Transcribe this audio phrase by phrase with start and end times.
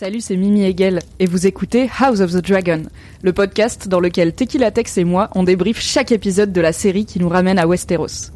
[0.00, 2.84] Salut, c'est Mimi Hegel et vous écoutez House of the Dragon,
[3.20, 7.04] le podcast dans lequel Tequila Tex et moi on débrief chaque épisode de la série
[7.04, 8.30] qui nous ramène à Westeros.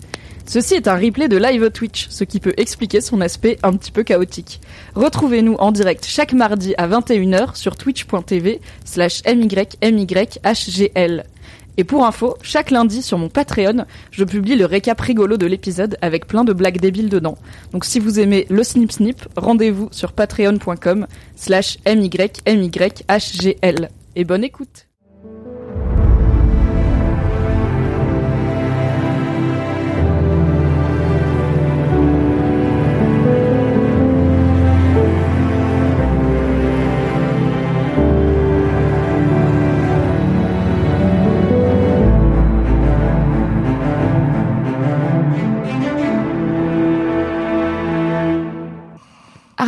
[0.44, 3.92] Ceci est un replay de live Twitch, ce qui peut expliquer son aspect un petit
[3.92, 4.60] peu chaotique.
[4.94, 11.24] Retrouvez-nous en direct chaque mardi à 21h sur twitch.tv slash mymyhgl.
[11.76, 15.96] Et pour info, chaque lundi sur mon Patreon, je publie le récap rigolo de l'épisode
[16.02, 17.36] avec plein de blagues débiles dedans.
[17.72, 22.78] Donc si vous aimez le snip snip, rendez-vous sur patreon.com slash mymyhgl.
[24.16, 24.86] Et bonne écoute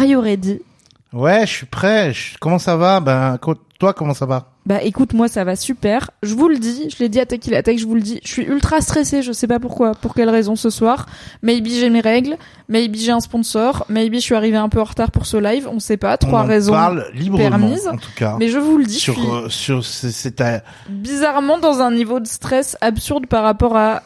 [0.07, 0.61] Are you ready
[1.13, 2.13] Ouais, je suis prêt.
[2.13, 3.01] Je- Comment ça va?
[3.01, 3.39] Ben,
[3.81, 4.51] toi, comment ça va?
[4.65, 6.11] Bah écoute, moi ça va super.
[6.23, 8.29] Je vous le dis, je l'ai dit à Tequila Tech, je vous le dis, je
[8.29, 11.07] suis ultra stressée, je sais pas pourquoi, pour quelle raison ce soir.
[11.43, 12.37] Maybe j'ai mes règles,
[12.69, 15.69] maybe j'ai un sponsor, maybe je suis arrivée un peu en retard pour ce live,
[15.73, 17.87] on sait pas, trois On en raisons parle librement, permises.
[17.89, 18.37] en tout cas.
[18.41, 21.91] Mais je vous le dis, sur je suis euh, sur c'est ta- bizarrement dans un
[21.93, 24.03] niveau de stress absurde par rapport à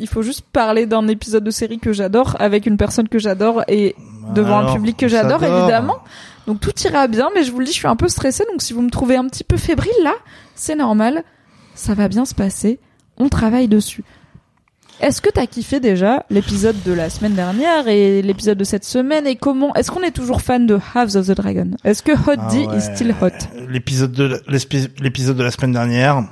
[0.00, 3.62] il faut juste parler d'un épisode de série que j'adore avec une personne que j'adore
[3.68, 3.94] et
[4.34, 5.96] devant un public que j'adore évidemment.
[6.46, 8.44] Donc tout ira bien, mais je vous le dis, je suis un peu stressée.
[8.50, 10.14] Donc si vous me trouvez un petit peu fébrile là,
[10.54, 11.24] c'est normal.
[11.74, 12.78] Ça va bien se passer.
[13.16, 14.04] On travaille dessus.
[15.00, 19.26] Est-ce que t'as kiffé déjà l'épisode de la semaine dernière et l'épisode de cette semaine
[19.26, 21.70] et comment Est-ce qu'on est toujours fan de House of the Dragon?
[21.82, 22.76] Est-ce que Hot Ah D ouais.
[22.78, 23.30] is still hot?
[23.68, 24.40] L'épisode de
[25.00, 26.22] l'épisode de la semaine dernière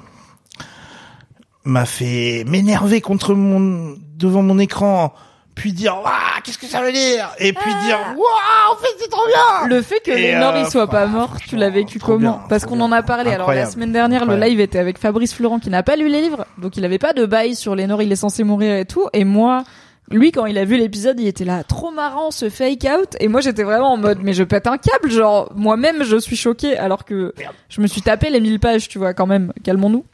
[1.64, 5.12] m'a fait m'énerver contre mon devant mon écran,
[5.54, 7.30] puis dire waouh qu'est-ce que ça veut dire?
[7.38, 9.68] Et puis dire waouh en fait c'est trop bien.
[9.68, 12.18] Le fait que Et, Lénore il euh, soit pas mort, tu l'as vécu comment?
[12.18, 13.30] bien, Parce qu'on en a parlé.
[13.32, 16.20] Alors la semaine dernière, le live était avec Fabrice Florent qui n'a pas lu les
[16.20, 19.08] livres, donc il avait pas de bail sur Lénore, il est censé mourir et tout.
[19.12, 19.64] Et moi,
[20.10, 23.16] lui quand il a vu l'épisode, il était là trop marrant ce fake out.
[23.20, 26.36] Et moi j'étais vraiment en mode mais je pète un câble, genre moi-même je suis
[26.36, 27.34] choquée alors que
[27.68, 29.52] je me suis tapé les 1000 pages, tu vois quand même.
[29.64, 30.04] Calmons-nous.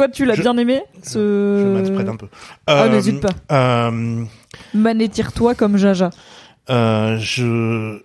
[0.00, 2.28] Toi tu l'as Je- bien aimé Je ce m'interprète un peu.
[2.66, 3.28] Ah, Euh, n'hésite pas.
[3.52, 4.24] Euh,
[4.72, 6.08] Manétire-toi comme Jaja.
[6.70, 8.00] Euh, je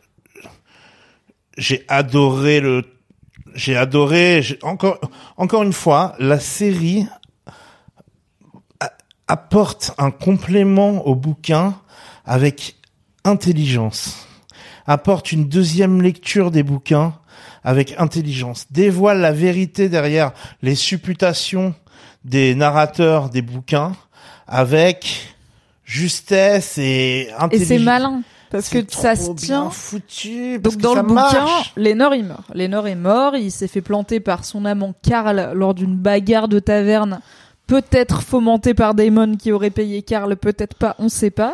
[1.58, 2.84] j'ai adoré le
[3.54, 5.00] j'ai adoré encore
[5.38, 7.06] encore une fois la série
[9.30, 11.76] apporte un complément au bouquin
[12.26, 12.76] avec
[13.24, 14.28] intelligence
[14.86, 17.14] apporte une deuxième lecture des bouquins
[17.64, 21.74] avec intelligence dévoile la vérité derrière les supputations
[22.26, 23.94] des narrateurs des bouquins
[24.48, 25.36] avec
[25.86, 29.70] justesse et Et intelligence c'est malin parce que ça se tient.
[29.70, 30.60] foutu.
[30.62, 31.46] parce Donc que dans ça le bouquin.
[31.78, 32.44] Lénore il meurt.
[32.54, 36.60] Lénore est mort, il s'est fait planter par son amant Karl lors d'une bagarre de
[36.60, 37.20] taverne,
[37.68, 41.54] peut-être fomentée par Daemon qui aurait payé Karl, peut-être pas, on sait pas.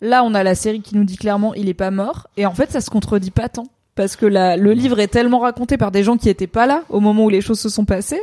[0.00, 2.54] Là, on a la série qui nous dit clairement il est pas mort et en
[2.54, 5.90] fait, ça se contredit pas tant parce que la, le livre est tellement raconté par
[5.90, 8.22] des gens qui étaient pas là au moment où les choses se sont passées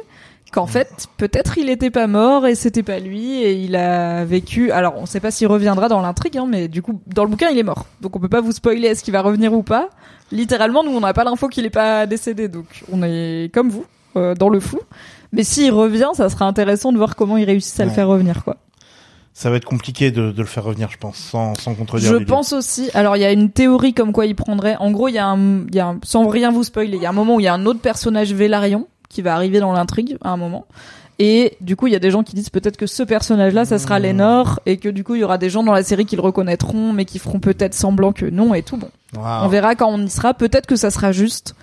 [0.51, 4.71] qu'en fait peut-être il était pas mort et c'était pas lui et il a vécu.
[4.71, 7.49] Alors on sait pas s'il reviendra dans l'intrigue, hein, mais du coup dans le bouquin
[7.49, 9.89] il est mort, donc on peut pas vous spoiler est-ce qu'il va revenir ou pas.
[10.31, 13.85] Littéralement nous on n'a pas l'info qu'il est pas décédé, donc on est comme vous
[14.15, 14.79] euh, dans le flou.
[15.33, 18.43] Mais s'il revient, ça sera intéressant de voir comment ils réussissent à le faire revenir
[18.45, 18.57] quoi.
[19.33, 22.09] Ça va être compliqué de, de le faire revenir, je pense, sans, sans contredire.
[22.09, 22.89] Je pense aussi.
[22.93, 24.77] Alors il y a une théorie comme quoi il prendrait.
[24.79, 27.03] En gros, il y a un, il y a un- sans rien vous spoiler, il
[27.03, 29.59] y a un moment où il y a un autre personnage Vélarion qui va arriver
[29.59, 30.65] dans l'intrigue à un moment.
[31.17, 33.79] Et du coup, il y a des gens qui disent peut-être que ce personnage-là, ça
[33.79, 34.03] sera Mmh.
[34.03, 36.21] Lénore, et que du coup, il y aura des gens dans la série qui le
[36.21, 38.75] reconnaîtront, mais qui feront peut-être semblant que non et tout.
[38.77, 40.33] Bon, on verra quand on y sera.
[40.33, 41.55] Peut-être que ça sera juste.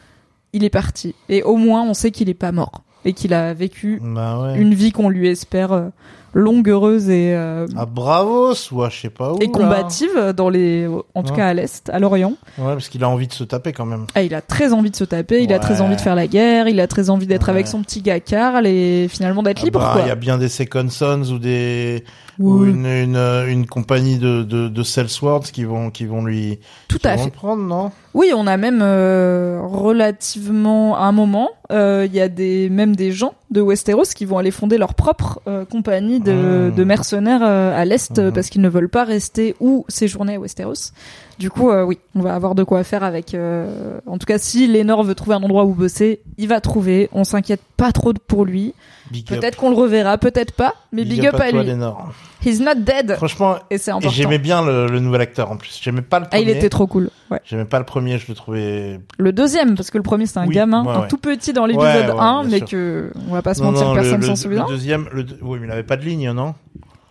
[0.55, 3.53] Il est parti, et au moins, on sait qu'il est pas mort et qu'il a
[3.55, 4.61] vécu Bah ouais.
[4.61, 5.89] une vie qu'on lui espère euh,
[6.35, 9.39] longue, heureuse et euh, À Bravos ou à je sais pas où.
[9.41, 9.53] et là.
[9.53, 11.37] combative dans les, en tout Ouais.
[11.37, 12.35] cas à l'est, à l'Orient.
[12.59, 14.07] Ouais, parce qu'il a envie de se taper quand même.
[14.15, 15.61] Ah, il a très envie de se taper, il a Ouais.
[15.61, 17.51] très envie de faire la guerre, il a très envie d'être Ouais.
[17.55, 20.01] avec son petit gars Karl et finalement d'être Ah libre, bah.
[20.05, 22.05] Il y a bien des Second Sons ou des
[22.39, 22.71] ou Oui.
[22.71, 26.59] une, une, euh, une compagnie de, de, de Sellswords qui vont qui vont lui
[26.89, 27.31] Tout qui à vont fait.
[27.31, 27.93] prendre, non?
[28.15, 32.97] Oui, on a même euh, relativement à un moment, euh, il y a des même
[32.97, 36.75] des gens de Westeros qui vont aller fonder leur propre euh, compagnie de, Mmh.
[36.75, 38.33] de mercenaires euh, à l'est euh, Mhm.
[38.33, 40.93] parce qu'ils ne veulent pas rester ou séjourner à Westeros.
[41.39, 43.35] Du coup, euh, oui, on va avoir de quoi faire avec.
[43.35, 47.09] euh, En tout cas, si Lénore veut trouver un endroit où bosser, il va trouver.
[47.13, 48.75] On s'inquiète pas trop pour lui.
[49.11, 49.27] Big.
[49.27, 51.67] Peut-être qu'on le reverra, peut-être pas, mais big, up, à toi, lui.
[51.69, 52.13] Lénore.
[52.45, 53.15] He's not dead.
[53.17, 54.11] Franchement, Et c'est important.
[54.11, 55.79] j'aimais bien le, le nouvel acteur en plus.
[55.83, 56.43] J'aimais pas le Ah, premier.
[56.43, 57.11] il était trop cool.
[57.31, 57.41] Ouais.
[57.45, 59.01] J'aimais pas le premier, je le trouvais.
[59.19, 61.09] Le deuxième, parce que le premier c'était un Oui, gamin, ouais, un ouais.
[61.09, 62.69] tout petit dans l'épisode Ouais, ouais, 1, bien mais sûr.
[62.69, 64.67] que on va pas se Non, mentir, non, le- personne le, s'en le souvient.
[64.67, 66.55] deuxième, le, oui, mais il avait pas de ligne, non?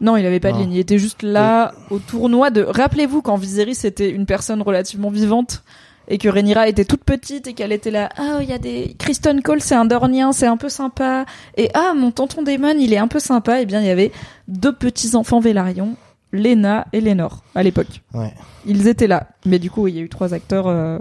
[0.02, 0.74] Non, il avait pas de ligne.
[0.74, 2.64] Il était juste là au tournoi de.
[2.64, 5.64] Rappelez-vous quand Viserys était une personne relativement vivante
[6.08, 8.10] et que Rhaenyra était toute petite et qu'elle était là.
[8.18, 8.96] Ah, il y a des.
[8.98, 11.26] Kristen Cole, c'est un Dornien, c'est un peu sympa.
[11.56, 13.62] Et ah, mon tonton Daemon, il est un peu sympa.
[13.62, 14.12] Et bien, il y avait
[14.48, 15.96] deux petits enfants Vélarion,
[16.32, 18.02] Lena et Lénore à l'époque.
[18.14, 18.34] Ouais.
[18.66, 20.98] Ils étaient là, mais du coup, il y a eu trois acteurs, euh,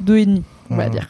[0.00, 0.90] deux et demi, on va Mhm.
[0.92, 1.08] dire.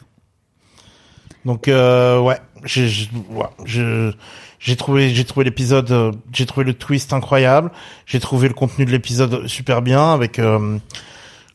[1.45, 4.11] Donc euh, ouais, j'ai j'ai- ouais, je-
[4.59, 7.71] j'ai trouvé j'ai trouvé l'épisode euh, j'ai trouvé le twist incroyable,
[8.05, 10.77] j'ai trouvé le contenu de l'épisode super bien avec euh,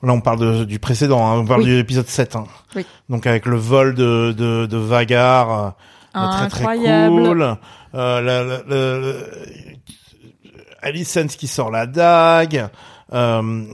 [0.02, 1.68] là on parle de, du précédent, hein, on parle Oui.
[1.70, 2.44] de l'épisode 7 hein.
[2.74, 2.84] Oui.
[3.08, 5.74] Donc avec le vol de de, de Vagar
[6.14, 7.14] euh, très très Incroyable.
[7.22, 7.42] cool.
[7.42, 9.12] Euh, la, la, la- la-
[10.82, 12.68] Alicent qui sort la dague.
[13.12, 13.64] Euh,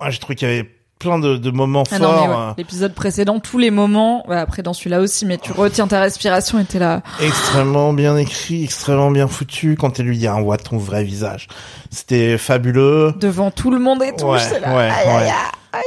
[0.00, 2.28] ouais, j'ai trouvé qu'il y avait plein de, de moments Ah forts.
[2.48, 6.00] ouais, l'épisode précédent, tous les moments, ouais, après dans celui-là aussi, mais tu retiens ta
[6.00, 7.02] respiration et t'es là.
[7.20, 9.76] extrêmement bien écrit, extrêmement bien foutu.
[9.78, 11.48] Quand elle lui dit, on voit ton vrai visage.
[11.90, 13.12] C'était fabuleux.
[13.20, 14.26] devant tout le monde et tout.
[14.26, 14.74] Ouais, c'est là.
[14.74, 15.30] ouais, aïe, aïe, ouais.
[15.72, 15.82] aïe.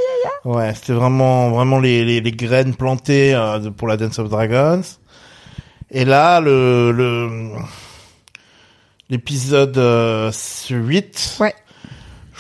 [0.46, 4.82] Ouais, c'était vraiment, vraiment les, les, les graines plantées euh, pour la Dance of Dragons.
[5.92, 7.50] Et là, le, le
[9.10, 10.32] l'épisode euh,
[10.70, 11.54] 8, Ouais.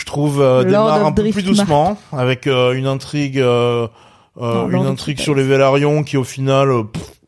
[0.09, 3.87] Trouve euh, démarre un peu plus doucement, avec euh, une intrigue, euh,
[4.41, 7.18] euh, Non, une intrigue sur les Vélarions qui au final, euh, pff,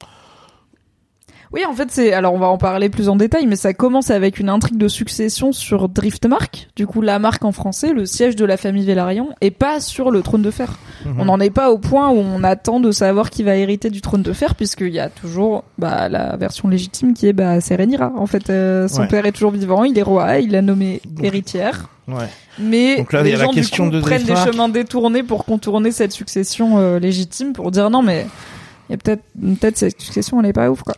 [1.53, 2.13] Oui, en fait, c'est.
[2.13, 4.88] Alors, on va en parler plus en détail, mais ça commence avec une intrigue de
[4.88, 6.69] succession sur Driftmark.
[6.77, 10.12] Du coup, la marque en français, le siège de la famille Vélarion, et pas sur
[10.12, 10.77] le trône de fer.
[11.06, 11.15] Mhm.
[11.19, 14.00] On n'en est pas au point où on attend de savoir qui va hériter du
[14.00, 18.13] trône de fer, puisqu'il y a toujours bah, la version légitime qui est bah, Rhaenyra.
[18.15, 19.07] En fait, euh, son Ouais.
[19.07, 21.89] père est toujours vivant, il est roi, il l'a nommé Donc- héritière.
[22.07, 22.27] ouais.
[22.59, 24.36] Mais Donc là, il les y a la gens question du coup, de prennent des
[24.36, 28.25] chemins détournés pour contourner cette succession euh, légitime, pour dire non mais
[28.93, 30.93] a peut-être peut-être cette succession elle est pas ouf quoi.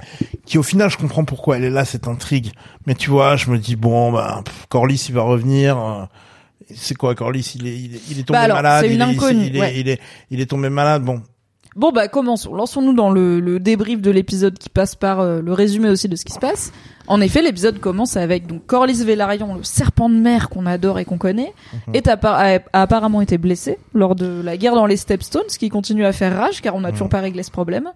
[0.46, 2.52] qui au final je comprends pourquoi elle est là cette intrigue
[2.88, 6.04] mais tu vois je me dis bon bah pff, Corlys il va revenir euh,
[6.76, 8.96] c'est quoi Corlys il est il est, il est tombé Bah alors, malade c'est une
[8.96, 9.80] il, est- inconnue, il, est, ouais.
[9.80, 11.22] il est il est tombé malade bon
[11.76, 12.54] Bon bah commençons.
[12.54, 16.16] Lançons-nous dans le, le débrief de l'épisode qui passe par euh, le résumé aussi de
[16.16, 16.72] ce qui se passe.
[17.08, 21.06] En effet, l'épisode commence avec donc Corlys Velaryon, le serpent de mer qu'on adore et
[21.06, 21.52] qu'on connaît,
[21.88, 21.96] Mhm.
[21.96, 25.58] est appa- a, a apparemment été blessé lors de la guerre dans les Stepstones, ce
[25.58, 27.90] qui continue à faire rage car on n'a toujours pas réglé ce problème.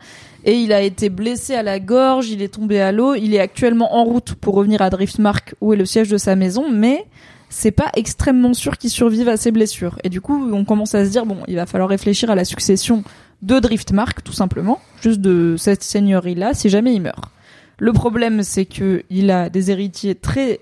[0.44, 3.40] Et il a été blessé à la gorge, il est tombé à l'eau, il est
[3.40, 7.06] actuellement en route pour revenir à Driftmark où est le siège de sa maison, mais
[7.50, 9.98] c'est pas extrêmement sûr qu'il survive à ses blessures.
[10.04, 12.44] Et du coup, on commence à se dire bon, il va falloir réfléchir à la
[12.44, 13.04] succession
[13.41, 17.32] de Driftmark, tout simplement, juste de cette seigneurie-là, si jamais il meurt.
[17.79, 20.60] Le problème, c'est que il a des héritiers très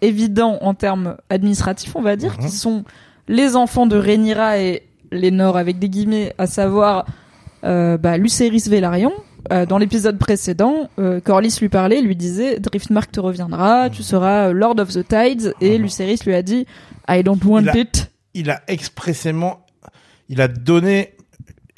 [0.00, 2.46] évidents en termes administratifs, on va dire, Mhm.
[2.46, 2.84] qui sont
[3.26, 7.06] les enfants de Rhaenyra et Lénore, avec des guillemets, à savoir
[7.64, 9.12] euh, bah, Lucerys Velaryon.
[9.52, 14.48] Euh, dans l'épisode précédent, euh, Corlys lui parlait, lui disait Driftmark te reviendra, tu seras
[14.48, 15.82] euh, Lord of the Tides, et Mhm.
[15.82, 16.66] Lucerys lui a dit
[17.08, 18.10] I don't want Il a- it.
[18.34, 19.66] il a expressément
[20.28, 21.14] il a donné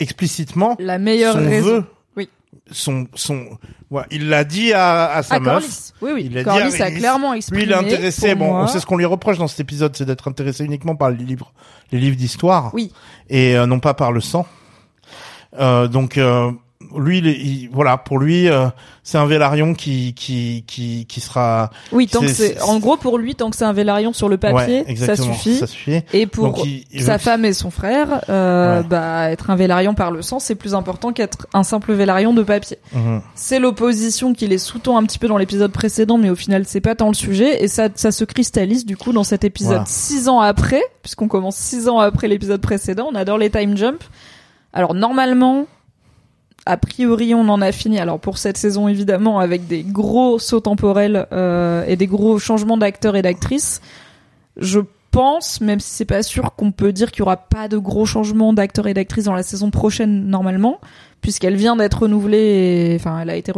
[0.01, 1.67] explicitement La meilleure son raison.
[1.69, 1.85] vœu
[2.17, 2.29] Oui.
[2.71, 3.47] son son
[3.91, 5.93] ouais, il l'a dit à, à sa Ah, meuf.
[6.03, 6.29] Oui, oui.
[6.31, 7.63] Il a dit à a clairement exprimé.
[7.65, 8.35] Lui, il est intéressé.
[8.35, 10.97] Bon, moi- on sait ce qu'on lui reproche dans cet épisode, c'est d'être intéressé uniquement
[10.97, 11.53] par les livres,
[11.93, 12.93] les livres d'histoire, Oui.
[13.29, 14.47] et euh, non pas par le sang.
[15.59, 16.51] Euh, donc euh,
[16.97, 18.67] lui, il est- il- voilà, pour lui, euh,
[19.03, 21.71] c'est un Vélarion qui qui qui qui sera.
[21.93, 24.37] Oui, tant que C'est- en gros, pour lui, tant que c'est un Vélarion sur le
[24.39, 25.57] papier, ouais, ça suffit.
[25.57, 26.01] Ça suffit.
[26.13, 28.87] Et pour Donc, il- il sa femme et son frère, euh, Ouais.
[28.89, 32.43] bah, être un Vélarion par le sang, c'est plus important qu'être un simple Vélarion de
[32.43, 32.79] papier.
[32.93, 33.21] Mhm.
[33.35, 36.81] C'est l'opposition qui les sous-tend un petit peu dans l'épisode précédent, mais au final, c'est
[36.81, 37.63] pas tant le sujet.
[37.63, 39.85] Et ça, ça se cristallise, du coup, dans cet épisode Voilà.
[39.87, 43.09] six ans après, puisqu'on commence six ans après l'épisode précédent.
[43.11, 44.03] On adore les time jump.
[44.73, 45.67] Alors, normalement,
[46.67, 47.99] a priori, on en a fini.
[47.99, 52.77] Alors, pour cette saison, évidemment, avec des gros sauts temporels, euh, et des gros changements
[52.77, 53.81] d'acteurs et d'actrices.
[54.57, 57.79] Je pense, même si c'est pas sûr, qu'on peut dire qu'il y aura pas de
[57.79, 60.79] gros changements d'acteurs et d'actrices dans la saison prochaine, normalement
[61.21, 62.97] puisqu'elle vient d'être renouvelée.
[62.99, 63.53] Enfin, elle a été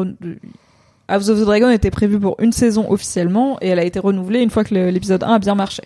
[1.09, 4.41] House of the Dragon était prévue pour une saison officiellement et elle a été renouvelée
[4.41, 5.83] une fois que l'épisode 1 a bien marché.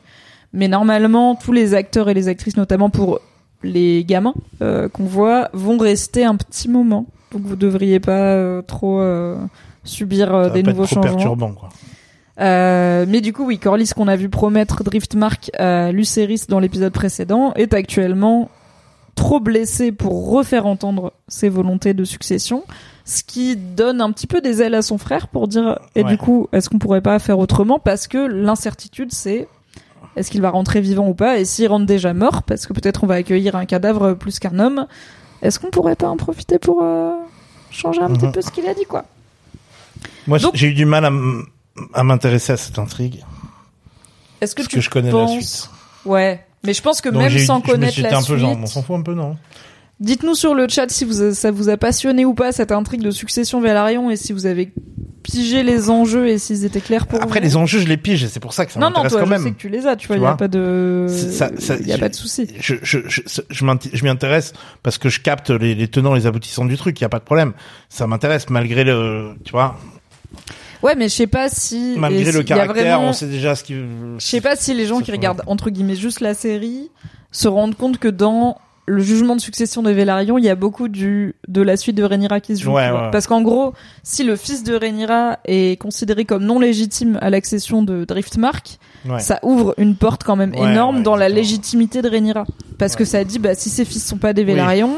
[0.53, 3.21] Mais normalement, tous les acteurs et les actrices, notamment pour
[3.63, 7.07] les gamins euh, qu'on voit, vont rester un petit moment.
[7.33, 9.37] Donc vous devriez pas euh, trop euh,
[9.85, 11.03] subir des nouveaux changements.
[11.15, 11.69] perturbant, quoi.
[12.39, 16.93] Euh, mais du coup, oui, Corlys qu'on a vu promettre Driftmark à Lucerys dans l'épisode
[16.93, 18.51] précédent est actuellement
[19.15, 22.65] trop blessé pour refaire entendre ses volontés de succession,
[23.07, 26.11] ce qui donne un petit peu des ailes à son frère pour dire et Ouais.
[26.11, 27.79] du coup, est-ce qu'on pourrait pas faire autrement?
[27.79, 29.49] Parce que l'incertitude c'est
[30.17, 33.05] est-ce qu'il va rentrer vivant ou pas et s'il rentre déjà mort parce que peut-être
[33.05, 34.87] on va accueillir un cadavre plus qu'un homme,
[35.43, 37.13] est-ce qu'on pourrait pas en profiter pour euh,
[37.71, 38.33] changer un petit Mhm.
[38.33, 39.05] peu ce qu'il a dit quoi?
[40.27, 41.05] Moi, j'ai eu du mal
[41.95, 43.25] à m'intéresser à cette intrigue
[44.41, 45.35] Est-ce que parce tu que je connais penses...
[45.35, 45.71] la suite.
[46.05, 48.39] Ouais, mais je pense que Donc, même eu- sans connaître la dit un peu suite,
[48.39, 49.37] genre, on s'en fout un peu, non?
[50.01, 53.11] Dites-nous sur le chat si vous, ça vous a passionné ou pas cette intrigue de
[53.11, 54.73] succession Velaryon et si vous avez
[55.23, 57.45] pigé les enjeux et s'ils étaient clairs pour Après, vous.
[57.47, 59.21] les enjeux, je les pige, et c'est pour ça que ça non non m'intéresse toi
[59.23, 59.43] quand je même.
[59.43, 61.97] sais que tu les as, tu vois, il y a pas de, il y a
[61.97, 62.47] je- pas de souci.
[62.61, 62.99] je, je,
[63.51, 63.65] je,
[64.05, 64.53] m'y intéresse
[64.85, 67.01] parce que je capte les, les tenants, les aboutissants du truc.
[67.01, 67.55] Il y a pas de problème.
[67.89, 69.77] Ça m'intéresse malgré le, tu vois,
[70.83, 73.75] Ouais, mais je sais pas si malgré le caractère, vraiment- on sait déjà ce qui.
[73.75, 76.91] Je sais pas si les gens qui regardent entre guillemets juste la série
[77.33, 78.59] se rendent compte que dans
[78.89, 82.05] le jugement de succession de Velaryon, il y a beaucoup du de la suite de
[82.05, 82.73] Rhaenyra qui se joue.
[82.73, 83.11] Ouais, ouais.
[83.11, 83.73] Parce qu'en gros,
[84.05, 89.21] si le fils de Rhaenyra est considéré comme non légitime à l'accession de Driftmark, Ouais.
[89.21, 92.45] ça ouvre une porte quand même énorme dans la légitimité de Rhaenyra.
[92.79, 94.91] Parce que ça dit, bah si ses fils sont pas des Velaryon,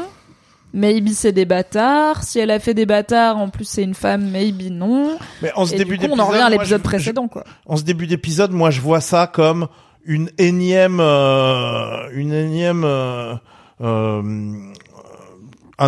[0.73, 2.23] maybe c'est des bâtards.
[2.23, 5.17] Si elle a fait des bâtards, en plus c'est une femme, maybe non.
[5.41, 7.43] Mais en ce Et début du coup, on en revient à l'épisode précédent, quoi.
[7.67, 9.67] en ce début d'épisode, moi, je vois ça comme
[10.05, 13.33] une énième, euh, une énième, euh,
[13.81, 14.73] un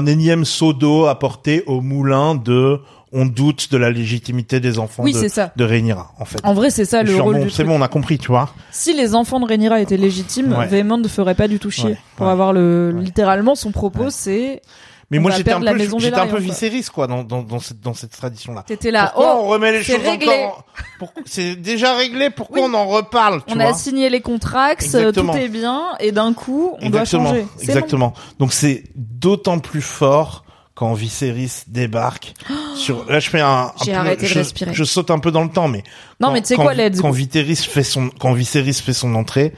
[0.06, 2.80] énième seau d'eau apporté au moulin de,
[3.12, 5.52] on doute de la légitimité des enfants Oui, de, c'est ça.
[5.56, 6.40] de Rhaenyra, en fait.
[6.44, 8.54] En vrai, c'est ça le rôle bon, c'est bon, on a compris, tu vois.
[8.72, 10.68] Si les enfants de Rhaenyra étaient légitimes, Ouais.
[10.68, 11.90] Véhément ne ferait pas du tout chier.
[11.90, 12.32] Ouais, Pour ouais.
[12.32, 14.62] avoir le, littéralement, son propos, c'est,
[15.12, 17.06] Mais On moi, j'étais un peu, j'étais un peu Velaryon, quoi.
[17.06, 18.64] Dans, dans, dans cette, dans cette tradition là.
[18.66, 20.28] t'étais là, Pourquoi oh, on remet les choses réglé.
[20.30, 22.30] encore C'est déjà réglé.
[22.30, 22.70] Pourquoi Oui.
[22.72, 25.36] on en reparle tu on vois a signé les contrats, tout Exactement.
[25.36, 27.30] est bien, et d'un coup, on doit Exactement.
[27.30, 27.46] changer.
[27.58, 28.14] C'est Exactement.
[28.40, 32.34] Donc c'est d'autant plus fort quand Viserys débarque
[32.76, 33.06] sur.
[33.12, 33.48] Là, je fais un.
[33.48, 34.74] un J'ai peu- arrêté de je, respirer.
[34.74, 35.84] Je saute un peu dans le temps, mais.
[36.22, 37.12] Non, quand- mais tu sais quoi, let's Quand.
[37.12, 39.54] Viserys fait son, quand Viserys fait son entrée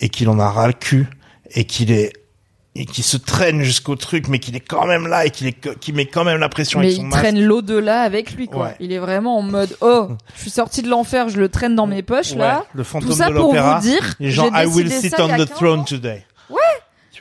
[0.00, 1.06] et qu'il en a ras le cul
[1.50, 2.12] et qu'il est
[2.76, 5.78] et qu'il se traîne jusqu'au truc, mais qu'il est quand même là et qu'il est,
[5.78, 8.66] qu'il met quand même la pression Mais avec son il traîne l'au-delà avec lui, quoi.
[8.66, 8.76] Ouais.
[8.80, 11.86] Il est vraiment en mode, oh, je suis sorti de l'enfer, je le traîne dans
[11.86, 12.64] mes poches, Ouais, là.
[12.74, 15.46] le fantôme Tout ça de pour vous dire, Les gens, I will sit on the
[15.46, 16.24] 15 throne today.
[16.50, 16.58] Ouais.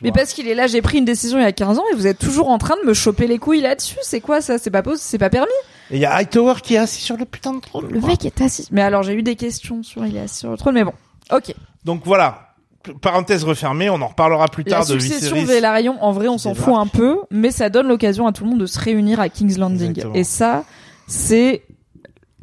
[0.01, 1.95] Mais parce qu'il est là, j'ai pris une décision il y a 15 ans et
[1.95, 3.95] vous êtes toujours en train de me choper les couilles là-dessus.
[4.01, 4.57] C'est quoi ça?
[4.57, 5.47] C'est pas possible, c'est pas permis?
[5.91, 7.87] Et il y a Hightower qui est assis sur le putain de trône.
[7.89, 8.67] Le mec est assis.
[8.71, 10.93] Mais alors j'ai eu des questions sur il est assis sur le trône, mais bon.
[11.31, 11.53] Ok.
[11.85, 12.52] Donc voilà.
[13.01, 15.43] Parenthèse refermée, on en reparlera plus La tard de succession.
[15.43, 18.51] Velaryon, en vrai, on s'en fout un peu, mais ça donne l'occasion à tout le
[18.51, 19.89] monde de se réunir à King's Landing.
[19.91, 20.13] Exactement.
[20.15, 20.65] Et ça,
[21.07, 21.63] c'est,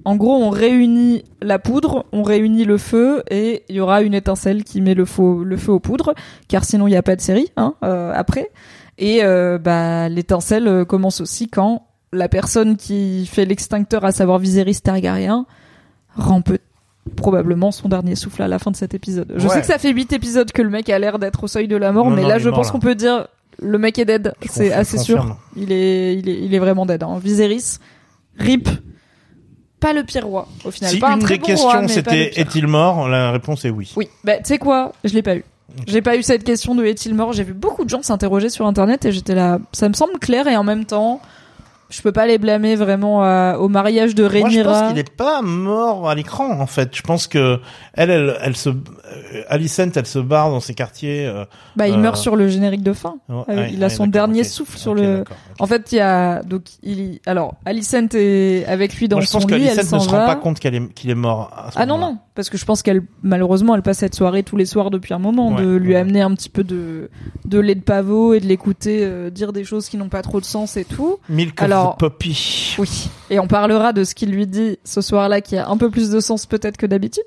[0.04, 4.14] en gros, on réunit la poudre, on réunit le feu, et il y aura une
[4.14, 6.14] étincelle qui met le feu, le feu aux poudres,
[6.48, 8.50] car sinon il n'y a pas de série, hein, euh, après.
[8.98, 14.38] Et euh, bah, l'étincelle euh, commence aussi quand la personne qui fait l'extincteur, à savoir
[14.38, 15.46] Viserys Targaryen,
[16.16, 16.58] rend peut
[17.16, 19.32] probablement son dernier souffle à la fin de cet épisode.
[19.36, 19.54] Je Ouais.
[19.54, 21.76] sais que ça fait huit épisodes que le mec a l'air d'être au seuil de
[21.76, 23.26] la mort, Non, mais non, là je mort, pense qu'on peut dire
[23.58, 24.32] le mec est dead.
[24.48, 25.36] C'est assez sûr.
[25.56, 27.02] Il est, il est, il est vraiment dead.
[27.02, 27.18] Hein.
[27.22, 27.78] Viserys,
[28.38, 28.68] rip,
[29.80, 30.90] pas le pire roi au final.
[30.90, 33.08] Si pas un une très des bon questions roi, mais pas le c'était est-il mort,
[33.08, 33.92] la réponse est oui.
[33.96, 35.44] Oui, bah tu sais quoi, je l'ai pas eu.
[35.86, 37.32] J'ai pas eu cette question de est-il mort?
[37.32, 39.58] J'ai vu beaucoup de gens s'interroger sur internet et j'étais là.
[39.72, 41.20] Ça me semble clair et en même temps,
[41.90, 44.80] je peux pas les blâmer vraiment à- au mariage de Moi, je Rhaenyra.
[44.80, 46.94] pense qu'il est pas mort à l'écran, en fait.
[46.96, 47.58] Je pense que
[47.94, 48.74] elle, elle, elle se, euh,
[49.48, 51.26] Alicent, elle se barre dans ses quartiers.
[51.26, 51.44] euh,
[51.76, 53.16] Bah, il Euh, meurt sur le générique de fin.
[53.28, 55.24] oui, il a son dernier souffle sur le.
[55.58, 59.28] En fait, il y a donc il alors Alicent est avec lui dans Moi, je
[59.28, 61.50] son pense lit, elle ne se rend pas compte qu'elle est, qu'il est mort.
[61.56, 64.42] À ce Ah non non, parce que je pense qu'elle malheureusement elle passe cette soirée
[64.42, 66.00] tous les soirs depuis un moment de lui ouais.
[66.00, 67.10] amener un petit peu de
[67.44, 70.40] de lait de pavot et de l'écouter euh, dire des choses qui n'ont pas trop
[70.40, 71.18] de sens et tout.
[71.28, 72.76] Milk Alors- Poppy.
[72.78, 73.08] Oui.
[73.30, 76.10] Et on parlera de ce qu'il lui dit ce soir-là qui a un peu plus
[76.10, 77.24] de sens peut-être que d'habitude,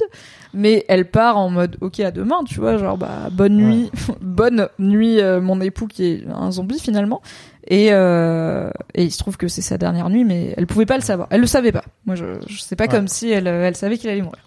[0.53, 3.91] mais elle part en mode OK à demain, tu vois, genre bah bonne nuit,
[4.21, 7.21] bonne nuit euh, mon époux qui est un zombie finalement.
[7.67, 10.97] Et euh, et il se trouve que c'est sa dernière nuit mais elle pouvait pas
[10.97, 11.27] le savoir.
[11.31, 11.83] Elle le savait pas.
[12.05, 12.89] Moi je je sais pas Ouais.
[12.89, 14.41] comme si elle euh, elle savait qu'il allait mourir.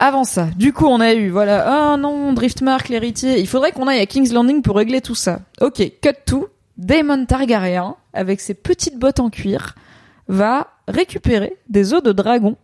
[0.00, 3.38] Avant ça, du coup, on a eu, voilà, ah non, Driftmark, l'héritier.
[3.38, 5.38] Il faudrait qu'on aille à King's Landing pour régler tout ça.
[5.60, 6.48] Ok, cut to.
[6.78, 9.74] Daemon Targaryen, avec ses petites bottes en cuir,
[10.28, 12.56] va récupérer des œufs de dragon.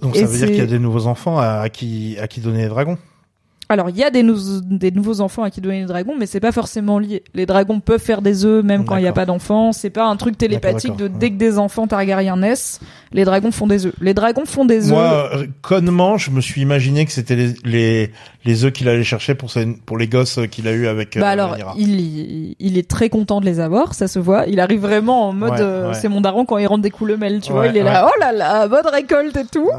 [0.00, 2.26] Donc Et ça veut dire qu'il y a des nouveaux enfants à, à qui, à
[2.28, 2.98] qui donner les dragons.
[3.70, 6.26] Alors, il y a des, nou- des nouveaux enfants à qui donner les dragons, mais
[6.26, 7.22] c'est pas forcément lié.
[7.34, 9.72] Les dragons peuvent faire des œufs même quand il n'y a pas d'enfants.
[9.72, 12.80] C'est pas un truc télépathique de dès que des enfants Targaryens naissent,
[13.12, 13.94] les dragons font des œufs.
[14.00, 14.92] Les dragons font des œufs.
[14.98, 18.10] Moi, euh, connement, je me suis imaginé que c'était les, les,
[18.44, 21.20] les œufs qu'il allait chercher pour, ses, pour les gosses qu'il a eu avec euh,
[21.20, 24.46] Bah alors, il, il- est très content de les avoir, ça se voit.
[24.48, 25.94] Il arrive vraiment en mode, Ouais, euh, ouais.
[25.94, 27.68] c'est mon daron quand il rentre des coulemelles, tu vois.
[27.68, 29.70] Il est là, oh là là, bonne récolte et tout.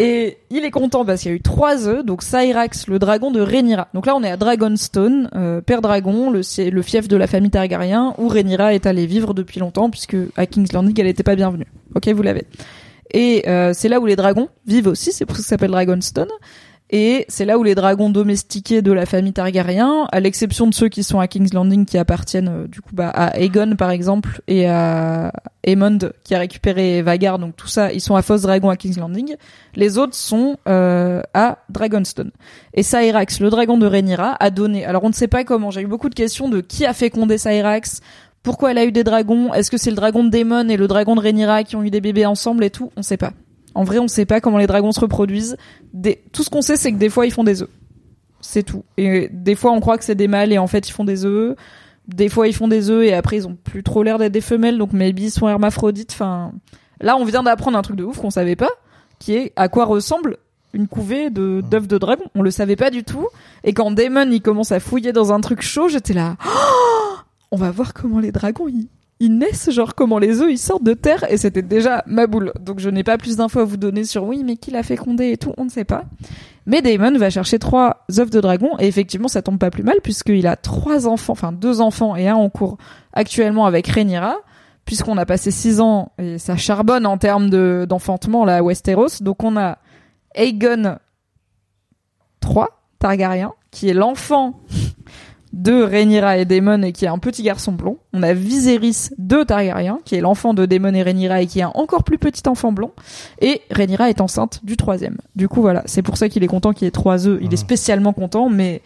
[0.00, 3.27] Et il est content parce qu'il y a eu trois œufs, donc Cyrax, le dragon
[3.30, 3.88] de Rhaenyra.
[3.94, 7.26] Donc là, on est à Dragonstone, euh, père dragon, le, si- le fief de la
[7.26, 11.22] famille Targaryen, où Rhaenyra est allée vivre depuis longtemps, puisque à King's Landing, elle n'était
[11.22, 11.66] pas bienvenue.
[11.94, 12.44] Ok, vous l'avez.
[13.12, 15.70] Et euh, c'est là où les dragons vivent aussi, c'est pour ça que ça s'appelle
[15.70, 16.28] Dragonstone.
[16.90, 20.88] Et c'est là où les dragons domestiqués de la famille Targaryen, à l'exception de ceux
[20.88, 24.40] qui sont à King's Landing, qui appartiennent euh, du coup bah, à Aegon par exemple
[24.48, 25.32] et à
[25.64, 28.96] Aemond qui a récupéré Vagar, donc tout ça, ils sont à Fosse Dragon à King's
[28.96, 29.36] Landing.
[29.74, 32.30] Les autres sont euh, à Dragonstone.
[32.72, 34.86] Et Cyrax, le dragon de Rhaenyra, a donné.
[34.86, 35.70] Alors on ne sait pas comment.
[35.70, 38.00] J'ai eu beaucoup de questions de qui a fécondé Cyrax,
[38.42, 40.88] pourquoi elle a eu des dragons, est-ce que c'est le dragon de Daemon et le
[40.88, 43.32] dragon de Rhaenyra qui ont eu des bébés ensemble et tout On sait pas.
[43.78, 45.56] En vrai, on sait pas comment les dragons se reproduisent.
[45.92, 46.20] Des...
[46.32, 47.70] Tout ce qu'on sait, c'est que des fois ils font des œufs.
[48.40, 48.82] C'est tout.
[48.96, 51.24] Et des fois, on croit que c'est des mâles et en fait ils font des
[51.24, 51.54] œufs.
[52.08, 54.40] Des fois, ils font des œufs et après ils ont plus trop l'air d'être des
[54.40, 56.10] femelles, donc maybe ils sont hermaphrodites.
[56.12, 56.50] Enfin,
[57.00, 58.70] là, on vient d'apprendre un truc de ouf qu'on savait pas,
[59.20, 60.38] qui est à quoi ressemble
[60.72, 62.24] une couvée de d'œufs de dragon.
[62.34, 63.28] On le savait pas du tout.
[63.62, 66.34] Et quand Damon il commence à fouiller dans un truc chaud, j'étais là.
[66.44, 67.14] Oh
[67.52, 68.88] on va voir comment les dragons ils,
[69.20, 71.24] ils naissent, genre comment les œufs ils sortent de terre.
[71.30, 72.52] Et c'était déjà ma boule.
[72.60, 75.30] Donc je n'ai pas plus d'infos à vous donner sur oui, mais qui l'a fécondé
[75.30, 76.04] et tout, on ne sait pas.
[76.66, 79.96] Mais Damon va chercher trois œufs de dragon et effectivement ça tombe pas plus mal
[80.02, 82.76] puisqu'il a trois enfants, enfin deux enfants et un en cours
[83.14, 84.36] actuellement avec Rhaenyra
[84.84, 89.22] puisqu'on a passé six ans et ça charbonne en termes de d'enfantement là à Westeros.
[89.22, 89.78] Donc on a
[90.34, 90.98] Aegon
[92.40, 94.60] 3 Targaryen qui est l'enfant
[95.52, 97.98] de Rhaenyra et Daemon et qui est un petit garçon blond.
[98.12, 101.62] On a Viserys 2 Targaryen qui est l'enfant de Daemon et Rhaenyra et qui est
[101.62, 102.90] un encore plus petit enfant blond.
[103.40, 105.16] Et Rhaenyra est enceinte du troisième.
[105.36, 107.38] Du coup voilà, c'est pour ça qu'il est content qu'il y ait trois œufs.
[107.40, 107.56] Il est Mhm.
[107.56, 108.82] spécialement content, mais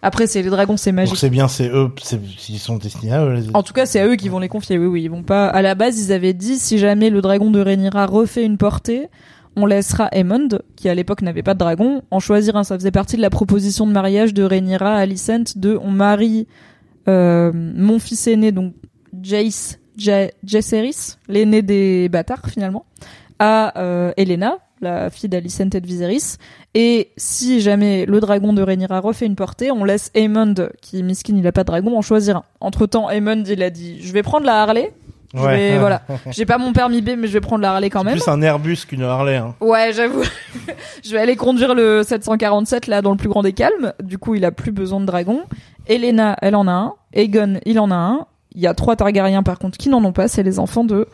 [0.00, 1.16] après c'est les dragons, c'est magique.
[1.16, 3.34] c'est bien, c'est eux, c'est, ils sont destinés à eux.
[3.34, 3.42] Les...
[3.54, 4.78] En tout cas, c'est à eux qui vont les confier.
[4.78, 5.48] Oui, oui, ils vont pas.
[5.48, 9.08] À la base, ils avaient dit si jamais le dragon de Rhaenyra refait une portée,
[9.58, 12.64] on laissera Aemond, qui à l'époque n'avait pas de dragon, en choisir un.
[12.64, 16.46] Ça faisait partie de la proposition de mariage de Rhaenyra à Alicent de on marie
[17.08, 18.74] euh, mon fils aîné, donc
[19.22, 22.84] Jace Ja- Jaehaerys, l'aîné des bâtards finalement,
[23.38, 26.36] à euh, Elena, la fille d'Alicent et de Viserys.
[26.74, 31.34] Et si jamais le dragon de Rhaenyra refait une portée, on laisse Aemond, qui miskin
[31.36, 32.44] il a pas de dragon, en choisir un.
[32.60, 34.92] Entre temps, Aemond il a dit je vais prendre la Harley.
[35.34, 36.02] Je vais- voilà.
[36.30, 38.14] J'ai pas mon permis B, mais je vais prendre la Harley quand même.
[38.18, 39.36] Plus un Airbus qu'une Harley.
[39.36, 39.54] Hein.
[39.60, 40.22] Ouais, j'avoue.
[41.04, 43.92] je vais aller conduire le 747 là dans le plus grand des calmes.
[44.02, 45.42] Du coup, il a plus besoin de dragon.
[45.86, 46.94] Elena, elle en a un.
[47.12, 48.26] Aegon, il en a un.
[48.54, 50.26] Il y a trois Targaryens par contre qui n'en ont pas.
[50.28, 51.06] C'est les enfants de,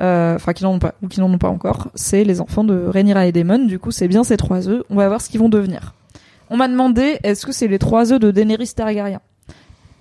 [0.00, 1.88] euh, enfin qui n'en ont pas ou qui n'en ont pas encore.
[1.94, 3.66] C'est les enfants de Rhaenyra et Daemon.
[3.66, 4.82] Du coup, c'est bien ces trois œufs.
[4.90, 5.94] On va voir ce qu'ils vont devenir.
[6.50, 9.20] On m'a demandé est-ce que c'est les trois œufs de Daenerys Targaryen?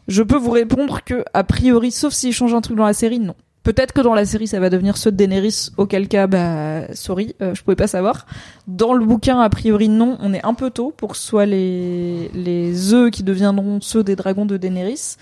[0.08, 3.20] Je peux vous répondre que a priori, sauf s'ils changent un truc dans la série,
[3.20, 3.36] non.
[3.64, 7.36] Peut-être que dans la série ça va devenir ceux de Daenerys, auquel cas bah sorry,
[7.42, 8.26] euh, je pouvais pas savoir.
[8.68, 11.46] Dans le bouquin a priori non, on est un peu tôt pour que ce soit
[11.46, 15.18] les les œufs qui deviendront ceux des dragons de Daenerys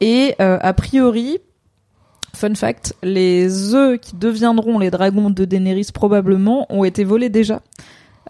[0.00, 1.38] et euh, a priori
[2.36, 7.62] fun fact, les œufs qui deviendront les dragons de Daenerys probablement ont été volés déjà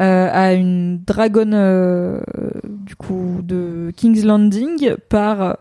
[0.00, 2.20] euh, à une dragonne euh,
[2.64, 5.58] du coup de King's Landing par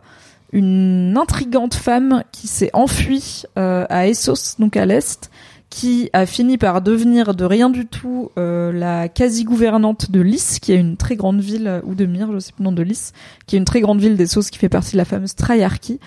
[0.56, 5.30] une intrigante femme qui s'est enfuie euh, à Essos, donc à l'est,
[5.70, 10.72] qui a fini par devenir de rien du tout euh, la quasi-gouvernante de Lys, qui
[10.72, 12.84] est une très grande ville, euh, ou de Myr, je sais plus le nom de
[12.84, 13.12] Lys,
[13.48, 16.00] qui est une très grande ville d'Essos qui fait partie de la fameuse Traiarchie,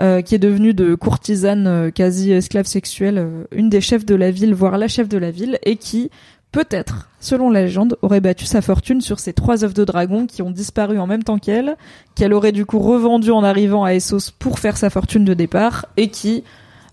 [0.00, 4.30] euh, qui est devenue de courtisane euh, quasi-esclave sexuelle, euh, une des chefs de la
[4.30, 6.10] ville, voire la chef de la ville, et qui,
[6.52, 10.42] peut-être, selon la légende, aurait battu sa fortune sur ces trois œufs de dragon qui
[10.42, 11.76] ont disparu en même temps qu'elle,
[12.14, 15.86] qu'elle aurait du coup revendu en arrivant à Essos pour faire sa fortune de départ,
[15.96, 16.44] et qui,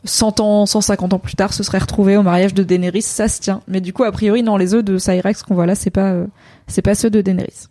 [0.06, 3.42] 100 ans, 150 ans plus tard, se serait retrouvée au mariage de Daenerys, ça se
[3.42, 3.62] tient.
[3.68, 6.12] Mais du coup, a priori, non, les œufs de Cyrax qu'on voit là, c'est pas,
[6.14, 6.26] euh,
[6.68, 7.68] c'est pas ceux de Daenerys.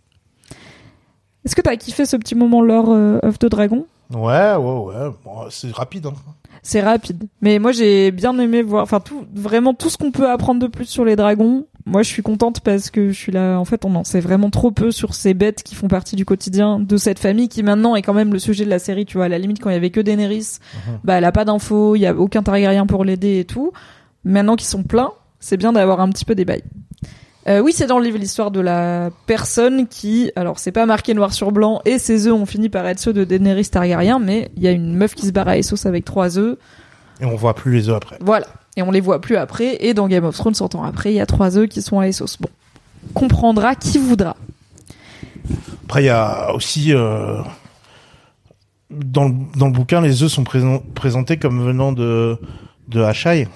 [1.45, 3.87] Est-ce que t'as kiffé ce petit moment lore euh, œuf de dragon?
[4.13, 5.09] Ouais, ouais, ouais.
[5.23, 6.07] Bon, c'est rapide.
[6.07, 6.13] Hein.
[6.63, 7.27] C'est rapide.
[7.41, 10.67] Mais moi, j'ai bien aimé voir, enfin, tout, vraiment tout ce qu'on peut apprendre de
[10.67, 11.65] plus sur les dragons.
[11.89, 14.51] Moi, je suis contente parce que je suis là, en fait, on en sait vraiment
[14.51, 17.95] trop peu sur ces bêtes qui font partie du quotidien de cette famille qui maintenant
[17.95, 19.25] est quand même le sujet de la série, tu vois.
[19.25, 20.59] À la limite, quand il y avait que Daenerys,
[21.03, 23.71] bah, elle a pas d'infos, il y a aucun Targaryen pour l'aider et tout.
[24.23, 26.63] Maintenant qu'ils sont pleins, c'est bien d'avoir un petit peu des bails.
[27.47, 31.15] Euh, oui, c'est dans le livre l'histoire de la personne qui, alors c'est pas marqué
[31.15, 34.51] noir sur blanc, et ses œufs ont fini par être ceux de Daenerys Targaryen, mais
[34.57, 36.57] il y a une meuf qui se barre à Essos avec trois œufs,
[37.21, 38.17] Et on voit plus les œufs après.
[38.21, 38.45] voilà.
[38.79, 41.15] Et on les voit plus après, et dans Game of Thrones, 100 ans après, il
[41.15, 42.37] y a trois œufs qui sont à Essos.
[42.39, 42.47] Bon.
[43.13, 44.37] Comprendra qui voudra.
[45.83, 47.41] Après, il y a aussi euh,
[48.89, 52.37] dans le, dans le bouquin, les œufs sont présent- présentés comme venant de
[52.87, 53.49] de Hachai.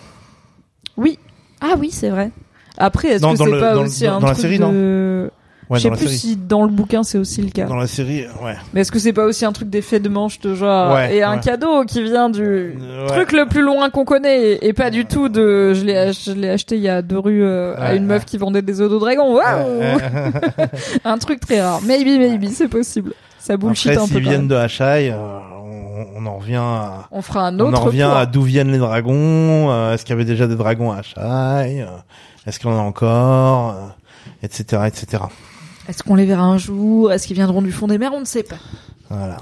[0.98, 1.18] Oui.
[1.62, 2.32] Ah oui, c'est vrai.
[2.78, 5.32] Après, est-ce que c'est pas le- aussi dans- un dans la série, de...
[5.70, 6.18] Ouais, Je sais plus série.
[6.18, 7.66] si dans le bouquin c'est aussi le cas.
[7.66, 8.56] Dans la série, ouais.
[8.74, 11.24] Mais est-ce que c'est pas aussi un truc d'effet de manche de genre Ouais, et
[11.24, 11.40] un ouais.
[11.40, 15.06] cadeau qui vient du Euh, truc le plus loin qu'on connaît et, et pas du
[15.06, 18.06] tout de je l'ai je l'ai acheté il y a deux rues euh, à une
[18.06, 19.34] meuf qui vendait des œufs de dragon.
[19.36, 20.00] Waouh.
[21.06, 21.82] Un truc très rare.
[21.82, 23.14] Maybe maybe c'est possible.
[23.40, 24.14] Ça bullshit Après, un peu.
[24.14, 27.82] s'ils viennent de Hachai, euh, on, on en revient à, On fera un on autre
[27.82, 29.70] en revient à d'où viennent les dragons.
[29.72, 31.86] euh, Est-ce qu'il y avait déjà des dragons à Hachai
[32.46, 33.76] Est-ce qu'il y en a encore
[34.42, 34.82] Etc.
[34.88, 35.24] Etc.
[35.88, 37.12] Est-ce qu'on les verra un jour?
[37.12, 38.14] Est-ce qu'ils viendront du fond des mers?
[38.14, 38.58] On ne sait pas.
[39.10, 39.38] Voilà.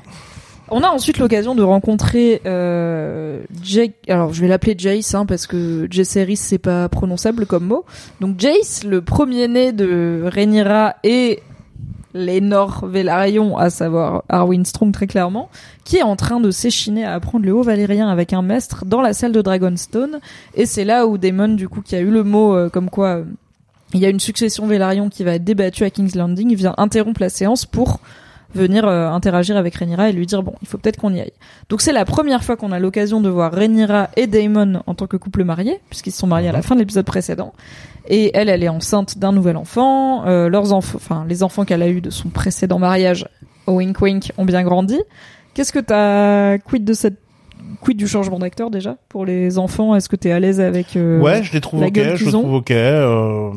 [0.73, 3.95] On a ensuite l'occasion de rencontrer euh, Jake.
[4.07, 7.83] Alors, je vais l'appeler Jace hein, parce que Jaceris c'est pas prononçable comme mot.
[8.21, 11.43] Donc Jace, le premier-né de Rhaenyra et
[12.13, 15.49] Lénore Velaryon, à savoir Arwen Strong très clairement,
[15.83, 19.01] qui est en train de s'échiner à apprendre le haut valérien avec un maître dans
[19.01, 20.19] la salle de Dragonstone.
[20.55, 23.07] Et c'est là où Daemon, du coup, qui a eu le mot euh, comme quoi
[23.17, 23.23] euh,
[23.93, 27.21] il y a une succession Velaryon qui va être débattue à King's Landing, vient interrompre
[27.21, 27.99] la séance pour
[28.53, 31.33] venir euh, interagir avec Rhaenyra et lui dire bon, il faut peut-être qu'on y aille.
[31.69, 35.07] Donc c'est la première fois qu'on a l'occasion de voir Rhaenyra et Daemon en tant
[35.07, 37.53] que couple marié, puisqu'ils se sont mariés à la fin de l'épisode précédent.
[38.07, 40.25] Et elle, elle est enceinte d'un nouvel enfant.
[40.25, 43.27] Euh, leurs enfants, enfin les enfants qu'elle a eu de son précédent mariage,
[43.67, 44.99] au wink wink, ont bien grandi.
[45.53, 47.19] Qu'est-ce que t'as quid de cette
[47.79, 49.95] quid du changement d'acteur déjà pour les enfants?
[49.95, 51.93] Est-ce que t'es à l'aise avec euh, ouais, je les trouve ok.
[52.15, 52.71] Je les trouve ok.
[52.71, 53.51] euh,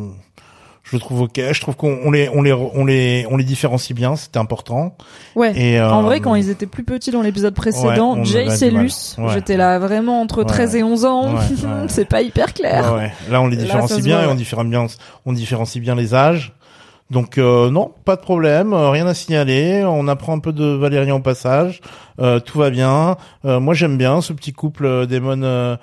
[0.84, 1.40] je trouve ok.
[1.52, 4.16] Je trouve qu'on on les on les on les on les différencie bien.
[4.16, 4.96] C'était important.
[5.34, 5.52] Ouais.
[5.58, 8.70] Et euh, En vrai, quand ils étaient plus petits dans l'épisode précédent, Ouais, Jace et.
[8.70, 9.32] Luce, Ouais.
[9.32, 10.44] j'étais là vraiment entre Ouais.
[10.44, 11.34] 13 et 11 ans.
[11.88, 13.10] C'est pas hyper clair.
[13.30, 14.36] Là, on les différencie bien et on ouais.
[14.36, 14.86] différencie bien,
[15.24, 16.52] on différencie bien les âges.
[17.14, 19.84] Donc euh, non, pas de problème, euh, rien à signaler.
[19.86, 21.80] On apprend un peu de Valérien au passage,
[22.20, 23.16] euh, tout va bien.
[23.44, 25.78] Euh, moi, j'aime bien ce petit couple euh, Damon.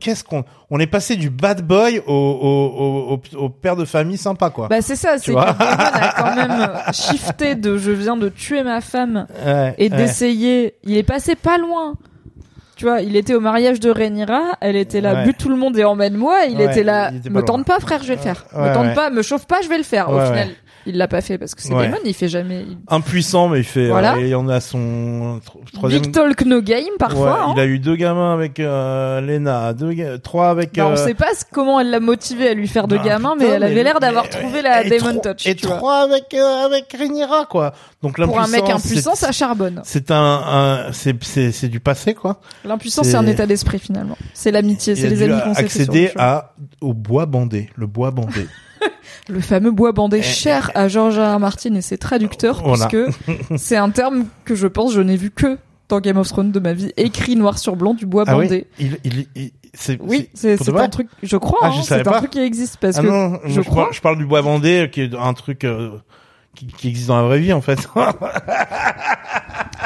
[0.00, 4.16] Qu'est-ce qu'on On est passé du bad boy au, au, au, au, père de famille
[4.16, 4.68] sympa, quoi.
[4.68, 8.62] Bah c'est ça, c'est que Damon a quand même shifté de je viens de tuer
[8.62, 9.96] ma femme Ouais, et ouais.
[9.96, 10.76] d'essayer.
[10.84, 11.94] Il est passé pas loin.
[12.76, 15.78] Tu vois, il était au mariage de Rhaenyra, elle était là, bute tout le monde
[15.78, 16.44] et emmène-moi.
[16.50, 18.44] Il était là, me tente pas frère, je vais le faire.
[18.54, 20.10] Me tente pas, me chauffe pas, je vais le faire.
[20.10, 20.48] Au final.
[20.86, 21.86] Il l'a pas fait parce que c'est Ouais.
[21.88, 22.62] Damon, il fait jamais.
[22.68, 23.88] il- Impuissant, mais il fait.
[23.88, 24.14] Voilà.
[24.14, 26.02] euh, il en a son tro- troisième.
[26.02, 27.24] Big talk no game parfois.
[27.32, 27.52] Ouais, hein.
[27.56, 30.74] Il a eu deux gamins avec euh, Lena, deux, ga- trois avec.
[30.74, 33.32] Bah, on euh, sait pas comment elle l'a motivé à lui faire de Bah, gamin,
[33.34, 35.46] putain, mais elle avait l'air d'avoir trouvé la et Demon trois- Touch.
[35.46, 35.76] Et tu vois.
[35.76, 37.72] trois avec euh, avec Rhaenyra quoi.
[38.02, 39.80] Donc Pour un mec impuissant, ça charbonne.
[39.84, 42.40] C'est un, un c'est c'est c'est du passé quoi.
[42.64, 44.16] L'impuissance, c'est- un état d'esprit finalement.
[44.34, 48.10] C'est l'amitié, Il c'est les amis qu'on s'est accéder à au bois bandé, le bois
[48.10, 48.46] bandé.
[49.28, 51.36] Le fameux bois bandé Eh, cher à George R.
[51.36, 51.40] R.
[51.40, 52.86] Martin et ses traducteurs, Voilà.
[52.86, 53.16] puisque
[53.56, 55.58] c'est un terme que je pense je n'ai vu que
[55.88, 58.44] dans Game of Thrones de ma vie, écrit noir sur blanc du bois ah oui.
[58.46, 58.66] bandé.
[58.78, 62.18] Il il, il- c'est Oui, c'est- un truc, je crois, Ah, hein, c'est un pas.
[62.18, 63.82] truc qui existe parce Ah que non, je crois.
[63.84, 65.90] parle, je parle du bois bandé qui est un truc euh,
[66.54, 67.86] qui, qui existe dans la vraie vie en fait.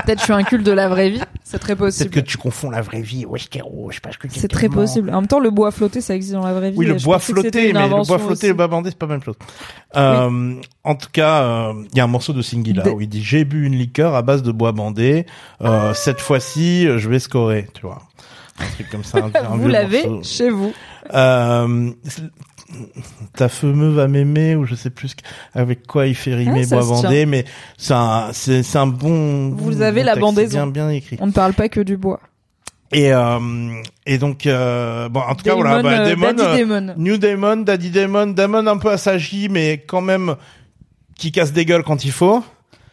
[0.04, 2.10] peut-être je suis un culte de la vraie vie, C'est très Peut-être possible.
[2.10, 5.10] que tu confonds la vraie vie, Westeros, je sais pas ce que C'est très possible.
[5.10, 6.76] En même temps, le bois flotté, ça existe dans la vraie vie.
[6.78, 9.06] Oui, le bois que flotté, mais le bois flotté et le bois bandé, c'est pas
[9.06, 9.36] la même chose.
[9.96, 13.08] Euh, En tout cas, euh, il y a un morceau de Singila Des- où il
[13.08, 15.26] dit j'ai bu une liqueur à base de bois bandé.
[15.62, 18.02] Euh, cette fois-ci, je vais scorer, tu vois.
[18.58, 19.18] Un truc comme ça.
[19.18, 20.72] un- Vous l'avez chez vous.
[21.14, 21.90] Euh,
[23.36, 25.14] ta femme va m'aimer ou je sais plus
[25.54, 27.44] avec quoi il fait rimer Ah, bois bandé, mais
[27.76, 29.50] c'est un, c'est, un bon.
[29.50, 30.66] Vous bon avez la texte, bandaison.
[30.66, 31.16] Bien, bien écrit.
[31.20, 32.20] On ne parle pas que du bois.
[32.92, 33.38] Et euh,
[34.04, 36.94] et donc euh, bon, en tout cas voilà, bah, euh, Damon, Daddy euh, Damon.
[36.96, 40.34] New Damon, Daddy Damon, Damon un peu assagi, mais quand même
[41.16, 42.42] qui casse des gueules quand il faut.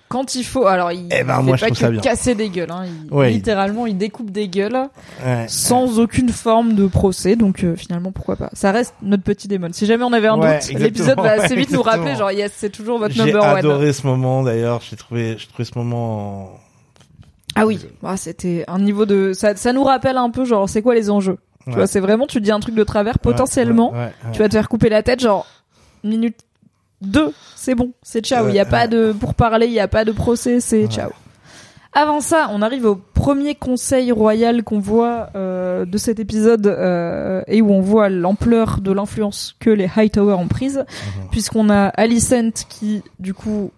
[0.10, 2.00] Quand il faut, alors il Eh ben, fait moi, pas que bien.
[2.02, 2.72] casser des gueules.
[2.72, 2.86] Hein.
[2.86, 4.88] Il- Ouais, littéralement, il découpe des gueules
[5.26, 5.46] Ouais.
[5.50, 7.36] sans aucune forme de procès.
[7.36, 9.68] Donc euh, finalement, pourquoi pas Ça reste notre petit démon.
[9.74, 12.16] Si jamais on avait un doute, l'épisode va assez vite nous rappeler.
[12.16, 13.58] Genre yes, c'est toujours votre J'ai number one.
[13.58, 14.82] adoré ce moment d'ailleurs.
[14.90, 16.52] J'ai trouvé, j'ai trouvé ce moment.
[17.56, 19.56] Ah oui, Ah, c'était un niveau de ça.
[19.56, 21.38] Ça nous rappelle un peu genre c'est quoi les enjeux?
[21.66, 23.94] Tu vois, c'est vraiment tu dis un truc de travers potentiellement.
[24.32, 25.46] Tu vas te faire couper la tête genre
[26.04, 26.38] minute
[27.02, 29.80] 2, c'est bon, c'est ciao, il Ouais, y a pas de pour parler, il y
[29.80, 30.88] a pas de procès, c'est Ouais.
[30.90, 31.10] ciao.
[31.94, 37.42] Avant ça, on arrive au premier conseil royal qu'on voit euh, de cet épisode euh,
[37.48, 41.30] et où on voit l'ampleur de l'influence que les Hightower ont prise, Mhm.
[41.32, 43.72] puisqu'on a Alicent qui du coup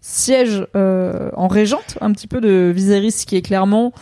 [0.00, 3.92] siège euh, en régente un petit peu de Viserys qui est clairement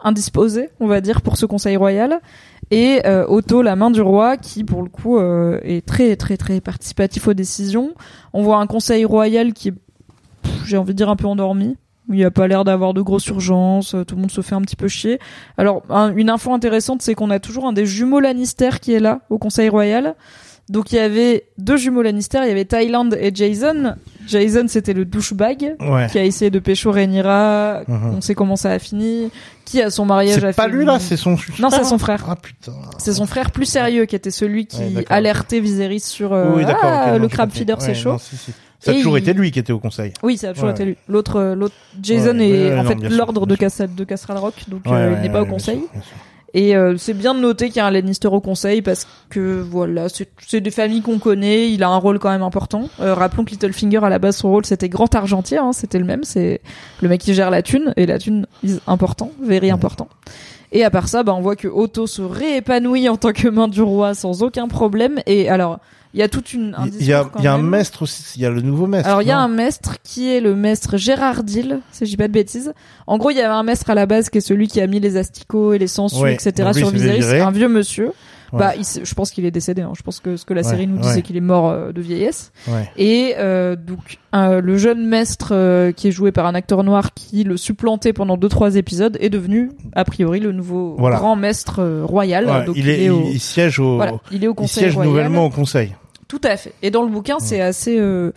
[0.00, 2.20] indisposé, on va dire, pour ce conseil royal.
[2.74, 6.36] Et euh, Otto, la main du roi, qui pour le coup euh, est très très
[6.36, 7.92] très participatif aux décisions.
[8.32, 9.74] On voit un conseil royal qui est,
[10.64, 11.76] j'ai envie de dire, un peu endormi.
[12.08, 14.54] Il n'y a pas l'air d'avoir de grosses urgences, euh, tout le monde se fait
[14.54, 15.18] un petit peu chier.
[15.56, 19.00] Alors, un- une info intéressante, c'est qu'on a toujours un des jumeaux Lannister qui est
[19.00, 20.14] là, au conseil royal.
[20.70, 23.96] Donc il y avait deux jumeaux Lannister, il y avait Thailand et Jason.
[24.26, 26.06] Jason, c'était le douchebag Ouais.
[26.10, 27.82] qui a essayé de pécho Rhaenyra.
[27.86, 28.14] Mhm.
[28.16, 29.30] On sait comment ça a fini.
[29.66, 31.36] Qui a son mariage a C'est pas lui là, c'est son.
[31.58, 32.24] Non, c'est son frère.
[32.28, 32.72] Ah putain.
[32.98, 36.64] C'est son frère plus sérieux qui était celui qui Ouais, alertait Viserys sur euh, Oui,
[36.82, 38.12] ah, le crab feeder c'est Ouais, chaud.
[38.12, 38.52] non, si, si.
[38.80, 40.12] Ça a Et toujours il- été lui qui était au conseil.
[40.22, 40.74] Oui, ça a toujours Ouais.
[40.74, 40.96] été lui.
[41.08, 44.36] L'autre, euh, l'autre Jason Ouais, est ouais, en non, fait l'ordre de, Cassa- de Castle
[44.36, 45.78] Rock, donc euh, il n'est pas au bien conseil.
[45.78, 46.16] sûr, bien sûr.
[46.54, 49.60] Et euh, c'est bien de noter qu'il y a un Lannister au conseil parce que
[49.60, 51.70] voilà, c'est des familles qu'on connaît.
[51.70, 52.88] Il a un rôle quand même important.
[53.00, 56.04] Euh, rappelons que Littlefinger à la base son rôle c'était grand argentier, hein, c'était le
[56.04, 56.22] même.
[56.22, 56.60] C'est
[57.02, 60.08] le mec qui gère la thune et la thune is important, very important.
[60.70, 63.68] Et à part ça, bah, on voit que Otto se réépanouit en tant que main
[63.68, 65.20] du roi sans aucun problème.
[65.26, 65.80] Et alors,
[66.14, 66.74] il y a toute une.
[66.78, 68.22] un Il y a, il y a un maître aussi.
[68.36, 69.06] Il y a le nouveau maître.
[69.08, 72.16] Alors il y a un maître qui est le maître Gérard Dill, si je dis
[72.16, 72.72] pas de bêtises.
[73.06, 74.86] En gros, il y avait un maître à la base qui est celui qui a
[74.86, 76.70] mis les asticots et les sangsues, Ouais, etc.
[76.72, 78.12] sur il Viserys, un vieux monsieur.
[78.52, 78.60] Ouais.
[78.60, 79.82] Bah, il je pense qu'il est décédé.
[79.82, 79.90] Hein.
[79.96, 81.90] Je pense que ce que la Ouais, série nous dit, c'est qu'il est mort euh,
[81.90, 82.52] de vieillesse.
[82.68, 82.88] Ouais.
[82.96, 87.14] Et euh, donc euh, le jeune maître euh, qui est joué par un acteur noir
[87.14, 91.16] qui le supplantait pendant deux trois épisodes est devenu a priori le nouveau Voilà.
[91.16, 92.64] grand maître euh, royal.
[92.66, 93.22] Donc il, est, au...
[93.26, 93.96] il, il siège au.
[93.96, 95.08] voilà, il est au il conseil siège royal.
[95.10, 95.92] nouvellement au conseil.
[96.34, 96.74] Tout à fait.
[96.82, 98.32] Et dans le bouquin, c'est assez euh,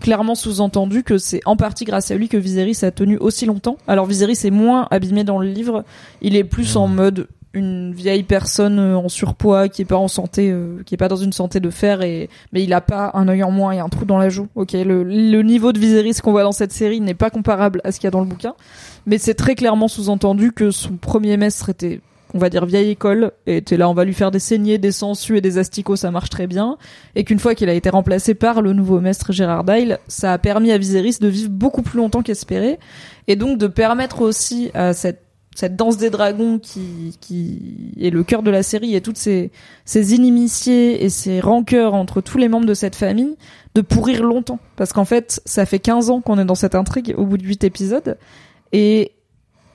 [0.00, 3.76] clairement sous-entendu que c'est en partie grâce à lui que Viserys a tenu aussi longtemps.
[3.86, 5.84] Alors Viserys est moins abîmé dans le livre,
[6.22, 10.08] il est plus en mode une vieille personne euh, en surpoids qui est pas en
[10.08, 13.10] santé, euh, qui est pas dans une santé de fer et mais il a pas
[13.12, 14.48] un œil en moins et un trou dans la joue.
[14.54, 17.92] Ok, le, le niveau de Viserys qu'on voit dans cette série n'est pas comparable à
[17.92, 18.54] ce qu'il y a dans le bouquin,
[19.04, 22.00] mais c'est très clairement sous-entendu que son premier maître était
[22.34, 24.92] on va dire vieille école, et était là, on va lui faire des saignées, des
[24.92, 26.78] sangsues et des asticots, ça marche très bien.
[27.14, 30.38] Et qu'une fois qu'il a été remplacé par le nouveau maître Gérard Dyle, ça a
[30.38, 32.78] permis à Viserys de vivre beaucoup plus longtemps qu'espéré,
[33.28, 35.22] et donc de permettre aussi à cette
[35.54, 39.50] cette danse des dragons qui, qui est le cœur de la série et toutes ces,
[39.84, 43.36] ces inimitiés et ces rancœurs entre tous les membres de cette famille
[43.74, 44.58] de pourrir longtemps.
[44.76, 47.44] Parce qu'en fait, ça fait 15 ans qu'on est dans cette intrigue au bout de
[47.44, 48.16] 8 épisodes.
[48.72, 49.12] Et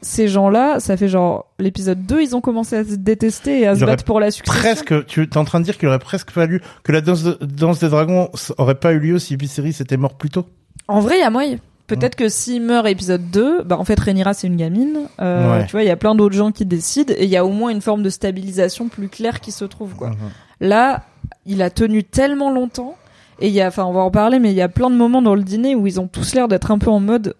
[0.02, 3.76] ces gens-là, ça fait genre l'épisode 2, ils ont commencé à se détester et à
[3.76, 4.62] se battre pour la succession.
[4.62, 7.38] Presque, tu es en train de dire qu'il aurait presque fallu que la danse, de-
[7.42, 10.46] danse des dragons aurait pas eu lieu si Viserys était mort plus tôt.
[10.88, 11.58] En vrai, il y a moyen.
[11.88, 15.04] Peut-être que s'il meurt épisode 2, bah en fait Rhaenyra c'est une gamine.
[15.22, 15.66] Euh, Ouais.
[15.66, 17.50] Tu vois, il y a plein d'autres gens qui décident et il y a au
[17.52, 20.10] moins une forme de stabilisation plus claire qui se trouve quoi.
[20.10, 20.16] Mhm.
[20.60, 21.04] Là,
[21.46, 22.96] il a tenu tellement longtemps
[23.40, 24.96] et il y a, enfin on va en parler, mais il y a plein de
[24.98, 27.36] moments dans le dîner où ils ont tous l'air d'être un peu en mode,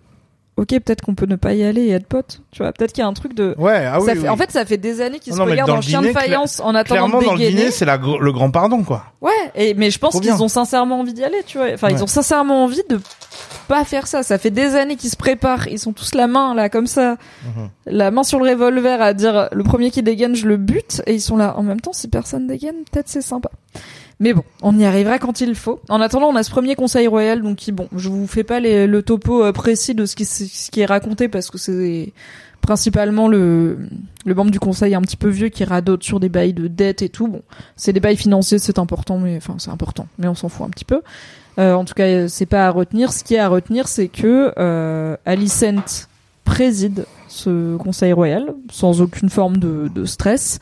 [0.58, 2.42] ok peut-être qu'on peut ne pas y aller et être potes.
[2.52, 3.56] Tu vois, peut-être qu'il y a un truc de.
[3.58, 4.30] Ouais, ah oui, ça fait, oui.
[4.30, 6.60] En fait, ça fait des années qu'ils Non, se mais regardent en chien de faïence
[6.60, 7.58] en attendant clairement de dans le dégainer.
[7.60, 9.06] dîner, c'est gr- le grand pardon quoi.
[9.22, 11.68] Ouais, et, mais je pense qu'ils ont sincèrement envie d'y aller, tu vois.
[11.74, 11.94] Enfin, Ouais.
[11.94, 13.00] ils ont sincèrement envie de
[13.68, 14.24] pas faire ça.
[14.24, 15.68] Ça fait des années qu'ils se préparent.
[15.68, 17.18] Ils sont tous la main, là, comme ça.
[17.46, 17.70] Mhm.
[17.86, 21.02] La main sur le revolver à dire le premier qui dégaine, je le bute.
[21.06, 21.56] Et ils sont là.
[21.58, 23.50] En même temps, si personne dégaine, peut-être c'est sympa.
[24.20, 25.80] Mais bon, on y arrivera quand il faut.
[25.90, 28.60] En attendant, on a ce premier conseil royal, donc qui, bon, je vous fais pas
[28.60, 32.14] le topo euh, précis de ce qui, ce qui est raconté parce que c'est
[32.62, 33.78] principalement le
[34.26, 37.02] le membre du conseil un petit peu vieux qui radote sur des bails de dette
[37.02, 37.28] et tout.
[37.28, 37.42] Bon,
[37.76, 40.70] c'est des bails financiers, c'est important, mais enfin c'est important, mais on s'en fout un
[40.70, 41.02] petit peu.
[41.60, 43.14] Euh, en tout cas, c'est pas à retenir.
[43.14, 46.08] Ce qui est à retenir, c'est que euh, Alicent
[46.44, 50.60] préside ce conseil royal sans aucune forme de, de stress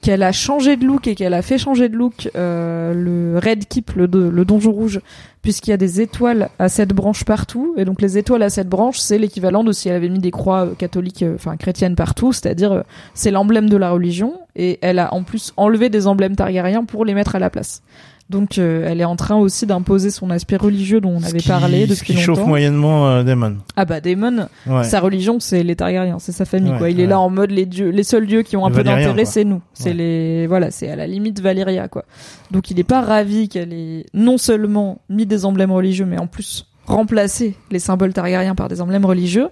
[0.00, 3.66] qu'elle a changé de look et qu'elle a fait changer de look euh, le Red
[3.66, 5.00] Keep, le, le donjon rouge,
[5.42, 7.74] puisqu'il y a des étoiles à sept branches partout.
[7.76, 10.30] Et donc les étoiles à sept branches, c'est l'équivalent de si elle avait mis des
[10.30, 12.82] croix euh, catholiques, euh, enfin chrétiennes partout, c'est-à-dire euh,
[13.14, 14.34] c'est l'emblème de la religion.
[14.56, 17.82] Et elle a en plus enlevé des emblèmes targaryens pour les mettre à la place.
[18.30, 21.38] Donc euh, elle est en train aussi d'imposer son aspect religieux dont on Ce avait
[21.38, 23.56] qui- parlé ce depuis qui chauffe moyennement euh, Daemon.
[23.76, 24.84] Ah bah Daemon, Ouais.
[24.84, 26.90] sa religion c'est les Targaryens, c'est sa famille Ouais, quoi.
[26.90, 27.04] Il ouais.
[27.04, 29.24] est là en mode les dieux, les seuls dieux qui ont un Les peu d'intérêt
[29.24, 29.62] c'est nous.
[29.72, 32.04] C'est les voilà, c'est à la limite Valyria quoi.
[32.50, 36.26] Donc il est pas ravi qu'elle ait non seulement mis des emblèmes religieux mais en
[36.26, 39.48] plus remplacé les symboles Targaryens par des emblèmes religieux.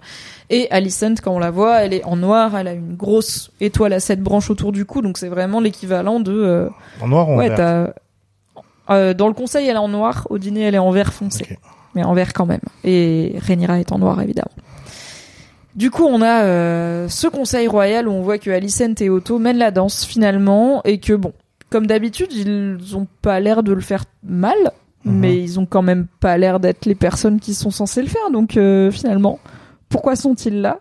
[0.48, 3.92] Et Alicent quand on la voit, elle est en noir, elle a une grosse étoile
[3.92, 6.68] à sept branches autour du cou, donc c'est vraiment l'équivalent de euh,
[7.02, 7.48] En noir ou en ouais,
[8.90, 11.58] euh, dans le conseil elle est en noir, au dîner elle est en vert foncé
[11.94, 12.60] mais en vert quand même.
[12.84, 14.50] Et Rhaenyra est en noir évidemment.
[15.74, 19.38] Du coup, on a euh, ce conseil royal où on voit que Alicent et Otto
[19.38, 21.32] mènent la danse finalement et que bon,
[21.70, 24.56] comme d'habitude, ils ont pas l'air de le faire mal,
[25.06, 25.18] Mhm.
[25.20, 28.30] mais ils ont quand même pas l'air d'être les personnes qui sont censées le faire.
[28.32, 29.38] Donc euh, finalement,
[29.88, 30.80] pourquoi sont-ils là?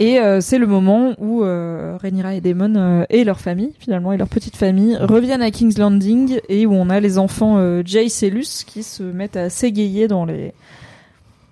[0.00, 4.12] Et euh, c'est le moment où euh, Rhaenyra et Daemon euh, et leur famille, finalement,
[4.12, 7.82] et leur petite famille, reviennent à King's Landing et où on a les enfants euh,
[7.84, 10.52] Jace et Luce qui se mettent à s'égayer dans les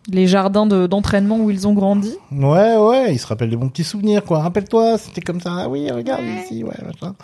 [0.09, 2.15] les jardins de- d'entraînement où ils ont grandi.
[2.33, 4.41] Ouais, ouais, il se rappelle des bons petits souvenirs, quoi.
[4.41, 5.51] Rappelle-toi, c'était comme ça.
[5.57, 7.15] Ah oui, regarde ici, ouais, machin.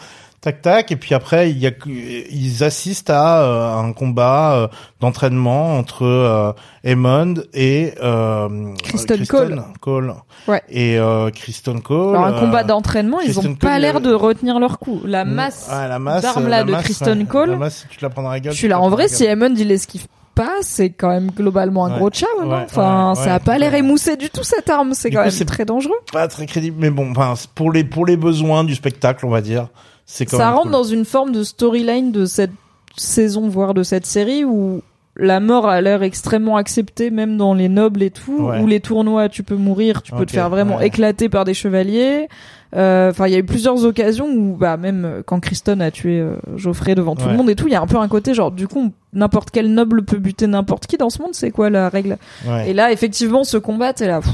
[0.41, 0.93] Tac, tac.
[0.93, 4.69] Et puis après, il y a, ils assistent à euh, un combat euh,
[5.01, 6.53] d'entraînement entre euh,
[6.85, 10.15] et euh, Kristen Kristen Cole.
[10.47, 10.63] Ouais.
[10.69, 12.15] Et euh, Kristen Cole.
[12.17, 15.01] Alors un euh, combat d'entraînement, ils ont pas Cole, l'air euh, de retenir leur coup.
[15.05, 17.25] La mm, masse ouais, la masse, d'armes euh, là la de masse, Kristen ouais.
[17.25, 17.51] Cole.
[17.51, 18.55] La masse, tu te la prends dans la gueule.
[18.55, 19.27] Tu la en vrai, si.
[19.27, 21.99] Hammond il esquive pas, c'est quand même globalement un Ouais.
[21.99, 22.11] gros
[22.45, 25.25] non Ouais, Enfin, ouais, ça a pas l'air émoussé du tout cette arme, c'est quand
[25.25, 25.97] coup, même très dangereux.
[26.13, 29.41] Pas très crédible, mais bon, enfin, pour les pour les besoins du spectacle, on va
[29.41, 29.69] dire.
[30.07, 30.73] C'est Ça rentre cool.
[30.73, 32.53] dans une forme de storyline de cette
[32.97, 34.81] saison, voire de cette série où
[35.19, 38.61] la mort a l'air extrêmement acceptée, même dans les nobles et tout, Ouais.
[38.61, 40.87] où les tournois, tu peux mourir, tu peux te faire vraiment ouais.
[40.89, 42.29] éclater par des chevaliers.
[42.75, 46.21] Euh, Enfin, il y a eu plusieurs occasions où, bah, même quand Kristen a tué
[46.21, 47.31] euh, Geoffrey devant tout Ouais.
[47.33, 49.51] le monde et tout, il y a un peu un côté genre, du coup, n'importe
[49.51, 52.19] quel noble peut buter n'importe qui dans ce monde, c'est quoi la règle?
[52.67, 54.21] Et là, effectivement, ce combat, t'es là.
[54.21, 54.31] pff,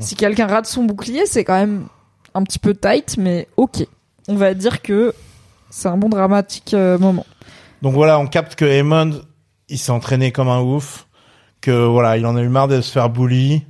[0.00, 1.84] si quelqu'un rate son bouclier, c'est quand même
[2.34, 3.86] un petit peu tight, mais ok.
[4.30, 5.12] On va dire que
[5.70, 7.26] c'est un bon dramatique euh, moment.
[7.82, 9.22] Donc voilà, on capte que Aemond,
[9.68, 11.06] il s'est entraîné comme un ouf,
[11.60, 13.64] que voilà, il en a eu marre de se faire bully,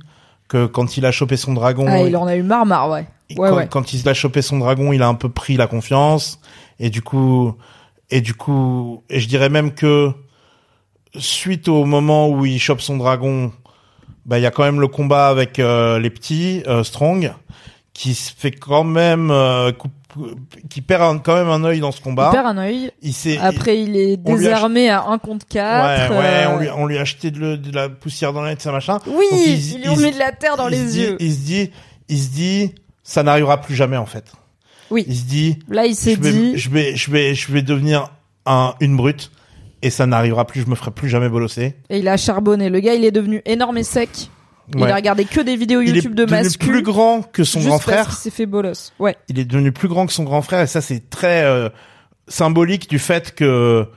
[0.47, 3.05] que quand il a chopé son dragon, Ah, il en a eu marre, marre, ouais.
[3.35, 3.67] quand, ouais.
[3.67, 6.39] quand il a chopé son dragon, il a un peu pris la confiance,
[6.79, 7.55] et du coup,
[8.09, 10.11] et du coup, et je dirais même que
[11.17, 13.51] suite au moment où il chope son dragon,
[14.25, 17.33] bah il y a quand même le combat avec euh, les petits euh, Strong,
[17.93, 19.89] qui se fait quand même euh, coup-
[20.69, 22.29] qui perd un- quand même un œil dans ce combat.
[22.31, 22.91] Il perd un œil.
[23.01, 26.11] Il s'est Après, il est désarmé à 1 contre 4.
[26.11, 28.41] Ouais, ouais, euh, on lui, on lui a acheté de, le- de la poussière dans
[28.41, 28.99] la tête, ça machin.
[29.07, 31.17] Oui, Donc, il, lui a il- mis de la terre dans les dit- yeux.
[31.19, 31.71] Il se dit,
[32.09, 34.31] il se dit, ça n'arrivera plus jamais en fait.
[34.89, 35.05] Oui.
[35.07, 38.09] Il se dit, Là, il s'est dit, je vais, je vais, je vais devenir
[38.45, 39.31] un, une brute
[39.81, 40.61] et ça n'arrivera plus.
[40.61, 41.75] Je me ferai plus jamais bolosser.
[41.89, 42.69] et il a charbonné.
[42.69, 44.09] Le gars, il est devenu énorme et sec.
[44.75, 46.67] Il a regardé que des vidéos Il est YouTube de devenu mascu.
[46.67, 48.05] plus grand que son juste grand parce frère.
[48.07, 48.91] qu'il s'est fait bolos.
[48.99, 49.15] Ouais.
[49.27, 51.69] Il est devenu plus grand que son grand frère et ça c'est très euh,
[52.27, 53.87] symbolique du fait que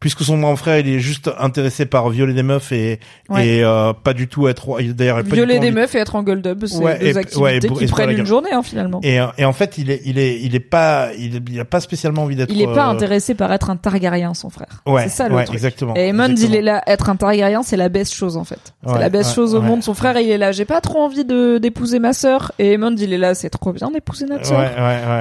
[0.00, 3.46] puisque son grand frère il est juste intéressé par violer des meufs et Ouais.
[3.46, 6.22] et euh, pas du tout être il- d'ailleurs Violer des envie- meufs et être en
[6.22, 8.50] gold up, c'est Ouais, deux et- activités ouais, et pour- et qui prennent une journée,
[8.52, 9.00] hein, finalement.
[9.02, 11.60] Et, euh, et en fait, il est, il est, il est pas, il, est- il
[11.60, 12.50] a pas spécialement envie d'être.
[12.50, 14.82] Il est pas euh, intéressé par être un Targaryen, son frère.
[15.02, 15.52] C'est ça le truc.
[15.54, 15.94] exactement.
[15.94, 18.72] Et Aemond, il est là, être un Targaryen, c'est la best chose en fait.
[18.86, 19.82] C'est la ouais, chose au monde.
[19.82, 22.52] Son frère, il est là, j'ai pas trop envie de d'épouser ma sœur.
[22.58, 24.60] Et Aemond, il est là, c'est trop bien d'épouser notre sœur.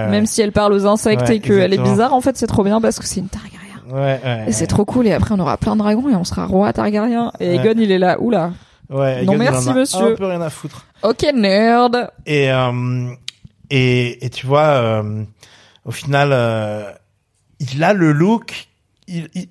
[0.10, 2.80] Même si elle parle aux insectes et qu'elle est bizarre, en fait, c'est trop bien
[2.82, 3.59] parce que c'est une Targaryen.
[3.92, 4.46] Ouais, ouais.
[4.48, 5.08] Et c'est trop cool.
[5.08, 7.32] Et après, on aura plein de dragons et on sera roi Targaryen.
[7.40, 7.56] Et.
[7.56, 8.52] Aegon, il est là, oula.
[8.90, 10.12] Ouais, Non, Egon, merci, en a monsieur.
[10.14, 10.86] Un peu rien à foutre.
[11.04, 12.10] Ok, nerd.
[12.26, 13.12] Et euh,
[13.70, 15.24] et et tu vois, euh,
[15.86, 16.92] au final, euh,
[17.60, 18.68] il a le look.
[19.08, 19.50] Il, il-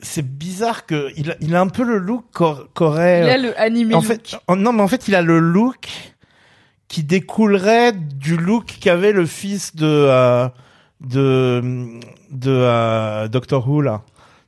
[0.00, 3.22] c'est bizarre que il a, il a un peu le look qu'aur- qu'aurait.
[3.24, 3.94] Il a le animé.
[3.94, 4.06] en look.
[4.06, 5.88] fait, non, mais en fait, il a le look
[6.86, 10.48] qui découlerait du look qu'avait le fils de euh,
[11.00, 11.62] de
[12.30, 14.02] de euh, Doctor Who là.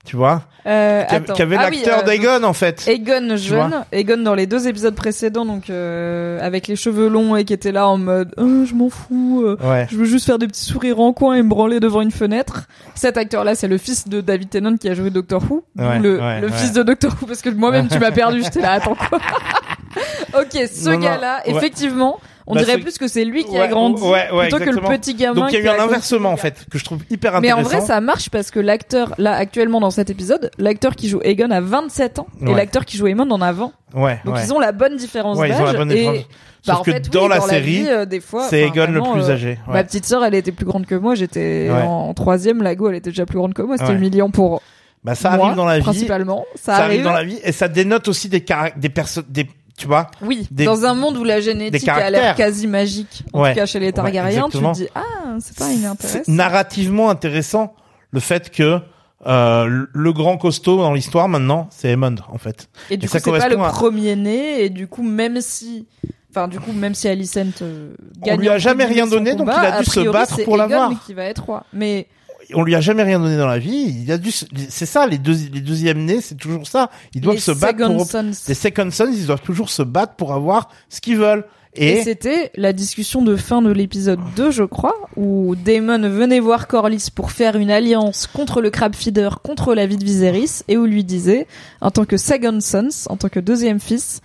[0.04, 2.86] tu vois, Euh, qui, avait Ah oui, l'acteur euh, d'Egon en fait.
[2.88, 7.44] Egon jeune, Egon dans les deux épisodes précédents, donc euh, avec les cheveux longs et
[7.44, 9.86] qui était là en mode Euh, je m'en fous, euh, Ouais.
[9.90, 12.66] je veux juste faire des petits sourires en coin et me branler devant une fenêtre.
[12.94, 16.18] Cet acteur-là, c'est le fils de David Tennant qui a joué Doctor Who, Ouais, le,
[16.18, 18.94] ouais, le fils de Doctor Who parce que moi-même tu m'as perdu, j'étais là attends
[18.96, 19.18] quoi?
[20.38, 21.52] ok, ce gars-là, ouais.
[21.56, 24.56] effectivement, on Bah, dirait plus que c'est lui qui Ouais, a grandi ouais, ouais, plutôt
[24.58, 24.88] que le exactement.
[24.98, 25.40] petit gamin.
[25.42, 27.58] Donc il y a eu un inversement en fait que je trouve hyper mais en
[27.58, 27.78] intéressant.
[27.78, 31.50] vrai, ça marche parce que l'acteur, là, actuellement dans cet épisode, l'acteur qui joue Egon
[31.50, 33.72] a 27 ans et l'acteur qui joue Eamon en a 20.
[33.94, 35.92] Ouais, Donc ils ont la bonne différence Ouais, ils ont la d'âge.
[35.96, 36.26] et-
[36.66, 38.04] bah, Sauf en que fait, dans oui, la série, vie, euh,
[38.50, 39.58] c'est Egon le plus euh, âgé.
[39.66, 41.14] Ma petite sœur, elle était plus grande que moi.
[41.14, 42.62] J'étais en troisième.
[42.62, 43.76] Lago, elle était déjà plus grande que moi.
[43.78, 44.60] C'était humiliant pour
[45.02, 45.82] Bah ça moi, arrive dans la vie.
[45.84, 46.44] principalement.
[46.56, 46.84] Ça, Ça arrive.
[46.90, 48.44] arrive dans la vie et ça dénote aussi des
[48.76, 49.46] des personnes, des
[49.80, 50.10] tu vois.
[50.22, 53.52] Oui, des- dans un monde où la génétique a l'air quasi magique, en Ouais.
[53.52, 55.00] tout cas chez les Targaryens, tu te dis ah
[55.40, 56.20] c'est pas inintéressant.
[56.30, 57.74] narrativement intéressant
[58.10, 58.80] le fait que
[59.26, 62.68] euh, le- grand costaud dans l'histoire maintenant, c'est Aemond en fait.
[62.90, 65.86] Et du Et coup, c'est pas le à- premier né, et du coup, même si,
[66.30, 69.48] enfin, du coup, même si Alicent euh, On gagne, lui a jamais rien donné, donc
[69.48, 70.90] il a a dû se battre pour l'avoir.
[71.06, 71.64] qui va être roi.
[71.72, 72.06] Mais
[72.54, 74.02] On lui a jamais rien donné dans la vie.
[74.02, 76.90] Il a dû, c'est ça les deux les deuxièmes nés, c'est toujours ça.
[77.14, 79.82] Ils doivent les se battre Second pour Sons, les second sons, ils doivent toujours se
[79.82, 81.44] battre pour avoir ce qu'ils veulent.
[81.74, 86.40] Et, Et, c'était la discussion de fin de l'épisode 2, je crois, où Daemon venait
[86.40, 90.62] voir Corlys pour faire une alliance contre le Crab Feeder, contre la vie de Viserys,
[90.66, 91.46] et où lui disait,
[91.80, 94.20] en tant que Second Sons, en tant que deuxième fils,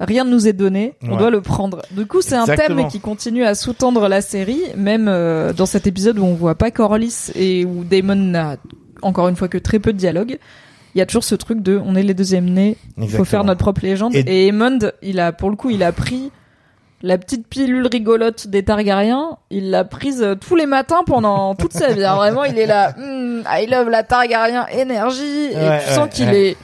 [0.00, 1.16] rien ne nous est donné, on Ouais.
[1.18, 1.82] doit le prendre.
[1.92, 5.86] Du coup, c'est un thème qui continue à sous-tendre la série, même euh, dans cet
[5.86, 8.56] épisode où on voit pas Corlys et où Daemon n'a
[9.02, 10.38] encore une fois que très peu de dialogue.
[10.94, 13.44] Il y a toujours ce truc de, on est les deuxièmes nés, il faut faire
[13.44, 14.14] notre propre légende.
[14.14, 16.30] Et- Et, Aemond, il a, pour le coup, il a pris
[17.02, 19.36] la petite pilule rigolote des Targaryens.
[19.50, 22.02] Il l'a prise euh, tous les matins pendant toute sa vie.
[22.04, 22.16] hein.
[22.16, 22.94] Vraiment, il est là.
[22.96, 25.50] Hmm, I love la Targaryen énergie.
[25.52, 26.56] et Ouais, tu sens qu'il est,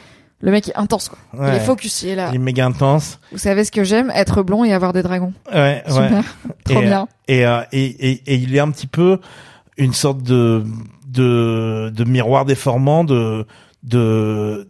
[0.42, 1.18] le mec est intense, quoi.
[1.32, 1.56] Il Ouais.
[1.56, 2.28] est focus, il est là.
[2.32, 3.18] il est méga intense.
[3.30, 4.10] Vous savez ce que j'aime?
[4.14, 5.32] Être blond et avoir des dragons.
[5.52, 5.92] Ouais, ouais.
[5.92, 6.24] Super.
[6.64, 7.08] Trop et, bien.
[7.28, 9.18] Et, euh, et, et, et il est un petit peu
[9.78, 10.64] une sorte de
[11.06, 13.46] de, de miroir déformant de
[13.82, 14.68] de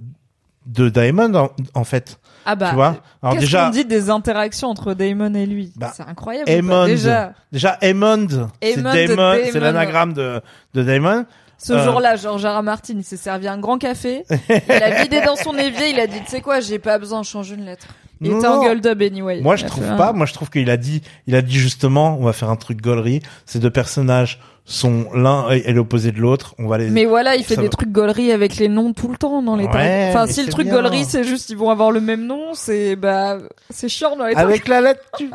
[0.66, 2.18] de Diamond en, en fait.
[2.44, 2.70] Ah bah.
[2.70, 2.96] tu vois?
[3.22, 5.72] Alors Qu'est-ce déjà qu'on dit des interactions entre Daemon et lui?
[5.76, 6.50] Bah, c'est incroyable.
[6.50, 6.86] Aemond.
[6.86, 10.40] Déjà, déjà Aemond, c'est Daemon, c'est l'anagramme de
[10.74, 11.24] de Daemon.
[11.62, 11.84] Ce Euh.
[11.84, 12.58] jour-là, George R.
[12.58, 12.62] R.
[12.62, 14.24] Martin, il s'est servi un grand café.
[14.30, 15.90] il a vidé dans son évier.
[15.90, 17.86] Il a dit, tu sais quoi, j'ai pas besoin, change une lettre.
[18.20, 19.40] Il Non, était en gueule dub anyway.
[19.40, 20.12] Moi, je trouve un- pas.
[20.12, 22.80] Moi, je trouve qu'il a dit, il a dit justement, on va faire un truc
[22.80, 23.20] gaulerie.
[23.46, 26.54] Ces deux personnages sont l'un et l'opposé de l'autre.
[26.58, 26.88] On va les.
[26.88, 29.56] Mais voilà, il fait Ça des trucs gauleries avec les noms tout le temps dans
[29.56, 30.06] les Ouais.
[30.10, 30.74] Enfin, si le truc bien.
[30.76, 33.38] gaulerie, c'est juste ils vont avoir le même nom, c'est bah
[33.70, 35.28] c'est chiant dans les avec la lettre, tu,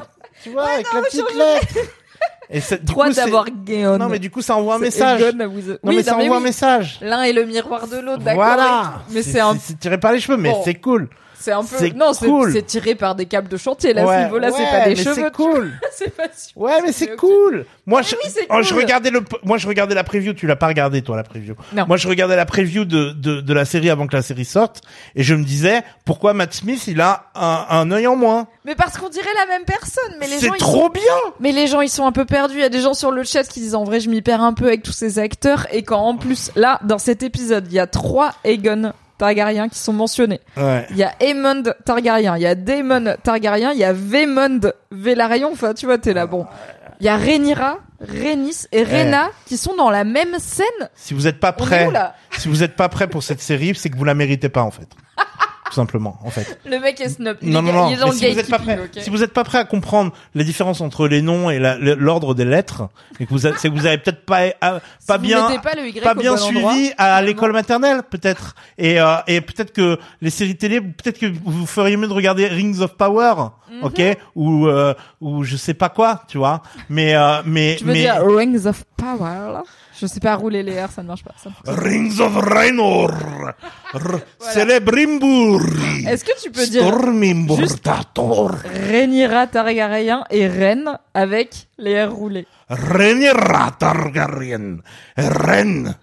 [0.43, 1.89] tu vois, avec la petite lettre.
[2.49, 3.97] Et ça, du Trois coup, c'est- d'avoir Gaon.
[3.97, 5.21] Non, mais du coup, ça envoie un C'est message.
[5.21, 6.97] Egon à vous- Non, oui, mais ça mais envoie un message.
[7.01, 8.43] L'un est le miroir de l'autre, d'accord.
[8.43, 8.93] Voilà.
[9.11, 10.61] Mais c'est un, c'est tiré par les cheveux, mais Bon.
[10.63, 11.09] c'est cool.
[11.39, 12.51] C'est un peu, c'est non, c'est cool.
[12.53, 13.93] c'est tiré par des câbles de chantier.
[13.93, 15.15] Là, ce ouais, niveau-là, c'est pas des mais cheveux.
[15.15, 15.71] C'est cool.
[15.91, 16.57] c'est pas sûr.
[16.57, 17.65] Ouais, mais c'est cool.
[17.85, 18.83] Moi, je, oui, c'est oh, je cool.
[18.83, 20.33] regardais le, moi, je regardais la preview.
[20.33, 21.55] Tu l'as pas regardé, toi, la preview.
[21.73, 21.85] Non.
[21.87, 24.81] Moi, je regardais la preview de, de, de la série avant que la série sorte.
[25.15, 28.47] Et je me disais, pourquoi Matt Smith, il a un, un œil en moins?
[28.65, 30.15] Mais parce qu'on dirait la même personne.
[30.19, 31.01] Mais les C'est gens, ils trop bien!
[31.39, 32.55] Mais les gens, ils sont un peu perdus.
[32.55, 34.41] Il y a des gens sur le chat qui disent en vrai, je m'y perds
[34.41, 35.67] un peu avec tous ces acteurs.
[35.71, 39.79] Et quand en plus, là, dans cet épisode, il y a trois Aegon Targaryens qui
[39.79, 40.41] sont mentionnés.
[40.55, 40.85] Ouais.
[40.91, 45.51] Il y a Aemond Targaryen, il y a Daemon Targaryen, il y a Vaemond Velaryon.
[45.51, 46.45] Enfin, tu vois, t'es là, bon.
[46.99, 50.65] Il y a Rhaenyra, Rhaenys et Rhaena qui sont dans la même scène.
[50.95, 51.87] Si vous êtes pas prêt,
[52.37, 54.71] si vous êtes pas prêt pour cette série, c'est que vous la méritez pas, en
[54.71, 54.87] fait.
[55.69, 56.59] Tout simplement, en fait.
[56.65, 57.37] Le mec est snob.
[57.41, 57.89] Non, non, non.
[57.89, 60.81] Mais si vous êtes pas prêt, si vous êtes pas prêt à comprendre les différences
[60.81, 62.89] entre les noms et la- l'ordre des lettres,
[63.19, 65.49] et que vous, a- c'est que vous avez peut-être pas, euh, pas Si vous bien,
[65.59, 68.55] pas pas bien bon suivi endroit, à l'école maternelle, peut-être.
[68.77, 72.47] Et, euh, et peut-être que les séries télé, peut-être que vous feriez mieux de regarder
[72.47, 73.33] Rings of Power,
[73.69, 73.83] Mhm.
[73.83, 74.01] ok,
[74.35, 76.61] ou euh, ou je sais pas quoi, tu vois.
[76.89, 79.63] Mais euh, mais Tu veux mais dire Rings of Power, là
[79.99, 81.33] Je sais pas rouler les airs, ça ne marche pas.
[81.41, 81.49] ça.
[81.65, 83.11] Rings of Raynor,
[83.93, 84.19] R-
[84.53, 86.83] Celebrimburi, Est-ce que tu peux dire
[88.89, 92.45] Rhaenyra Targaryen et Reine avec les airs roulés?
[92.69, 94.77] Rhaenyra Targaryen,
[95.17, 95.95] Ren.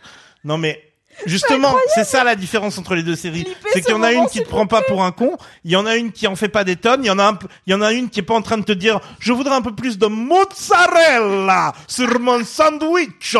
[0.44, 0.78] Non mais
[1.26, 3.46] justement, c'est ça la différence entre les deux séries.
[3.72, 5.70] C'est ce qu'il y en a une qui te prend pas pour un con, il
[5.70, 7.38] y en a une qui en fait pas des tonnes, il y en a un,
[7.66, 9.54] il y en a une qui est pas en train de te dire je voudrais
[9.54, 13.36] un peu plus de mozzarella sur mon sandwich,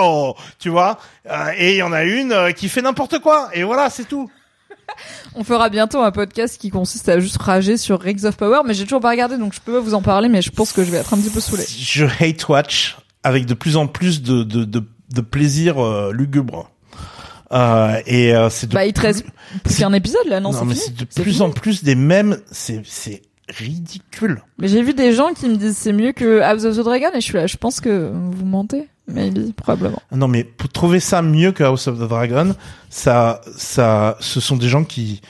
[0.59, 0.99] tu vois?
[1.31, 3.49] Euh, et il y en a une euh, qui fait n'importe quoi.
[3.55, 4.31] Et voilà, c'est tout.
[5.35, 8.75] On fera bientôt un podcast qui consiste à juste rager sur Rings of Power, mais
[8.75, 10.85] j'ai toujours pas regardé, donc je peux pas vous en parler, mais je pense que
[10.85, 11.65] je vais être un petit peu saoulé.
[11.67, 16.71] Je hate watch avec de plus en plus de de de, de plaisir euh, lugubre.
[17.55, 19.25] Euh, et euh, c'est de Bah, il te reste
[19.63, 21.41] plus qu'un épisode là, non, mais c'est de plus fini.
[21.43, 22.39] en plus des mêmes.
[22.51, 24.43] C'est c'est ridicule.
[24.59, 27.09] Mais j'ai vu des gens qui me disent c'est mieux que House of the Dragon
[27.15, 28.89] et je suis là, je pense que vous mentez.
[29.07, 30.01] Maybe, probablement.
[30.13, 32.55] Non, mais pour trouver ça mieux que House of the Dragon,
[32.89, 35.21] ça, ça, ce sont des gens qui,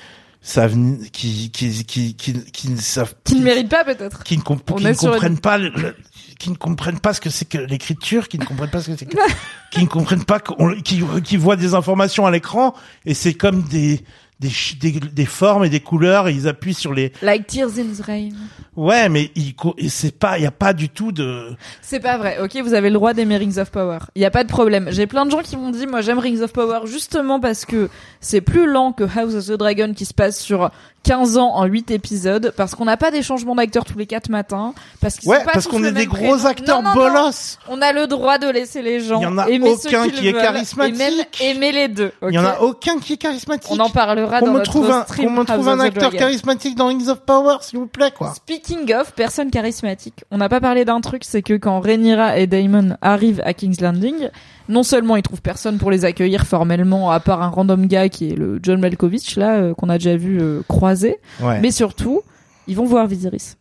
[0.41, 4.23] savent, ni- qui, qui, qui, qui, qui ne savent, Qui ne méritent pas peut-être.
[4.23, 5.97] qui ne, comp- On qui est ne sur une- comprennent pas, le- le-
[6.39, 8.97] qui ne comprennent pas ce que c'est que l'écriture, qui ne comprennent pas ce que
[8.97, 9.17] c'est que,
[9.71, 12.75] qui ne comprennent pas, qu'on- qui, qui voient des informations à l'écran
[13.07, 14.01] et c'est comme des,
[14.41, 17.85] des, des, des formes et des couleurs et ils appuient sur les, Like Tears in
[17.97, 18.31] the Rain.
[18.77, 19.31] ouais, mais
[19.79, 22.39] et c'est pas, il y a pas du tout de, C'est pas vrai.
[22.43, 23.99] Ok, vous avez le droit d'aimer Rings of Power.
[24.17, 24.89] Il y a pas de problème.
[24.91, 27.89] J'ai plein de gens qui m'ont dit, moi j'aime Rings of Power justement parce que
[28.21, 30.71] c'est plus lent que House of the Dragon qui se passe sur
[31.05, 34.31] 15 ans en 8 épisodes, parce qu'on n'a pas des changements d'acteurs tous les 4
[34.31, 36.47] matins, parce qu'ils ouais, sont pas parce qu'on est des gros prénom.
[36.47, 37.09] acteurs Non, non, non.
[37.11, 37.59] bolosses.
[37.69, 40.29] On a le droit de laisser les gens Il y en a aimer aucun qui
[40.29, 40.95] est veulent charismatique.
[40.95, 42.13] et même aimer les deux.
[42.29, 43.71] Il y en a aucun qui est charismatique.
[43.71, 46.11] On en parlera qu'on dans me notre trouve un, stream qu'on me trouve un acteur
[46.11, 48.33] charismatique dans Rings of Power, s'il vous plaît, quoi.
[48.35, 52.47] Speaking of personne charismatique, on n'a pas parlé d'un truc, c'est que quand Rhaenyra et
[52.47, 54.31] Daemon arrivent à King's Landing,
[54.69, 58.31] non seulement ils trouvent personne pour les accueillir formellement, à part un random gars qui
[58.31, 61.61] est le John Malkovich là euh, qu'on a déjà vu euh, croiser, Ouais.
[61.61, 62.23] mais surtout
[62.67, 63.55] ils vont voir Viserys.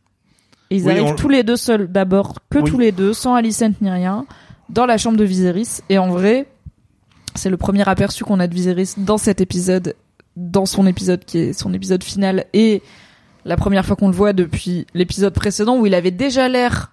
[0.69, 2.63] Et ils Oui, arrivent on- tous les deux seuls d'abord, que Oui.
[2.69, 4.25] tous les deux, sans Alicent ni rien,
[4.69, 5.81] dans la chambre de Viserys.
[5.89, 6.47] Et en vrai,
[7.35, 9.93] c'est le premier aperçu qu'on a de Viserys dans cet épisode,
[10.37, 12.81] dans son épisode qui est son épisode final, et
[13.45, 16.92] la première fois qu'on le voit depuis l'épisode précédent où il avait déjà l'air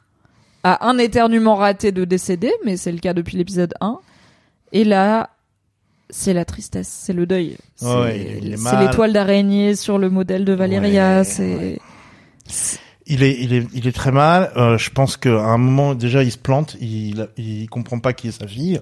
[0.63, 3.99] à un éternuement raté de décéder, mais c'est le cas depuis l'épisode 1.
[4.73, 5.31] Et là,
[6.11, 7.57] c'est la tristesse, c'est le deuil.
[7.77, 11.55] C'est Ouais, l'étoile d'araignée sur le modèle de Valéria, Ouais, c'est...
[11.57, 11.79] ouais.
[13.07, 14.53] Il est, il est, il est très mal.
[14.57, 16.77] Euh, je pense qu'à un moment, déjà, il se plante.
[16.81, 18.81] Il, il comprend pas qui est sa fille.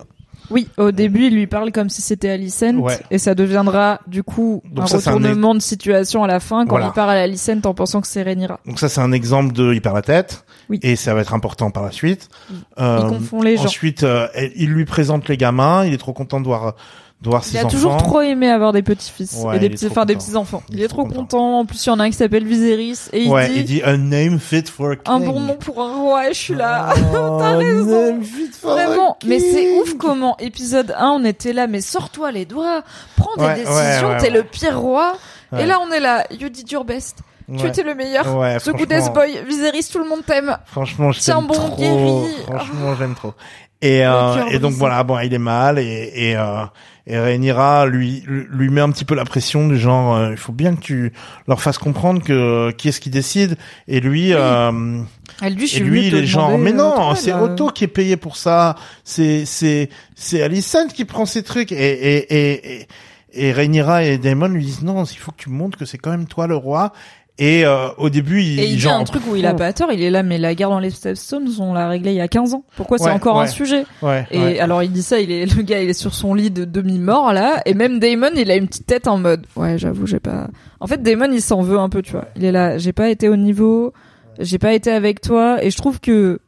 [0.51, 2.99] Oui, au début, il lui parle comme si c'était Alicent, Ouais.
[3.11, 6.41] et ça deviendra du coup Donc un ça, c'est un retournement de situation à la
[6.41, 6.87] fin quand Voilà.
[6.87, 8.61] il parle à Alicent en pensant que c'est Rhaenyra.
[8.67, 10.45] Donc ça, c'est un exemple de, il perd la tête.
[10.71, 10.81] Oui.
[10.83, 12.29] Et ça va être important par la suite.
[12.51, 13.65] Il Euh, confond les gens.
[13.65, 14.27] Ensuite, euh,
[14.57, 15.85] il lui présente les gamins.
[15.85, 16.75] Il est trop content de voir,
[17.21, 20.05] de voir Il a toujours trop aimé avoir des petits-fils Ouais, et des petits, enfin
[20.05, 20.25] des content.
[20.27, 20.63] petits enfants.
[20.71, 21.21] Il, Il est trop content.
[21.23, 21.59] content.
[21.61, 23.65] En plus, il y en a un qui s'appelle Viserys et il ouais, dit, il
[23.65, 25.03] dit a name fit for a king.
[25.07, 26.29] un bon nom pour un roi.
[26.31, 26.95] Et je suis là.
[27.13, 28.13] Oh, T'as raison.
[28.13, 29.81] name fit for a Vraiment, mais c'est king.
[29.83, 32.83] ouf comment épisode 1 on était là, mais sors-toi les doigts,
[33.17, 35.15] prends des Ouais, décisions, t'es le pire roi.
[35.59, 37.69] Et là on est là, you did your best, tu Ouais.
[37.69, 38.37] étais le meilleur.
[38.37, 39.13] Ouais, The Goodest.
[39.13, 40.57] Boy, Viserys, tout le monde t'aime.
[40.67, 41.75] Franchement, je Tiens bon, trop.
[41.77, 42.35] guéri.
[42.47, 43.33] Franchement, j'aime trop.
[43.81, 46.65] Et, euh, et donc voilà, bon, il est mal et et euh,
[47.09, 50.53] et Rhaenyra lui lui met un petit peu la pression du genre, euh, il faut
[50.53, 51.13] bien que tu
[51.47, 53.57] leur fasses comprendre que qui est-ce qui décide.
[53.89, 55.01] Et lui, euh,
[55.41, 57.33] Elle lui, et lui, il est genre, mais euh, non, toi, c'est.
[57.33, 58.77] Otto qui est payé pour ça.
[59.05, 62.89] C'est c'est c'est Alicent qui prend ces trucs et et et et,
[63.33, 66.11] et Rhaenyra et Daemon lui disent non, il faut que tu montres que c'est quand
[66.11, 66.93] même toi le roi.
[67.41, 69.73] Et euh, au début, il, Et il dit genre, un truc où il a pas
[69.73, 72.21] tort, il est là, mais la guerre dans les Stepstones, on l'a réglée il y
[72.21, 72.65] a 15 ans.
[72.77, 75.63] Pourquoi c'est Ouais, encore un sujet Ouais, Et alors il dit ça, il est le
[75.63, 78.67] gars, il est sur son lit de demi-mort là, et même Damon, il a une
[78.67, 80.49] petite tête en mode, ouais, j'avoue, j'ai pas.
[80.81, 82.25] En fait, Damon, il s'en veut un peu, tu vois.
[82.37, 83.93] Il est là, j'ai pas été au niveau,
[84.41, 86.41] j'ai pas été avec toi, et je trouve que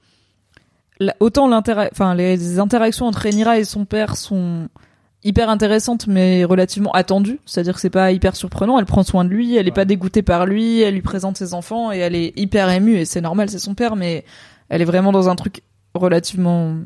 [1.20, 4.68] autant l'intera- enfin les interactions entre Rhaenyra et son père sont
[5.22, 8.78] hyper intéressantes mais relativement attendues c'est-à-dire que c'est pas hyper surprenant.
[8.78, 11.54] Elle prend soin de lui elle est pas dégoûtée par lui elle lui présente ses
[11.54, 12.96] enfants et elle est hyper émue.
[12.96, 14.24] Et c'est normal c'est son père mais
[14.68, 15.62] elle est vraiment dans un truc
[15.94, 16.76] relativement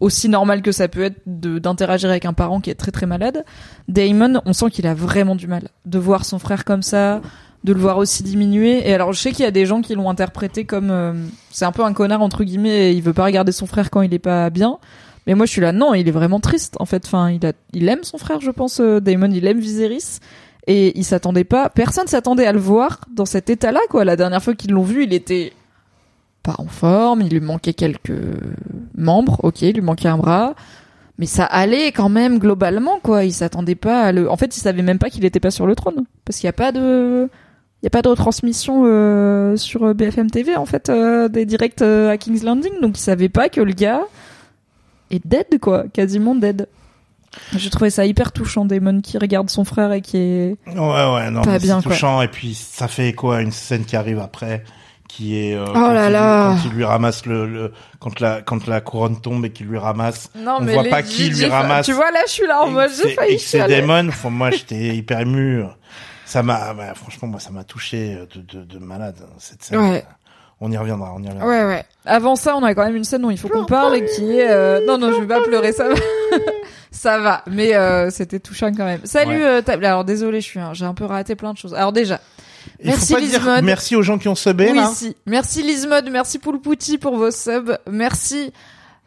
[0.00, 3.44] aussi normal que ça peut être d'interagir avec un parent qui est très très malade.
[3.88, 7.20] Damon on sent qu'il a vraiment du mal de voir son frère comme ça
[7.64, 8.88] de le voir aussi diminuer.
[8.88, 11.12] Et alors je sais qu'il y a des gens qui l'ont interprété comme euh,
[11.50, 14.02] c'est un peu un connard entre guillemets et il veut pas regarder son frère quand
[14.02, 14.78] il est pas bien
[15.26, 17.04] mais moi je suis là non il est vraiment triste en fait.
[17.06, 20.18] Enfin il a il aime son frère je pense euh, Damon il aime Viserys.
[20.68, 24.04] Et il s'attendait pas personne s'attendait à le voir dans cet état là quoi.
[24.04, 25.52] La dernière fois qu'ils l'ont vu il était
[26.42, 28.12] pas en forme il lui manquait quelques
[28.96, 30.54] membres ok il lui manquait un bras.
[31.18, 33.24] Mais ça allait quand même globalement quoi.
[33.24, 35.66] Il s'attendait pas à le en fait il savait même pas qu'il était pas sur
[35.66, 36.04] le trône.
[36.24, 37.28] Parce qu'il y a pas de
[37.82, 41.82] il y a pas de retransmission euh, sur BFM TV en fait euh, des directs
[41.82, 42.80] euh, à King's Landing.
[42.80, 44.02] Donc il savait pas que le gars
[45.16, 46.68] est dead quoi quasiment dead
[47.56, 51.30] j'ai trouvé ça hyper touchant Damon qui regarde son frère et qui est Ouais, ouais,
[51.30, 51.92] non, Pas mais bien, c'est quoi.
[51.94, 52.20] touchant.
[52.20, 54.64] Et puis, ça fait quoi Une scène qui arrive après,
[55.08, 55.54] qui est...
[55.54, 56.56] euh, Oh quand là il là.
[56.62, 57.46] Quand il lui ramasse le...
[57.46, 60.28] le quand, la, quand la couronne tombe et qu'il lui ramasse...
[60.36, 61.86] non On voit pas qui lui ramasse.
[61.86, 63.66] tu vois là je suis là en et mode j'ai failli Et c'est.
[63.66, 65.62] Damon, faut- moi, j'étais hyper ému.
[66.26, 66.74] Ça m'a...
[66.74, 69.78] bah, franchement, moi, ça m'a touché de, de, de malade, cette scène.
[69.78, 70.04] Ouais.
[70.64, 71.46] On y reviendra, on y reviendra.
[71.48, 71.84] Ouais, ouais.
[72.04, 74.38] Avant ça, on a quand même une scène dont il faut qu'on parle et qui
[74.38, 74.48] est...
[74.50, 75.94] euh, Non, non, je vais pas pleurer, ça va.
[76.92, 79.00] ça va, mais euh, c'était touchant quand même.
[79.04, 79.62] Salut, Ouais.
[79.68, 81.74] euh, Alors, désolé, je suis j'ai un peu raté plein de choses.
[81.74, 82.20] Alors déjà,
[82.80, 83.64] Il merci Lizmod.
[83.64, 84.90] merci aux gens qui ont subé, Oui, là.
[84.94, 85.16] si.
[85.26, 87.76] Merci Lizmod, merci Poulpouti pour vos subs.
[87.90, 88.52] Merci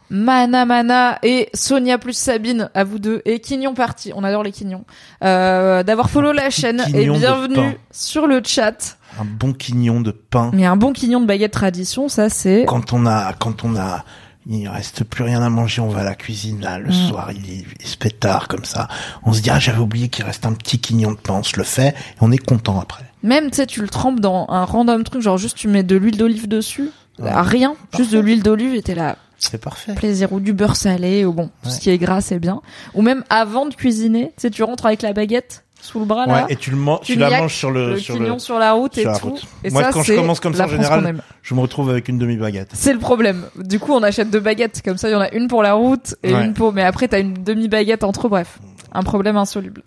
[0.10, 3.22] Mana Mana et Sonia plus Sabine, à vous deux.
[3.26, 4.86] Et Quignon Party, on adore les Quignons.
[5.24, 8.98] Euh, D'avoir follow la chaîne et bienvenue sur le chat.
[9.20, 10.52] Un bon quignon de pain.
[10.54, 12.66] Mais un bon quignon de baguette tradition, ça c'est...
[12.68, 14.04] Quand on a, quand on a,
[14.48, 17.08] il reste plus rien à manger, on va à la cuisine, là, le Mm.
[17.10, 18.88] soir, il, il se fait tard, comme ça.
[19.24, 21.56] On se dit, ah, j'avais oublié qu'il reste un petit quignon de pain, on se
[21.58, 23.06] le fait, et on est content après.
[23.24, 25.96] Même, tu sais, tu le trempes dans un random truc, genre juste tu mets de
[25.96, 26.92] l'huile d'olive dessus.
[27.18, 27.32] Ouais.
[27.34, 29.94] Rien, juste de l'huile d'olive et t'es là, C'est parfait.
[29.96, 30.32] plaisir.
[30.34, 32.62] Ou du beurre salé, ou bon, tout ce qui est gras c'est bien.
[32.94, 36.22] Ou même avant de cuisiner, tu sais, tu rentres avec la baguette sous le bras
[36.26, 36.46] Ouais, là.
[36.50, 38.72] et tu le manges, Tu tu la manges sur le, le sur le, sur la
[38.74, 39.30] route et la tout.
[39.30, 39.44] route.
[39.64, 42.18] Et Moi, ça, quand je commence comme ça, en général, je me retrouve avec une
[42.18, 42.70] demi-baguette.
[42.74, 43.44] C'est le problème.
[43.56, 44.82] Du coup, on achète deux baguettes.
[44.84, 46.44] Comme ça, il y en a une pour la route et Ouais.
[46.46, 46.74] une pour.
[46.74, 48.26] Mais après, t'as une demi-baguette entre.
[48.26, 48.30] eux.
[48.30, 48.58] Bref,
[48.94, 49.84] un problème insoluble.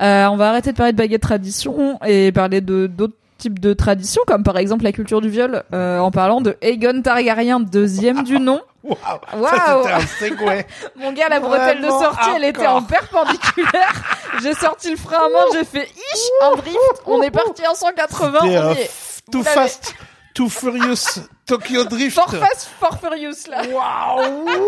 [0.00, 3.72] Euh, on va arrêter de parler de baguette tradition et parler de d'autres types de
[3.72, 8.24] traditions, comme par exemple la culture du viol, euh, en parlant de Aegon Targaryen, deuxième
[8.24, 8.60] du nom.
[8.82, 9.86] Waouh!
[10.18, 10.66] Segway.
[10.96, 13.94] Mon gars, la bretelle de sortie, elle était en perpendiculaire.
[14.42, 17.02] j'ai sorti le frein à main, j'ai fait ish, un drift.
[17.06, 18.40] On est parti en 180.
[18.40, 18.90] C'était, on euh, y est.
[19.30, 19.50] Too l'avez.
[19.50, 19.94] fast,
[20.34, 22.14] too furious, Tokyo Drift.
[22.14, 23.62] Fort fast, fort furious là.
[23.62, 24.44] Waouh!
[24.46, 24.58] Waouh!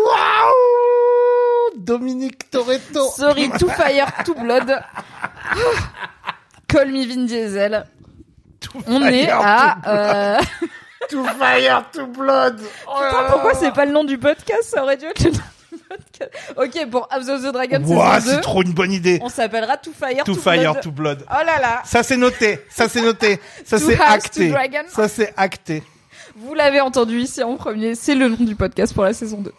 [1.77, 3.09] Dominique Toretto.
[3.09, 4.83] Sorry, to fire, to blood.
[6.67, 7.85] Call me Vin Diesel.
[8.87, 9.77] On fire, est à.
[9.87, 10.39] Euh...
[11.09, 12.61] Too fire, too blood.
[12.87, 15.37] Oh Putain, pourquoi c'est pas le nom du podcast Ça aurait dû être le nom
[15.71, 16.31] du podcast.
[16.55, 19.19] Ok, pour House of the Dragon Ouah, saison c'est 2, trop une bonne idée.
[19.23, 21.25] on s'appellera To Fire, Too to, fire, blood.
[21.29, 21.81] Oh là là.
[21.85, 24.47] Ça c'est noté, ça c'est noté, ça Two c'est House, acté.
[24.47, 24.83] Two Dragon.
[24.89, 25.83] Ça c'est acté.
[26.35, 29.51] Vous l'avez entendu ici en premier, c'est le nom du podcast pour la saison 2.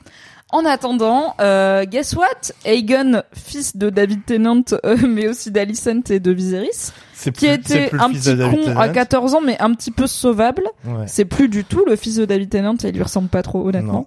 [0.52, 2.52] En attendant, euh, guess what?
[2.66, 6.92] Aegon, fils de David Tennant, euh, mais aussi d'Alicent et de Viserys,
[7.22, 8.78] qui plus- était un petit con Tennant.
[8.80, 10.64] à 14 ans, mais un petit peu sauvable.
[10.84, 11.04] Ouais.
[11.06, 13.66] C'est plus du tout le fils de David Tennant et il lui ressemble pas trop
[13.66, 14.04] honnêtement.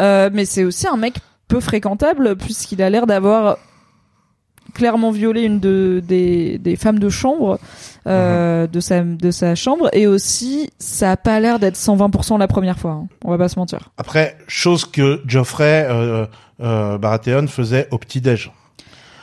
[0.00, 1.14] Euh, mais c'est aussi un mec
[1.46, 3.58] peu fréquentable puisqu'il a l'air d'avoir
[4.74, 7.60] clairement violé une de, des, des femmes de chambre
[8.06, 12.48] euh, de sa de sa chambre et aussi ça a pas l'air d'être 120% la
[12.48, 12.92] première fois.
[12.92, 13.06] hein.
[13.24, 13.90] On va pas se mentir.
[13.96, 16.26] Après, chose que Geoffrey euh,
[16.62, 18.50] euh, Baratheon faisait au petit déj.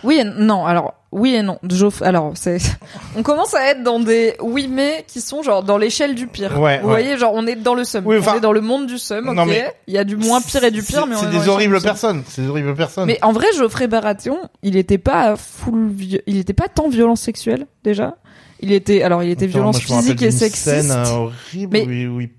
[0.04, 0.66] Oui et non.
[0.66, 1.60] Alors oui et non.
[1.70, 2.58] Geoff- alors c'est
[3.18, 6.60] on commence à être dans des oui mais qui sont genre dans l'échelle du pire.
[6.60, 6.94] Ouais, Vous ouais.
[6.94, 8.08] voyez genre on est dans le sum.
[8.08, 9.30] Oui, on est dans le monde du sum.
[9.30, 9.38] Ok.
[9.48, 11.80] Mais- Il y a du moins pire et du pire C'est- mais c'est des horribles
[11.82, 12.24] personnes.
[12.28, 13.06] C'est des horribles personnes.
[13.06, 15.92] Mais en vrai, Geoffrey Baratheon, il était pas full,
[16.26, 18.16] il était pas tant violence sexuelle déjà.
[18.62, 20.64] Il était, alors il était Attends, violence moi, physique et sexiste.
[20.66, 21.70] Scène euh, horrible.
[21.78, 22.32] Mais- oui, oui.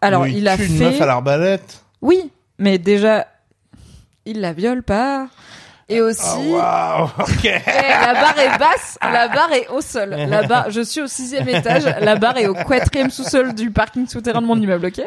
[0.00, 1.82] alors où il a tue fait, une meuf à l'arbalète.
[2.02, 3.26] oui, mais déjà,
[4.26, 5.28] il la viole pas.
[5.88, 6.22] Et aussi,
[6.58, 7.10] Ah, waouh.
[7.18, 7.44] Ok.
[7.44, 7.50] eh,
[8.06, 10.10] la barre est basse, la barre est au sol.
[10.28, 14.06] La barre, je suis au sixième étage, la barre est au quatrième sous-sol du parking
[14.06, 15.02] souterrain de mon immeuble, ok?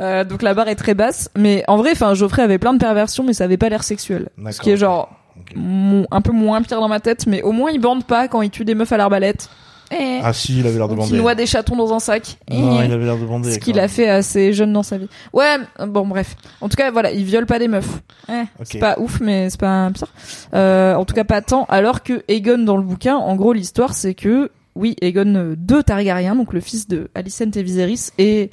[0.00, 2.78] Euh, donc la barre est très basse, mais en vrai, enfin, Geoffrey avait plein de
[2.78, 4.28] perversions, mais ça avait pas l'air sexuel.
[4.50, 5.08] Ce qui est genre
[5.56, 8.50] un peu moins pire dans ma tête, mais au moins il bande pas quand il
[8.50, 9.48] tue des meufs à l'arbalète.
[9.92, 10.20] Eh.
[10.24, 11.16] Ah si, il avait l'air de bander.
[11.18, 12.38] noie des chatons dans un sac.
[12.50, 13.52] Non, il avait l'air de bander.
[13.52, 15.08] Ce qu'il a fait assez jeune dans sa vie.
[15.32, 16.34] Ouais, bon bref.
[16.62, 18.00] En tout cas, voilà, il viole pas des meufs.
[18.30, 18.44] Eh.
[18.64, 20.06] C'est pas ouf, mais c'est pas pire.
[20.54, 21.66] Euh, en tout cas, pas tant.
[21.68, 25.82] Alors que Aegon dans le bouquin, en gros, l'histoire c'est que oui, Aegon euh, de
[25.82, 28.48] Targaryen, donc le fils de Alicent et Viserys, et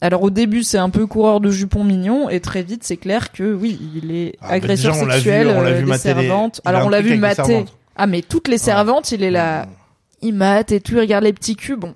[0.00, 3.30] alors au début c'est un peu coureur de jupons mignon, et très vite c'est clair
[3.32, 5.74] que oui, il est Ah, bah, agresseur déjà, on l'a vu- sexuel, on l'a euh,
[5.80, 6.60] vu les- servantes.
[6.64, 7.64] il Alors on l'a vu les mater.
[7.96, 9.66] Ah mais toutes les servantes, il est là,
[10.24, 11.94] il mate et tout, il regarde les petits culs, bon.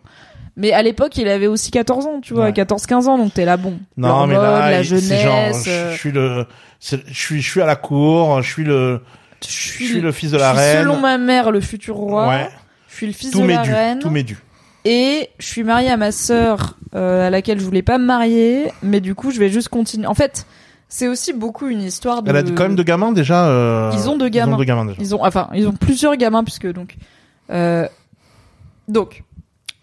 [0.56, 2.52] Mais à l'époque, il avait aussi 14 ans, tu vois, Ouais.
[2.52, 3.78] 14-15 ans, donc t'es là, bon.
[3.96, 6.46] Non, mais là, la jeunesse, je- euh, suis le,
[6.80, 9.00] je suis, je suis à la cour, je suis le,
[9.44, 10.82] je suis, le fils de la reine.
[10.82, 12.28] selon ma mère le futur roi.
[12.28, 12.48] Ouais.
[12.88, 13.98] Je suis le fils Tout de la dû, reine.
[14.00, 14.36] tout m'est dû.
[14.84, 18.72] Et je suis mariée à ma sœur, euh, à laquelle je voulais pas me marier,
[18.82, 20.06] mais du coup, je vais juste continuer.
[20.08, 20.44] En fait,
[20.88, 22.30] c'est aussi beaucoup une histoire de.
[22.30, 23.46] Elle a quand même de gamins déjà.
[23.46, 24.52] euh, Ils ont deux gamins.
[24.52, 24.96] Ils ont deux gamins déjà.
[25.00, 26.96] Ils ont, enfin, ils ont plusieurs gamins puisque donc,
[27.50, 27.86] euh,
[28.88, 29.24] donc,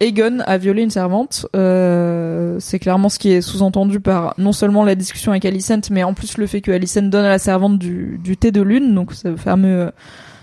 [0.00, 1.46] Aegon a violé une servante.
[1.56, 6.02] Euh, c'est clairement ce qui est sous-entendu par non seulement la discussion avec Alicent, mais
[6.04, 8.94] en plus le fait que Alicent donne à la servante du, du thé de lune,
[8.94, 9.90] donc ce fameux euh,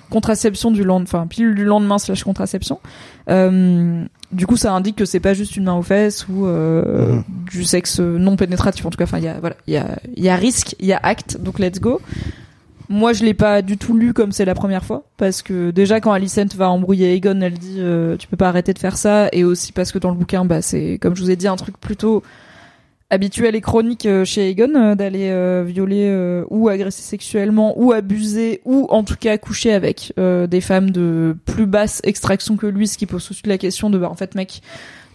[0.09, 2.79] contraception du lendemain, enfin pilule du lendemain slash contraception.
[3.29, 7.17] Euh, du coup, ça indique que c'est pas juste une main aux fesses ou euh,
[7.17, 7.23] Mhm.
[7.51, 8.85] du sexe non pénétratif.
[8.87, 10.75] En tout cas, enfin, il y a voilà, il y a, il y a risque,
[10.79, 12.01] il y a acte, donc let's go.
[12.89, 15.99] Moi, je l'ai pas du tout lu comme c'est la première fois, parce que déjà
[15.99, 19.29] quand Alicent va embrouiller Aegon, elle dit euh, tu peux pas arrêter de faire ça,
[19.31, 21.55] et aussi parce que dans le bouquin, bah c'est comme je vous ai dit un
[21.55, 22.23] truc plutôt
[23.13, 28.61] habituel et chronique euh, chez Egon euh, d'aller euh, violer ou agresser sexuellement ou abuser
[28.65, 32.97] ou en tout cas coucher avec des femmes de plus basse extraction que lui, ce
[32.97, 34.61] qui pose tout de suite la question de bah en fait mec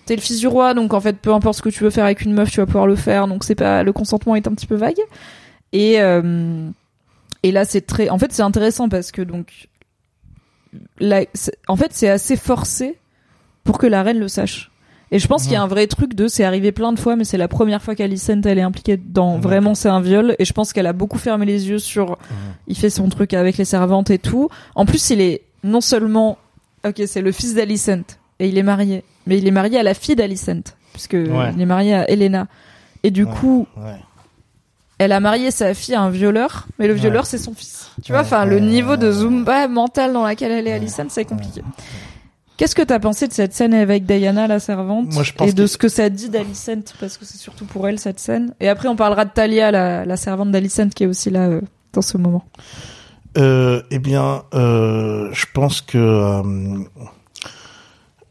[0.07, 2.05] t'es le fils du roi donc en fait peu importe ce que tu veux faire
[2.05, 4.53] avec une meuf tu vas pouvoir le faire donc c'est pas le consentement est un
[4.53, 5.01] petit peu vague.
[5.73, 5.99] Et
[7.43, 9.68] et là c'est très en fait c'est intéressant parce que donc
[11.01, 11.24] la-
[11.68, 12.99] en fait c'est assez forcé
[13.64, 14.70] pour que la reine le sache.
[15.11, 17.16] Et je pense qu'il y a un vrai truc de c'est arrivé plein de fois
[17.16, 20.36] mais c'est la première fois qu'Alicent elle est impliquée dans vraiment c'est un viol.
[20.39, 22.18] Et je pense qu'elle a beaucoup fermé les yeux sur
[22.66, 24.51] il fait son truc avec les servantes et tout.
[24.74, 26.36] En plus il est non seulement
[26.86, 28.05] ok c'est le fils d'Alicent
[28.39, 30.62] et il est marié mais il est marié à la fille d'Alicent
[30.93, 31.53] puisque Ouais.
[31.55, 32.47] il est marié à Elena
[33.03, 33.32] et du Ouais.
[33.32, 33.97] coup Ouais.
[34.99, 37.28] Elle a marié sa fille à un violeur, mais le violeur Ouais.
[37.28, 37.90] c'est son fils.
[38.03, 41.24] Tu vois, Ouais, enfin le niveau de zumba mental dans laquelle elle est Alicent, c'est
[41.24, 41.62] compliqué.
[42.57, 45.53] Qu'est-ce que t'as pensé de cette scène avec Diana la servante Moi, je pense et
[45.53, 48.53] de que- ce que ça dit d'Alicent parce que c'est surtout pour elle cette scène?
[48.59, 51.61] Et après on parlera de Talia la, la servante d'Alicent qui est aussi là euh,
[51.92, 52.44] dans ce moment.
[53.36, 56.32] Euh, eh bien, euh, je pense que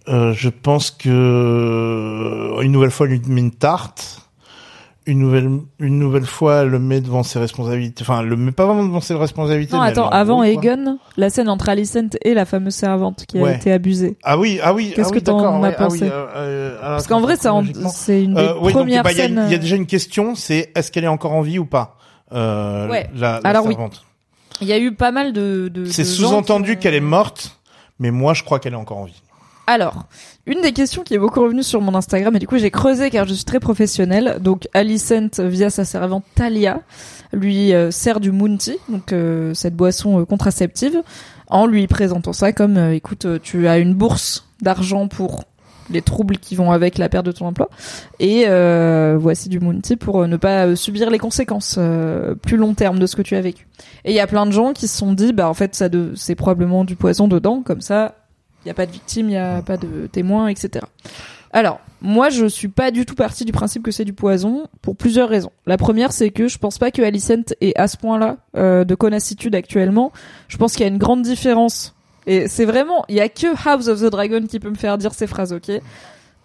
[0.07, 4.21] je pense que une nouvelle fois, elle lui met une tarte.
[5.07, 5.49] Une nouvelle,
[5.79, 8.01] une nouvelle fois, elle le met devant ses responsabilités.
[8.03, 9.73] Enfin, elle le met pas vraiment devant ses responsabilités.
[9.75, 10.43] Non mais attends, avant.
[10.43, 13.55] Egon, la scène entre Alicent et la fameuse servante qui a Ouais.
[13.55, 14.17] été abusée.
[14.23, 16.03] Ah oui, ah oui, Qu'est-ce ah que oui, t'en d'accord, as ouais, ah oui, pensé
[16.11, 17.89] euh, euh, Parce qu'en vrai chronologiquement.
[17.89, 19.37] c'est une des Euh, donc, premières bah, il y, a scènes.
[19.39, 21.57] une- il y a euh, déjà une question, c'est est-ce qu'elle est encore en vie
[21.57, 21.95] ou pas
[22.33, 23.09] euh, Ouais.
[23.15, 23.71] La, la Alors oui.
[23.73, 24.03] servante?
[24.59, 25.69] Il y a eu pas mal de.
[25.73, 27.57] de C'est sous-entendu qu'elle est morte,
[27.99, 29.21] mais moi je crois qu'elle est encore en vie.
[29.69, 30.05] Alors,
[30.45, 33.09] une des questions qui est beaucoup revenue sur mon Instagram, et du coup j'ai creusé
[33.09, 36.79] car je suis très professionnelle, donc Alicent, via sa servante Talia,
[37.33, 41.03] lui euh, sert du Mounty, donc euh, cette boisson euh, contraceptive,
[41.49, 45.43] en lui présentant ça comme, euh, écoute, euh, tu as une bourse d'argent pour
[45.89, 47.69] les troubles qui vont avec la perte de ton emploi,
[48.21, 52.99] et euh, voici du Mounty pour ne pas subir les conséquences euh, plus long terme
[52.99, 53.67] de ce que tu as vécu.
[54.05, 55.89] Et il y a plein de gens qui se sont dit, bah en fait ça
[55.89, 58.15] de, c'est probablement du poison dedans, comme ça
[58.67, 60.85] il y a pas de victime, il y a pas de témoins, etc.
[61.53, 64.97] Alors, moi, je suis pas du tout partie du principe que c'est du poison pour
[64.97, 65.51] plusieurs raisons.
[65.65, 68.93] La première, c'est que je pense pas que Alicent est à ce point-là euh, de
[68.93, 70.11] connassitude actuellement.
[70.49, 71.95] Je pense qu'il y a une grande différence.
[72.25, 74.97] Et c'est vraiment, il y a que House of the Dragon qui peut me faire
[74.97, 75.71] dire ces phrases, ok?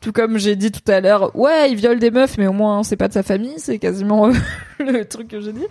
[0.00, 2.78] Tout comme j'ai dit tout à l'heure, ouais, il viole des meufs, mais au moins
[2.78, 4.32] hein, c'est pas de sa famille, c'est quasiment euh,
[4.78, 5.66] le truc que j'ai dit.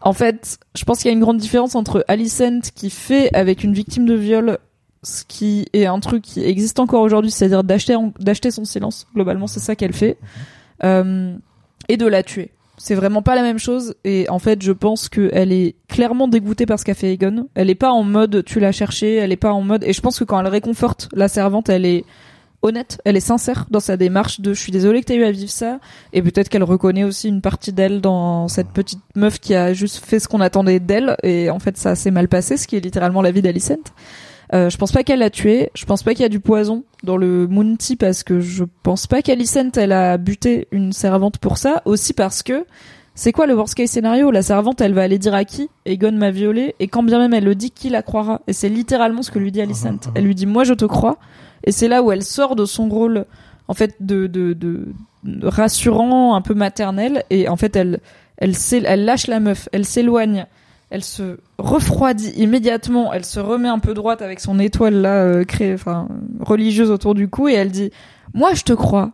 [0.00, 3.64] En fait, je pense qu'il y a une grande différence entre Alicent qui fait avec
[3.64, 4.58] une victime de viol
[5.02, 9.06] ce qui est un truc qui existe encore aujourd'hui, c'est-à-dire d'acheter son silence.
[9.14, 10.18] Globalement, c'est ça qu'elle fait,
[10.84, 11.34] euh,
[11.88, 12.50] et de la tuer.
[12.76, 13.94] C'est vraiment pas la même chose.
[14.04, 17.48] Et en fait, je pense qu'elle est clairement dégoûtée par ce qu'a fait Egon.
[17.54, 19.16] Elle est pas en mode tu l'as cherché.
[19.16, 19.84] Elle est pas en mode.
[19.84, 22.06] Et je pense que quand elle réconforte la servante, elle est
[22.62, 25.30] honnête, elle est sincère dans sa démarche de je suis désolée que t'aies eu à
[25.30, 25.78] vivre ça.
[26.14, 30.02] Et peut-être qu'elle reconnaît aussi une partie d'elle dans cette petite meuf qui a juste
[30.02, 31.16] fait ce qu'on attendait d'elle.
[31.22, 33.92] Et en fait, ça s'est mal passé, ce qui est littéralement la vie d'Alicent.
[34.52, 35.70] Euh, je pense pas qu'elle l'a tué.
[35.74, 39.06] Je pense pas qu'il y a du poison dans le Mounty parce que je pense
[39.06, 41.82] pas qu'Alicent elle a buté une servante pour ça.
[41.84, 42.66] Aussi parce que
[43.14, 45.68] c'est quoi le worst case scénario La servante elle va aller dire à qui?
[45.86, 46.74] Egon m'a violé.
[46.80, 48.40] Et quand bien même elle le dit, qui la croira?
[48.48, 50.10] Et c'est littéralement ce que lui dit Alicent.
[50.14, 51.18] Elle lui dit moi je te crois.
[51.64, 53.26] Et c'est là où elle sort de son rôle
[53.68, 54.86] en fait de, de, de,
[55.44, 57.24] rassurant, un peu maternel.
[57.30, 58.00] Et en fait elle
[58.38, 60.46] elle, elle lâche la meuf, elle s'éloigne
[60.90, 65.44] elle se refroidit immédiatement, elle se remet un peu droite avec son étoile là euh,
[65.44, 66.08] créée, enfin
[66.40, 67.90] religieuse autour du cou et elle dit
[68.34, 69.12] "Moi je te crois,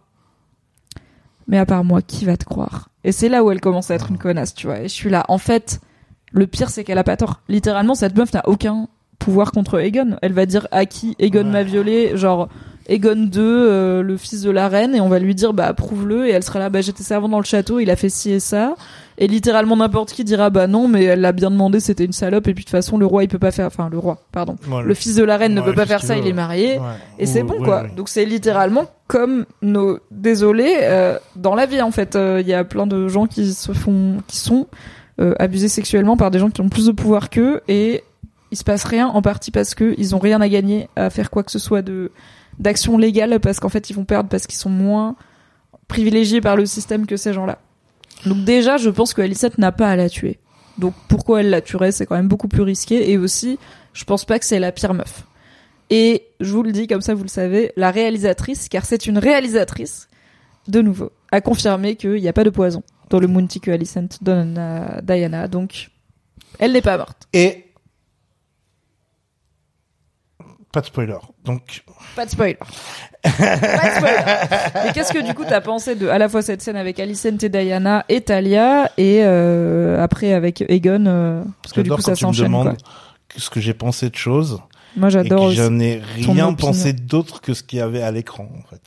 [1.48, 2.88] mais à part moi qui va te croire?
[3.04, 4.80] Et c'est là où elle commence à être une connasse, tu vois.
[4.80, 5.80] Et je suis là, en fait,
[6.32, 7.40] le pire c'est qu'elle a pas tort.
[7.48, 10.16] Littéralement, cette meuf n'a aucun pouvoir contre Egon.
[10.22, 11.50] Elle va dire à qui Egon Ouais.
[11.52, 12.48] m'a violé, genre
[12.88, 16.26] Egon 2, euh, le fils de la reine, et on va lui dire bah prouve-le,
[16.28, 18.40] et elle sera là bah j'étais servant dans le château, il a fait ci et
[18.40, 18.74] ça.
[19.18, 22.48] Et littéralement n'importe qui dira bah non mais elle l'a bien demandé c'était une salope
[22.48, 24.56] et puis de toute façon le roi il peut pas faire enfin le roi pardon.
[24.70, 26.84] Ouais, le fils de la reine ne peut pas faire ça il est marié ouais.
[27.18, 27.84] et c'est bon quoi.
[27.96, 32.16] donc c'est littéralement comme nos désolés euh, dans la vie en fait.
[32.16, 34.66] Euh, il y a plein de gens qui se font qui sont
[35.20, 38.02] euh, abusés sexuellement par des gens qui ont plus de pouvoir qu'eux et
[38.50, 41.30] il se passe rien en partie parce que ils ont rien à gagner à faire
[41.30, 42.10] quoi que ce soit de
[42.58, 45.16] d'action légale parce qu'en fait ils vont perdre parce qu'ils sont moins
[45.88, 47.58] privilégiés par le système que ces gens-là.
[48.24, 50.38] Donc déjà, je pense que Alicette n'a pas à la tuer.
[50.78, 53.10] Donc pourquoi elle la tuerait, c'est quand même beaucoup plus risqué.
[53.10, 53.58] Et aussi,
[53.92, 55.24] je pense pas que c'est la pire meuf.
[55.90, 59.18] Et je vous le dis comme ça, vous le savez, la réalisatrice, car c'est une
[59.18, 60.08] réalisatrice,
[60.66, 64.20] de nouveau, a confirmé qu'il n'y a pas de poison dans le Mounty que Alicent
[64.20, 65.46] donne à Diana.
[65.46, 65.90] Donc,
[66.58, 67.28] elle n'est pas morte.
[67.32, 67.66] Et
[70.72, 71.18] pas de spoiler.
[71.44, 71.84] Donc,
[72.16, 72.56] Pas de spoiler.
[73.22, 74.88] pas de spoiler.
[74.88, 77.36] Et qu'est-ce que du coup t'as pensé de à la fois cette scène avec Alicent
[77.42, 82.02] et Diana et Talia et euh, après avec Egon euh, parce que du coup quand
[82.02, 82.76] ça tu me s'enchaîne.
[83.36, 84.62] ce que j'ai pensé de choses
[84.96, 85.56] Moi j'adore que aussi.
[85.56, 88.80] je n'ai ton rien pensé d'autre que ce qu'il y avait à l'écran, en fait.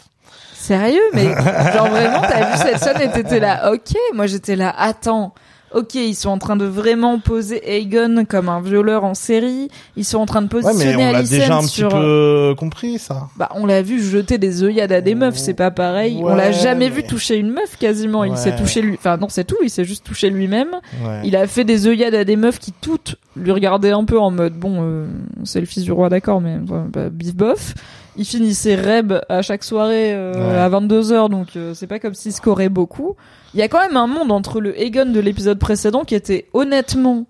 [0.55, 0.99] Sérieux?
[1.13, 1.25] Mais
[1.73, 3.71] genre vraiment t'as vu cette scène et t'étais là.
[3.71, 4.73] Ok, moi j'étais là.
[4.75, 5.34] Attends.
[5.74, 9.67] Ok, ils sont en train de vraiment poser Aegon comme un violeur en série.
[9.95, 12.97] Ils sont en train de Ouais, positionner mais on l'a déjà un petit peu compris,
[12.97, 13.28] ça.
[13.38, 16.20] Bah, on l'a vu jeter des œillades à des meufs, c'est pas pareil.
[16.24, 18.24] on l'a Ouais, jamais mais- vu toucher une meuf quasiment.
[18.24, 18.38] Il Ouais.
[18.38, 18.95] s'est touché lui.
[18.95, 19.57] Enfin non, c'est tout.
[19.63, 20.72] Il s'est juste touché lui-même.
[21.05, 21.22] Ouais.
[21.24, 24.32] Il a fait des œillades à des meufs qui toutes lui regardaient un peu en
[24.32, 25.05] mode bon, euh,
[25.43, 27.74] c'est le fils du roi, d'accord, mais euh, bah, bif bof.
[28.18, 30.57] Il finissait Reb à chaque soirée euh, Ouais.
[30.57, 33.16] à 22h, donc euh, c'est pas comme s'il scorait beaucoup.
[33.53, 36.47] Il y a quand même un monde entre le Egon de l'épisode précédent qui était
[36.53, 37.26] honnêtement,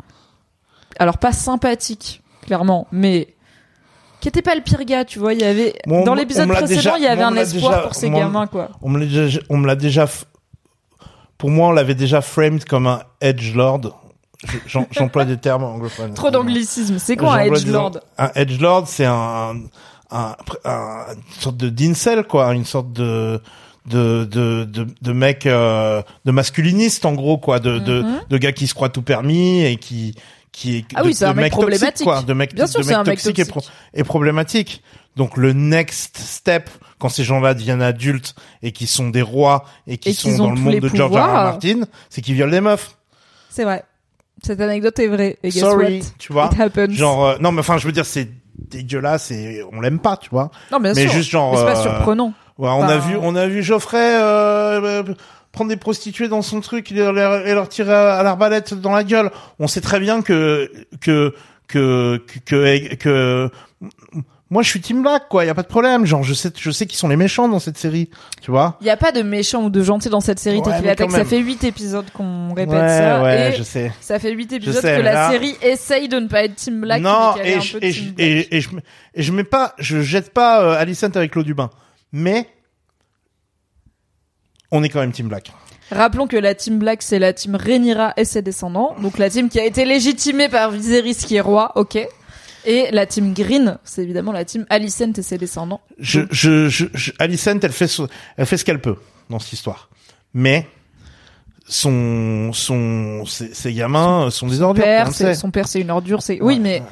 [0.97, 3.35] alors pas sympathique, clairement, mais
[4.21, 5.33] qui était pas le pire gars, tu vois.
[5.33, 8.09] Il y avait Bon, dans l'épisode précédent, il y avait un espoir déjà- pour ces
[8.09, 8.69] moi, gamins, quoi.
[8.81, 10.23] On me l'a déjà, on me l'a déjà, f-
[11.37, 13.81] pour moi, on l'avait déjà framed comme un edge lord.
[14.65, 16.13] J'emploie des termes anglophones.
[16.13, 16.97] Trop d'anglicisme.
[16.99, 17.99] C'est quoi un edge lord?
[18.17, 19.55] Un edge lord, c'est un,
[20.11, 20.35] un,
[20.65, 23.41] un- une sorte de d'incel, quoi, une sorte de
[23.85, 28.19] de de de, de mec euh, de masculiniste en gros quoi de, de Mhm.
[28.29, 30.15] de gars qui se croient tout permis et qui
[30.51, 32.03] qui est Ah de, oui, c'est un mec toxique, problématique.
[32.05, 33.71] quoi de mec Bien sûr, de c'est un mec toxique et, toxique.
[33.71, 34.83] pro- et problématique
[35.15, 39.97] donc le next step quand ces gens-là deviennent adultes et qui sont des rois et
[39.97, 41.17] qui sont ont dans le monde de George R.
[41.19, 41.33] R.
[41.33, 42.95] Martin c'est qu'ils violent des meufs
[43.49, 43.83] C'est vrai.
[44.43, 45.37] Cette anecdote est vraie.
[45.43, 46.05] Et guess sorry what?
[46.19, 46.91] tu vois It happens.
[46.93, 48.29] genre euh, non mais enfin je veux dire c'est
[48.69, 51.11] dégueulasse et on l'aime pas tu vois non, bien mais sûr.
[51.11, 52.33] juste genre c'est pas euh, surprenant.
[52.57, 55.03] Ouais, on Enfin, a vu, on a vu Geoffrey euh, euh,
[55.53, 59.03] prendre des prostituées dans son truc et leur, et leur tirer à l'arbalète dans la
[59.05, 59.31] gueule.
[59.59, 61.33] On sait très bien que que
[61.67, 63.49] que que que, que-
[64.49, 65.45] moi je suis Team Black quoi.
[65.45, 66.05] Y a pas de problème.
[66.05, 68.09] Genre je sais, je sais qu'ils sont les méchants dans cette série.
[68.41, 68.77] Tu vois.
[68.81, 70.59] Il y a pas de méchant ou de gentil dans cette série.
[70.59, 73.21] Ouais, quand ça fait 8 épisodes qu'on répète ouais, ça.
[73.23, 73.91] ouais, et je sais.
[74.01, 76.81] ça fait 8 épisodes sais, que la là- série essaye de ne pas être Team
[76.81, 77.01] Black.
[77.01, 78.27] non, mais et un je, peu et, Team je, Black.
[78.27, 78.69] et, et je
[79.15, 81.69] et je mets pas, je jette pas euh, Alicent avec l'eau du bain,
[82.11, 82.47] mais
[84.71, 85.51] on est quand même Team Black.
[85.91, 88.95] Rappelons que la Team Black, c'est la Team Rhaenyra et ses descendants.
[89.01, 91.97] Donc la team qui a été légitimée par Viserys qui est roi, ok.
[92.65, 95.81] Et la Team Green, c'est évidemment la Team Alicent et ses descendants.
[95.97, 98.03] je, je, je, je- Alicent, elle fait, ce-
[98.37, 98.97] elle fait ce qu'elle peut
[99.29, 99.89] dans cette histoire.
[100.33, 100.67] Mais
[101.67, 104.83] son, son, ses, ses gamins sont des ordures.
[104.83, 106.21] père, c'est- son père, c'est une ordure.
[106.21, 106.59] C'est oui, Ouais.
[106.59, 106.83] mais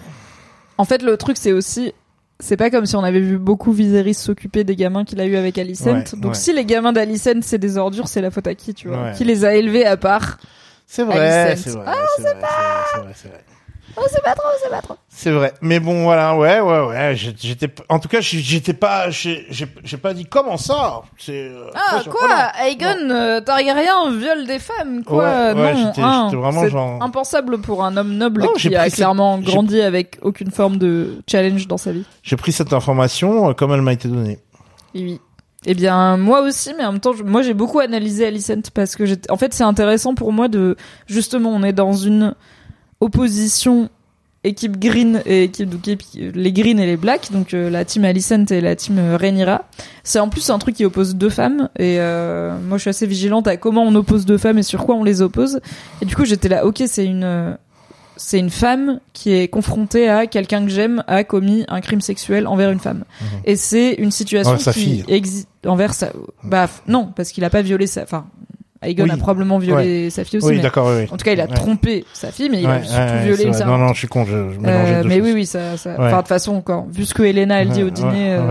[0.77, 1.93] en fait, le truc, c'est aussi,
[2.39, 5.35] c'est pas comme si on avait vu beaucoup Viserys s'occuper des gamins qu'il a eu
[5.35, 5.85] avec Alicent.
[5.87, 6.37] Ouais, Donc ouais.
[6.37, 9.13] si les gamins d'Alicent c'est des ordures, c'est la faute à qui, tu vois Ouais.
[9.17, 10.37] Qui les a élevés à part
[10.85, 12.47] C'est vrai, c'est vrai, Ah, c'est vrai, vrai,
[12.93, 13.43] c'est vrai, c'est vrai.
[13.95, 14.95] Oh, c'est pas trop, c'est pas trop.
[15.09, 15.53] C'est vrai.
[15.61, 17.15] Mais bon, voilà, ouais, ouais, ouais.
[17.15, 19.47] J'étais, en tout cas, j'étais pas, j'ai,
[20.01, 21.01] pas dit comment ça.
[21.29, 22.29] Euh, Ah quoi.
[22.67, 27.59] Aegon euh, Targaryen viole des femmes quoi Ouais, ouais, Non, j'étais- hein, vraiment genre- impensable
[27.59, 31.67] pour un homme noble Non, qui a cette- clairement grandi avec aucune forme de challenge
[31.67, 32.03] dans sa vie.
[32.21, 34.39] J'ai pris cette information euh, comme elle m'a été donnée.
[34.93, 35.21] Oui, oui.
[35.65, 38.95] Eh bien, moi aussi, mais en même temps, je- moi j'ai beaucoup analysé Alicent parce
[38.95, 40.75] que j'étais- en fait, c'est intéressant pour moi de
[41.07, 42.35] justement, on est dans une
[42.99, 43.89] opposition
[44.43, 45.81] équipe green et équipe donc
[46.15, 49.65] les green et les black, donc euh, la team Alicent et la team euh, Rhaenyra.
[50.03, 53.07] C'est en plus un truc qui oppose deux femmes et euh, moi je suis assez
[53.07, 55.59] vigilante à comment on oppose deux femmes et sur quoi on les oppose.
[56.01, 57.57] Et du coup, j'étais là, ok, c'est une
[58.19, 62.47] c'est une femme qui est confrontée à quelqu'un que j'aime a commis un crime sexuel
[62.47, 63.03] envers une femme.
[63.45, 66.11] Et c'est une situation Envers qui existe envers sa
[66.43, 68.25] bah non parce qu'il a pas violé sa enfin
[69.03, 69.09] Oui.
[69.11, 72.05] a probablement violé sa fille aussi Oui, d'accord, oui, en tout cas il a trompé
[72.13, 74.59] sa fille mais il a surtout violé sa- Non, non, je suis con, je, je
[74.67, 77.61] Euh, mais oui oui ça ça enfin de toute façon encore vu ce que Elena
[77.61, 78.41] elle dit au dîner euh,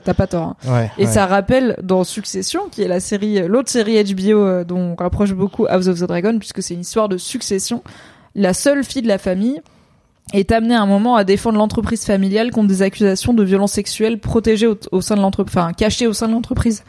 [0.00, 0.56] t'as pas tort hein.
[0.98, 4.94] Et ça rappelle dans Succession, qui est la série, l'autre série HBO euh, dont on
[4.94, 7.82] rapproche beaucoup House of the Dragon, puisque c'est une histoire de succession.
[8.34, 9.60] La seule fille de la famille
[10.32, 14.18] est amenée à un moment à défendre l'entreprise familiale contre des accusations de violences sexuelles
[14.18, 16.82] protégées au, sein de l'entreprise, enfin cachées au sein de l'entreprise.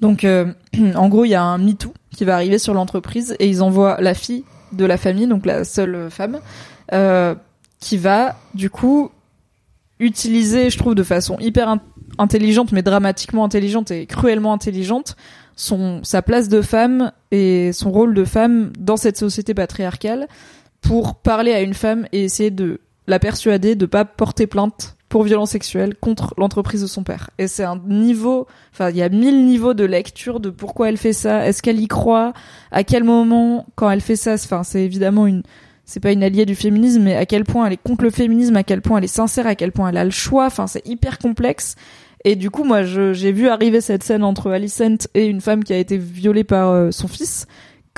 [0.00, 0.52] Donc, euh,
[0.96, 3.98] en gros, il y a un MeToo qui va arriver sur l'entreprise et ils envoient
[4.00, 6.40] la fille de la famille, donc la seule femme,
[6.92, 7.34] euh,
[7.78, 9.10] qui va du coup
[10.00, 11.80] utiliser, je trouve, de façon hyper in-
[12.18, 15.16] intelligente, mais dramatiquement intelligente et cruellement intelligente,
[15.54, 20.26] son sa place de femme et son rôle de femme dans cette société patriarcale
[20.80, 25.24] pour parler à une femme et essayer de la persuader de pas porter plainte pour
[25.24, 27.30] violence sexuelle contre l'entreprise de son père.
[27.38, 30.96] Et c'est un niveau, enfin, il y a mille niveaux de lecture de pourquoi elle
[30.96, 32.32] fait ça, est-ce qu'elle y croit,
[32.70, 35.42] à quel moment, quand elle fait ça, enfin, c'est évidemment une,
[35.84, 38.56] c'est pas une alliée du féminisme, mais à quel point elle est contre le féminisme,
[38.56, 40.46] à quel point elle est sincère, à quel point elle a le choix.
[40.46, 41.74] Enfin, c'est hyper complexe.
[42.24, 45.72] Et du coup, moi, j'ai vu arriver cette scène entre Alicent et une femme qui
[45.72, 47.46] a été violée par euh, son fils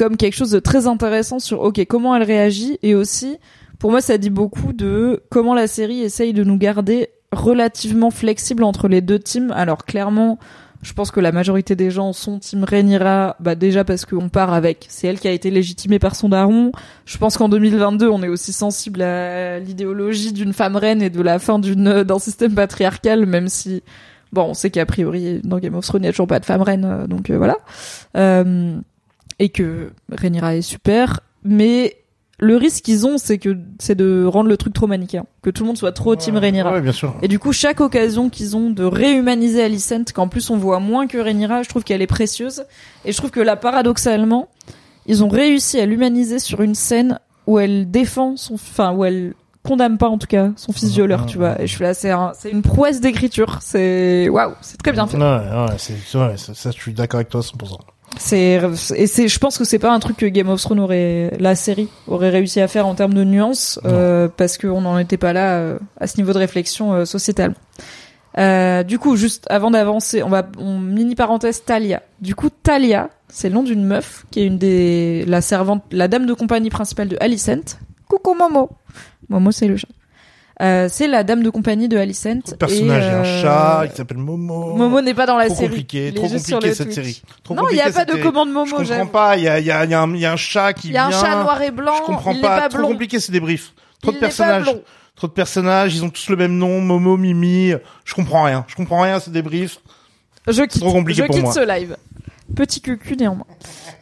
[0.02, 3.38] comme quelque chose de très intéressant sur ok comment elle réagit et aussi
[3.78, 8.64] pour moi ça dit beaucoup de comment la série essaye de nous garder relativement flexible
[8.64, 9.52] entre les deux teams.
[9.52, 10.40] Alors clairement,
[10.82, 14.52] je pense que la majorité des gens sont team Rhaenyra, bah déjà parce qu'on part
[14.52, 16.72] avec, c'est elle qui a été légitimée par son daron.
[17.06, 21.22] Je pense qu'en 2022, on est aussi sensible à l'idéologie d'une femme reine et de
[21.22, 23.84] la fin d'une d'un système patriarcal, même si
[24.32, 26.44] bon, on sait qu'a priori dans Game of Thrones, il n'y a toujours pas de
[26.44, 27.58] femme reine, euh, donc euh, voilà.
[28.16, 28.80] Euh,
[29.42, 31.96] et que Rhaenyra est super, mais
[32.38, 35.62] le risque qu'ils ont, c'est que c'est de rendre le truc trop manichéen, que tout
[35.64, 36.72] le monde soit trop team Rhaenyra.
[36.72, 37.14] Ouais, bien sûr.
[37.22, 41.06] Et du coup, chaque occasion qu'ils ont de réhumaniser Alicent, qu'en plus on voit moins
[41.08, 42.64] que Rhaenyra, je trouve qu'elle est précieuse.
[43.04, 44.48] Et je trouve que là, paradoxalement,
[45.06, 47.18] ils ont réussi à l'humaniser sur une scène
[47.48, 49.34] où elle défend son, enfin où elle
[49.64, 51.60] condamne pas en tout cas son fils violeur, tu vois.
[51.62, 53.58] Et je suis là, c'est un- c'est une prouesse d'écriture.
[53.62, 55.16] C'est waouh, c'est très bien fait.
[55.16, 57.78] Ouais, ouais, c'est, ouais, ça, ça, je suis d'accord avec toi à 100%.
[58.18, 58.60] C'est
[58.94, 61.54] et c'est je pense que c'est pas un truc que Game of Thrones aurait la
[61.54, 65.32] série aurait réussi à faire en termes de nuances euh, parce qu'on n'en était pas
[65.32, 67.54] là euh, à ce niveau de réflexion euh, sociétale.
[68.38, 72.02] Euh, du coup, juste avant d'avancer, on va on, mini parenthèse Talia.
[72.20, 76.08] Du coup, Talia, c'est le nom d'une meuf qui est une des la servante, la
[76.08, 77.78] dame de compagnie principale de Alicent.
[78.08, 78.70] Coucou Momo.
[79.28, 79.88] Momo, c'est le chat.
[80.62, 82.40] Euh, c'est la dame de compagnie de Alicent.
[82.52, 84.76] Le personnage, il y a un et, chat euh, qui s'appelle Momo.
[84.76, 85.68] Momo n'est pas dans la trop série.
[85.70, 86.94] compliqué, Il est trop compliqué cette Twitch.
[86.94, 87.22] série.
[87.42, 88.66] Trop Non, il n'y a pas de commande Je Momo.
[88.70, 89.10] comprends j'avoue.
[89.10, 90.36] pas, il y a, il y, a, il y, a un- il y a un
[90.36, 91.20] chat qui Il y a un vient.
[91.20, 91.92] chat noir et blanc.
[91.98, 92.88] Je comprends il pas, pas trop blond.
[92.88, 93.72] compliqué ces débriefs.
[94.02, 94.72] Trop Il de personnages.
[95.16, 97.72] Trop de personnages, ils ont tous le même nom, Momo, Mimi.
[98.04, 98.64] Je comprends rien.
[98.68, 99.78] Je comprends rien à ces débriefs.
[100.48, 100.80] Je quitte.
[100.80, 101.52] Trop compliqué je pour quitte moi.
[101.52, 101.96] ce live.
[102.54, 103.46] Petit cucu néanmoins.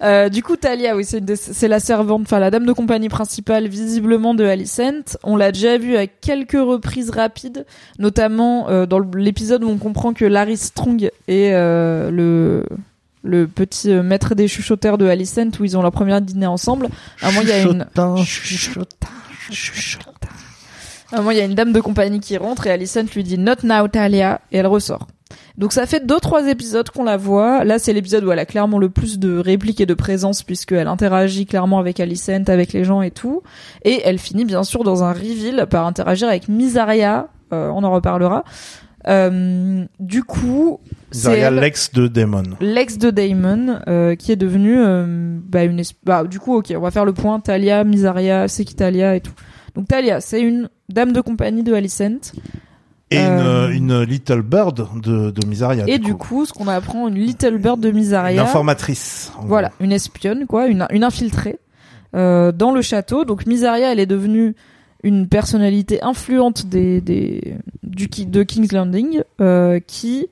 [0.02, 4.34] Euh, du coup, Talia, oui, c'est la servante, enfin la dame de compagnie principale, visiblement
[4.34, 5.18] de Alicent.
[5.22, 7.66] On l'a déjà vu à quelques reprises rapides,
[7.98, 12.64] notamment euh, dans l'épisode où on comprend que Larry Strong est euh, le
[13.22, 16.88] le petit maître des chuchoteurs de Alicent où ils ont leur première dîner ensemble.
[17.20, 17.86] À un moment, il y a une.
[21.12, 23.22] À un moment, il y a une dame de compagnie qui rentre et Alicent lui
[23.22, 25.06] dit Not now, Talia, et elle ressort.
[25.60, 27.64] Donc ça fait deux trois épisodes qu'on la voit.
[27.64, 30.88] Là, c'est l'épisode où elle a clairement le plus de répliques et de présence puisqu'elle
[30.88, 33.42] interagit clairement avec Alicent, avec les gens et tout.
[33.84, 37.28] Et elle finit bien sûr dans un reveal par interagir avec Misaria.
[37.52, 38.42] Euh, on en reparlera.
[39.06, 40.80] Euh, du coup,
[41.10, 42.42] c'est l'ex de Damon.
[42.60, 46.80] l'ex de Damon euh, qui est devenu euh, bah, une bah, du coup ok on
[46.80, 49.32] va faire le point Talia Misaria c'est qui Talia et tout
[49.74, 52.34] donc Talia c'est une dame de compagnie de Alicent
[53.12, 55.84] Et Euh, une, une Little Bird de, de Misaria.
[55.88, 59.32] et du coup ce qu'on apprend une Little Bird de Une Misaria informatrice.
[59.36, 59.84] en voilà gros.
[59.84, 61.58] une espionne quoi une, une infiltrée
[62.14, 64.54] euh, dans le château donc Misaria elle est devenue
[65.02, 70.28] une personnalité influente des, des du de King's Landing euh, qui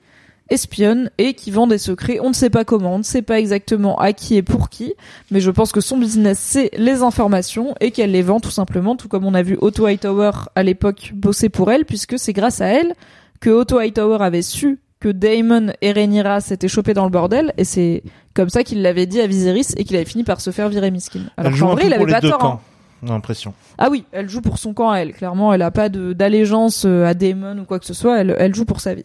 [0.51, 2.19] espionne et qui vend des secrets.
[2.21, 4.95] On ne sait pas comment, on ne sait pas exactement à qui et pour qui,
[5.31, 8.97] mais je pense que son business c'est les informations et qu'elle les vend tout simplement,
[8.97, 12.61] tout comme on a vu Otto Hightower à l'époque bosser pour elle, puisque c'est grâce
[12.61, 12.95] à elle
[13.41, 17.65] que Otto Hightower avait su que Daemon et Rhaenyra s'étaient chopés dans le bordel et
[17.65, 18.03] c'est
[18.35, 20.91] comme ça qu'il l'avait dit à Viserys et qu'il avait fini par se faire virer
[20.91, 21.21] miskin.
[21.37, 22.61] Alors qu'en vrai, il avait pas tort.
[23.03, 23.55] L'impression.
[23.79, 25.13] Ah oui, elle joue pour son camp elle.
[25.13, 28.21] Clairement, elle a pas d'allégeance euh, à Daemon ou quoi que ce soit.
[28.21, 29.05] Elle, elle joue pour sa vie.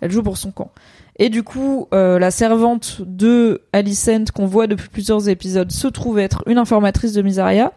[0.00, 0.70] Elle joue pour son camp.
[1.16, 6.18] Et du coup, euh, la servante de Alicent qu'on voit depuis plusieurs épisodes se trouve
[6.18, 7.72] être une informatrice de Misaria.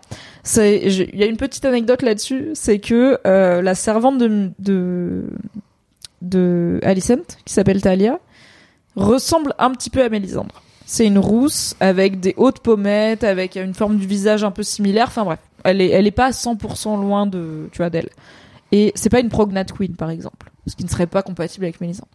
[0.55, 5.25] Il y a une petite anecdote là-dessus, c'est que euh, la servante de de
[6.23, 8.19] de Alicent, qui s'appelle Talia,
[8.95, 10.63] ressemble un petit peu à Mélisandre.
[10.87, 15.07] C'est une rousse avec des hautes pommettes, avec une forme du visage un peu similaire.
[15.09, 18.09] Enfin bref, elle est, elle est pas 100% loin de, tu vois, d'elle.
[18.71, 21.79] Et c'est pas une prognat queen, par exemple, ce qui ne serait pas compatible avec
[21.81, 22.09] Mélisandre.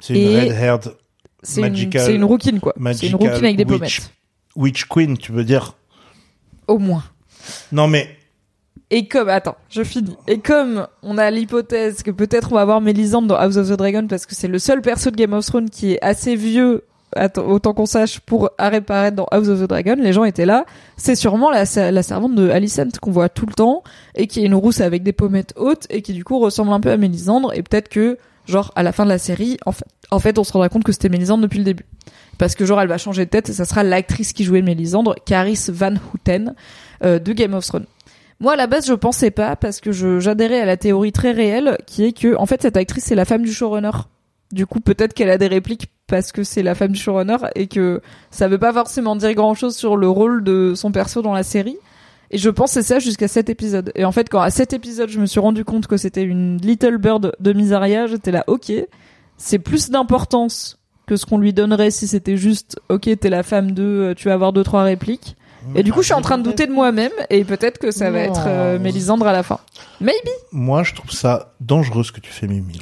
[0.00, 0.94] C'est une Et- red-haired
[1.42, 2.74] C'est Magical- c'est une rouquine, quoi.
[2.94, 3.78] C'est une rouquine avec des witch.
[3.78, 4.12] pommettes.
[4.56, 5.76] witch queen, tu veux dire?
[6.66, 7.04] Au moins.
[7.72, 8.14] Non mais,
[8.90, 10.16] Et comme, attends, je finis.
[10.26, 13.72] Et comme on a l'hypothèse que peut-être on va voir Mélisandre dans House of the
[13.74, 16.84] Dragon parce que c'est le seul perso de Game of Thrones qui est assez vieux,
[17.36, 20.64] autant qu'on sache, pour apparaître dans House of the Dragon, les gens étaient là.
[20.96, 23.82] C'est sûrement la, servante de Alicent qu'on voit tout le temps
[24.14, 26.80] et qui est une rousse avec des pommettes hautes et qui du coup ressemble un
[26.80, 29.86] peu à Mélisandre et peut-être que, genre, à la fin de la série, en fait,
[30.10, 31.86] en fait on se rendra compte que c'était Mélisandre depuis le début.
[32.36, 35.14] Parce que genre elle va changer de tête et ça sera l'actrice qui jouait Mélisandre,
[35.24, 36.54] Caris Van Houten,
[37.04, 37.86] euh, de Game of Thrones.
[38.40, 41.76] Moi, à la base, je pensais pas parce que j'adhérais à la théorie très réelle
[41.86, 43.90] qui est que, en fait, cette actrice c'est la femme du showrunner.
[44.52, 47.68] Du coup, peut-être qu'elle a des répliques parce que c'est la femme du showrunner et
[47.68, 48.00] que
[48.30, 51.44] ça veut pas forcément dire grand chose sur le rôle de son perso dans la
[51.44, 51.76] série.
[52.30, 53.92] Et je pensais ça jusqu'à cet épisode.
[53.94, 56.58] Et en fait, quand à cet épisode, je me suis rendu compte que c'était une
[56.60, 58.72] Little Bird de Misaria, j'étais là, ok,
[59.36, 63.72] c'est plus d'importance que ce qu'on lui donnerait si c'était juste, ok, t'es la femme
[63.72, 65.36] de, euh, tu vas avoir deux trois répliques.
[65.74, 68.10] Et du coup, je suis en train de douter de moi-même, et peut-être que ça
[68.10, 69.58] va être euh, Mélisandre à la fin.
[70.00, 70.30] Maybe.
[70.52, 72.78] Moi, je trouve ça dangereux ce que tu fais, Mimi.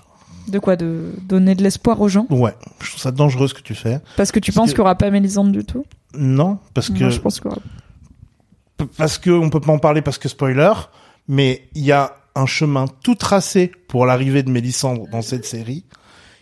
[0.49, 3.62] De quoi De donner de l'espoir aux gens Ouais, je trouve ça dangereux ce que
[3.62, 4.01] tu fais.
[4.16, 5.84] Parce que tu Parce penses que- qu'il n'y aura pas Mélisandre du tout
[6.14, 7.51] Non, parce que Moi, je pense qu'il
[8.97, 10.72] parce que on peut pas en parler parce que spoiler,
[11.28, 15.84] mais il y a un chemin tout tracé pour l'arrivée de Mélissandre dans cette série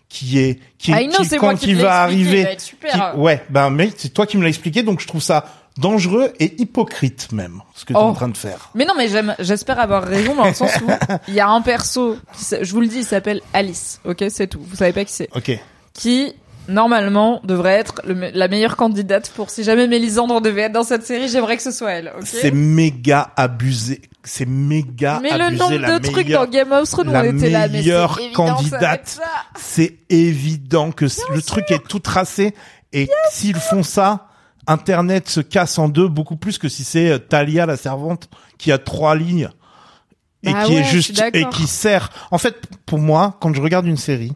[0.08, 2.44] qui est qui, Ah, non, qui c'est quand moi qui l'ai va expliqué, arriver il
[2.44, 3.12] va être super.
[3.14, 5.44] qui- ouais ben mais c'est toi qui me l'as expliqué donc je trouve ça
[5.78, 8.06] dangereux et hypocrite même ce que tu es Oh.
[8.06, 8.70] en train de faire.
[8.74, 10.90] Mais non, mais j'aime, j'espère avoir raison dans le sens où
[11.28, 14.00] il y a un perso, qui je vous le dis, il s'appelle Alice.
[14.04, 14.60] Ok, c'est tout.
[14.62, 15.28] Vous savez pas qui c'est.
[15.34, 15.58] OK.
[15.92, 16.34] Qui
[16.66, 21.04] normalement devrait être le la meilleure candidate pour si jamais Mélisandre devait être dans cette
[21.04, 22.12] série, j'aimerais que ce soit elle.
[22.18, 22.24] Ok.
[22.26, 24.00] C'est méga abusé.
[24.26, 27.24] C'est méga mais abusé le nombre la de trucs dans Game of Thrones la on
[27.24, 29.20] était là, mais c'est meilleure candidate.
[29.56, 31.04] c'est évident que
[31.34, 32.54] le truc est tout tracé
[32.94, 34.28] et s'ils font ça,
[34.66, 38.72] Internet se casse en deux beaucoup plus que si c'est euh, Talia la servante qui
[38.72, 39.48] a trois lignes
[40.42, 42.10] et Bah qui ouais, est juste et qui sert.
[42.30, 42.56] En fait,
[42.86, 44.32] pour moi, quand je regarde une série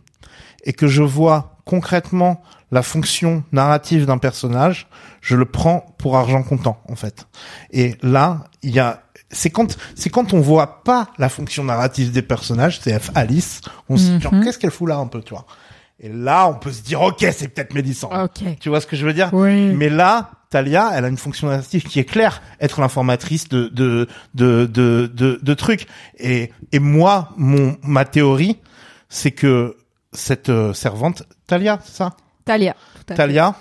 [0.65, 4.89] et que je vois concrètement la fonction narrative d'un personnage,
[5.21, 7.27] je le prends pour argent comptant en fait.
[7.71, 12.13] Et là, il y a c'est quand c'est quand on voit pas la fonction narrative
[12.13, 13.61] des personnages, c'est Alice,
[13.91, 14.45] on se dit genre, Mhm.
[14.45, 15.47] qu'est-ce qu'elle fout là un peu, tu vois.
[16.01, 18.25] Et là, on peut se dire OK, c'est peut-être Mélissandre.
[18.25, 18.59] Ok.
[18.61, 19.31] Tu vois ce que je veux dire?
[19.33, 19.73] Oui.
[19.75, 24.07] Mais là, Talia, elle a une fonction narrative qui est claire, être l'informatrice de de
[24.35, 25.87] de de de, de trucs.
[26.19, 28.59] Et et moi, mon ma théorie,
[29.09, 29.77] c'est que
[30.13, 32.17] cette euh, servante, Talia, c'est ça?
[32.45, 32.75] Talia.
[33.07, 33.55] Talia,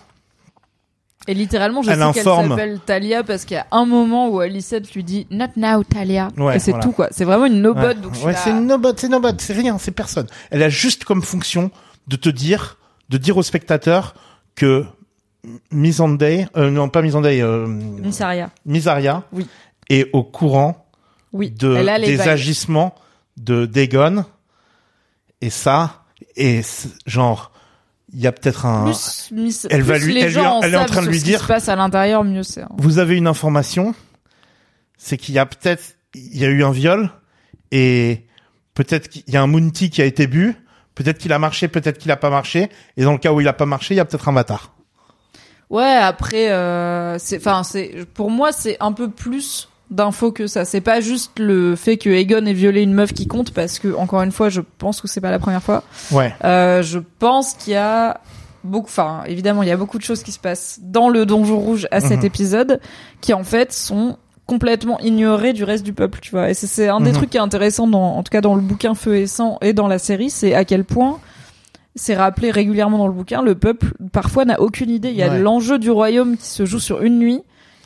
[1.28, 4.40] Et littéralement, je Elle sais qu'elle s'appelle Talia parce qu'il y a un moment où
[4.40, 6.30] Alicette lui dit Not now, Talia.
[6.38, 6.86] Ouais, et c'est voilà.
[6.86, 7.08] tout, quoi.
[7.12, 7.82] C'est vraiment une no-bot.
[7.82, 10.28] Ouais, donc ouais, c'est une nobot, c'est nobot, c'est rien, c'est personne.
[10.52, 11.70] Elle a juste comme fonction
[12.08, 12.78] de te dire,
[13.10, 14.14] de dire au spectateur
[14.56, 14.86] que
[15.72, 18.50] Missandei, euh, non pas Missandei, euh, Missaria.
[18.66, 19.48] Misaria Oui.
[19.90, 20.88] est au courant
[21.34, 21.52] Oui.
[21.52, 22.96] de des agissements
[23.38, 24.26] de Dagon
[25.42, 26.04] et ça
[26.36, 26.62] et
[27.06, 27.52] genre
[28.14, 31.02] il y a peut-être un Plus, Elle va lui- elle lui- elle est en train
[31.04, 32.62] de lui ce dire- qui se passe à l'intérieur, mieux c'est.
[32.64, 32.70] hein.
[32.78, 33.94] vous avez une information
[34.98, 35.84] c'est qu'il y a peut-être
[36.16, 37.12] il y a eu un viol
[37.72, 38.26] et
[38.74, 40.56] peut-être qu'il y a un Mounty qui a été bu
[40.98, 43.48] peut-être qu'il a marché peut-être qu'il a pas marché et dans le cas où il
[43.48, 44.74] a pas marché il y a peut-être un bâtard
[45.70, 50.64] Ouais, après, euh, c'est, enfin, c'est, pour moi, c'est un peu plus d'infos que ça.
[50.64, 53.94] C'est pas juste le fait que Aegon ait violé une meuf qui compte, parce que
[53.94, 55.84] encore une fois, je pense que c'est pas la première fois.
[56.12, 58.22] ouais Euh, je pense qu'il y a
[58.64, 61.60] beaucoup, enfin, évidemment, il y a beaucoup de choses qui se passent dans le Donjon
[61.60, 62.26] Rouge à cet Mhm.
[62.26, 62.80] épisode,
[63.20, 64.18] qui en fait sont
[64.48, 66.50] complètement ignorées du reste du peuple, tu vois.
[66.50, 67.16] Et c'est, un des Mhm.
[67.18, 69.74] trucs qui est intéressant dans, en tout cas dans le bouquin Feu et Sang et
[69.74, 71.20] dans la série, c'est à quel point
[71.96, 75.10] c'est rappelé régulièrement dans le bouquin, le peuple parfois n'a aucune idée.
[75.10, 75.40] Il y a Ouais.
[75.40, 77.42] l'enjeu du royaume qui se joue sur une nuit.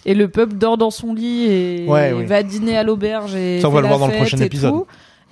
[0.05, 2.25] Et le peuple dort dans son lit et Ouais, oui.
[2.25, 4.71] va dîner à l'auberge et Ça, on va le voir dans le prochain épisode.
[4.73, 4.85] tout.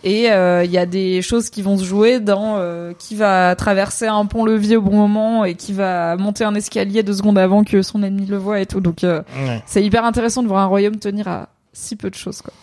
[0.04, 3.56] Et euh, il y a des choses qui vont se jouer dans euh, qui va
[3.56, 7.64] traverser un pont-levis au bon moment et qui va monter un escalier deux secondes avant
[7.64, 8.80] que son ennemi le voit et tout.
[8.80, 9.62] Donc euh, Ouais.
[9.66, 12.42] c'est hyper intéressant de voir un royaume tenir à si peu de choses.
[12.42, 12.54] Quoi.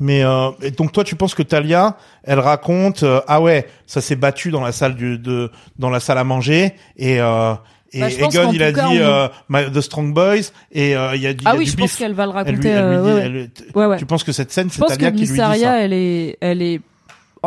[0.00, 4.00] Mais euh, et donc toi tu penses que Talia, elle raconte euh, ah ouais ça
[4.00, 7.54] s'est battu dans la salle du de dans la salle à manger et euh,
[7.92, 11.14] et Bah, pense Egon il a cas, dit euh, My- the Strong Boys et euh,
[11.16, 11.98] il y a, du- y Ah a oui, du je pense bif.
[11.98, 12.68] qu'elle va le Elle lui, raconter.
[12.68, 13.96] elle lui euh, dit, ouais, elle- Ouais, ouais.
[13.98, 16.36] tu penses que cette scène c'est pense Talia qui lui dit Missaria, ça elle est,
[16.40, 16.80] elle est,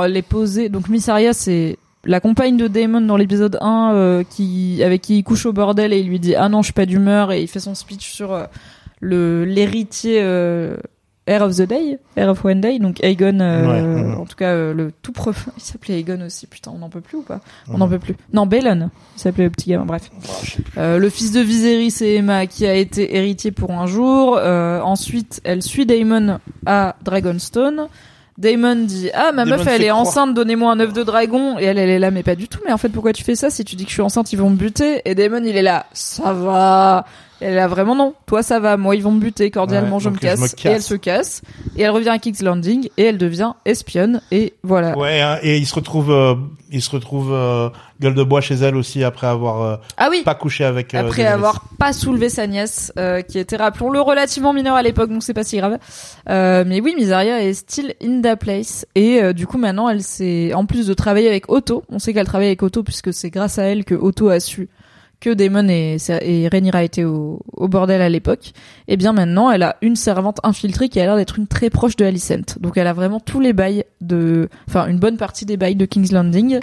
[0.02, 0.70] elle est posée.
[0.70, 5.24] Donc Missaria, c'est la compagne de Damon dans l'épisode 1 euh, qui, avec qui il
[5.24, 7.48] couche au bordel et il lui dit ah non je suis pas d'humeur et il
[7.50, 8.46] fait son speech sur euh,
[9.02, 10.78] le l'héritier euh,
[11.30, 14.48] Heir of the Day, Heir of One Day, donc Aegon, euh, Ouais, en tout cas
[14.48, 17.40] euh, le tout prof, il s'appelait Aegon aussi, putain on n'en peut plus ou pas?
[17.68, 18.16] On n'en peut plus.
[18.34, 20.10] Non Balon, il s'appelait le petit gamin, bref.
[20.42, 20.58] Plus.
[20.78, 24.38] Euh, le fils de Viserys et Emma qui a été héritier pour un jour.
[24.38, 27.88] Euh, ensuite, elle suit Daemon à Dragonstone.
[28.40, 30.00] Daemon dit ah ma meuf elle est croire.
[30.00, 32.62] enceinte donnez-moi un œuf de dragon et elle elle est là mais pas du tout
[32.66, 34.38] mais en fait pourquoi tu fais ça si tu dis que je suis enceinte ils
[34.38, 35.01] vont me buter?
[35.04, 37.06] Et Daemon il est là ça va
[37.41, 38.13] elle là vraiment non.
[38.25, 38.78] Toi ça va.
[38.78, 40.66] Moi ils vont me buter cordialement Ouais, je, me donc je me casse.
[40.66, 41.41] et elle se casse.
[41.78, 44.21] Et elle revient à King's Landing et elle devient espionne.
[44.32, 44.97] Et voilà.
[44.97, 46.36] Ouais hein, et il se retrouve euh,
[46.71, 50.21] il se retrouve euh, gueule de bois chez elle aussi après avoir euh, ah oui.
[50.24, 54.53] pas couché avec euh, Après avoir pas soulevé sa nièce, euh, qui était, rappelons-le, relativement
[54.53, 55.78] mineure à l'époque, donc c'est pas si grave.
[56.29, 58.86] Euh, mais oui, Misaria est still in the place.
[58.95, 62.13] Et euh, du coup, maintenant, elle s'est, en plus de travailler avec Otto, on sait
[62.13, 64.70] qu'elle travaille avec Otto puisque c'est grâce à elle que Otto a su
[65.20, 68.54] que Damon et, et Rhaenyra étaient au, au bordel à l'époque,
[68.87, 71.96] et bien maintenant elle a une servante infiltrée qui a l'air d'être une très proche
[71.96, 72.58] de Alicent.
[72.59, 75.86] Donc elle a vraiment tous les bails de, enfin une bonne partie des bails de
[75.86, 76.59] King's Landing.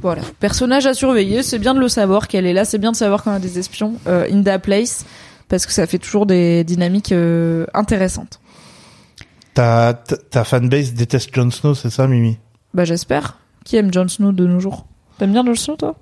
[0.00, 2.96] Voilà, personnage à surveiller, c'est bien de le savoir qu'elle est là, c'est bien de
[2.96, 5.04] savoir qu'on a des espions euh, in the place
[5.48, 8.38] parce que ça fait toujours des dynamiques euh, intéressantes.
[9.54, 12.38] Ta, ta, ta fanbase déteste Jon Snow, c'est ça, Mimi?
[12.74, 13.38] Bah j'espère.
[13.64, 14.84] Qui aime Jon Snow de nos jours?
[15.16, 15.94] T'aimes bien Jon Snow toi?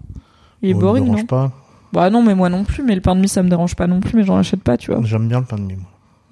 [0.62, 1.26] Il est boring me non?
[1.26, 1.52] pas.
[1.92, 3.86] Bah non mais moi non plus, mais le pain de mie ça me dérange pas
[3.86, 5.02] non plus, mais j'en achète pas tu vois.
[5.04, 5.76] J'aime bien le pain de mie.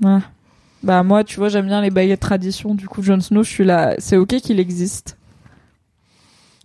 [0.00, 0.14] moi.
[0.16, 0.20] Ouais.
[0.82, 3.64] Bah moi tu vois j'aime bien les de tradition, du coup Jon Snow je suis
[3.64, 5.18] là, c'est ok qu'il existe.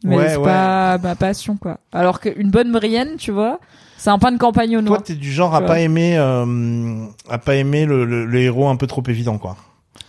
[0.03, 0.43] Mais Ouais, c'est ouais.
[0.43, 1.80] pas ma passion quoi.
[1.91, 3.59] Alors qu'une bonne Brienne tu vois,
[3.97, 4.99] c'est un pain de campagne au noir.
[4.99, 8.67] Toi, t'es du genre à pas aimer, euh, à pas aimer le, le, le héros
[8.69, 9.55] un peu trop évident, quoi.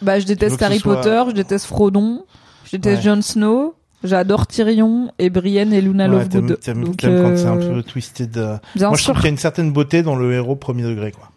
[0.02, 2.24] Bah, je déteste Harry soit- Potter, je déteste Frodon,
[2.64, 3.14] je déteste Ouais.
[3.14, 3.74] Jon Snow,
[4.07, 6.59] j'adore Tyrion et Brienne et Luna Ouais, Lovegood.
[6.61, 8.37] t'aimes, Donc, t'aimes quand c'est un euh, peu twisted.
[8.39, 8.57] euh.
[8.74, 11.12] Bien Moi, je trouve qu'il y a une certaine beauté dans le héros premier degré,
[11.12, 11.31] quoi.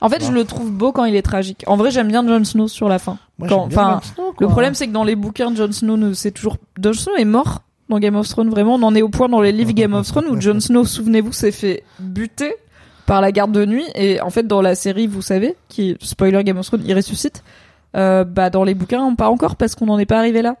[0.00, 0.26] En fait, Ouais.
[0.28, 1.62] je le trouve beau quand il est tragique.
[1.66, 3.18] En vrai, j'aime bien Jon Snow sur la fin.
[3.38, 5.70] Moi, Quand- j'aime bien enfin, Jon Snow, Le problème, c'est que dans les bouquins, Jon
[5.72, 8.48] Snow, c'est toujours Jon Snow est mort dans Game of Thrones.
[8.50, 10.84] Vraiment, on en est au point dans les livres Game of Thrones où Jon Snow,
[10.84, 12.54] souvenez-vous, s'est fait buter
[13.04, 13.84] par la garde de nuit.
[13.94, 17.42] Et en fait, dans la série, vous savez, qui spoiler Game of Thrones, il ressuscite.
[17.96, 20.56] Euh, bah, dans les bouquins, pas encore parce qu'on n'en est pas arrivé là.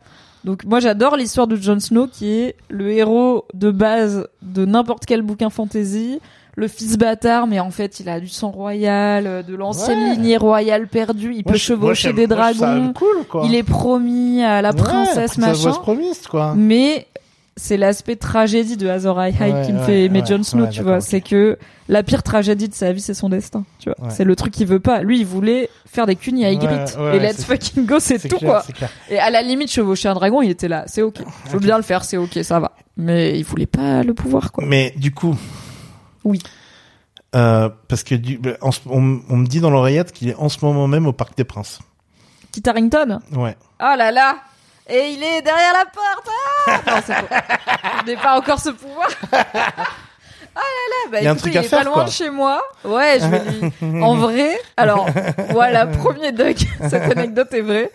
[0.46, 5.04] Donc moi j'adore l'histoire de Jon Snow qui est le héros de base de n'importe
[5.04, 6.20] quel bouquin fantasy,
[6.54, 10.14] le fils bâtard mais en fait il a du sang royal, euh, de l'ancienne Ouais.
[10.14, 13.42] lignée royale perdue, il Moi, peut je- chevaucher des dragons, cool, quoi.
[13.44, 16.54] il est promis à la Ouais, princesse Princess machin, was promised, quoi.
[16.56, 17.08] mais
[17.56, 20.66] c'est l'aspect tragédie de Azor Ahai Ouais, qui me ouais, fait aimer ouais, Jon Snow,
[20.68, 21.58] tu vois, c'est que
[21.88, 24.66] la pire tragédie de sa vie c'est son destin, tu vois, c'est le truc qu'il
[24.66, 25.02] veut pas.
[25.02, 28.62] Lui il voulait faire des cunis à Ygritte et let's fucking go, c'est tout clair,
[28.78, 28.88] quoi.
[29.08, 30.84] Et à la limite, chevaucher un dragon, il était là.
[30.86, 31.16] C'est ok.
[31.46, 31.62] Je veux Ok.
[31.62, 32.72] bien le faire, c'est ok, ça va.
[32.98, 34.64] Mais il voulait pas le pouvoir, quoi.
[34.66, 35.36] Mais du coup.
[36.24, 36.40] Oui.
[37.34, 40.64] Euh, parce que du, ce- on, on me dit dans l'oreillette qu'il est en ce
[40.64, 41.80] moment même au Parc des Princes.
[42.52, 43.56] Kit Harington Ouais.
[43.80, 44.36] Oh là là
[44.88, 46.28] Et il est derrière la porte
[46.68, 47.26] ah Non, c'est faux.
[48.00, 49.08] Je n'ai pas encore ce pouvoir.
[49.32, 50.60] Ah là
[50.90, 52.04] là Bah Il y a un écoutez, truc il à est faire, pas loin quoi.
[52.04, 52.62] de chez moi.
[52.84, 53.72] Ouais, je vais lui...
[54.02, 55.06] En vrai, alors,
[55.50, 56.56] voilà, premier Doug,
[56.88, 57.90] cette anecdote est vraie.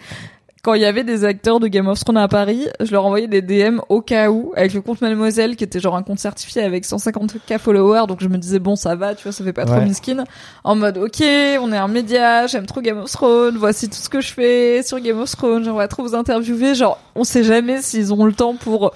[0.64, 3.28] Quand il y avait des acteurs de Game of Thrones à Paris, je leur envoyais
[3.28, 6.62] des DM au cas où, avec le compte Mademoiselle, qui était genre un compte certifié
[6.62, 9.66] avec 150k followers, donc je me disais, bon, ça va, tu vois, ça fait pas
[9.66, 9.86] trop Ouais.
[9.86, 10.24] miskin.
[10.64, 11.24] En mode, ok,
[11.62, 14.84] on est un média, j'aime trop Game of Thrones, voici tout ce que je fais
[14.84, 16.76] sur Game of Thrones, j'aimerais trop vous interviewer.
[16.76, 18.92] Genre, on sait jamais s'ils ont le temps pour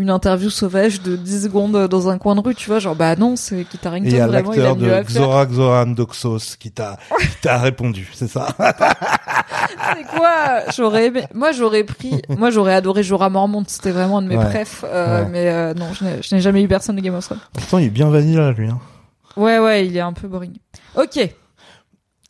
[0.00, 3.16] une interview sauvage de 10 secondes dans un coin de rue, tu vois, genre, bah
[3.16, 5.02] non, c'est Kit Et Harington, il y a vraiment, il a mieux de à.
[5.04, 8.48] Xora Xoran Doxos qui t'a, qui t'a répondu, c'est ça?
[9.96, 10.60] C'est quoi?
[10.76, 11.24] J'aurais aimé...
[11.34, 12.22] Moi, j'aurais pris...
[12.28, 13.64] Moi, j'aurais adoré Jorah Mormont.
[13.66, 14.44] C'était vraiment un de mes Ouais.
[14.48, 14.84] préfs.
[14.86, 15.28] euh, Ouais.
[15.30, 17.40] Mais euh, non, je n'ai- jamais eu personne de Game of Thrones.
[17.52, 18.78] Pourtant, il est bien vanilla, lui, hein.
[19.36, 20.52] Ouais, ouais, il est un peu boring.
[20.96, 21.18] Ok.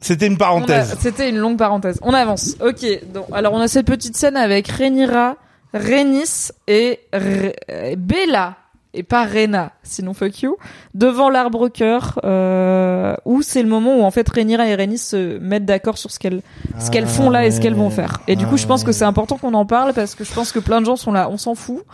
[0.01, 0.97] C'était une a- parenthèse.
[1.01, 1.98] C'était une longue parenthèse.
[2.02, 2.56] On avance.
[2.64, 2.84] Ok.
[3.12, 5.36] Donc, alors, on a cette petite scène avec Rhaenyra,
[5.74, 8.56] Rhaenys et Re- euh, Bella.
[8.92, 10.56] Et pas Rena, sinon fuck you,
[10.94, 15.38] devant l'arbre cœur, euh, où c'est le moment où en fait Rhaenyra et Rhaenys se
[15.38, 16.42] mettent d'accord sur ce qu'elles
[16.80, 18.20] ce qu'elles font là et ce qu'elles vont faire.
[18.26, 20.51] Et du coup, je pense que c'est important qu'on en parle parce que je pense
[20.51, 21.84] que plein de gens sont là, on s'en fout.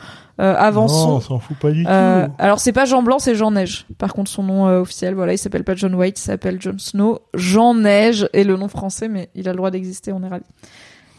[0.40, 1.10] Euh, Non, avançons.
[1.16, 2.32] on s'en fout pas du Euh, tout.
[2.38, 3.84] alors c'est pas Jean Blanc, c'est Jean Neige.
[3.98, 6.78] Par contre, son nom euh, officiel, voilà, il s'appelle pas John White, il s'appelle Jon
[6.78, 7.18] Snow.
[7.34, 10.44] Jean Neige est le nom français, mais il a le droit d'exister, on est ravis.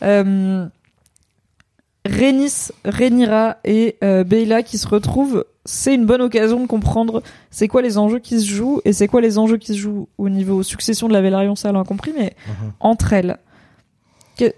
[0.01, 0.65] Euh,
[2.07, 7.21] Rhaenys, Rhaenyra et euh, Bella qui se retrouvent, c'est une bonne occasion de comprendre
[7.51, 10.07] c'est quoi les enjeux qui se jouent et c'est quoi les enjeux qui se jouent
[10.17, 12.71] au niveau succession de la Velaryon, ça l'a compris, mais Mhm.
[12.79, 13.37] entre elles.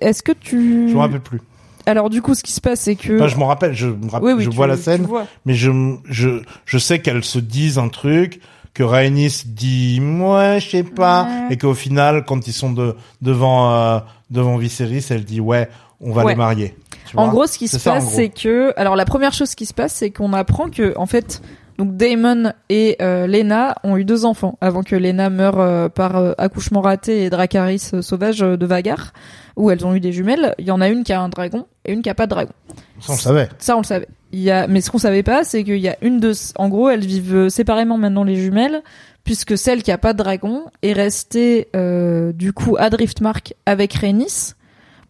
[0.02, 0.90] Est-ce que tu...
[0.90, 1.40] Je me rappelle plus.
[1.86, 3.16] Alors du coup, ce qui se passe, c'est que...
[3.16, 5.08] Enfin, je m'en rappelle, je, me rappelle, Oui, oui, je tu- vois la scène,
[5.46, 5.72] mais je,
[6.06, 8.42] je, je sais qu'elles se disent un truc,
[8.76, 11.54] que Rhaenys dit, ouais, je sais pas, Ouais.
[11.54, 14.00] et qu'au final, quand ils sont de, devant, euh,
[14.30, 15.70] devant Viserys, elle dit, ouais,
[16.02, 16.34] on va Ouais.
[16.34, 16.76] les marier.
[17.16, 19.74] En gros, ce qui se ça, passe, c'est que, alors la première chose qui se
[19.74, 21.42] passe, c'est qu'on apprend que, en fait,
[21.80, 26.18] donc Damon et euh, Lena ont eu deux enfants avant que Lena meure euh, par
[26.18, 29.14] euh, accouchement raté et Dracarys euh, sauvage euh, de Vagar,
[29.56, 30.54] où elles ont eu des jumelles.
[30.60, 32.32] Il y en a une qui a un dragon et une qui a pas de
[32.32, 32.52] dragon.
[33.00, 33.50] Ça, on le savait.
[33.58, 34.08] Ça, on le savait.
[34.32, 36.70] Il y a, mais ce qu'on savait pas, c'est qu'il y a une de, en
[36.70, 38.84] gros, elles vivent euh, séparément maintenant les jumelles,
[39.24, 43.94] puisque celle qui a pas de dragon est restée euh, du coup à Driftmark avec
[43.94, 44.54] Rhaenys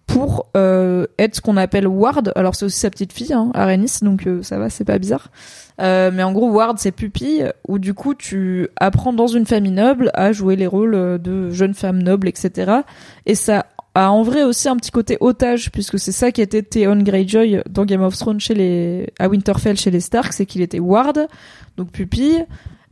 [0.09, 2.33] pour euh, être ce qu'on appelle Ward.
[2.35, 3.51] Alors c'est aussi sa petite fille, hein,
[4.01, 5.29] donc euh, ça va, c'est pas bizarre.
[5.79, 9.71] Euh, mais en gros, Ward, c'est pupille, où du coup tu apprends dans une famille
[9.71, 12.71] noble à jouer les rôles euh, de jeune femme noble, etc.
[13.25, 16.63] Et ça a en vrai aussi un petit côté otage, puisque c'est ça qui était
[16.63, 20.61] Theon Greyjoy dans Game of Thrones chez les, à Winterfell chez les Stark, c'est qu'il
[20.61, 21.27] était Ward,
[21.77, 22.45] donc pupille,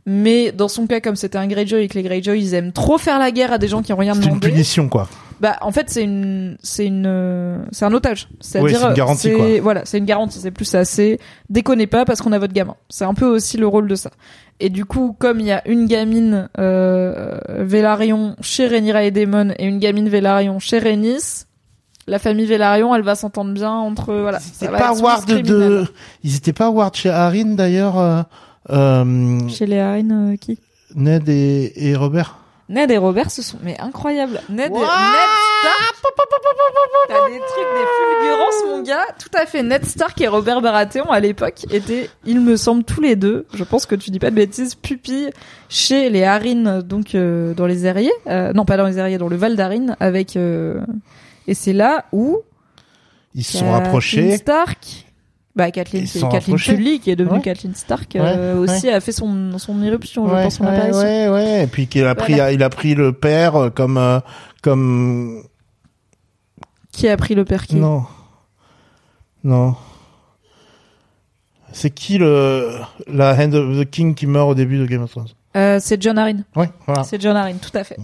[0.06, 2.96] Mais dans son cas, comme c'était un Greyjoy et que les Greyjoy, ils aiment trop
[2.96, 4.48] faire la guerre à des gens qui ont rien C'est une demandé.
[4.48, 5.08] punition, quoi.
[5.40, 8.28] Bah, en fait, c'est une, c'est une, euh, c'est un otage.
[8.40, 9.46] C'est-à-dire, Oui, c'est une garantie, c'est- quoi.
[9.62, 10.38] Voilà, c'est une garantie.
[10.40, 10.84] C'est plus ça.
[10.84, 12.74] C'est déconnez pas parce qu'on a votre gamin.
[12.88, 14.10] C'est un peu aussi le rôle de ça.
[14.60, 19.50] Et du coup, comme il y a une gamine euh, Velaryon chez Rhaenyra et Daemon
[19.58, 21.44] et une gamine Velaryon chez Rhaenys,
[22.08, 24.40] la famille Velaryon, elle va s'entendre bien entre voilà.
[24.40, 25.84] C'est va pas Ward de,
[26.24, 28.22] ils étaient pas Ward chez Harin, d'ailleurs, euh,
[28.70, 30.58] euh, Chez les Harines, euh, qui?
[30.96, 32.37] Ned et, et Robert?
[32.68, 34.40] Ned et Robert, ce sont mais incroyables.
[34.50, 34.88] Ned, What Ned
[35.60, 35.94] Stark.
[37.08, 37.86] T'as des trucs, des
[38.20, 39.06] fulgurances, mon gars.
[39.18, 39.62] Tout à fait.
[39.62, 43.46] Ned Stark et Robert Baratheon à l'époque étaient, il me semble, tous les deux.
[43.54, 44.74] Je pense que tu dis pas de bêtises.
[44.74, 45.30] Pupilles
[45.70, 48.12] chez les Harines, donc euh, dans les Airiers.
[48.26, 50.36] Euh, non, pas dans les Airiers, dans le Val d'Arine, avec.
[50.36, 50.80] euh,
[51.46, 52.40] Et c'est là où
[53.34, 54.36] Ils se sont rapprochés.
[54.36, 55.06] Stark.
[55.58, 56.56] Bah, Kathleen, sont Kathleen.
[56.56, 57.42] Tully qui est devenue Ouais.
[57.42, 61.00] Kathleen Stark euh, Ouais, aussi a fait son son éruption, je pense, son apparition.
[61.00, 61.64] ouais, ouais.
[61.64, 62.52] Et puis qu'il a pris, Voilà.
[62.52, 64.20] il a pris le père euh, comme, euh,
[64.62, 65.42] comme,
[66.92, 67.74] Qui a pris le père qui?
[67.74, 68.04] Non,
[69.42, 69.74] non.
[71.72, 72.70] C'est qui le,
[73.08, 75.26] la Hand of the King qui meurt au début de Game of Thrones?
[75.56, 76.44] Euh, C'est John Arryn.
[76.56, 77.02] Ouais, voilà.
[77.02, 77.96] C'est John Arryn, tout à fait.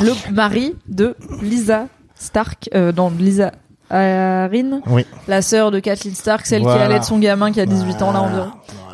[0.00, 3.52] Le mari de Lisa Stark, euh, non, Lisa
[3.90, 5.06] Arryn, Oui.
[5.28, 6.78] la sœur de Kathleen Stark, celle Voilà.
[6.78, 8.50] qui allait de son gamin qui a 18 ans là environ.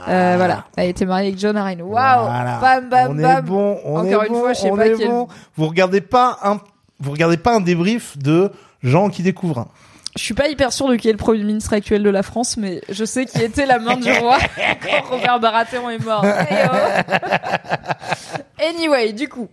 [0.09, 1.79] Euh, voilà, elle a été mariée avec John Arryn.
[1.81, 2.59] Waouh, Voilà.
[2.61, 3.39] bam bam on bam.
[3.39, 5.29] est bon, on Encore est une bon, fois, je sais on pas est quel- bon.
[5.57, 6.59] Vous regardez pas un,
[7.01, 8.51] vous regardez pas un débrief de
[8.83, 9.67] gens qui découvrent.
[10.19, 12.57] Je suis pas hyper sûre de qui est le premier ministre actuel de la France,
[12.59, 14.37] mais je sais qui était la main du roi
[14.83, 16.23] quand Robert Baratheon est mort.
[16.25, 18.63] Hey, oh.
[18.63, 19.49] anyway, du coup,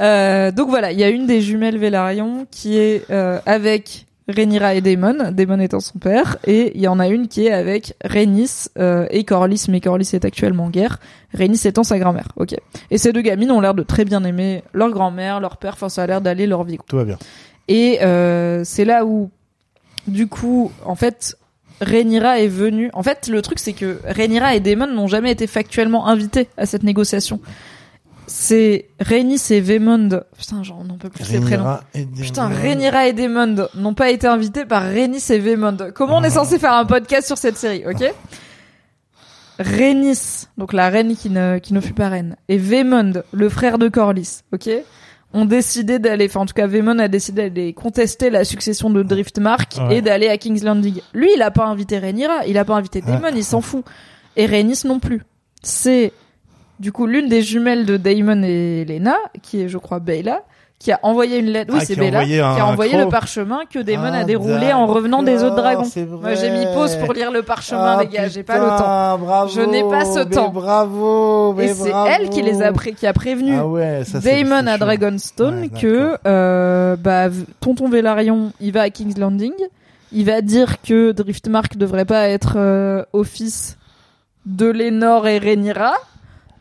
[0.00, 4.74] euh, donc voilà, il y a une des jumelles Velaryon qui est euh, avec Rhaenyra
[4.74, 7.94] et Daemon, Daemon étant son père, et il y en a une qui est avec
[8.04, 11.00] Rhaenys euh, et Corlys, mais Corlys est actuellement en guerre,
[11.34, 12.28] Rhaenys étant sa grand-mère.
[12.36, 12.54] Ok.
[12.90, 15.88] Et ces deux gamines ont l'air de très bien aimer leur grand-mère, leur père, enfin
[15.88, 16.78] ça a l'air d'aller leur vie.
[16.86, 17.18] Tout va bien.
[17.68, 19.30] Et euh, c'est là où,
[20.06, 21.36] du coup, en fait,
[21.80, 22.90] Rhaenyra est venue.
[22.92, 26.66] En fait, le truc, c'est que Rhaenyra et Daemon n'ont jamais été factuellement invités à
[26.66, 27.40] cette négociation.
[28.34, 30.08] C'est Rhaenys et Vaemond.
[30.38, 31.76] Putain, genre, on n'en peut plus ces prénoms.
[31.94, 32.06] Et.
[32.06, 35.76] Putain, Rhaenyra et Daemon n'ont pas été invités par Rhaenys et Vaemond.
[35.94, 38.02] Comment on est censé faire un podcast sur cette série, ok
[39.58, 43.78] Rhaenys, donc la reine qui ne, qui ne fut pas reine, et Vaemond, le frère
[43.78, 44.70] de Corlys, ok
[45.34, 49.02] ont décidé d'aller, enfin en tout cas Vaemond a décidé d'aller contester la succession de
[49.02, 49.96] Driftmark Ouais.
[49.98, 51.00] et d'aller à King's Landing.
[51.14, 53.82] Lui, il a pas invité Rhaenyra, il a pas invité Daemon, il s'en fout.
[54.36, 55.22] Et Rhaenys non plus.
[55.62, 56.12] C'est
[56.80, 60.42] du coup l'une des jumelles de Daemon et Lena, qui est je crois Bella,
[60.78, 61.72] qui a envoyé une lettre.
[61.72, 63.04] Oui, Ah, c'est Bella, qui a envoyé croc.
[63.04, 65.86] le parchemin que Daemon Ah, a déroulé en revenant des autres dragons.
[66.20, 68.26] Moi, j'ai mis pause pour lire le parchemin, Ah, les gars.
[68.26, 69.18] J'ai pas le temps.
[69.24, 70.48] Bravo, Je n'ai pas ce mais temps.
[70.48, 74.20] Bravo, mais Et c'est elle qui les a pré- qui a prévenu Ah ouais, ça,
[74.20, 74.78] c'est à.
[74.78, 77.28] Dragonstone Ouais, que euh, bah,
[77.60, 79.52] tonton Velaryon il va à King's Landing
[80.14, 83.78] il va dire que Driftmark devrait pas être euh, office
[84.46, 85.92] de Lénore et Rhaenyra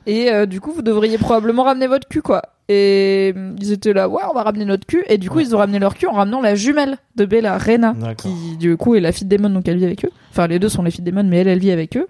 [0.08, 3.94] et euh, du coup vous devriez probablement ramener votre cul quoi et euh, ils étaient
[3.94, 6.08] là ouais on va ramener notre cul et du coup ils ont ramené leur cul
[6.08, 8.16] en ramenant la jumelle de Bella D'accord.
[8.18, 10.58] qui du coup est la fille de Daemon donc elle vit avec eux enfin les
[10.60, 12.08] deux sont les filles de Daemon mais elle elle vit avec eux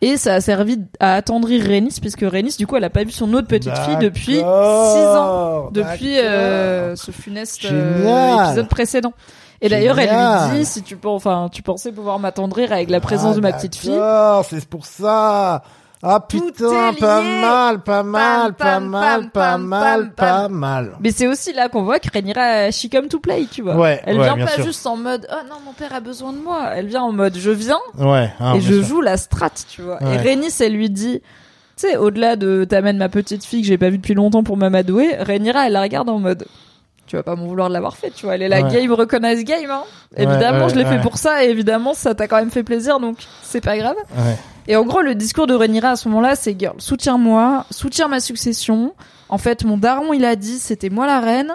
[0.00, 3.10] et ça a servi à attendrir Rhaenys puisque Rhaenys du coup elle a pas vu
[3.10, 8.46] son autre petite fille depuis 6 ans depuis euh, ce funeste euh, Génial.
[8.46, 9.12] épisode précédent.
[9.62, 10.50] Et d'ailleurs, elle Génial.
[10.52, 13.40] lui dit si tu peux, enfin, tu pensais pouvoir m'attendrir avec la présence Ah, de
[13.40, 13.88] ma petite fille.
[13.90, 15.62] D'accord, c'est pour ça.
[16.02, 20.10] Ah Tout putain, pas mal, pas mal, pas pam, mal, pam, pas pam, mal, pam,
[20.14, 20.52] pas pam.
[20.52, 20.92] mal.
[21.00, 23.76] Mais c'est aussi là qu'on voit que Rhaenyra, she come to play, tu vois.
[23.76, 24.64] Ouais, elle ouais, vient pas sûr.
[24.64, 26.70] juste en mode, oh non, mon père a besoin de moi.
[26.74, 28.84] Elle vient en mode, je viens Ouais, hein, et je sûr.
[28.84, 30.02] joue la strat, tu vois.
[30.02, 30.14] Ouais.
[30.14, 33.78] Et Rhaenys, elle lui dit, tu sais, au-delà de t'amènes ma petite fille que j'ai
[33.78, 36.44] pas vue depuis longtemps pour m'amadouer, Rhaenyra, elle la regarde en mode,
[37.06, 38.34] tu vas pas m'en vouloir de l'avoir fait, tu vois.
[38.34, 38.72] Elle est la Ouais.
[38.72, 39.82] game recognize game, hein.
[40.16, 42.62] Ouais, Évidemment, ouais, je l'ai fait pour ça et évidemment, ça t'a quand même fait
[42.62, 43.96] plaisir, donc c'est pas grave.
[44.16, 44.36] Ouais.
[44.68, 48.20] Et en gros, le discours de Rhaenyra à ce moment-là, c'est girl, soutiens-moi, soutiens ma
[48.20, 48.94] succession.
[49.28, 51.52] En fait, mon daron, il a dit, c'était moi la reine.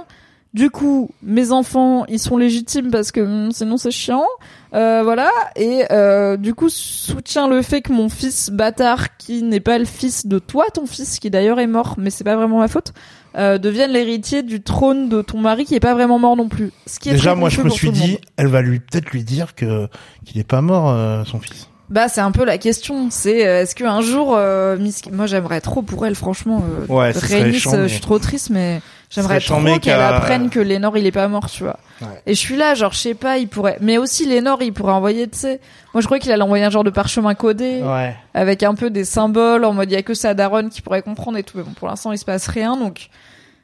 [0.53, 4.25] Du coup, mes enfants, ils sont légitimes parce que hum, sinon c'est chiant.
[4.73, 5.29] Euh, voilà.
[5.55, 9.85] Et euh, du coup, soutiens le fait que mon fils bâtard, qui n'est pas le
[9.85, 12.93] fils de toi, ton fils, qui d'ailleurs est mort, mais c'est pas vraiment ma faute,
[13.37, 16.71] euh, devienne l'héritier du trône de ton mari, qui est pas vraiment mort non plus.
[16.85, 19.55] Ce qui est Déjà, moi, je me suis dit, elle va lui peut-être lui dire
[19.55, 19.87] que
[20.25, 21.67] qu'il est pas mort, euh, son fils.
[21.89, 23.09] Bah, c'est un peu la question.
[23.09, 25.01] C'est euh, est-ce qu'un jour, euh, Miss...
[25.11, 26.63] moi j'aimerais trop pour elle, franchement.
[26.87, 28.81] Ouais, mais- je suis trop triste, mais
[29.11, 31.77] J'aimerais trop qu'elle apprenne que Lénore il est pas mort, tu vois.
[32.01, 32.07] Ouais.
[32.25, 33.77] Et je suis là, genre je sais pas, il pourrait.
[33.81, 35.59] Mais aussi Lénore, il pourrait envoyer, tu sais.
[35.93, 38.15] Moi je croyais qu'il allait envoyer un genre de parchemin codé Ouais.
[38.33, 41.01] avec un peu des symboles en mode il y a que sa daronne qui pourrait
[41.01, 41.57] comprendre et tout.
[41.57, 43.09] Mais bon, pour l'instant il se passe rien, donc.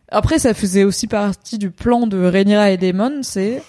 [0.10, 3.62] Après, ça faisait aussi partie du plan de Rhaenyra et Daemon, c'est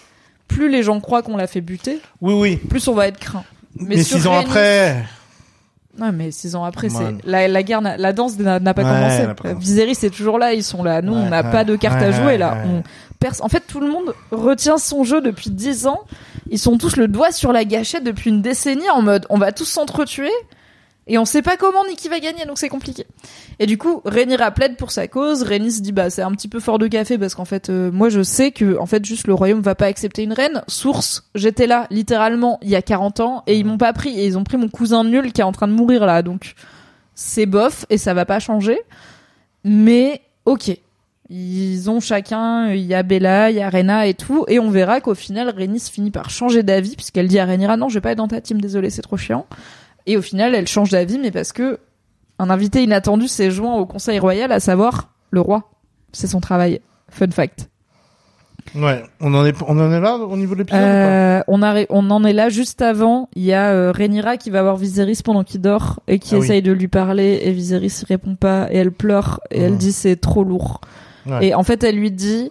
[0.47, 2.57] plus les gens croient qu'on l'a fait buter, Oui, oui.
[2.57, 3.43] plus on va être craint.
[3.77, 5.05] Mais, six ans après,
[6.01, 7.05] Ouais, mais six ans après, Ouais.
[7.23, 9.55] c'est la, la guerre, la danse n'a pas Ouais, commencé.
[9.59, 11.03] Viserys est toujours là, ils sont là.
[11.03, 12.59] Nous, on n'a pas de carte à jouer là.
[12.67, 12.83] On
[13.19, 16.01] perce- En fait, tout le monde retient son jeu depuis dix ans.
[16.51, 19.53] Ils sont tous le doigt sur la gâchette depuis une décennie en mode on va
[19.53, 20.31] tous s'entretuer
[21.09, 23.07] et on sait pas comment ni qui va gagner, donc c'est compliqué.
[23.59, 25.43] Et du coup, Rhaenyra plaide pour sa cause.
[25.43, 27.91] Rhaenys se dit bah c'est un petit peu fort de café parce qu'en fait euh,
[27.91, 30.63] moi je sais que en fait juste le royaume va pas accepter une reine.
[30.69, 34.27] Source, j'étais là littéralement il y a 40 ans et ils m'ont pas pris et
[34.27, 36.23] ils ont pris mon cousin nul qui est en train de mourir là.
[36.23, 36.55] Donc
[37.15, 38.79] c'est bof et ça va pas changer.
[39.65, 40.77] Mais ok.
[41.31, 44.71] Ils ont chacun, il y a Bella, il y a Rena et tout, et on
[44.71, 48.01] verra qu'au final, Rhaenys finit par changer d'avis, puisqu'elle dit à Rhaenyra, non, je vais
[48.01, 49.45] pas être dans ta team, désolé, c'est trop chiant.
[50.09, 51.79] Et au final, elle change d'avis, mais parce que
[52.41, 55.71] un invité inattendu s'est joint au Conseil Royal, à savoir le roi.
[56.13, 56.81] C'est son travail.
[57.11, 57.69] Fun fact.
[58.75, 61.85] ouais, on en est, on en est là au niveau de l'épisode Euh, on, a,
[61.91, 63.29] on en est là juste avant.
[63.35, 66.39] Il y a euh, Rhaenyra qui va voir Viserys pendant qu'il dort et qui Ah
[66.39, 66.45] oui.
[66.45, 69.79] essaye de lui parler et Viserys répond pas et elle pleure et elle Mhm.
[69.79, 70.81] dit c'est trop lourd.
[71.27, 71.49] Ouais.
[71.49, 72.51] Et en fait, elle lui dit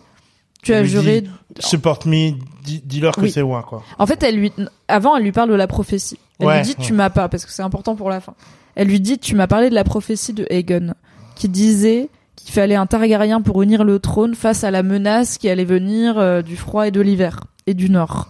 [0.64, 1.22] tu Elle as juré.
[1.22, 1.30] dit,
[1.60, 2.32] Support me,
[2.64, 3.32] dis- dis-leur que Oui.
[3.32, 3.84] c'est moi, quoi.
[4.00, 4.52] En fait, elle lui
[4.88, 6.20] avant elle lui parle de la prophétie.
[6.40, 6.98] Elle Ouais, lui dit tu ouais.
[6.98, 8.34] m'as pas parce que c'est important pour la fin.
[8.76, 10.94] Elle lui dit tu m'as parlé de la prophétie de Aegon
[11.36, 15.50] qui disait qu'il fallait un Targaryen pour unir le trône face à la menace qui
[15.50, 18.30] allait venir euh, du froid et de l'hiver et du nord.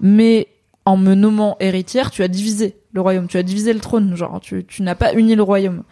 [0.00, 0.48] Mais
[0.86, 4.40] en me nommant héritière, tu as divisé le royaume, tu as divisé le trône, genre
[4.40, 5.82] tu, tu n'as pas uni le royaume.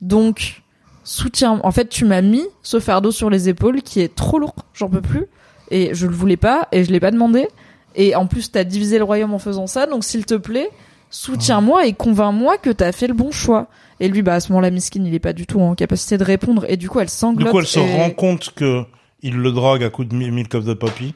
[0.00, 0.62] Donc
[1.04, 1.60] soutiens.
[1.64, 4.88] En fait, tu m'as mis ce fardeau sur les épaules qui est trop lourd, j'en
[4.88, 5.26] peux plus
[5.70, 7.48] et je le voulais pas et je l'ai pas demandé.
[7.96, 10.70] Et en plus, t'as divisé le royaume en faisant ça, donc s'il te plaît,
[11.10, 13.66] soutiens-moi et convainc-moi que t'as fait le bon choix.
[14.00, 16.24] Et lui, bah à ce moment-là, Miskin, il est pas du tout en capacité de
[16.24, 17.50] répondre, et du coup, elle Du sanglote.
[17.50, 18.84] coup, elle se et- rend compte que
[19.22, 21.14] il le drogue à coup de mi- Milk of the Poppy.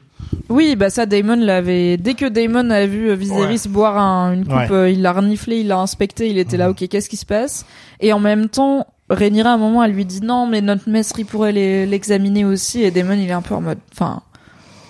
[0.49, 1.97] Oui, bah ça, Damon l'avait.
[1.97, 4.71] Dès que Damon a vu euh, Viserys boire un- une coupe, Ouais.
[4.71, 6.71] euh, il l'a reniflé, il l'a inspecté, il était là, Mhm.
[6.71, 7.65] ok, qu'est-ce qui se passe?
[7.99, 11.17] Et en même temps, Rhaenyra, à un moment, elle lui dit non, mais notre maître,
[11.17, 12.83] il pourrait l'examiner aussi.
[12.83, 14.21] Et Damon, il est un peu en mode, enfin,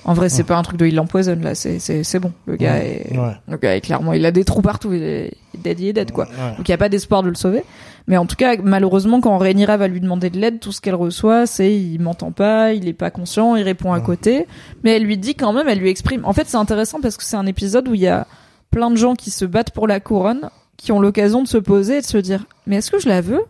[0.05, 0.43] en vrai, c'est Ouais.
[0.43, 2.31] pas un truc de il l'empoisonne là, c'est c'est c'est bon.
[2.45, 3.07] Le gars Ouais.
[3.11, 3.33] est, Ouais.
[3.47, 5.87] le gars est clairement, il a des trous partout, il est, il est dead, il
[5.87, 6.25] est dead quoi.
[6.57, 7.63] Donc il y a pas d'espoir de le sauver.
[8.07, 10.93] Mais en tout cas, malheureusement, quand Rhaenyra va lui demander de l'aide, tout ce qu'elle
[10.93, 14.45] reçoit, c'est il m'entend pas, il est pas conscient, il répond à côté.
[14.83, 16.23] Mais elle lui dit quand même, elle lui exprime.
[16.23, 18.27] En fait, c'est intéressant parce que c'est un épisode où il y a
[18.69, 21.97] plein de gens qui se battent pour la couronne, qui ont l'occasion de se poser
[21.97, 23.41] et de se dire, mais est-ce que je la veux?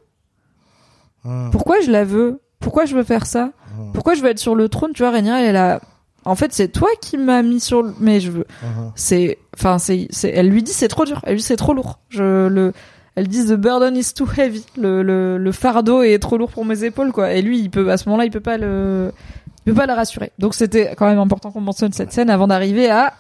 [1.51, 2.39] Pourquoi je la veux?
[2.59, 3.51] Pourquoi je veux faire ça?
[3.93, 4.91] Pourquoi je veux être sur le trône?
[4.93, 5.81] Tu vois, Rhaenyra, elle est là.
[6.25, 7.93] En fait, c'est toi qui m'as mis sur le.
[7.99, 8.91] Mais je veux Hum.
[8.95, 11.73] c'est enfin c'est c'est elle lui dit c'est trop dur elle lui dit c'est trop
[11.73, 12.73] lourd je le
[13.15, 16.65] elle dit the burden is too heavy le, le le fardeau est trop lourd pour
[16.65, 19.13] mes épaules quoi et lui il peut à ce moment-là il peut pas le
[19.65, 22.47] il peut pas la rassurer donc c'était quand même important qu'on mentionne cette scène avant
[22.47, 23.13] d'arriver à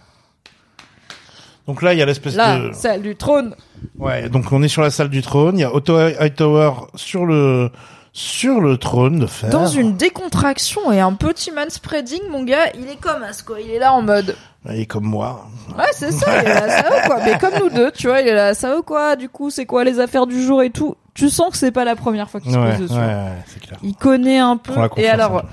[1.67, 2.73] Donc là, il y a l'espèce la de...
[2.73, 3.55] salle du trône
[3.97, 5.57] Ouais, donc on est sur la salle du trône.
[5.57, 7.69] Il y a Otto Hightower sur le
[8.17, 9.49] sur le trône de fer.
[9.49, 13.69] dans une décontraction et un petit manspreading mon gars il est comme as quoi il
[13.69, 14.37] est là en mode
[14.69, 15.47] Il est comme moi.
[15.77, 17.17] Ouais, c'est ça, il est là, ça va quoi.
[17.25, 19.65] Mais comme nous deux, tu vois, il est là, ça va quoi, du coup, c'est
[19.65, 20.95] quoi les affaires du jour et tout.
[21.13, 22.93] Tu sens que c'est pas la première fois qu'il se Ouais, pose ouais, dessus.
[22.99, 23.77] ouais, c'est clair.
[23.83, 24.73] Il connaît un peu.
[24.97, 25.43] Et alors.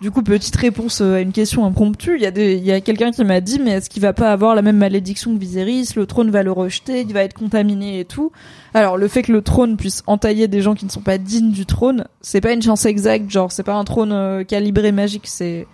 [0.00, 2.16] Du coup, petite réponse euh, à une question impromptue.
[2.16, 4.12] Il y a des, il y a quelqu'un qui m'a dit, mais est-ce qu'il va
[4.12, 5.90] pas avoir la même malédiction que Viserys?
[5.96, 8.30] Le trône va le rejeter, il va être contaminé et tout.
[8.74, 11.50] Alors, le fait que le trône puisse entailler des gens qui ne sont pas dignes
[11.50, 13.28] du trône, c'est pas une chance exacte.
[13.28, 15.26] Genre, c'est pas un trône euh, calibré magique.
[15.26, 15.66] C'est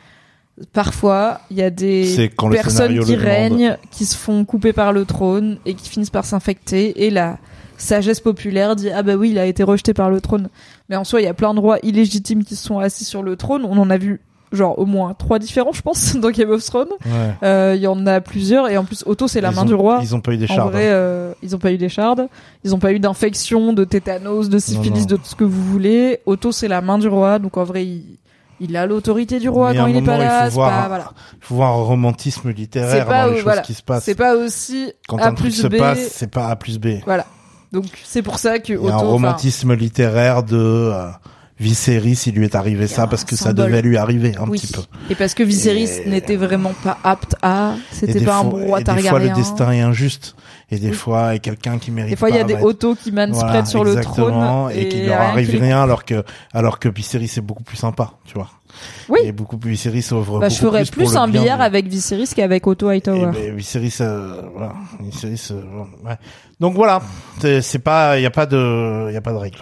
[0.72, 5.58] parfois il y a des personnes qui règnent, qui se font couper par le trône
[5.66, 7.04] et qui finissent par s'infecter.
[7.04, 7.38] Et la
[7.76, 10.48] sagesse populaire dit ah bah oui, il a été rejeté par le trône.
[10.88, 13.22] Mais en soi, il y a plein de rois illégitimes qui se sont assis sur
[13.22, 13.64] le trône.
[13.64, 14.20] On en a vu
[14.52, 16.86] genre au moins trois différents, je pense, dans Game of Thrones.
[17.06, 17.10] Ouais.
[17.42, 19.64] Euh, Il y en a plusieurs et en plus Otto c'est la Ils main ont-
[19.64, 19.98] du roi.
[20.02, 20.70] Ils ont pas eu des En shards.
[20.70, 22.20] vrai, euh, ils ont pas eu des shards,
[22.62, 25.06] ils ont pas eu d'infection, de tétanos, de syphilis, non.
[25.06, 26.20] de tout ce que vous voulez.
[26.26, 28.18] Otto c'est la main du roi, donc en vrai il,
[28.60, 30.44] il a l'autorité du roi Mais quand il est pas moment, il là.
[30.50, 31.10] faut voir pas- un- voilà.
[31.32, 33.62] Il faut voir un romantisme littéraire pas dans les choses voilà.
[33.62, 34.04] qui se passent.
[34.04, 35.78] C'est pas aussi Quand A un truc plus se B.
[35.78, 36.98] passe, c'est pas A plus B.
[37.06, 37.26] Voilà.
[37.74, 41.08] Donc c'est pour ça que Il y a un enfin, romantisme littéraire de euh,
[41.60, 44.58] Viserys, il lui est arrivé ça parce que ça devait lui arriver un oui.
[44.58, 44.80] petit peu.
[45.10, 48.50] Et parce que Viserys Et- n'était vraiment pas apte à, Et c'était pas un fois-
[48.50, 49.28] roi et des fois, Targaryen.
[49.30, 50.34] le destin est injuste.
[50.70, 50.94] Et des Oui.
[50.94, 53.12] fois, il y a quelqu'un qui mérite Des fois, il y a des autos qui
[53.12, 56.78] manspread Voilà, sur le trône et qu'il rien leur arrive qui rien alors que alors
[56.80, 58.48] que Viserys c'est beaucoup plus sympa, tu vois.
[59.08, 59.20] Oui.
[59.22, 62.66] Et beaucoup plus Viserys ouvre Bah, je ferais plus, un billard de- avec Viserys qu'avec
[62.66, 63.30] Otto Et Hightower.
[63.32, 65.62] ben, Viserys, euh, voilà, Viserys, euh,
[66.04, 66.16] ouais.
[66.64, 67.02] Donc voilà,
[67.60, 69.58] c'est pas, il y a pas de, il y a pas de règle.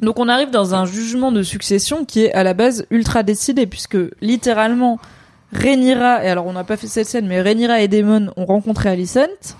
[0.00, 3.66] Donc on arrive dans un jugement de succession qui est à la base ultra décidé
[3.66, 5.00] puisque littéralement
[5.52, 8.88] Rhaenyra et alors on n'a pas fait cette scène mais Rhaenyra et Daemon ont rencontré
[8.88, 9.56] Alicent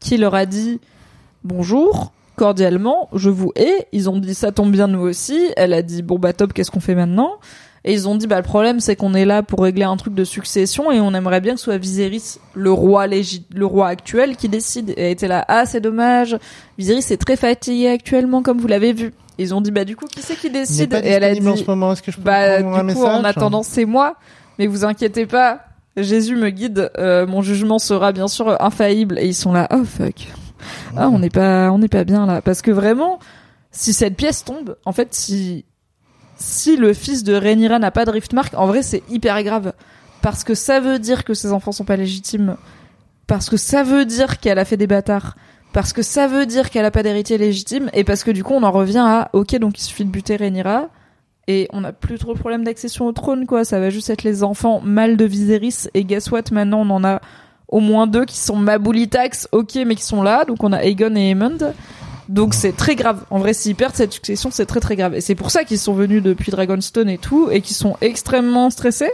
[0.00, 0.80] qui leur a dit
[1.44, 3.86] bonjour cordialement je vous hais.
[3.92, 6.72] Ils ont dit ça tombe bien nous aussi elle a dit bon bah top qu'est-ce
[6.72, 7.34] qu'on fait maintenant?
[7.84, 10.14] Et ils ont dit bah le problème c'est qu'on est là pour régler un truc
[10.14, 13.88] de succession et on aimerait bien que ce soit Viserys le roi légit le roi
[13.88, 14.90] actuel qui décide.
[14.90, 16.36] Et elle était là ah c'est dommage.
[16.76, 19.14] Viserys est très fatigué actuellement comme vous l'avez vu.
[19.38, 21.50] Ils ont dit bah du coup qui c'est qui décide pas et elle a disponible
[21.50, 21.92] en dit ce moment.
[21.92, 24.16] Est-ce que je peux bah du coup message en attendant c'est moi.
[24.58, 25.60] Mais vous inquiétez pas
[25.96, 26.90] Jésus me guide.
[26.98, 29.18] Euh, mon jugement sera bien sûr infaillible.
[29.18, 30.28] Et ils sont là oh fuck.
[30.96, 32.42] Ah on n'est pas on n'est pas bien là.
[32.42, 33.20] Parce que vraiment
[33.70, 35.64] si cette pièce tombe en fait si
[36.38, 39.72] si le fils de Rhaenyra n'a pas de Riftmark en vrai c'est hyper grave.
[40.22, 42.56] Parce que ça veut dire que ses enfants sont pas légitimes.
[43.26, 45.36] Parce que ça veut dire qu'elle a fait des bâtards.
[45.72, 47.90] Parce que ça veut dire qu'elle a pas d'héritier légitime.
[47.92, 50.36] Et parce que du coup on en revient à ok donc il suffit de buter
[50.36, 50.88] Rhaenyra.
[51.46, 53.64] Et on n'a plus trop de problème d'accession au trône quoi.
[53.64, 55.88] Ça va juste être les enfants mâles de Viserys.
[55.94, 57.20] Et guess what maintenant on en a
[57.68, 60.44] au moins deux qui sont Maboulitax ok mais qui sont là.
[60.44, 61.58] Donc on a Aegon et Aemond
[62.28, 65.20] donc c'est très grave en vrai s'ils perdent cette succession c'est très très grave et
[65.20, 69.10] c'est pour ça qu'ils sont venus depuis Dragonstone et tout et qu'ils sont extrêmement stressés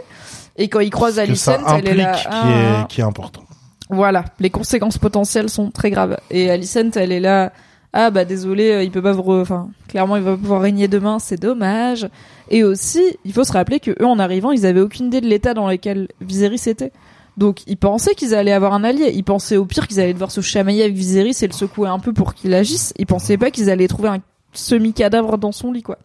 [0.57, 3.43] et quand ils croisent Alicent elle est là qui ah, est qui est important.
[3.89, 6.17] voilà, les conséquences potentielles sont très graves.
[6.31, 7.51] Et Alicent, elle est là.
[7.97, 10.89] Ah bah désolé, euh, il peut pas vous, enfin clairement il va pas pouvoir régner
[10.89, 12.09] demain, c'est dommage.
[12.49, 15.27] Et aussi, il faut se rappeler que eux en arrivant, ils avaient aucune idée de
[15.27, 16.91] l'état dans lequel Viserys était.
[17.37, 19.11] Donc ils pensaient qu'ils allaient avoir un allié.
[19.13, 21.99] Ils pensaient au pire qu'ils allaient devoir se chamailler avec Viserys et le secouer un
[21.99, 22.93] peu pour qu'il agisse.
[22.97, 24.19] Ils pensaient pas qu'ils allaient trouver un
[24.53, 25.97] semi-cadavre dans son lit quoi.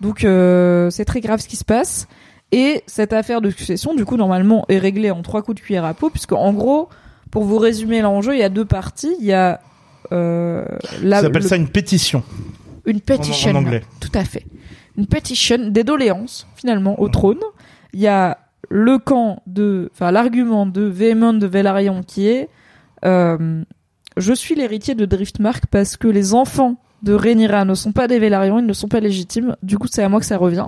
[0.00, 2.06] Donc euh, c'est très grave ce qui se passe.
[2.52, 5.84] Et cette affaire de succession, du coup, normalement, est réglée en trois coups de cuillère
[5.84, 6.88] à peau, puisque en gros,
[7.30, 9.14] pour vous résumer l'enjeu, il y a deux parties.
[9.20, 9.60] Il y a
[10.10, 10.64] euh,
[11.00, 12.24] la, Ça s'appelle le- ça une pétition.
[12.86, 13.52] une petition.
[13.52, 13.82] en anglais.
[14.00, 14.46] Tout à fait.
[14.98, 17.38] Une petition des doléances, finalement, au trône.
[17.92, 18.36] Il y a
[18.70, 22.48] le camp de, enfin, l'argument de Véhémon de Velaryon qui est,
[23.04, 23.62] euh,
[24.16, 28.18] je suis l'héritier de Driftmark parce que les enfants de Rhaenyra ne sont pas des
[28.18, 29.56] Velaryon, ils ne sont pas légitimes.
[29.62, 30.66] Du coup, c'est à moi que ça revient.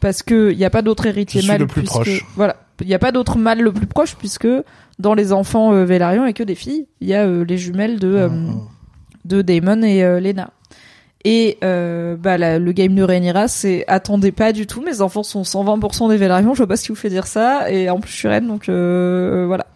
[0.00, 2.24] Parce que il n'y a pas d'autre héritier mâle le plus puisque- proche.
[2.36, 2.56] Voilà.
[2.80, 4.48] Il n'y a pas d'autre mâle le plus proche puisque
[4.98, 7.98] dans les enfants euh, Velaryon et que des filles, il y a euh, les jumelles
[8.00, 8.60] de, euh, Mhm.
[9.26, 10.50] de Daemon et Lena.
[11.26, 14.82] Et euh, bah la- le game de Rhaenyra, c'est attendez pas du tout.
[14.82, 16.52] Mes enfants sont 120% des Velaryon.
[16.52, 17.70] Je vois pas ce qui vous fait dire ça.
[17.70, 19.66] Et en plus, je suis reine, donc euh, voilà.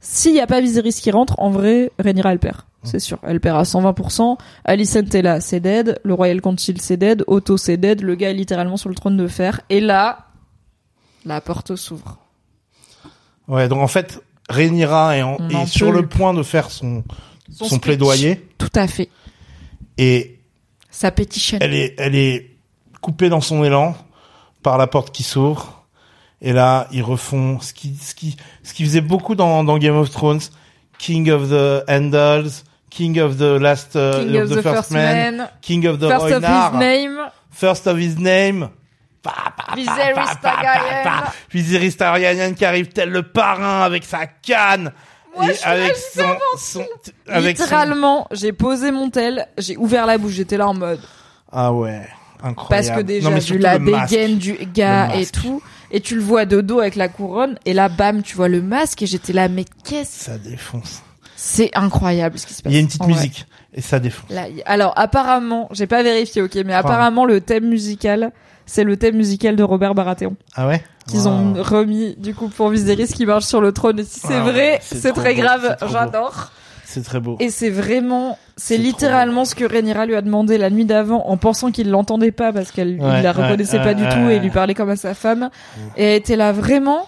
[0.00, 2.58] S'il y a pas Viserys qui rentre, en vrai, Rhaenyra elle perd.
[2.84, 4.36] C'est sûr, elle perd à 120%.
[4.66, 5.98] Alicent est là, c'est dead.
[6.04, 7.24] Le Royal Council c'est dead.
[7.26, 8.02] Otto c'est dead.
[8.02, 9.62] Le gars est littéralement sur le trône de fer.
[9.70, 10.26] Et là,
[11.24, 12.18] la porte s'ouvre.
[13.48, 17.02] Ouais, donc en fait, Rhaenyra est, en- est sur le point de faire son
[17.50, 19.08] Son plaidoyer Tout à fait.
[19.98, 20.38] et
[20.94, 21.58] Ça pétitionne.
[21.60, 22.50] elle est elle est
[23.00, 23.96] coupée dans son élan
[24.62, 25.84] par la porte qui s'ouvre
[26.40, 29.96] et là ils refont ce qui ce qui ce qui faisait beaucoup dans dans Game
[29.96, 30.40] of Thrones
[30.98, 35.48] King of the Andals King of the Last uh, King of the, First Man.
[35.60, 37.18] King of the First of his name.
[37.50, 38.68] First of his name.
[41.50, 44.92] Viserys Targaryen qui arrive tel le parrain avec sa canne
[45.36, 46.22] Moi, et je avec son,
[46.58, 46.86] son
[47.28, 51.00] avec son- Littéralement, j'ai posé mon tel, j'ai ouvert la bouche, j'étais là en mode.
[51.50, 52.06] Ah ouais
[52.42, 52.86] incroyable.
[52.86, 56.44] Parce que déjà Non, vu la dégaine du gars et tout, et tu le vois
[56.44, 59.48] de dos avec la couronne, et là bam, tu vois le masque et j'étais là
[59.48, 61.02] mais qu'est-ce ça défonce.
[61.36, 62.72] C'est incroyable ce qui se passe.
[62.72, 63.12] il y a une petite vrai.
[63.12, 64.30] musique et ça défonce.
[64.30, 68.32] Là, alors apparemment, j'ai pas vérifié, ok, mais apparemment le thème musical,
[68.66, 70.36] c'est le thème musical de Robert Baratheon.
[70.54, 70.82] Ah ouais?
[71.08, 73.98] Qu'ils ont remis du coup pour Viserys qui marche sur le trône.
[74.00, 76.50] Et si c'est Ah vrai, c'est très beau, grave, j'adore.
[76.84, 80.70] c'est très beau Et c'est vraiment, c'est littéralement ce que Rhaenyra lui a demandé la
[80.70, 84.08] nuit d'avant en pensant qu'il l'entendait pas parce qu'elle Ouais, la reconnaissait ouais, pas du
[84.08, 85.50] tout et lui parlait comme à sa femme.
[85.96, 87.06] Et elle était là vraiment.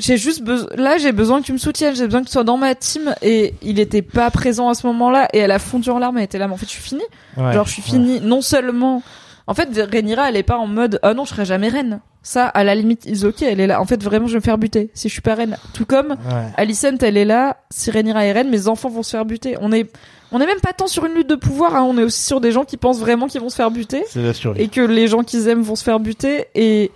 [0.00, 2.42] J'ai juste besoin, là j'ai besoin que tu me soutiennes, j'ai besoin que tu sois
[2.42, 5.88] dans ma team et il était pas présent à ce moment-là et elle a fondu
[5.90, 7.04] en larmes, elle était là mais en fait je suis finie.
[7.36, 9.04] Genre je suis finie non seulement
[9.46, 12.00] En fait, Rhaenyra, elle est pas en mode ah non, je serai jamais reine.
[12.22, 13.42] Ça, à la limite, is ok.
[13.42, 13.80] Elle est là.
[13.80, 15.58] En fait, vraiment, je vais me faire buter si je suis pas reine.
[15.74, 16.46] Tout comme Ouais.
[16.56, 17.58] Alicent, elle est là.
[17.70, 19.56] Si Rhaenyra est reine, mes enfants vont se faire buter.
[19.60, 19.92] On est,
[20.32, 21.76] on est même pas tant sur une lutte de pouvoir.
[21.76, 21.82] Hein.
[21.82, 24.22] On est aussi sur des gens qui pensent vraiment qu'ils vont se faire buter C'est
[24.22, 26.90] la et que les gens qu'ils aiment vont se faire buter et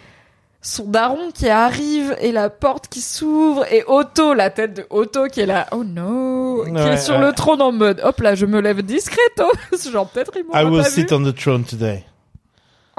[0.62, 5.27] son daron qui arrive et la porte qui s'ouvre et Otto, la tête de Otto
[5.29, 7.20] qui est là, oh no, qui Ouais, est sur ouais.
[7.27, 9.45] le trône en mode, hop là, je me lève discreto,
[9.93, 11.15] genre peut-être il I m'aura will pas sit vu.
[11.15, 12.05] on the throne today.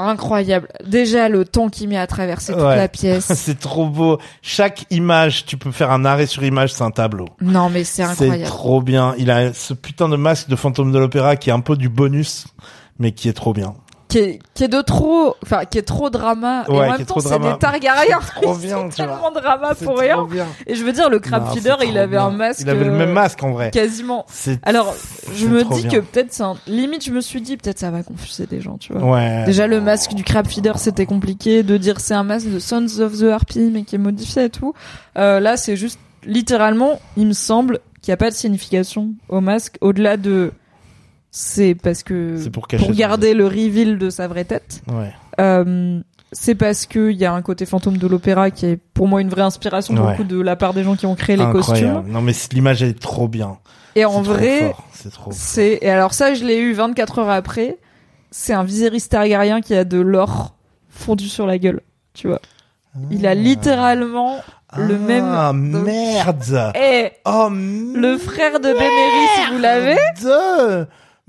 [0.02, 0.70] Incroyable.
[0.86, 2.78] Déjà le temps qu'il met à traverser toute Ouais.
[2.78, 3.26] la pièce.
[3.36, 4.18] c'est trop beau.
[4.42, 7.26] Chaque image, tu peux faire un arrêt sur image, c'est un tableau.
[7.42, 8.46] non mais c'est C'est incroyable.
[8.46, 9.14] trop bien.
[9.18, 11.90] Il a ce putain de masque de fantôme de l'opéra qui est un peu du
[11.90, 12.48] bonus,
[12.98, 13.76] mais qui est trop bien.
[14.10, 16.98] Qui est, qui est de trop, enfin qui est trop drama et Ouais, en qui
[16.98, 18.20] même temps c'est des Targaryens.
[18.24, 19.06] C'est trop Ils bien, sont tu vois.
[19.06, 20.26] tellement drama pour rien.
[20.26, 20.48] bien.
[20.66, 22.26] Et je veux dire le crab feeder, il avait bien.
[22.26, 22.62] un masque.
[22.62, 23.70] Il avait le même euh, masque en vrai.
[23.70, 24.26] Quasiment.
[24.64, 24.96] Alors,
[25.36, 25.92] je me dis bien.
[25.92, 26.56] que peut-être c'est un...
[26.66, 29.04] limite je me suis dit peut-être ça va confuser des gens, tu vois.
[29.14, 29.44] ouais.
[29.46, 33.00] Déjà le masque du crab feeder c'était compliqué de dire c'est un masque de Sons
[33.02, 34.74] of the Harpy mais qui est modifié et tout.
[35.20, 39.40] Euh, là c'est juste littéralement il me semble qu'il n'y a pas de signification au
[39.40, 40.52] masque au-delà de
[41.32, 42.86] c'est parce que C'est pour cacher.
[42.86, 44.82] pour garder le reveal de sa vraie tête.
[44.92, 45.12] Ouais.
[45.40, 46.00] Euh,
[46.32, 49.22] c'est parce que il y a un côté fantôme de l'opéra qui est pour moi
[49.22, 50.12] une vraie inspiration Ouais.
[50.12, 51.94] beaucoup de la part des gens qui ont créé les Incroyable.
[51.96, 52.12] costumes.
[52.14, 53.58] Non mais l'image elle est trop bien.
[53.96, 54.74] Et en vrai,
[55.32, 57.78] c'est et alors ça je l'ai eu 24 heures après.
[58.32, 60.54] C'est un Viserys Targaryen qui a de l'or
[60.90, 61.82] fondu sur la gueule,
[62.14, 62.40] tu vois.
[63.10, 64.38] Il a littéralement
[64.78, 65.26] le même.
[65.26, 66.72] Ah merde.
[66.76, 69.98] Eh, Oh le frère de Daenerys, vous l'avez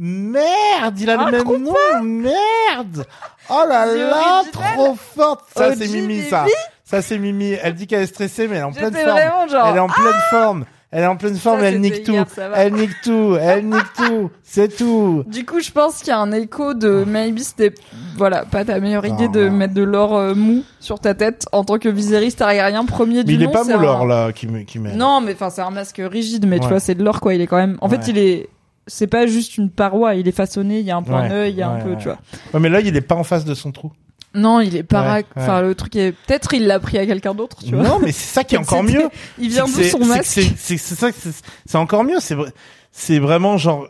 [0.03, 1.75] Merde il a le même nom.
[2.03, 3.05] Merde.
[3.51, 5.45] Oh là là, trop forte.
[5.55, 6.47] Ça c'est Mimi ça.
[6.85, 7.53] Ça c'est Mimi.
[7.63, 9.11] Elle dit qu'elle est stressée mais elle est en pleine forme.
[9.11, 9.67] vraiment genre.
[9.69, 10.65] Elle est en pleine forme.
[10.93, 12.17] Elle est en pleine forme, Ça, elle nique tout.
[12.57, 14.29] Elle nique tout, elle nique tout.
[14.43, 15.23] C'est tout.
[15.29, 17.73] Du coup, je pense qu'il y a un écho de maybe c'était
[18.17, 19.57] voilà pas ta meilleure idée Non, de non.
[19.57, 23.23] mettre de l'or euh, mou sur ta tête en tant que Viserys Targaryen premier Mais
[23.25, 23.53] du il est nom.
[23.53, 24.95] pas mou l'or un- là qui me qui met.
[24.95, 27.35] Non, mais enfin c'est un masque rigide, mais tu vois c'est de l'or quoi.
[27.35, 27.77] Il est quand même.
[27.83, 27.97] En Ouais.
[27.97, 28.49] fait, il est.
[28.91, 31.53] C'est pas juste une paroi, il est façonné, il y a un point Ouais, d'œil,
[31.53, 31.97] il y a un peu, ouais.
[31.99, 32.19] tu vois.
[32.53, 33.93] Ouais, mais là il est pas en face de son trou.
[34.35, 35.17] Non, il est para.
[35.17, 36.13] Ouais, Enfin, le truc est.
[36.13, 37.83] Peut-être il l'a pris à quelqu'un d'autre, tu vois.
[37.83, 39.09] Non, mais c'est ça qui est encore mieux.
[39.39, 41.33] Il vient d'où son masque C'est ça, c'est
[41.67, 42.19] c'est encore mieux.
[42.21, 42.53] C'est vrai-
[42.93, 43.89] c'est vraiment genre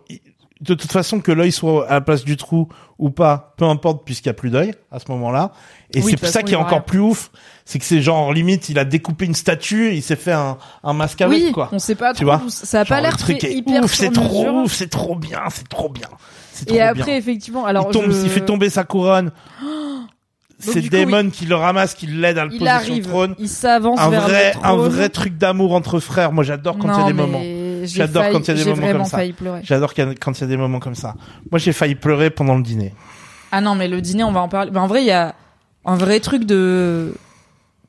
[0.60, 2.68] de toute façon que l'œil soit à la place du trou
[2.98, 5.52] ou pas, peu importe puisqu'il y a plus d'œil à ce moment-là.
[5.94, 6.80] Et Oui, c'est ça façon, qui il est encore rien.
[6.82, 7.30] plus ouf,
[7.64, 10.58] c'est que c'est genre limite il a découpé une statue, et il s'est fait un,
[10.84, 11.68] un masque avec Oui, quoi.
[11.72, 12.36] on sait pas Tu trop.
[12.36, 15.88] vois ça a pas l'air hyper ouf, c'est trop ouf, c'est trop bien, c'est trop
[15.88, 16.08] bien.
[16.52, 16.88] C'est trop Et bien.
[16.88, 19.30] après, effectivement, alors il tombe, je- il fait tomber sa couronne.
[20.62, 23.34] C'est Damon qui le ramasse, qui l'aide à le il poser sur le trône.
[23.38, 26.32] il s'avance vers vrai, le un vrai truc d'amour entre frères.
[26.32, 27.40] Moi, j'adore quand il y a des mais moments.
[27.86, 29.19] J'adore quand il y a des moments comme ça.
[29.62, 31.15] J'adore quand il y a des moments comme ça.
[31.51, 32.94] Moi, j'ai failli pleurer pendant le dîner.
[33.52, 34.70] Ah non, mais le dîner, on va en parler.
[34.73, 35.35] Mais en vrai, il y a
[35.85, 37.15] un vrai truc de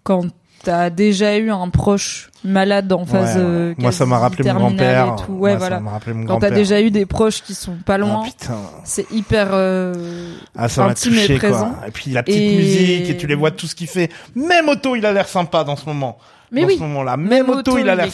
[0.04, 0.26] quand
[0.64, 3.36] t'as déjà eu un proche malade en phase.
[3.36, 3.48] Ouais, ouais.
[3.48, 5.16] euh, Moi, ça m'a rappelé mon grand-père.
[5.28, 5.32] Et.
[5.32, 5.76] Ouais, Moi, voilà.
[5.78, 8.58] Ça m'a rappelé mon Quand t'as déjà eu des proches qui sont pas loin, putain.
[8.84, 9.50] c'est hyper.
[9.54, 11.72] euh, Ah, ça m'a intime et touché, présent.
[11.74, 11.88] quoi.
[11.88, 14.10] Et puis, la petite Et- musique, et tu les vois tout ce qu'il fait.
[14.36, 16.18] Même Otto, il a l'air sympa dans ce moment.
[16.52, 17.18] Mais dans oui, ce moment-là.
[17.18, 18.12] Même, Même Otto, Otto, il a l'air cool.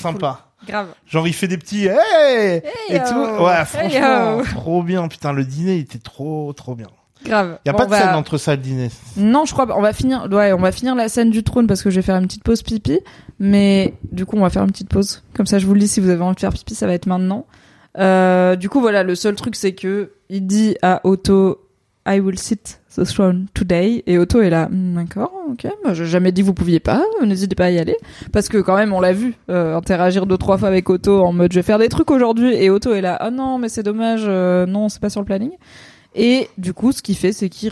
[0.65, 0.87] Grave.
[1.07, 2.61] Genre, il fait des petits, hey!
[2.89, 3.43] et tout.
[3.43, 4.43] Ouais, Hey franchement, yo.
[4.55, 5.07] trop bien.
[5.07, 6.87] Putain, le dîner, il était trop, trop bien.
[7.25, 7.57] Grave.
[7.65, 8.89] Y a Bon, pas de va- scène entre ça et le dîner.
[9.17, 9.75] Non, je crois pas.
[9.75, 10.27] On va finir.
[10.31, 12.43] Ouais, on va finir la scène du trône parce que je vais faire une petite
[12.43, 12.99] pause pipi.
[13.39, 15.23] Mais du coup, on va faire une petite pause.
[15.35, 15.87] Comme ça, je vous le dis.
[15.87, 17.45] Si vous avez envie de faire pipi, ça va être maintenant.
[17.97, 19.03] Euh, du coup, voilà.
[19.03, 21.66] Le seul truc, c'est que il dit à Otto,
[22.07, 24.67] "I will sit the throne today." Et Otto est là.
[24.69, 25.67] Hmm, D'accord, ok.
[25.83, 27.03] Moi, j'ai jamais dit que vous pouviez pas.
[27.23, 27.95] N'hésitez pas à y aller.
[28.31, 31.33] Parce que quand même, on l'a vu euh, interagir deux trois fois avec Otto en
[31.33, 33.19] mode, "Je vais faire des trucs aujourd'hui." Et Otto est là.
[33.25, 34.23] Oh non, mais c'est dommage.
[34.27, 35.51] euh, non, c'est pas sur le planning.
[36.15, 37.69] Et du coup, ce qu'il fait, c'est qu'il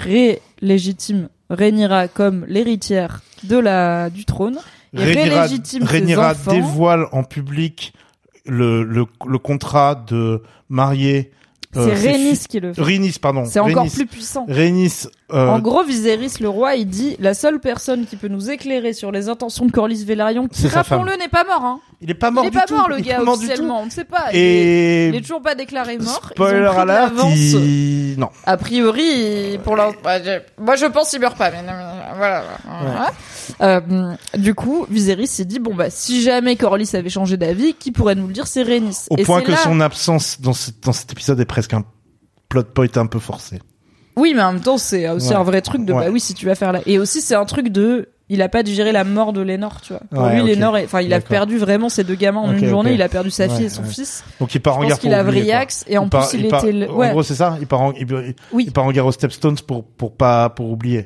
[0.62, 4.58] rélégitime Rhaenyra comme l'héritière de la du trône
[4.94, 6.52] et Rhaenyra, rélégitime ses Rhaenyra enfants.
[6.52, 7.94] dévoile en public
[8.46, 11.32] le, le, le contrat de marier.
[11.78, 12.82] Euh, C'est Rhaenys qui le fait.
[12.82, 13.44] Rhaenys, pardon.
[13.46, 14.46] C'est encore plus puissant.
[14.48, 18.50] Rhaenys, euh, En gros, Viserys le roi, il dit la seule personne qui peut nous
[18.50, 21.80] éclairer sur les intentions de Corlys Velaryon, qui rappelons-le n'est pas mort, hein.
[22.02, 22.76] Il est pas mort il est du pas tout.
[22.76, 24.26] mort le Il gars officiellement, on ne sait pas.
[24.34, 26.06] Il est- Il est toujours pas déclaré mort.
[26.08, 27.34] Ils ont spoiler pris de alert, l'avance.
[27.38, 28.16] il...
[28.18, 28.30] non.
[28.46, 32.18] A priori, pour l'instant, bah, je- moi je pense qu'il meurt pas, mais non, mais
[32.18, 32.44] voilà.
[32.82, 33.12] voilà.
[33.62, 37.92] Euh, du coup, Viserys s'est dit bon bah si jamais Corlys avait changé d'avis, qui
[37.92, 39.06] pourrait nous le dire C'est Rhaenys.
[39.10, 41.74] Au Et point c'est que là- son absence dans, ce- dans cet épisode est presque
[41.74, 41.84] un
[42.50, 43.60] plot point un peu forcé.
[44.18, 45.36] Oui, mais en même temps, c'est aussi Ouais.
[45.36, 46.06] un vrai truc de Ouais.
[46.06, 46.80] bah oui, si tu vas faire là.
[46.86, 49.94] Et aussi, c'est un truc de il a pas digéré la mort de Lénore, tu
[49.94, 50.02] vois.
[50.10, 50.48] Pour Ouais, lui, ok.
[50.48, 52.94] Lénore, enfin, il a perdu vraiment ses deux gamins en une journée.
[52.94, 53.90] Il a perdu sa fille Ouais, et son ouais.
[53.90, 54.24] fils.
[54.40, 55.22] Donc il part en Je guerre pense qu'il a.
[55.24, 56.72] Vriax et en part- plus il, part- était.
[56.74, 57.58] le- En gros, c'est ça.
[57.62, 58.06] Il part en, il,
[58.52, 58.64] Oui.
[58.68, 61.06] il part en guerre aux Stepstones pour pour pas pour oublier.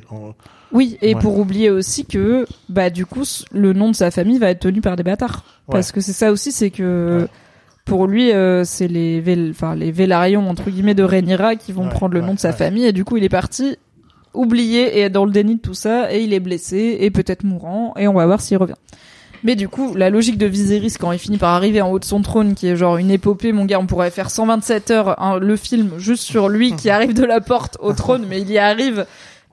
[0.71, 4.51] Oui, et pour oublier aussi que, bah, du coup, le nom de sa famille va
[4.51, 5.43] être tenu par des bâtards.
[5.69, 7.27] Parce que c'est ça aussi, c'est que,
[7.85, 11.89] pour lui, euh, c'est les, enfin, les Vélarions, entre guillemets, de Rhaenyra qui vont Ouais,
[11.89, 12.55] prendre le ouais, nom de sa ouais.
[12.55, 13.77] famille, et du coup, il est parti
[14.33, 17.43] oublié et être dans le déni de tout ça, et il est blessé, et peut-être
[17.43, 18.75] mourant, et on va voir s'il revient.
[19.43, 22.05] Mais du coup, la logique de Viserys quand il finit par arriver en haut de
[22.05, 25.39] son trône, qui est genre une épopée, mon gars, on pourrait faire 127 heures hein,
[25.39, 28.57] le film juste sur lui qui arrive de la porte au trône, mais il y
[28.57, 29.05] arrive.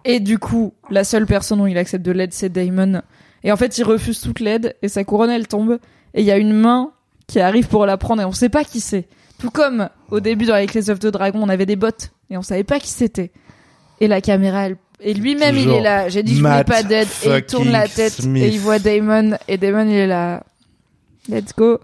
[0.04, 3.02] Et du coup, la seule personne dont il accepte de l'aide, c'est Daemon.
[3.44, 5.78] Et en fait, il refuse toute l'aide et sa couronne, elle tombe.
[6.14, 6.90] Et il y a une main
[7.26, 9.06] qui arrive pour la prendre et on sait pas qui c'est.
[9.38, 12.36] Tout comme au début dans les Clés of the Dragon, on avait des bottes et
[12.36, 13.32] on savait pas qui c'était.
[14.01, 14.77] Et la caméra, elle...
[15.01, 16.09] et lui-même, il est là.
[16.09, 17.09] J'ai dit, je voulais pas d'aide.
[17.24, 18.43] Et il tourne la tête Smith.
[18.43, 19.39] et il voit Daemon.
[19.48, 20.43] Et Daemon, il est là.
[21.28, 21.81] Let's go.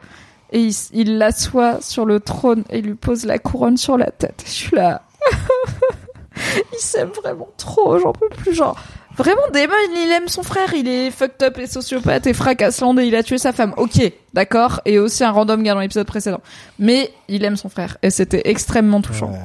[0.53, 4.43] Et il, l'assoit sur le trône et il lui pose la couronne sur la tête.
[4.45, 5.03] Je suis là.
[6.37, 8.55] il s'aime vraiment trop, j'en peux plus.
[8.55, 8.79] Genre,
[9.17, 10.75] vraiment, Daemon, il aime son frère.
[10.75, 13.73] Il est fucked up et sociopathe et fracassant et il a tué sa femme.
[13.79, 14.83] Ok, d'accord.
[14.85, 16.43] Et aussi un random gars dans l'épisode précédent.
[16.79, 19.31] Mais il aime son frère et c'était extrêmement touchant.
[19.31, 19.39] Ouais.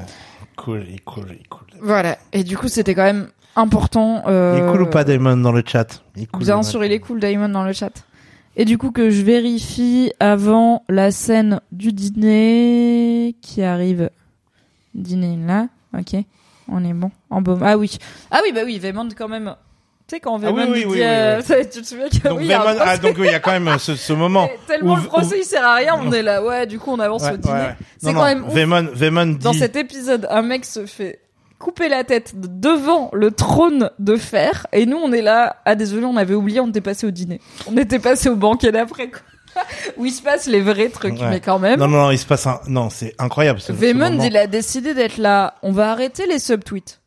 [0.57, 1.66] Cool, cool, cool.
[1.81, 2.17] Voilà.
[2.33, 4.23] Et du coup, c'était quand même important.
[4.27, 4.55] Euh...
[4.57, 6.91] Il est cool ou pas Damon dans le chat Il est cool, Bien sûr, il
[6.91, 7.91] est cool, Damon, dans le chat.
[8.55, 14.09] Et du coup, que je vérifie avant la scène du dîner qui arrive.
[14.95, 15.67] Dîner là,
[15.97, 16.23] ok.
[16.69, 17.11] On est bon.
[17.29, 17.61] En baume.
[17.63, 17.97] Ah oui.
[18.31, 19.55] Ah oui, bah oui, Vaemond quand même.
[20.07, 21.41] Tu sais, quand Ah oui, oui, oui, euh,
[21.71, 23.51] tu te souviens que Donc, oui, il y a ah, donc il y a quand
[23.51, 24.49] même euh, ce, ce moment.
[24.67, 26.43] Tellement où- le procès, où- il sert à rien, on est là.
[26.43, 27.53] Ouais, du coup, on avance Ouais, au dîner.
[27.53, 27.75] ouais.
[27.97, 28.53] C'est quand non, même ouf.
[28.53, 29.37] Vaemon, Vaemon dit.
[29.39, 31.19] Dans cet épisode, un mec se fait
[31.59, 36.05] couper la tête devant le trône de fer et nous on est là ah désolé
[36.05, 39.21] on avait oublié on était passé au dîner on était passé au banquet d'après quoi
[39.97, 41.29] où il se passe les vrais trucs Ouais.
[41.29, 42.59] mais quand même Non, non, non, il se passe un.
[42.67, 43.59] Non, c'est incroyable.
[43.59, 44.23] ce- moment.
[44.23, 46.99] il a décidé d'être là on va arrêter les subtweets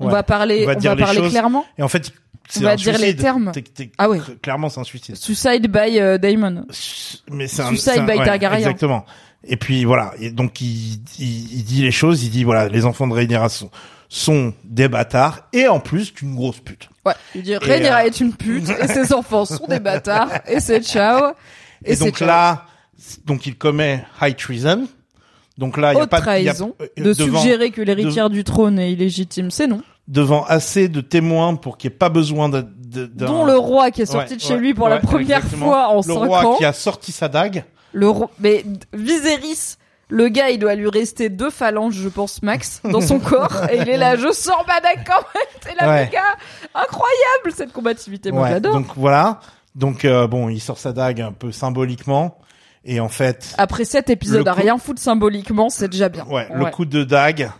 [0.00, 1.30] on va parler On va on parler choses.
[1.30, 2.10] clairement Et en fait,
[2.48, 3.52] c'est On va dire les termes.
[3.96, 4.20] Ah ouais.
[4.42, 5.16] Clairement, c'est un suicide.
[5.16, 6.66] suicide by euh, Daemon
[7.30, 7.68] Mais c'est un.
[7.68, 8.58] Suicide un- by ouais, Targaryen.
[8.58, 9.04] Exactement.
[9.46, 10.12] Et puis voilà.
[10.20, 12.24] Et donc il, il, il dit les choses.
[12.24, 13.70] Il dit voilà, les enfants de Rhaenyra sont,
[14.08, 16.88] sont des bâtards et en plus d'une grosse pute.
[17.04, 20.60] ouais il dit Rhaenyra euh, est une pute et ses enfants sont des bâtards et
[20.60, 21.32] c'est ciao
[21.84, 22.26] Et, et, donc ciao.
[22.28, 22.66] là,
[23.26, 24.86] donc il commet high treason.
[25.56, 27.70] Donc là, il y a pas de- il y a- trahison euh, de devant, suggérer
[27.70, 31.94] que l'héritière du trône est illégitime c'est non devant assez de témoins pour qu'il n'y
[31.94, 34.54] ait pas besoin de, de- d'un- dont le roi qui est sorti Ouais, de chez
[34.54, 36.56] ouais, lui pour la première fois en le cinq roi ans.
[36.56, 37.64] qui a sorti sa dague.
[37.94, 39.76] Le ro- mais Viserys,
[40.10, 43.78] le gars, il doit lui rester deux phalanges, je pense max, dans son corps, et
[43.78, 45.46] il est là, je sors ma dague quand même.
[45.62, 46.04] C'est la Ouais.
[46.06, 46.22] méga
[46.74, 48.32] incroyable cette combativité.
[48.32, 48.74] Moi, Ouais, j'adore.
[48.74, 49.40] Donc voilà.
[49.74, 52.38] Donc euh, bon, il sort sa dague un peu symboliquement
[52.84, 56.24] et en fait, Après cet épisode Le à coup- rien foutre symboliquement, c'est déjà bien.
[56.26, 57.50] ouais, le coup de dague,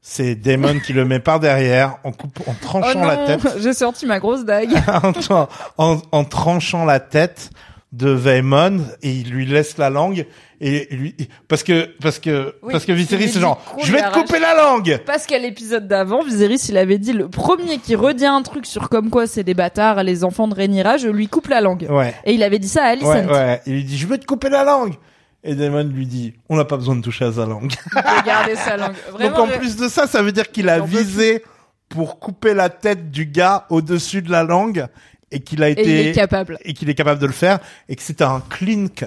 [0.00, 3.46] c'est Damon qui le met par derrière en coupe, en Oh tranchant non, la tête,
[3.60, 4.72] j'ai sorti ma grosse dague.
[5.28, 5.48] en,
[5.78, 7.50] en, en tranchant la tête
[7.92, 10.24] de Vaemon et il lui laisse la langue
[10.60, 11.16] et lui
[11.48, 14.54] parce que parce que Oui, parce que Viserys c'est genre je vais te couper la
[14.54, 15.00] langue.
[15.06, 18.88] Parce qu'à l'épisode d'avant, Viserys, il avait dit le premier qui redit un truc sur
[18.88, 21.86] comme quoi c'est des bâtards, les enfants de Rhaenyra, je lui coupe la langue.
[21.90, 22.14] Ouais.
[22.24, 23.06] Et il avait dit ça à Alicent.
[23.08, 23.60] Ouais, ouais.
[23.66, 24.94] Il lui dit, je vais te couper la langue.
[25.42, 27.72] Et Damon lui dit, on n'a pas besoin de toucher à sa langue.
[27.96, 28.92] Regardez sa langue.
[29.10, 31.42] Vraiment, Donc en je- plus de ça, ça veut dire qu'il a visé
[31.88, 34.86] pour couper la tête du gars au-dessus de la langue
[35.32, 36.58] et qu'il a Et été il est capable.
[36.64, 39.06] et qu'il est capable de le faire et que c'était un clean cut.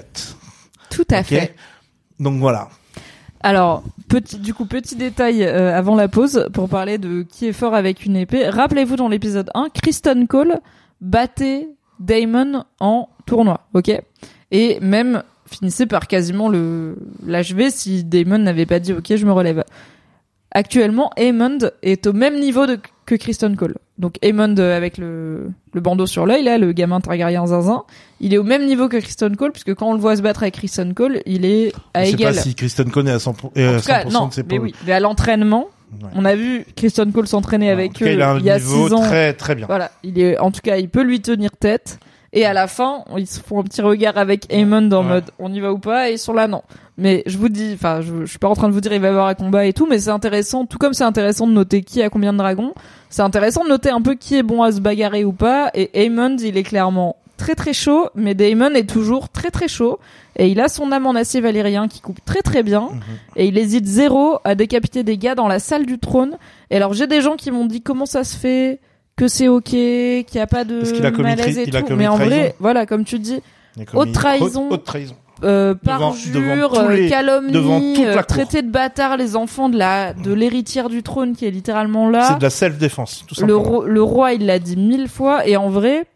[0.90, 1.54] Tout à fait.
[2.20, 2.68] Donc voilà.
[3.40, 7.52] Alors, petit, du coup, petit détail euh, avant la pause pour parler de qui est
[7.52, 8.48] fort avec une épée.
[8.48, 10.60] Rappelez-vous dans l'épisode 1, Kristen Cole
[11.02, 11.68] battait
[12.00, 13.92] Damon en tournoi, ok?
[14.50, 16.96] Et même finissait par quasiment le
[17.26, 19.62] l'achever si Damon n'avait pas dit ok, je me relève.
[20.50, 23.74] Actuellement, Aemond est au même niveau de, que Kristen Cole.
[23.98, 27.84] Donc Aemond euh, avec le, le bandeau sur l'œil, là, le gamin Targaryen zinzin,
[28.20, 30.42] il est au même niveau que Kristen Cole, puisque quand on le voit se battre
[30.42, 32.34] avec Kristen Cole, il est à Je sais égal.
[32.34, 34.58] pas si Kristen connaît à 100%, euh, En tout cas, 100% non, de ses mais
[34.58, 34.74] oui.
[34.86, 35.68] Mais à l'entraînement,
[36.02, 36.08] Ouais.
[36.16, 38.44] on a vu Kristen Cole s'entraîner En avec tout cas, eux il a un il
[38.44, 39.02] y a niveau six ans.
[39.02, 39.66] très très bien.
[39.66, 42.00] Voilà, il est, en tout cas, il peut lui tenir tête.
[42.36, 45.08] Et à la fin, ils se font un petit regard avec Aemond en Ouais.
[45.08, 46.62] mode on y va ou pas, et ils sont là non.
[46.98, 49.00] Mais je vous dis, enfin, je, je suis pas en train de vous dire il
[49.00, 51.52] va y avoir un combat et tout, mais c'est intéressant, tout comme c'est intéressant de
[51.52, 52.74] noter qui a combien de dragons,
[53.08, 55.70] c'est intéressant de noter un peu qui est bon à se bagarrer ou pas.
[55.74, 59.98] Et Aemond, il est clairement très très chaud, mais Daemon est toujours très très chaud.
[60.36, 62.88] Et il a son âme en acier valérien qui coupe très très bien.
[62.92, 63.00] Mhm.
[63.36, 66.36] Et il hésite zéro à décapiter des gars dans la salle du trône.
[66.70, 68.80] Et alors j'ai des gens qui m'ont dit comment ça se fait
[69.16, 71.94] que c'est ok, qu'il n'y a pas de a malaise et tout.
[71.96, 72.36] Mais en trahison.
[72.36, 73.40] vrai, voilà, comme tu dis,
[73.92, 74.66] Haute trahison.
[74.68, 75.14] haute- haute trahison.
[75.42, 81.02] euh, parjure, euh, calomnie, euh, traiter de bâtard les enfants de la de l'héritière du
[81.02, 82.28] trône qui est littéralement là.
[82.28, 85.56] C'est de la self-défense, tout le, ro- le roi, il l'a dit mille fois, et
[85.56, 86.06] en vrai,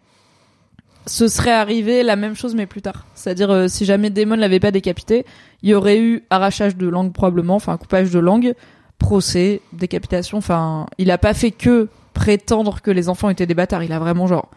[1.06, 3.06] ce serait arrivé la même chose, mais plus tard.
[3.14, 5.24] C'est-à-dire, euh, si jamais Daemon l'avait pas décapité,
[5.62, 8.54] il y aurait eu arrachage de langue probablement, enfin coupage de langue,
[8.98, 10.38] procès, décapitation.
[10.38, 11.88] Enfin, il a pas fait que
[12.18, 13.84] prétendre que les enfants étaient des bâtards.
[13.84, 14.48] Il a vraiment genre,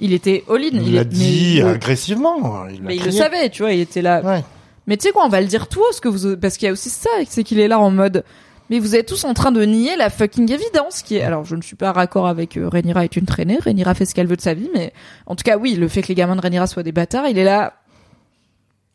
[0.00, 0.68] il était all-in.
[0.72, 2.66] Il est- l'a mais dit il agressivement.
[2.68, 4.22] Il mais il le savait, tu vois, il était là.
[4.22, 4.42] Ouais.
[4.86, 6.66] Mais tu sais quoi, on va le dire tout haut, parce que vous, parce qu'il
[6.66, 8.24] y a aussi ça, c'est qu'il est là en mode.
[8.70, 11.22] Mais vous êtes tous en train de nier la fucking évidence qui est.
[11.22, 13.58] Alors, je ne suis pas raccord avec euh, Rhaenyra est une traînée.
[13.60, 14.92] Rhaenyra fait ce qu'elle veut de sa vie, mais
[15.26, 17.36] en tout cas, oui, le fait que les gamins de Rhaenyra soient des bâtards, il
[17.38, 17.74] est là.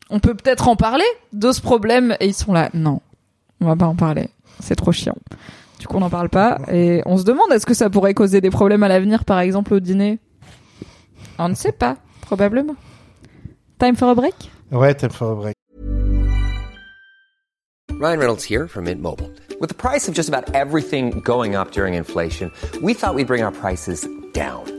[0.10, 2.70] On peut peut-être en parler de ce problème, et ils sont là.
[2.74, 3.02] Non,
[3.62, 4.30] on va pas en parler.
[4.62, 5.16] C'est trop chiant.
[5.80, 8.42] Du coup, on n'en parle pas, et on se demande est-ce que ça pourrait causer
[8.42, 10.20] des problèmes à l'avenir, par exemple au dîner?
[11.38, 12.76] On ne sait pas, probablement.
[13.80, 14.34] Time for a break?
[14.72, 15.56] Ouais, t'aimes faire un break.
[18.00, 19.32] Ryan Reynolds here from Mint Mobile.
[19.60, 22.52] With the price of just about everything going up during inflation,
[22.82, 24.66] we thought we'd bring our prices down.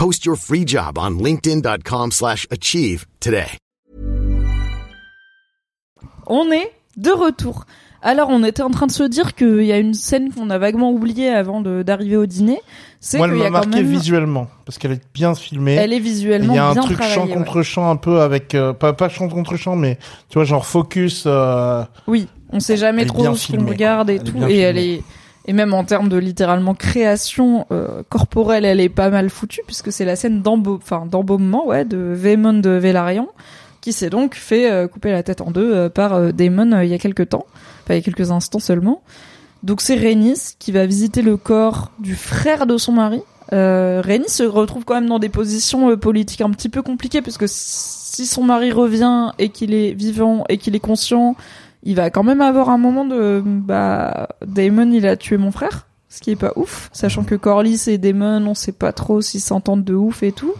[0.00, 3.44] Post your free job on linkedin.com/achieve slash achieve today.
[6.26, 7.66] On est de retour.
[8.00, 10.56] Alors, on était en train de se dire qu'il y a une scène qu'on a
[10.56, 12.62] vaguement oubliée avant de- d'arriver au dîner.
[12.98, 13.90] C'est Moi, elle m'a marqué même...
[13.90, 15.74] visuellement parce qu'elle est bien filmée.
[15.74, 17.34] Elle est visuellement Il y a un bien truc chant ouais.
[17.34, 19.98] contre chant un peu avec euh, pas pas chant contre chant mais
[20.30, 24.08] tu vois genre focus euh, Oui, on sait jamais trop bien ce qu'on filmée, regarde
[24.08, 24.32] et Elle tout.
[24.32, 24.94] bien Et elle filmée.
[24.94, 25.02] est...
[25.50, 29.90] Et même en termes de littéralement création euh, corporelle, elle est pas mal foutue puisque
[29.90, 33.28] c'est la scène d'embaumement, ouais, de Vémon de Vélarion,
[33.80, 36.88] qui s'est donc fait euh, couper la tête en deux euh, par euh, Daemon il
[36.88, 37.46] y a quelques temps,
[37.82, 39.02] enfin il y a quelques instants seulement.
[39.64, 43.20] Donc c'est Rhaenys qui va visiter le corps du frère de son mari.
[43.52, 47.46] Euh, se retrouve quand même dans des positions politiques un petit peu compliquées parce que
[47.48, 51.34] si son mari revient et qu'il est vivant et qu'il est conscient,
[51.82, 55.86] il va quand même avoir un moment de bah Daemon il a tué mon frère
[56.08, 59.40] ce qui est pas ouf sachant que Corlys et Daemon on sait pas trop s'ils
[59.40, 60.52] s'entendent de ouf et tout.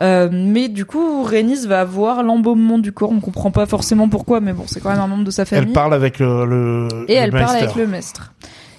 [0.00, 4.40] Euh, mais du coup Rhaenys va voir l'embaumement du corps on comprend pas forcément pourquoi
[4.40, 5.66] mais bon c'est quand même un membre de sa famille.
[5.66, 8.32] elle parle avec le, le et le elle parle avec le maître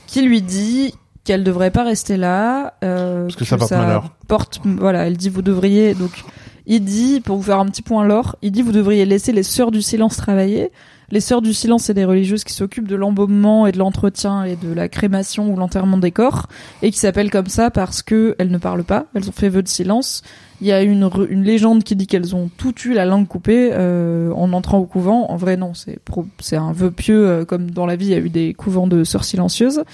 [0.08, 0.94] qui lui dit
[1.26, 4.16] qu'elle devrait pas rester là euh, Parce que ça porte malheur.
[4.30, 6.24] porte voilà elle dit vous devriez donc
[6.66, 9.44] il dit pour vous faire un petit point l'or il dit vous devriez laisser les
[9.44, 10.72] sœurs du silence travailler
[11.12, 14.56] les sœurs du silence c'est des religieuses qui s'occupent de l'embaumement et de l'entretien et
[14.56, 16.48] de la crémation ou l'enterrement des corps
[16.82, 19.64] et qui s'appellent comme ça parce que elles ne parlent pas elles ont fait vœu
[19.64, 20.24] de silence
[20.62, 23.70] il y a une, une légende qui dit qu'elles ont tout eu la langue coupée
[23.72, 25.28] euh, en entrant au couvent.
[25.30, 26.00] En vrai, non, c'est
[26.40, 28.86] c'est un vœu pieux, euh, comme dans la vie, il y a eu des couvents
[28.86, 29.86] de sœurs silencieuses.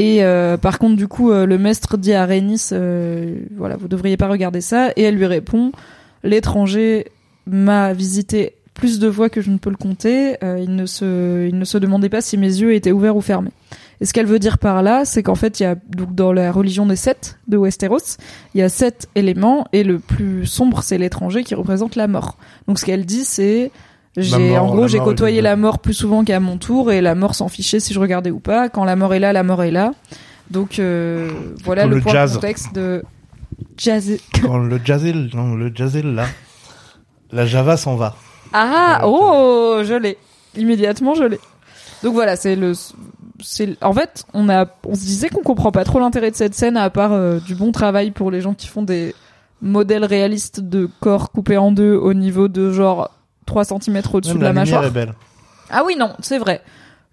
[0.00, 3.86] Et euh, par contre, du coup, euh, le maître dit à Rhaenys, euh, voilà, vous
[3.86, 4.92] devriez pas regarder ça.
[4.96, 5.72] Et elle lui répond,
[6.24, 7.08] l'étranger
[7.44, 10.42] m'a visité plus de fois que je ne peux le compter.
[10.42, 13.20] Euh, il ne se, il ne se demandait pas si mes yeux étaient ouverts ou
[13.20, 13.52] fermés.
[14.00, 16.32] Et ce qu'elle veut dire par là, c'est qu'en fait, il y a donc dans
[16.32, 18.16] la religion des sept de Westeros,
[18.54, 22.38] il y a sept éléments et le plus sombre, c'est l'étranger qui représente la mort.
[22.66, 23.70] Donc ce qu'elle dit, c'est
[24.16, 27.14] j'ai en gros j'ai côtoyé est- la mort plus souvent qu'à mon tour et la
[27.14, 28.70] mort s'en fichait si je regardais ou pas.
[28.70, 29.92] Quand la mort est là, la mort est là.
[30.50, 31.30] Donc euh,
[31.64, 32.30] voilà le, point jazz.
[32.30, 33.02] de contexte de
[33.76, 34.16] jazz.
[34.42, 36.26] Quand le jazzel non le jazzel là
[37.32, 38.16] la Java s'en va.
[38.52, 40.18] Ah oh je l'ai
[40.56, 41.40] immédiatement je l'ai.
[42.02, 42.72] Donc voilà c'est le
[43.42, 46.54] c'est en fait on a on se disait qu'on comprend pas trop l'intérêt de cette
[46.54, 49.14] scène à part euh, du bon travail pour les gens qui font des
[49.62, 53.10] modèles réalistes de corps coupés en deux au niveau de genre
[53.46, 54.84] 3 cm au-dessus de la, la mâchoire.
[54.84, 55.14] est belle.
[55.70, 56.62] Ah oui, non, c'est vrai.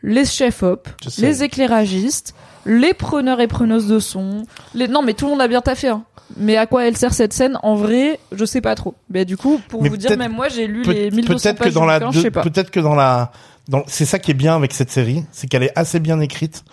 [0.03, 0.87] Les chefs-op,
[1.17, 2.33] les éclairagistes,
[2.65, 4.43] les preneurs et preneuses de son,
[4.73, 4.87] les...
[4.87, 6.03] Non, mais tout le monde a bien taffé, hein.
[6.35, 8.95] Mais à quoi elle sert cette scène En vrai, je sais pas trop.
[9.09, 11.63] Mais du coup, pour Mais vous dire, même moi, j'ai lu les 1200 Peut-être que
[11.63, 12.41] pages dans la bouquin, deux- je sais pas.
[12.43, 13.31] peut-être que dans la
[13.69, 16.63] dans- c'est ça qui est bien avec cette série, c'est qu'elle est assez bien écrite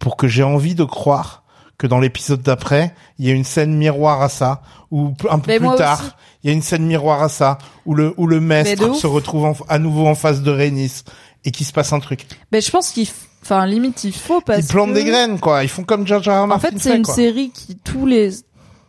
[0.00, 1.44] pour que j'ai envie de croire
[1.78, 4.60] que dans l'épisode d'après, il y a une scène miroir à ça,
[4.90, 6.10] ou un peu Mais plus tard, aussi.
[6.42, 9.44] il y a une scène miroir à ça, où le où le maître se retrouve
[9.44, 11.04] en- à nouveau en face de Rhaenys
[11.44, 12.26] et qu'il se passe un truc.
[12.52, 13.08] Mais je pense qu'il,
[13.42, 14.94] enfin limite il faut parce Ils plantent que...
[14.94, 15.62] des graines, quoi.
[15.62, 17.14] Ils font comme Jar Jar En Martin fait, c'est une quoi.
[17.14, 18.30] série qui tous les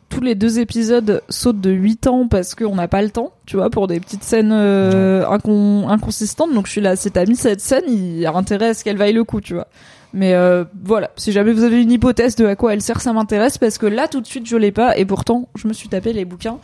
[0.09, 3.55] tous les deux épisodes sautent de 8 ans parce qu'on n'a pas le temps, tu
[3.55, 6.53] vois, pour des petites scènes euh, incon- inconsistantes.
[6.53, 8.83] Donc je suis là, si t'as mis cette scène, il y a intérêt à ce
[8.83, 9.67] qu'elle vaille le coup, tu vois.
[10.13, 13.13] Mais euh, voilà, si jamais vous avez une hypothèse de à quoi elle sert, ça
[13.13, 15.87] m'intéresse parce que là tout de suite je l'ai pas et pourtant je me suis
[15.87, 16.57] tapé les bouquins.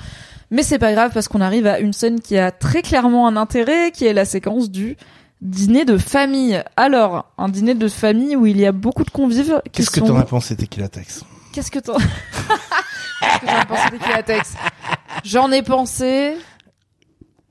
[0.52, 3.38] Mais c'est pas grave parce qu'on arrive à une scène qui a très clairement un
[3.38, 4.98] intérêt, qui est la séquence du
[5.42, 6.64] dîner de famille.
[6.76, 9.62] Alors, un dîner de famille où il y a beaucoup de convives.
[9.72, 11.24] Qu'est-ce que sont- t'en as pensé, Tequila Tex
[11.54, 11.98] Qu'est-ce que t'en...
[13.20, 14.54] Qu'est-ce que t'en as pensé d'Equilatex
[15.24, 16.36] J'en ai pensé.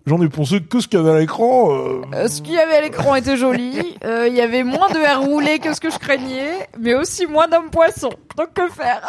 [0.07, 1.73] J'en ai pensé que ce qu'il y avait à l'écran.
[1.75, 3.97] euh, Euh, ce qu'il y avait à l'écran était joli.
[4.05, 7.27] Euh, Il y avait moins de air roulé que ce que je craignais, mais aussi
[7.27, 8.13] moins d'hommes poissons.
[8.37, 9.03] Donc que faire?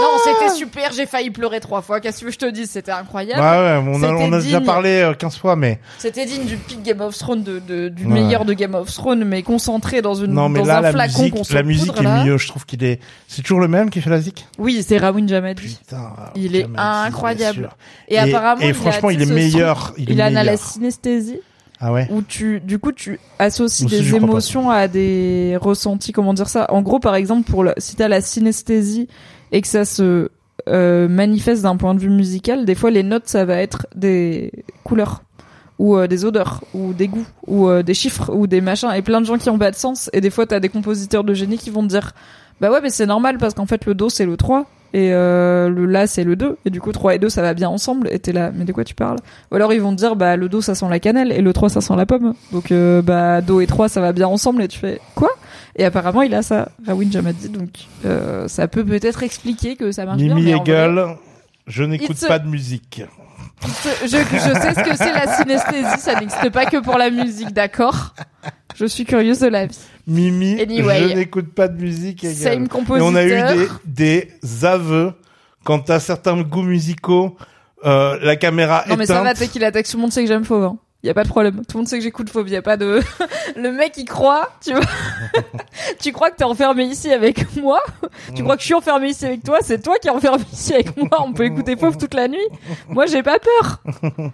[0.00, 0.92] Non, c'était super.
[0.92, 2.00] J'ai failli pleurer trois fois.
[2.00, 3.40] Qu'est-ce que je te dise C'était incroyable.
[3.40, 4.66] Ouais, ouais, on a, C'était on a déjà digne.
[4.66, 8.04] parlé euh, 15 fois, mais C'était digne du pic Game of Thrones, de, de- du
[8.06, 8.12] Ouais.
[8.14, 10.92] meilleur de Game of Thrones, mais concentré dans une non, mais dans là, un la
[10.92, 12.24] flacon musique, la musique poudre, est là.
[12.24, 12.38] mieux.
[12.38, 13.00] Je trouve qu'il est.
[13.26, 14.46] C'est toujours le même qui fait la zik.
[14.58, 15.78] Oui, c'est Rawin Jamadi.
[15.80, 17.70] Putain, Il est incroyable.
[18.08, 19.94] Et, apparemment, et il franchement, il est meilleur.
[19.96, 20.44] Il est Il, a meilleur.
[20.44, 21.40] la synesthésie.
[21.80, 22.08] Ah ouais.
[22.10, 26.66] où tu du coup tu associes des émotions à des ressentis comment dire ça?
[26.72, 29.06] En gros par exemple pour le, si t'as la synesthésie
[29.52, 30.30] et que ça se
[30.68, 34.52] euh, manifeste d'un point de vue musical des fois les notes ça va être des
[34.84, 35.22] couleurs
[35.78, 39.02] ou euh, des odeurs ou des goûts ou euh, des chiffres ou des machins et
[39.02, 41.34] plein de gens qui ont pas de sens et des fois t'as des compositeurs de
[41.34, 42.12] génie qui vont te dire
[42.60, 45.68] bah ouais mais c'est normal parce qu'en fait le do c'est le 3 et euh,
[45.68, 48.08] le la c'est le 2 et du coup 3 et 2 ça va bien ensemble
[48.10, 49.18] et t'es là mais de quoi tu parles?
[49.52, 51.52] Ou alors ils vont te dire bah le do ça sent la cannelle et le
[51.52, 54.62] 3 ça sent la pomme donc euh, bah do et 3 ça va bien ensemble
[54.62, 55.30] et tu fais quoi?
[55.78, 57.70] Et apparemment il a ça Rawin Jamadi donc
[58.04, 61.04] euh, ça peut peut-être expliquer que ça marche bien Mimi mais en vrai, Hegel,
[61.66, 63.02] je n'écoute pas de musique.
[63.62, 67.52] je, je sais ce que c'est la synesthésie ça n'existe pas que pour la musique
[67.52, 68.14] d'accord?
[68.76, 71.08] Je suis curieuse de la vie Mimi, Anyway.
[71.10, 72.24] je n'écoute pas de musique.
[72.24, 72.36] Hegel.
[72.36, 75.12] Same Et compositeur on a eu des, des aveux
[75.64, 77.36] quant à certains goûts musicaux.
[77.84, 79.38] Euh, la caméra Non mais ça va, éteinte.
[79.38, 79.86] t'es qu'il attaque.
[79.88, 80.72] Tout le monde sait que j'aime Fauve.
[81.08, 81.62] Y a pas de problème.
[81.66, 82.50] Tout le monde sait que j'écoute Fauve.
[82.50, 83.00] Y a pas de.
[83.56, 84.82] le mec il croit, tu vois.
[85.98, 87.80] tu crois que t'es enfermé ici avec moi?
[88.34, 89.60] Tu crois que je suis enfermé ici avec toi?
[89.62, 91.24] C'est toi qui es enfermé ici avec moi.
[91.24, 92.46] On peut écouter Fauve toute la nuit.
[92.90, 93.80] Moi j'ai pas peur.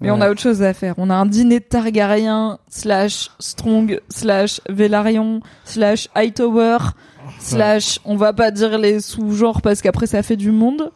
[0.00, 0.94] Mais on a autre chose à faire.
[0.96, 6.78] On a un dîner de Targaryen slash Strong slash Velaryon slash Hightower
[7.40, 7.98] slash.
[8.04, 10.92] On va pas dire les sous-genres parce qu'après ça fait du monde.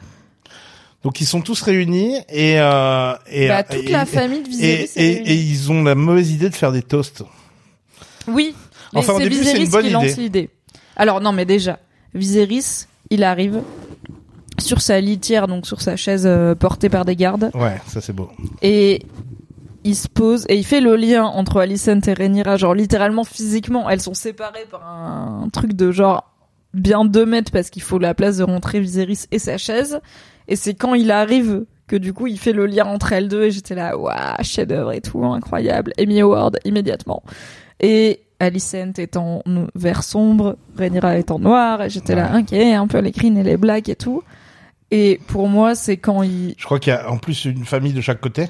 [1.04, 4.48] Donc ils sont tous réunis et euh, et Bah, euh, toute et- la famille de
[4.48, 7.24] et, Viserys et, ils ont la mauvaise idée de faire des toasts.
[8.28, 8.54] Oui.
[8.92, 10.22] Mais Enfin, c'est Viserys une bonne qui lance idée.
[10.22, 10.50] l'idée.
[10.96, 11.78] Alors non, mais déjà,
[12.14, 13.62] Viserys, il arrive
[14.58, 18.12] sur sa litière, donc sur sa chaise euh, portée par des gardes, Ouais, ça c'est
[18.12, 18.28] beau.
[18.60, 19.00] et
[19.84, 23.88] il se pose et il fait le lien entre Alicent et Rhaenyra, genre littéralement physiquement,
[23.88, 26.29] elles sont séparées par un, truc de genre
[26.74, 30.00] bien deux mètres parce qu'il faut la place de rentrer Viserys et sa chaise.
[30.48, 33.44] Et c'est quand il arrive que du coup il fait le lien entre elles deux
[33.44, 35.92] et j'étais là, waouh, chef-d'œuvre et tout, incroyable.
[36.00, 37.22] Emmy Award immédiatement.
[37.80, 39.42] Et Alicent est en
[39.74, 43.42] vert sombre, Rhaenyra est en noir, et j'étais là, ok, un peu les green et
[43.42, 44.22] les blacks et tout.
[44.90, 47.92] Et pour moi, c'est quand il, Je crois qu'il y a en plus une famille
[47.92, 48.46] de chaque côté.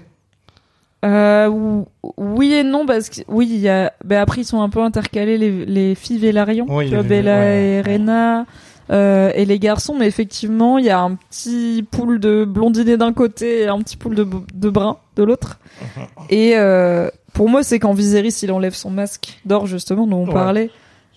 [1.04, 1.86] Euh, ou-
[2.18, 4.80] oui et non parce que oui, il y a, ben après ils sont un peu
[4.82, 7.56] intercalés les, les filles Vélarion, Oui, Bella ouais.
[7.58, 8.44] et Rena.
[8.90, 13.12] Euh, et les garçons, mais effectivement, il y a un petit pool de blondinés d'un
[13.12, 15.60] côté et un petit pool de, de bruns de l'autre.
[16.28, 20.26] Et euh, pour moi, c'est quand Viserys il enlève son masque d'or justement dont on
[20.26, 20.32] Ouais.
[20.32, 20.70] parlait,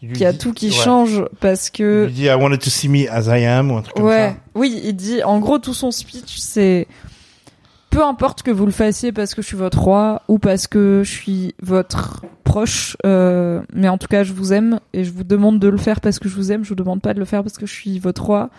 [0.04, 0.72] Il y a dit- tout qui ouais.
[0.72, 3.78] change parce Il que lui dit I wanted to see me as I am ou
[3.78, 4.36] un truc comme ouais, ça.
[4.54, 6.86] oui, il dit en gros tout son speech c'est
[7.94, 11.02] peu importe que vous le fassiez parce que je suis votre roi ou parce que
[11.04, 15.24] je suis votre proche, euh, mais en tout cas je vous aime et je vous
[15.24, 16.64] demande de le faire parce que je vous aime.
[16.64, 18.50] Je vous demande pas de le faire parce que je suis votre roi,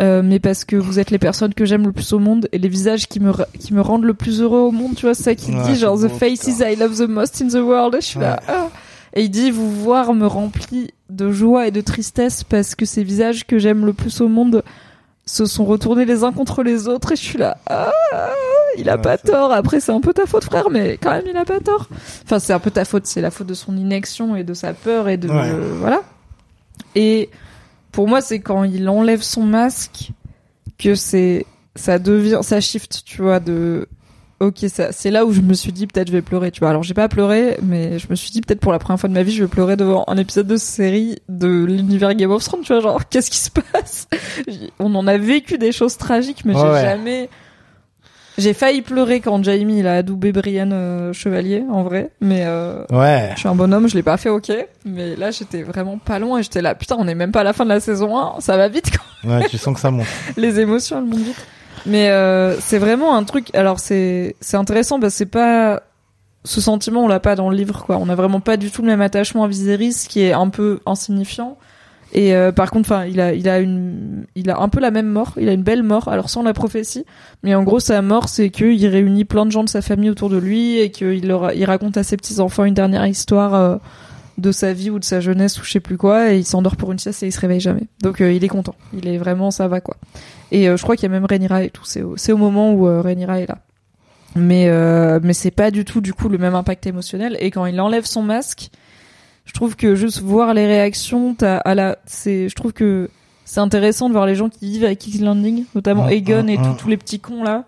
[0.00, 2.58] euh, mais parce que vous êtes les personnes que j'aime le plus au monde et
[2.58, 4.94] les visages qui me qui me rendent le plus heureux au monde.
[4.94, 7.48] Tu vois c'est ça qu'il Ouais, dit genre the faces I love the most in
[7.48, 7.96] the world.
[7.96, 8.40] Et je suis là.
[8.46, 8.68] Ah.
[9.14, 13.02] Et il dit vous voir me remplit de joie et de tristesse parce que ces
[13.02, 14.62] visages que j'aime le plus au monde
[15.26, 17.90] se sont retournés les uns contre les autres et je suis là ah,
[18.76, 19.52] il a Ouais, pas tort.
[19.52, 21.88] après c'est un peu ta faute frère mais quand même il a pas tort.
[22.24, 24.72] Enfin c'est un peu ta faute c'est la faute de son inaction et de sa
[24.72, 25.50] peur et de Ouais.
[25.50, 26.02] euh, voilà.
[26.94, 27.30] Et
[27.92, 30.10] pour moi c'est quand il enlève son masque
[30.78, 31.46] que c'est
[31.76, 33.88] ça devient ça shift tu vois de
[34.42, 36.70] ok, ça, c'est là où je me suis dit peut-être je vais pleurer, tu vois.
[36.70, 39.14] Alors j'ai pas pleuré, mais je me suis dit peut-être pour la première fois de
[39.14, 42.62] ma vie, je vais pleurer devant un épisode de série de l'univers Game of Thrones,
[42.62, 44.08] tu vois, genre qu'est-ce qui se passe?
[44.78, 46.82] On en a vécu des choses tragiques, mais j'ai ouais.
[46.82, 47.30] jamais.
[48.38, 52.82] J'ai failli pleurer quand Jamie il a adoubé Brienne euh, Chevalier, en vrai, mais euh,
[52.90, 53.30] Ouais.
[53.34, 54.50] je suis un bonhomme, je l'ai pas fait, ok.
[54.86, 57.44] Mais là, j'étais vraiment pas loin et j'étais là, putain, on est même pas à
[57.44, 58.90] la fin de la saison 1, ça va vite
[59.22, 60.06] quand Ouais, tu sens que ça monte.
[60.38, 61.46] les émotions elles montent vite.
[61.86, 63.54] Mais euh, c'est vraiment un truc.
[63.54, 65.82] Alors c'est c'est intéressant parce c'est pas
[66.44, 67.98] ce sentiment on l'a pas dans le livre quoi.
[67.98, 70.80] On a vraiment pas du tout le même attachement à Viserys qui est un peu
[70.86, 71.58] insignifiant.
[72.14, 74.90] Et euh, par contre, enfin, il a il a une il a un peu la
[74.90, 75.32] même mort.
[75.38, 76.08] Il a une belle mort.
[76.08, 77.04] Alors sans la prophétie,
[77.42, 80.10] mais en gros sa mort c'est que il réunit plein de gens de sa famille
[80.10, 83.54] autour de lui et qu'il leur il raconte à ses petits enfants une dernière histoire.
[83.54, 83.76] euh,
[84.42, 86.76] de sa vie ou de sa jeunesse ou je sais plus quoi et il s'endort
[86.76, 87.86] pour une sieste et il se réveille jamais.
[88.02, 88.74] Donc euh, il est content.
[88.92, 89.96] Il est vraiment ça va quoi.
[90.50, 91.84] Et euh, je crois qu'il y a même Rhaenyra et tout.
[91.84, 93.58] C'est au, c'est au moment où euh, Rhaenyra est là.
[94.34, 94.70] Mais
[95.20, 97.36] mais c'est pas du tout du coup le même impact émotionnel.
[97.40, 98.70] Et quand il enlève son masque,
[99.44, 103.10] je trouve que juste voir les réactions, à la, c'est, je trouve que
[103.44, 106.48] c'est intéressant de voir les gens qui vivent avec King's Landing, notamment Mm, Aegon mm,
[106.48, 106.76] et mm.
[106.78, 107.64] tous les petits cons là,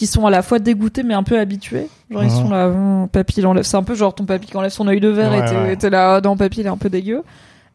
[0.00, 1.86] qui sont à la fois dégoûtés mais un peu habitués.
[2.10, 4.56] Genre ils sont là, Hum, papy il enlève, c'est un peu genre ton papy qui
[4.56, 5.76] enlève son œil de verre et Ouais, t'es ouais.
[5.76, 7.22] t'es là, oh non papy il est un peu dégueu.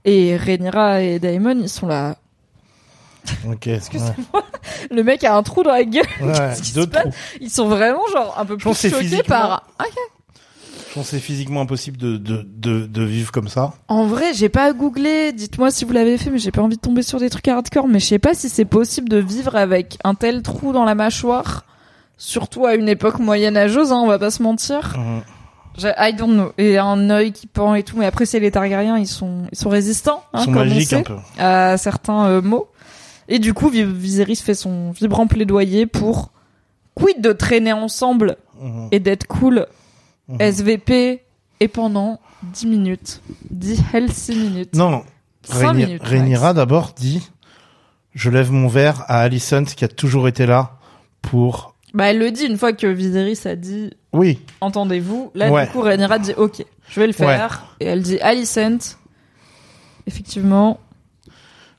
[0.05, 2.15] Et Rhaenyra et Daemon ils sont là.
[3.47, 3.67] Ok.
[3.67, 4.43] Excusez-moi,
[4.89, 6.03] le mec a un trou dans la gueule.
[6.19, 7.11] Deux se passe trous.
[7.41, 9.67] Ils sont vraiment genre un peu plus choqués physiquement- par.
[9.77, 9.83] Ah,
[10.89, 13.73] Je pense que c'est physiquement impossible de, de, de, de vivre comme ça.
[13.87, 15.31] En vrai, j'ai pas googlé.
[15.31, 17.87] Dites-moi si vous l'avez fait, mais j'ai pas envie de tomber sur des trucs hardcore.
[17.87, 20.95] Mais je sais pas si c'est possible de vivre avec un tel trou dans la
[20.95, 21.65] mâchoire,
[22.17, 23.91] surtout à une époque moyenâgeuse.
[23.91, 24.95] Hein, on va pas se mentir.
[25.77, 26.51] J'ai- I don't know.
[26.57, 27.97] Et un œil qui pend et tout.
[27.97, 30.23] Mais après, c'est les Targaryens, ils sont, ils sont résistants.
[30.33, 31.15] Hein, Ils sont comme on sait, un peu.
[31.37, 32.69] à certains euh, mots.
[33.27, 36.31] Et du coup, Vi- Viserys fait son vibrant plaidoyer pour
[36.93, 38.87] quid de traîner ensemble Mhm.
[38.91, 39.65] et d'être cool
[40.29, 40.37] Mhm.
[40.39, 41.23] SVP
[41.59, 43.21] et pendant 10 minutes.
[43.49, 44.75] 10 healthy minutes.
[44.75, 45.03] Non, non.
[45.43, 46.03] 5 Rhaeny- minutes.
[46.03, 47.29] Rhaenyra d'abord dit
[48.13, 50.77] Je lève mon verre à Alicent qui a toujours été là
[51.21, 51.74] pour.
[51.95, 55.31] Bah, elle le dit une fois que Viserys a dit Oui, entendez-vous.
[55.33, 55.65] Là, Ouais.
[55.65, 57.75] du coup, Rhaenyra dit ok, je vais le faire.
[57.79, 58.97] Et elle dit Alicent.
[60.07, 60.79] Effectivement.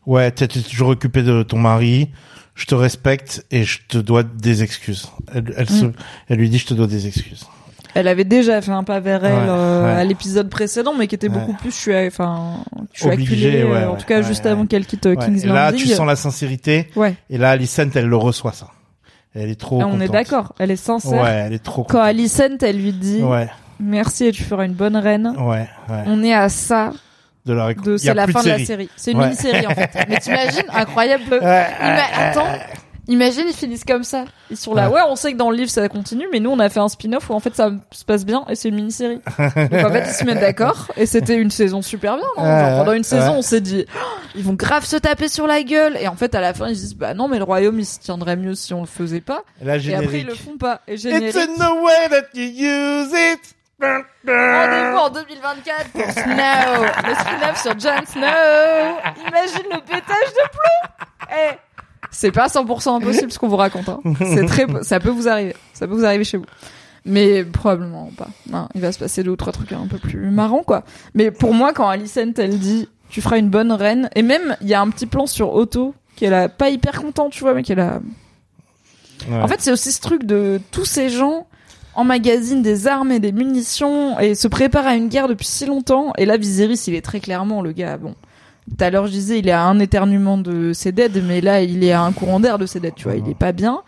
[0.06, 2.10] ouais, t'es toujours occupé de ton mari,
[2.54, 5.06] je te respecte et je te dois des excuses.
[5.34, 5.92] Elle, elle, se, Mm.
[6.28, 7.44] elle lui dit Je te dois des excuses.
[7.94, 11.14] Elle avait déjà fait un pas vers elle Ouais, euh, à l'épisode précédent, mais qui
[11.14, 12.58] était beaucoup plus, je suis, enfin,
[12.92, 15.70] je suis euh, ouais, en tout cas juste avant qu'elle quitte euh, King's et là,
[15.70, 15.86] Landing.
[15.86, 16.90] tu sens la sincérité.
[16.94, 18.68] Ouais, Et là, Alicent, elle le reçoit, ça.
[19.38, 21.22] Elle est trop Ah, on est d'accord, elle est sincère.
[21.22, 22.06] Ouais, elle est trop Quand contente.
[22.08, 23.48] Alicent, elle lui dit Ouais,
[23.78, 25.34] merci et tu feras une bonne reine.
[25.38, 26.02] ouais, ouais.
[26.06, 26.92] On est à ça
[27.44, 28.88] De la réco- de c'est la fin de, la série.
[28.96, 29.24] C'est une Ouais.
[29.26, 29.90] mini-série en fait.
[30.08, 31.22] Mais t'imagines incroyable.
[31.42, 32.46] Attends,
[33.08, 34.24] imagine ils finissent comme ça.
[34.50, 34.88] Ils sont là.
[34.90, 35.00] Ouais.
[35.08, 37.28] On sait que dans le livre ça continue, mais nous on a fait un spin-off
[37.30, 39.20] où en fait ça se passe bien et c'est une mini-série.
[39.38, 39.48] Donc
[39.84, 42.26] en fait ils se mettent d'accord et c'était une saison super bien.
[42.36, 43.98] non Genre, Ouais, pendant une saison on s'est dit Oh,
[44.34, 46.76] ils vont grave se taper sur la gueule et en fait à la fin ils
[46.76, 49.20] se disent bah non mais le royaume il se tiendrait mieux si on le faisait
[49.20, 49.42] pas.
[49.60, 50.26] Et là, Et après ils générique.
[50.28, 50.80] le font pas.
[50.86, 51.36] Et It's générique.
[51.36, 53.40] in the way that you use it.
[53.78, 59.28] Rendez-vous en 2024 pour Snow, le spin-off sur Jon Snow.
[59.28, 61.06] Imagine le pétage de plomb.
[61.30, 61.52] Eh,
[62.10, 63.88] c'est pas 100% impossible ce qu'on vous raconte.
[63.88, 64.00] Hein.
[64.20, 66.46] C'est très, ça peut vous arriver, ça peut vous arriver chez vous.
[67.04, 68.28] Mais probablement pas.
[68.50, 70.84] Non, il va se passer deux ou trois trucs un peu plus marrants quoi.
[71.14, 74.68] Mais pour moi, quand Alicent elle dit, tu feras une bonne reine, et même il
[74.68, 77.54] y a un petit plan sur Otto qui est là, pas hyper content, tu vois,
[77.54, 78.00] mais là.
[79.28, 79.36] Ouais.
[79.36, 81.46] En fait, c'est aussi ce truc de tous ces gens
[81.94, 86.12] emmagasinent des armes et des munitions et se préparent à une guerre depuis si longtemps.
[86.18, 87.96] Et là, Viserys, il est très clairement le gars.
[87.96, 88.14] Bon,
[88.68, 91.62] tout à l'heure, je disais, il est à un éternuement de ses dead, mais là,
[91.62, 92.94] il est à un courant d'air de ses dead.
[92.96, 93.82] Tu vois, il est pas bien.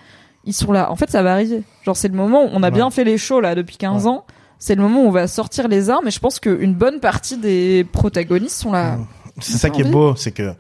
[0.45, 0.91] Ils sont là.
[0.91, 1.63] En fait, ça va arriver.
[1.85, 2.71] Genre, c'est le moment où on a Ouais.
[2.71, 4.25] bien fait les shows là depuis 15 ans.
[4.59, 6.09] C'est le moment où on va sortir les armes.
[6.09, 8.99] Et je pense qu'une bonne partie des protagonistes sont là.
[9.41, 10.53] C'est ça qui est beau, c'est que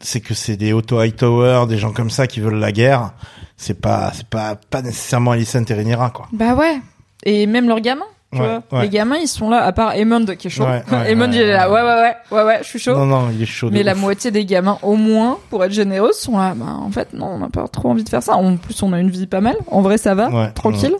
[0.00, 3.12] c'est que c'est des Otto Hightower, des gens comme ça qui veulent la guerre.
[3.56, 6.26] C'est pas c'est pas pas nécessairement Alicent et Rhaenyra quoi.
[6.32, 6.78] Bah ouais.
[7.24, 8.06] Et même leurs gamins.
[8.32, 8.84] Tu Ouais, vois, ouais.
[8.84, 10.64] les gamins, ils sont là, à part Aemond qui est chaud.
[10.64, 11.82] Ouais, il est là, ouais.
[11.82, 12.94] ouais, ouais, ouais, ouais, je suis chaud.
[12.96, 13.68] Non non, il est chaud.
[13.70, 14.00] Mais la ouf.
[14.00, 16.54] moitié des gamins, au moins, pour être généreuse, sont là.
[16.56, 18.36] Bah, en fait, non, on n'a pas trop envie de faire ça.
[18.36, 19.56] En plus, on a une vie pas mal.
[19.66, 20.94] En vrai, ça va, Ouais, tranquille.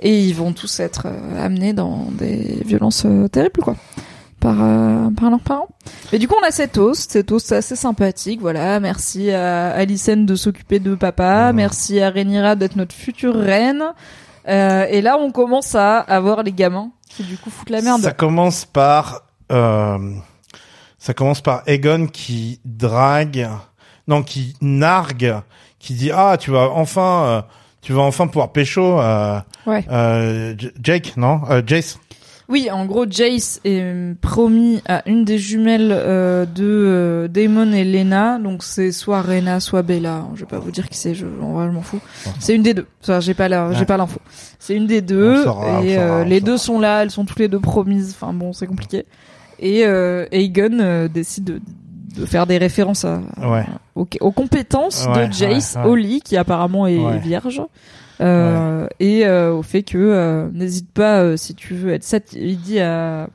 [0.00, 3.74] Et ils vont tous être euh, amenés dans des violences euh, terribles, quoi.
[4.38, 5.66] Par, euh, par leurs parents.
[6.12, 7.10] Mais du coup, on a cet toast.
[7.10, 8.40] Cet toast assez sympathique.
[8.40, 8.78] Voilà.
[8.78, 11.52] Merci à Alicent de s'occuper de papa.
[11.52, 13.82] Merci à Rhaenyra d'être notre future reine.
[14.48, 18.00] Euh, et là, on commence à avoir les gamins qui, du coup, foutent la merde.
[18.02, 19.22] Ça commence par
[19.52, 19.98] euh,
[20.98, 23.48] ça commence par Egon qui drague
[24.06, 25.36] non qui nargue
[25.78, 27.42] qui dit ah tu vas enfin euh,
[27.82, 29.84] tu vas enfin pouvoir pécho euh, Ouais.
[29.90, 31.98] euh, Jake, non Jace.
[32.50, 37.72] Oui, en gros, Jace est euh, promis à une des jumelles euh, de euh, Damon
[37.72, 38.38] et Lena.
[38.38, 40.24] Donc c'est soit Rena, soit Bella.
[40.34, 41.14] Je vais pas vous dire qui c'est.
[41.14, 42.00] Je, en vrai, je m'en fous.
[42.38, 42.86] C'est une des deux.
[43.02, 44.18] Ça, j'ai pas la, j'ai pas l'info.
[44.58, 45.44] C'est une des deux.
[45.44, 47.02] Saura, et saura, euh, les deux sont là.
[47.02, 48.16] Elles sont toutes les deux promises.
[48.18, 49.04] Enfin bon, c'est compliqué.
[49.58, 51.60] Et euh, Aegon euh, décide de,
[52.18, 53.66] de faire des références à, Ouais.
[53.94, 57.60] aux, aux compétences Ouais, de Jace ouais, lit, qui apparemment est vierge.
[58.20, 62.18] Euh, et euh, au fait que euh, n'hésite pas euh, si tu veux être sat
[62.34, 63.28] il dit à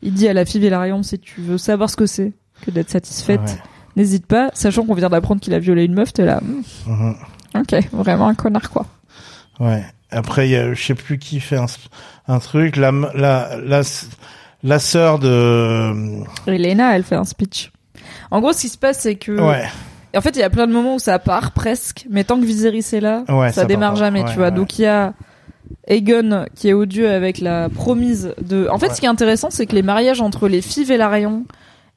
[0.00, 2.32] il dit à la fille Velaryon si tu veux savoir ce que c'est
[2.64, 3.62] que d'être satisfaite Ouais.
[3.96, 6.40] n'hésite pas sachant qu'on vient d'apprendre qu'il a violé une meuf t'es là
[6.86, 7.16] Mhm.
[7.56, 8.86] ok vraiment un connard quoi
[9.58, 9.82] Ouais.
[10.12, 11.66] Après, il y a, je sais plus qui fait un,
[12.28, 12.76] un truc.
[12.76, 13.82] La, la, la,
[14.62, 15.92] la sœur de.
[16.46, 17.72] et Lena elle fait un speech
[18.30, 19.64] en gros ce qui se passe c'est que Ouais.
[20.16, 22.44] En fait il y a plein de moments où ça part presque mais tant que
[22.44, 24.46] Viserys est là Ouais, ça, ça démarre part jamais Ouais, tu vois.
[24.46, 24.50] ouais.
[24.52, 25.12] donc il y a
[25.86, 29.66] Aegon qui est odieux avec la promise de en fait ce qui est intéressant c'est
[29.66, 31.44] que les mariages entre les filles Velaryon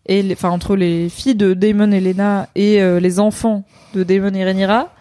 [0.08, 0.34] et les...
[0.34, 3.64] enfin entre les filles de Daemon et Lena et euh, les enfants
[3.94, 4.94] de Daemon et Rhaenyra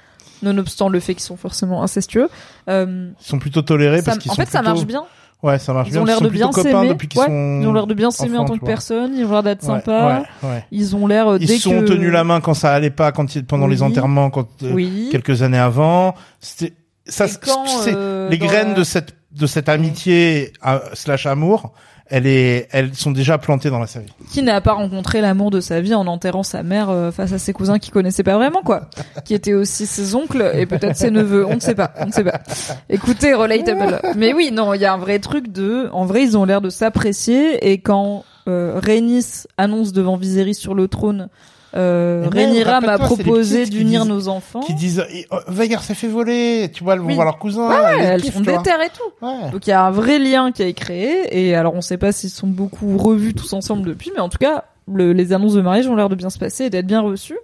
[0.43, 2.28] nonobstant le fait qu'ils sont forcément incestueux
[2.69, 5.05] euh, Ils sont plutôt tolérés ça- parce qu'ils en sont fait ça marche bien
[5.43, 6.03] Ouais, ça marche ils bien.
[6.03, 7.61] ont l'air de bien s'aimer depuis qu'ils Ouais, sont.
[7.62, 9.75] ils ont l'air de bien s'aimer en tant que personne ils ont l'air d'être Ouais,
[9.75, 11.87] sympas ouais, ils ont l'air euh, Ils dès se sont que...
[11.87, 13.89] tenus la main quand ça allait pas, quand ils- pendant les Oui.
[13.89, 16.15] enterrements, quand euh, oui quelques années avant.
[16.41, 16.75] C'était
[17.07, 21.73] ça, quand, euh, les graines la- de cette de cette amitié euh, slash amour.
[22.11, 24.12] Elle est, elles sont déjà plantées dans la série.
[24.32, 27.39] qui n'a pas rencontré l'amour de sa vie en enterrant sa mère euh, face à
[27.39, 28.91] ses cousins qu'il connaissait pas vraiment quoi.
[29.24, 31.47] Qui étaient aussi ses oncles et peut-être ses neveux.
[31.47, 32.41] On ne sait pas on ne sait pas.
[32.89, 34.01] Écoutez relatable.
[34.16, 36.61] Mais oui non il y a un vrai truc de en vrai ils ont l'air
[36.61, 41.29] de s'apprécier et quand euh, Rhaenys annonce devant Viserys sur le trône
[41.77, 46.09] euh, même, Rhaenyra m'a proposé d'unir nos enfants Qui disent, eh, oh, Veigar s'est fait
[46.09, 46.69] voler.
[46.75, 47.15] Tu vois, elles vont Oui.
[47.15, 47.69] voir leurs cousins.
[47.69, 48.59] ouais, elles kiffent, sont tu vois.
[48.59, 49.51] déter et tout Ouais.
[49.53, 52.11] Donc il y a un vrai lien qui est créé et alors on sait pas
[52.11, 55.61] s'ils sont beaucoup revus tous ensemble depuis, mais en tout cas le- les annonces de
[55.61, 57.39] mariage ont l'air de bien se passer et d'être bien reçues.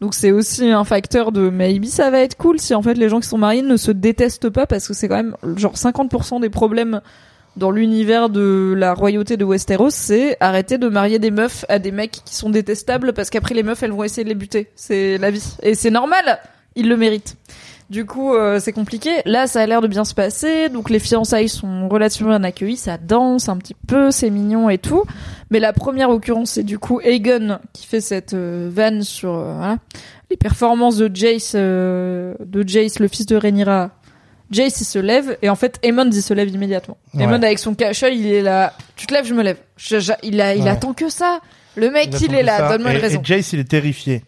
[0.00, 3.08] Donc c'est aussi un facteur de maybe ça va être cool si en fait les
[3.08, 6.40] gens qui sont mariés ne se détestent pas parce que c'est quand même genre 50%
[6.40, 7.00] des problèmes
[7.56, 11.92] dans l'univers de la royauté de Westeros, c'est arrêter de marier des meufs à des
[11.92, 14.70] mecs qui sont détestables parce qu'après les meufs elles vont essayer de les buter.
[14.74, 16.40] C'est la vie et c'est normal,
[16.76, 17.36] ils le méritent.
[17.90, 19.10] Du coup, euh, c'est compliqué.
[19.26, 20.70] Là, ça a l'air de bien se passer.
[20.70, 22.78] Donc, les fiançailles sont relativement bien accueillies.
[22.78, 25.04] Ça danse un petit peu, c'est mignon et tout.
[25.50, 29.54] Mais la première occurrence, c'est du coup Aegon qui fait cette euh, vanne sur euh,
[29.54, 29.76] voilà,
[30.30, 33.90] les performances de Jace, euh, de Jace, le fils de Rhaenyra.
[34.52, 36.98] Jace, il se lève et en fait, Aemond, il se lève immédiatement.
[37.14, 37.24] Ouais.
[37.24, 38.74] Aemond avec son cachol, il est là.
[38.96, 39.56] Tu te lèves, je me lève.
[39.76, 40.68] Je- je- il a, il Ouais.
[40.70, 41.40] attend que ça.
[41.74, 42.68] Le mec, il, est là.
[42.68, 43.20] Donne-moi une raison.
[43.20, 44.22] Et Jace, il est terrifié.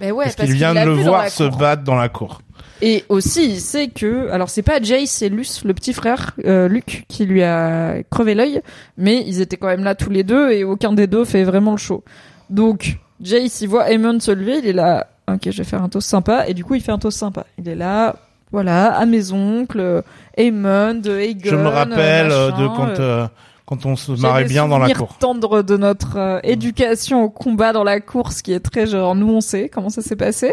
[0.00, 1.56] Mais ouais, parce parce qu'il vient de le voir se cour.
[1.58, 2.40] battre dans la cour.
[2.82, 6.68] Et aussi, il sait que, alors c'est pas Jace, c'est Luce, le petit frère, euh,
[6.68, 8.62] Luc, qui lui a crevé l'œil,
[8.96, 11.72] mais ils étaient quand même là tous les deux et aucun des deux fait vraiment
[11.72, 12.02] le show.
[12.48, 15.90] Donc, Jace, il voit Aemon se lever, il est là, ok, je vais faire un
[15.90, 17.44] toast sympa, et du coup, il fait un toast sympa.
[17.58, 18.16] Il est là,
[18.52, 20.02] voilà, à mes oncles,
[20.36, 23.28] Aemon, Aegon, Je me rappelle euh, machin, de quand, euh, euh,
[23.66, 25.16] quand on se marrait bien dans la cour.
[25.18, 29.28] tendres de notre euh, éducation au combat dans la course qui est très genre nous
[29.28, 30.52] on sait comment ça s'est passé.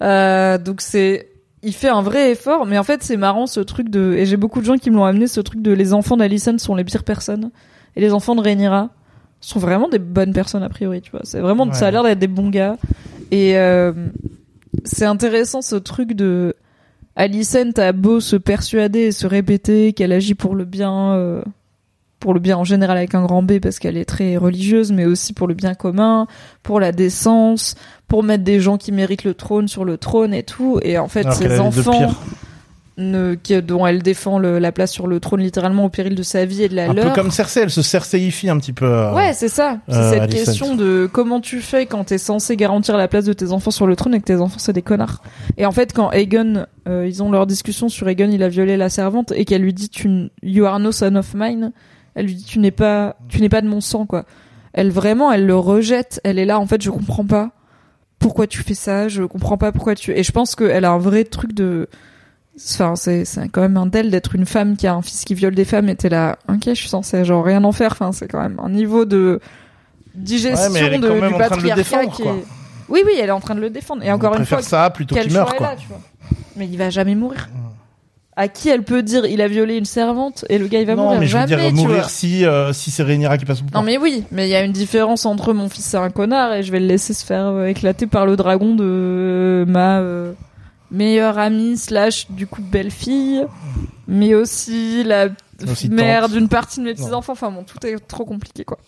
[0.00, 1.28] Euh, donc c'est
[1.62, 4.36] il fait un vrai effort mais en fait c'est marrant ce truc de et j'ai
[4.36, 6.84] beaucoup de gens qui me l'ont amené ce truc de les enfants d'Alicent sont les
[6.84, 7.50] pires personnes
[7.96, 8.90] et les enfants de Rhaenyra
[9.40, 12.20] sont vraiment des bonnes personnes a priori tu vois c'est vraiment ça a l'air d'être
[12.20, 12.76] des bons gars
[13.32, 13.92] et euh,
[14.84, 16.54] c'est intéressant ce truc de
[17.18, 21.42] Alicent a beau se persuader et se répéter qu'elle agit pour le bien euh,
[22.20, 25.04] pour le bien en général avec un grand B parce qu'elle est très religieuse, mais
[25.04, 26.28] aussi pour le bien commun,
[26.62, 27.74] pour la décence,
[28.06, 30.78] pour mettre des gens qui méritent le trône sur le trône et tout.
[30.82, 32.10] Et en fait, Alors deux enfants.
[32.98, 36.22] Ne, qui, dont elle défend le- la place sur le trône littéralement au péril de
[36.22, 37.04] sa vie et de la Un leur.
[37.06, 38.84] peu comme Cersei, elle se Cerseiifie un petit peu.
[38.86, 39.78] euh, Ouais, c'est ça.
[39.88, 40.44] C'est euh, cette Alicent.
[40.44, 43.86] question de comment tu fais quand t'es censé garantir la place de tes enfants sur
[43.86, 45.22] le trône et que tes enfants c'est des connards.
[45.56, 48.76] Et en fait, quand Aegon, euh, ils ont leur discussion sur Aegon, il a violé
[48.76, 51.72] la servante et qu'elle lui dit tu, you are no son of mine.
[52.16, 54.24] Elle lui dit tu n'es pas, tu n'es pas de mon sang quoi.
[54.72, 56.20] Elle vraiment, elle le rejette.
[56.24, 57.52] Elle est là en fait, je comprends pas
[58.18, 59.06] pourquoi tu fais ça.
[59.06, 60.10] Je comprends pas pourquoi tu.
[60.10, 61.88] Et je pense qu'elle a un vrai truc de
[62.58, 65.54] Enfin, c'est, quand même un tel d'être une femme qui a un fils qui viole
[65.54, 67.92] des femmes et t'es là, ok, je suis censée genre rien en faire.
[67.92, 69.40] Enfin, c'est quand même un niveau de
[70.14, 72.44] digestion Ouais, mais de, du patriarcat qui est...
[72.88, 74.02] Oui, oui, elle est en train de le défendre.
[74.02, 75.68] Et encore on une fois, ça plutôt qu'il meurt, quoi.
[75.68, 76.00] a, tu vois.
[76.56, 77.48] Mais il va jamais mourir.
[78.36, 80.94] À qui elle peut dire il a violé une servante et le gars il va
[80.94, 81.18] non, mourir?
[81.18, 82.08] mais je veux jamais, dire tu mourir vois.
[82.08, 83.82] si euh, si c'est Rhaenyra qui passe au pouvoir.
[83.82, 86.52] Non mais oui, mais il y a une différence entre mon fils c'est un connard
[86.52, 90.34] et je vais le laisser se faire euh, éclater par le dragon de ma euh,
[90.90, 93.46] meilleure amie slash du coup belle-fille,
[94.06, 95.28] mais aussi la
[95.68, 97.32] Aussi mère d'une partie de mes petits enfants.
[97.32, 98.78] Enfin bon, tout est trop compliqué quoi.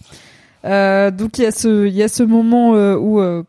[0.64, 3.42] Euh, donc il y a ce il y a ce moment euh, où euh,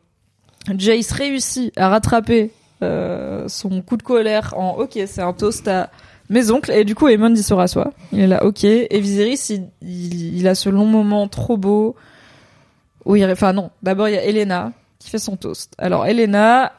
[0.76, 2.52] Jace réussit à rattraper
[2.82, 5.92] euh, son coup de colère en ok c'est un toast à
[6.30, 6.72] mes oncles.
[6.72, 7.92] Et du coup Aemon il se rassoit.
[8.12, 8.64] Il est là ok.
[8.64, 11.96] Et Viserys il, il, il a ce long moment trop beau
[13.06, 13.70] où il enfin non.
[13.84, 15.74] D'abord il y a Elena qui fait son toast.
[15.78, 16.72] Alors Elena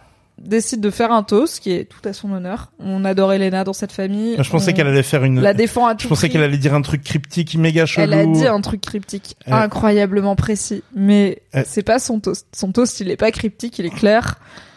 [0.44, 3.72] décide de faire un toast qui est tout à son honneur on adore Elena dans
[3.72, 5.40] cette famille Je pensais On qu'elle allait faire une.
[5.40, 8.04] la défend à tout Je pensais qu'elle allait dire un truc cryptique méga chelou.
[8.04, 12.46] Elle a dit un truc cryptique incroyablement précis, mais Elle- c'est pas son toast.
[12.52, 14.36] Son toast, il est pas cryptique, il est clair.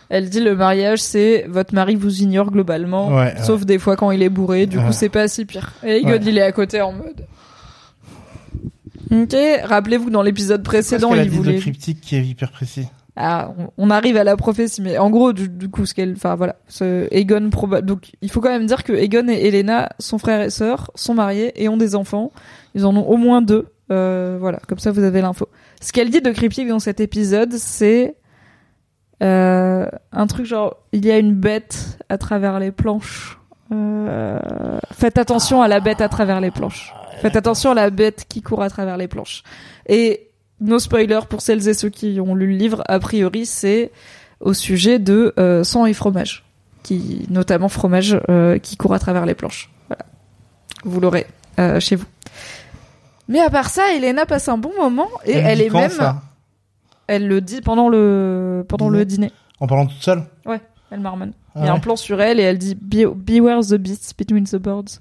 [0.09, 4.11] Elle dit le mariage, c'est votre mari vous ignore globalement, Ouais, sauf des fois quand
[4.11, 4.67] il est bourré.
[4.67, 4.85] Du Ouais.
[4.85, 5.73] coup, c'est pas si pire.
[5.83, 6.19] Et Ouais.
[6.23, 7.25] il est à côté en mode.
[9.11, 11.53] Ok, rappelez-vous dans l'épisode précédent, il voulait.
[11.55, 12.87] de cryptique qui est hyper précis?
[13.17, 16.35] Ah, on, arrive à la prophétie, mais en gros, du, du coup, ce qu'elle, enfin
[16.35, 17.81] voilà, ce Egon proba...
[17.81, 21.13] donc il faut quand même dire que Egon et Elena sont frères et sœurs, sont
[21.13, 22.33] mariés et ont des enfants.
[22.73, 23.67] Ils en ont au moins deux.
[23.91, 25.47] Euh, voilà, comme ça vous avez l'info.
[25.79, 28.15] Ce qu'elle dit de cryptique dans cet épisode, c'est
[29.23, 33.39] euh, un truc genre il y a une bête à travers les planches.
[33.71, 34.39] Euh,
[34.91, 36.93] faites attention à la bête à travers les planches.
[37.21, 39.43] Faites attention à la bête qui court à travers les planches.
[39.87, 40.24] Et
[40.61, 43.91] no spoiler pour celles et ceux qui ont lu le livre, a priori c'est
[44.39, 46.43] au sujet de euh, sang et fromage,
[46.83, 49.69] qui notamment fromage euh, qui court à travers les planches.
[49.87, 50.05] Voilà,
[50.83, 51.27] vous l'aurez
[51.59, 52.05] euh, chez vous.
[53.27, 56.21] Mais à part ça, Elena passe un bon moment et elle, est quand, même, ça
[57.07, 59.31] elle le dit pendant le pendant Dîner le dîner.
[59.59, 60.61] En parlant toute seule Ouais,
[60.91, 61.33] elle marmonne.
[61.55, 61.81] Ah Il y a un ouais.
[61.81, 64.99] plan sur elle et elle dit Be- Beware the beasts between the birds.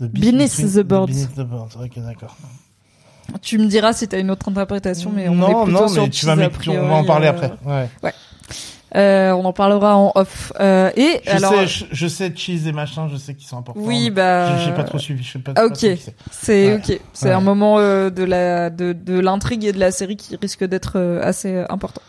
[0.00, 1.06] The Beneath between- the birds.
[1.12, 2.36] Beneath the birds, ok, d'accord.
[3.42, 6.02] Tu me diras si t'as une autre interprétation, mais on est non, plutôt non, sur
[6.04, 7.52] mais tu vas m'expliquer, on va en priori, parler euh, après.
[8.02, 8.12] Ouais.
[8.96, 10.52] Euh, on en parlera en off.
[10.60, 13.58] Euh, et Je alors, sais, je, je sais cheese et machin, je sais qu'ils sont
[13.58, 13.80] importants.
[13.82, 15.52] oui, bah, J'ai pas trop suivi, je sais pas.
[15.56, 15.74] Ah, ok.
[16.30, 16.68] c'est.
[16.68, 16.74] Ouais.
[16.76, 17.00] ok.
[17.12, 17.32] C'est Ouais.
[17.34, 20.92] un moment euh, de la de de l'intrigue et de la série qui risque d'être
[20.96, 22.02] euh, assez important.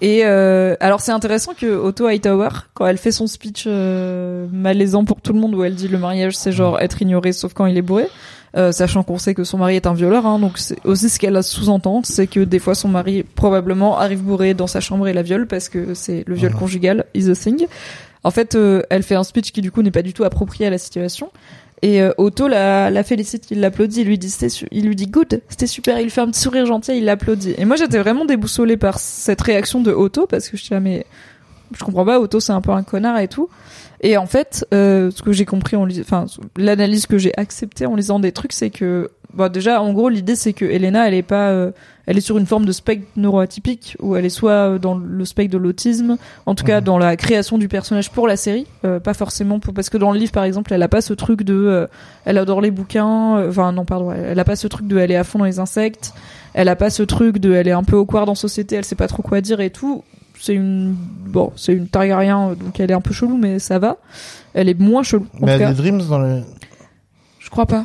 [0.00, 5.04] Et euh, alors c'est intéressant que Otto Hightower, quand elle fait son speech euh, malaisant
[5.04, 7.66] pour tout le monde, où elle dit le mariage c'est genre être ignoré sauf quand
[7.66, 8.06] il est bourré,
[8.56, 11.18] euh, sachant qu'on sait que son mari est un violeur, hein, donc c'est aussi ce
[11.18, 15.14] qu'elle sous-entend, c'est que des fois son mari probablement arrive bourré dans sa chambre et
[15.14, 17.66] la viole parce que c'est le viol conjugal is a thing.
[18.24, 20.66] En fait, euh, elle fait un speech qui du coup n'est pas du tout approprié
[20.66, 21.30] à la situation.
[21.80, 24.32] Et euh, Otto la, la félicite, il l'applaudit, il lui dit
[24.70, 27.54] il lui dit good, c'était super, il fait un petit sourire gentil, il l'applaudit.
[27.58, 30.78] Et moi j'étais vraiment déboussolée par cette réaction de Otto parce que je suis là
[30.78, 31.04] mais
[31.76, 33.48] je comprends pas, Otto c'est un peu un connard et tout.
[34.02, 36.26] Et en fait, euh, ce que j'ai compris en enfin
[36.56, 40.36] l'analyse que j'ai acceptée en lisant des trucs, c'est que bah déjà en gros l'idée
[40.36, 41.70] c'est que Elena elle est pas euh,
[42.04, 45.52] elle est sur une forme de spectre neuroatypique où elle est soit dans le spectre
[45.52, 46.84] de l'autisme, en tout cas Mhm.
[46.84, 50.10] dans la création du personnage pour la série, euh, pas forcément pour parce que dans
[50.10, 51.86] le livre par exemple elle a pas ce truc de euh,
[52.24, 55.12] elle adore les bouquins, euh, enfin non pardon, elle, a pas ce truc de elle
[55.12, 56.12] est à fond dans les insectes,
[56.54, 58.96] elle a pas ce truc de elle est un peu au dans société, elle sait
[58.96, 60.02] pas trop quoi dire et tout.
[60.44, 60.96] C'est une
[61.28, 63.98] bon, c'est une Targaryen euh, donc elle est un peu chelou mais ça va.
[64.54, 65.70] Elle est moins chelou en Mais tout elle a cas.
[65.70, 66.42] des dreams dans le.
[67.38, 67.84] Je crois pas.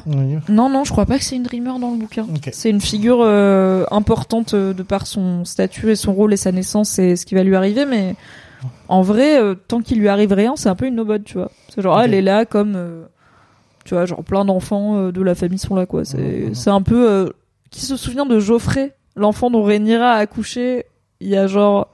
[0.49, 2.25] Non, non, je crois pas que c'est une dreamer dans le bouquin.
[2.51, 6.51] C'est une figure euh, importante euh, de par son statut et son rôle et sa
[6.51, 8.15] naissance et ce qui va lui arriver, mais
[8.87, 11.51] en vrai, euh, tant qu'il lui arrive rien, c'est un peu une nobody, tu vois.
[11.69, 13.03] C'est genre, ah, elle est là comme, euh,
[13.85, 16.05] tu vois, genre plein d'enfants de la famille sont là, quoi.
[16.05, 17.33] C'est, c'est un peu,
[17.69, 20.85] qui se souvient de Geoffrey, l'enfant dont Rhaenyra a accouché
[21.19, 21.89] il y a genre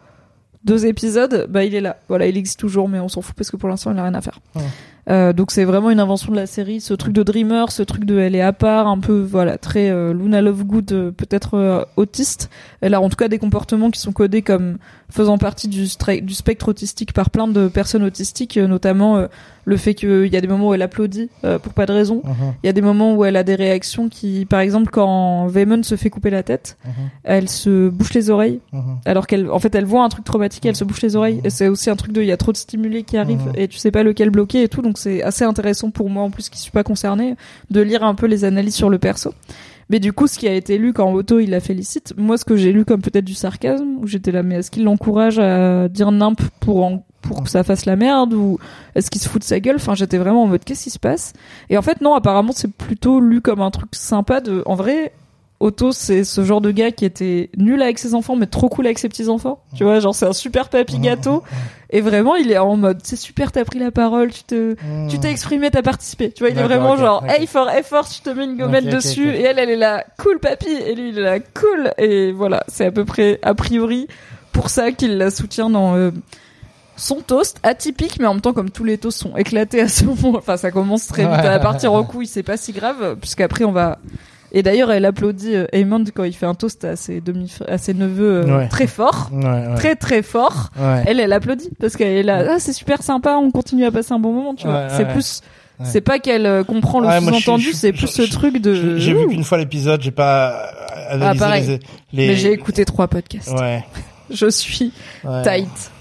[0.63, 1.97] deux épisodes, bah il est là.
[2.07, 4.13] Voilà, il existe toujours, mais on s'en fout parce que pour l'instant il a rien
[4.13, 4.39] à faire.
[4.55, 4.63] Ouais.
[5.09, 8.05] Euh, donc c'est vraiment une invention de la série, ce truc de dreamer, ce truc
[8.05, 11.83] de elle est à part, un peu voilà très euh, Luna Lovegood, euh, peut-être euh,
[11.97, 12.49] autiste.
[12.79, 14.77] Elle a en tout cas des comportements qui sont codés comme
[15.13, 19.27] faisant partie du, spectre autistique par plein de personnes autistiques, euh, notamment euh,
[19.65, 22.23] le fait qu'il y a des moments où elle applaudit euh, pour pas de raison.
[22.23, 25.45] Mhm, Il y a des moments où elle a des réactions qui, par exemple, quand
[25.45, 26.91] Vaemon se fait couper la tête, mhm,
[27.23, 28.97] elle se bouche les oreilles mhm.
[29.05, 31.41] alors qu'elle en fait elle voit un truc traumatique et elle se bouche les oreilles
[31.43, 33.67] et c'est aussi un truc de il y a trop de stimuli qui arrivent et
[33.67, 36.49] tu sais pas lequel bloquer et tout donc c'est assez intéressant pour moi en plus
[36.49, 37.35] qui suis pas concernée
[37.69, 39.33] de lire un peu les analyses sur le perso
[39.89, 42.45] mais du coup ce qui a été lu quand Otto il la félicite moi ce
[42.45, 45.87] que j'ai lu comme peut-être du sarcasme où j'étais là mais est-ce qu'il l'encourage à
[45.89, 48.57] dire nimp pour en- pour que ça fasse la merde ou
[48.95, 49.77] est-ce qu'il se fout de sa gueule?
[49.77, 51.31] Enfin j'étais vraiment en mode qu'est-ce qui se passe?
[51.69, 55.13] Et en fait non apparemment c'est plutôt lu comme un truc sympa de en vrai
[55.59, 58.85] Otto, c'est ce genre de gars qui était nul avec ses enfants, mais trop cool
[58.85, 59.63] avec ses petits enfants.
[59.75, 61.43] Tu vois, genre c'est un super papy gâteau.
[61.89, 64.75] Et vraiment, il est en mode, c'est super, t'as pris la parole, tu te,
[65.09, 66.31] tu t'es exprimé, t'as participé.
[66.31, 67.39] Tu vois, il est vraiment genre, ok.
[67.39, 69.29] hey for effort, je te mets une gommette dessus.
[69.29, 70.69] Et elle, elle est là, cool papy.
[70.69, 71.93] Et lui, il est là, cool.
[71.97, 74.07] Et voilà, c'est à peu près, a priori,
[74.51, 76.11] pour ça qu'il la soutient dans, euh,
[76.95, 80.03] son toast atypique, mais en même temps, comme tous les toasts sont éclatés à ce
[80.05, 83.63] moment, enfin, ça commence très vite à partir en couille, c'est pas si grave, puisqu'après,
[83.63, 83.99] on va.
[84.55, 87.77] Et d'ailleurs, elle applaudit euh, Eamon quand il fait un toast à ses demi, à
[87.79, 88.67] ses neveux euh, Ouais.
[88.67, 89.75] très fort, Ouais, ouais.
[89.75, 90.69] très très fort.
[90.79, 91.03] Ouais.
[91.07, 92.45] Elle, elle applaudit parce qu'elle est là.
[92.47, 94.89] Ah, c'est super sympa, on continue à passer un bon moment, tu vois.
[94.89, 95.41] C'est plus,
[95.83, 98.97] c'est pas qu'elle euh, comprend le sous-entendu, c'est plus ce truc de.
[98.97, 100.67] J'ai vu qu'une fois l'épisode, j'ai pas
[101.09, 101.67] analysé Ah, pareil.
[101.67, 101.79] les,
[102.13, 102.27] les.
[102.27, 103.51] Mais j'ai écouté trois podcasts.
[103.59, 103.83] Ouais.
[104.29, 104.93] Je suis
[105.43, 105.91] tight.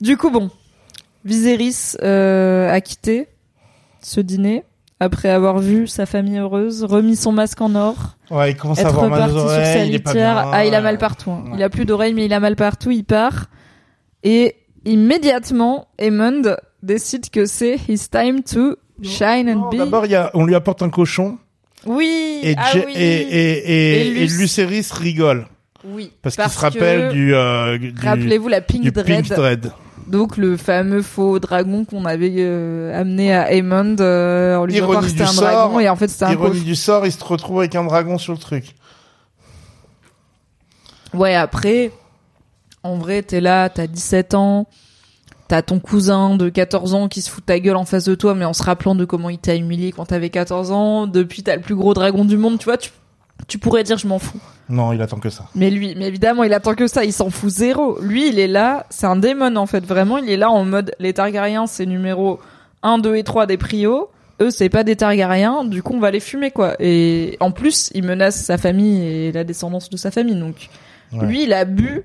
[0.00, 0.50] Du coup, bon,
[1.24, 3.28] Viserys euh, a quitté
[4.00, 4.64] ce dîner
[5.02, 7.96] après avoir vu sa famille heureuse, remis son masque en or,
[8.30, 10.10] Ouais, il commence à être avoir mal reparti aux sur sa oreilles, il est pas
[10.12, 10.34] litière.
[10.42, 10.50] bien.
[10.52, 11.30] Ah, il a mal partout.
[11.30, 11.44] hein.
[11.46, 11.52] Ouais.
[11.56, 12.90] Il a plus d'oreilles, mais il a mal partout.
[12.90, 13.46] Il part
[14.24, 16.42] et immédiatement, Aemond
[16.82, 19.76] décide que c'est his time to shine and Non, be.
[19.76, 21.38] D'abord, il y a, on lui apporte un cochon
[21.86, 22.38] Oui.
[22.42, 22.92] et, ah Je- oui.
[22.94, 24.38] et, et, et, Et et Luce.
[24.38, 25.46] Lucerys rigole
[25.84, 26.12] oui.
[26.22, 29.06] parce, qu'il se rappelle que- du, euh, du, Rappelez-vous la Pink du Dread.
[29.06, 29.72] Pink Dread.
[30.06, 35.00] Donc le fameux faux dragon qu'on avait euh, amené à Aemond euh, en lui disant
[35.00, 37.12] que c'était du un sort, dragon et en fait c'était un Ironie du sort, il
[37.12, 38.74] se retrouve avec un dragon sur le truc.
[41.14, 41.92] Ouais, après,
[42.82, 44.66] en vrai, t'es là, t'as 17 ans,
[45.46, 48.14] t'as ton cousin de 14 ans qui se fout de ta gueule en face de
[48.14, 51.06] toi, mais en se rappelant de comment il t'a humilié quand t'avais 14 ans.
[51.06, 52.90] Depuis, t'as le plus gros dragon du monde, tu vois, tu,
[53.48, 54.40] tu pourrais dire je m'en fous.
[54.68, 55.44] Non, il attend que ça.
[55.54, 57.98] Mais lui, mais évidemment, il attend que ça, il s'en fout zéro.
[58.00, 60.94] Lui, il est là, c'est un démon en fait, vraiment, il est là en mode
[60.98, 62.38] les Targaryens, c'est numéro
[62.82, 64.08] 1, 2 et 3 des prios.
[64.40, 66.74] Eux, c'est pas des Targaryens, du coup, on va les fumer quoi.
[66.80, 70.68] Et en plus, il menace sa famille et la descendance de sa famille, donc
[71.12, 71.26] Ouais.
[71.26, 72.02] lui, il a bu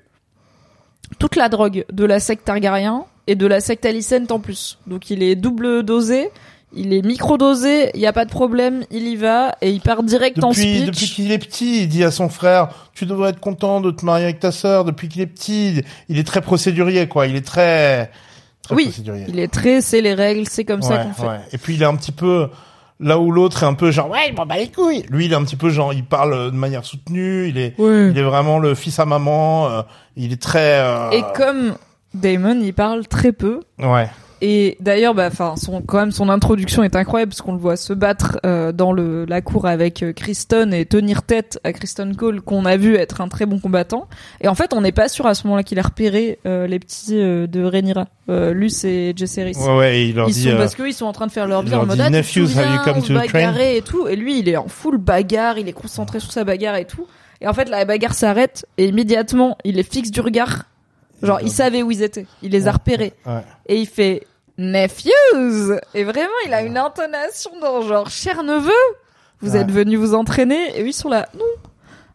[1.19, 4.77] toute la drogue de la secte Targaryen et de la secte Alicent en plus.
[4.88, 6.30] Donc il est double dosé,
[6.76, 9.80] il est micro dosé, il y a pas de problème, il y va et il
[9.81, 10.85] part direct en Depuis, speech.
[10.85, 14.06] depuis qu'il est petit, il dit à son frère, tu devrais être content de te
[14.06, 14.84] marier avec ta sœur.
[14.85, 17.26] Depuis qu'il est petit, il est très procédurier, quoi.
[17.27, 18.11] Il est très,
[18.64, 19.26] très Oui, procédurier.
[19.30, 21.27] il est très, c'est les règles, c'est comme ça qu'on fait.
[21.27, 21.39] ouais.
[21.53, 22.49] Et puis il est un petit peu
[22.99, 25.06] là où l'autre est un peu genre ouais, il m'en bat les couilles.
[25.10, 27.48] Lui, il est un petit peu genre, il parle de manière soutenue.
[27.48, 28.10] Il est, Ouais.
[28.11, 29.69] il est vraiment le fils à maman.
[29.69, 29.81] euh,
[30.18, 30.80] il est très.
[30.81, 31.76] euh, Et comme
[32.14, 33.60] Damon, il parle très peu.
[33.80, 34.10] Ouais.
[34.41, 37.76] Et d'ailleurs, bah, enfin, son, quand même, son introduction est incroyable parce qu'on le voit
[37.77, 42.15] se battre euh, dans le, la cour avec euh, Kristen et tenir tête à Kristen
[42.15, 44.07] Cole, qu'on a vu être un très bon combattant.
[44.41, 46.77] Et en fait, on n'est pas sûr à ce moment-là qu'il a repéré euh, les
[46.80, 49.55] petits euh, de Rhaenyra, euh, Luce et Jaceris.
[49.57, 50.07] Ouais, ouais.
[50.09, 50.49] il leur Ils dit.
[50.51, 52.18] sont parce qu'ils sont en train de faire leur vie en mode ah, tu te
[52.18, 54.57] "Nephews, have you souviens, come on to se bagarrait et tout et lui il est
[54.57, 57.07] en full bagarre il est concentré sur sa bagarre et tout
[57.41, 60.64] et en fait la bagarre s'arrête et immédiatement il les fixe du regard
[61.23, 62.26] genre il savait où ils étaient.
[62.41, 63.14] Il les a repérés.
[63.68, 64.26] Et il fait
[64.57, 68.72] nephews et vraiment il a une intonation dans genre cher neveu
[69.41, 71.27] vous êtes venu vous entraîner et eux ils sont là.
[71.35, 71.45] Non.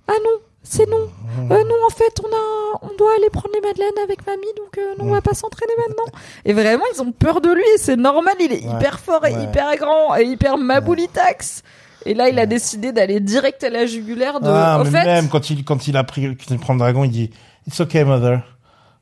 [0.09, 1.09] Ah non c'est non.
[1.51, 4.77] Euh, non en fait on a on doit aller prendre les madeleines avec mamie donc
[4.79, 6.19] euh, non on va pas s'entraîner maintenant.
[6.45, 8.75] Et vraiment ils ont peur de lui c'est normal il est Ouais.
[8.77, 9.45] hyper fort et Ouais.
[9.45, 11.63] hyper grand et hyper maboulitax
[12.07, 15.05] et là il a décidé d'aller direct à la jugulaire de Ah, au mais fait
[15.05, 17.31] même quand il quand il a pris quand il prend le dragon, il dit
[17.69, 18.41] It's okay, mother.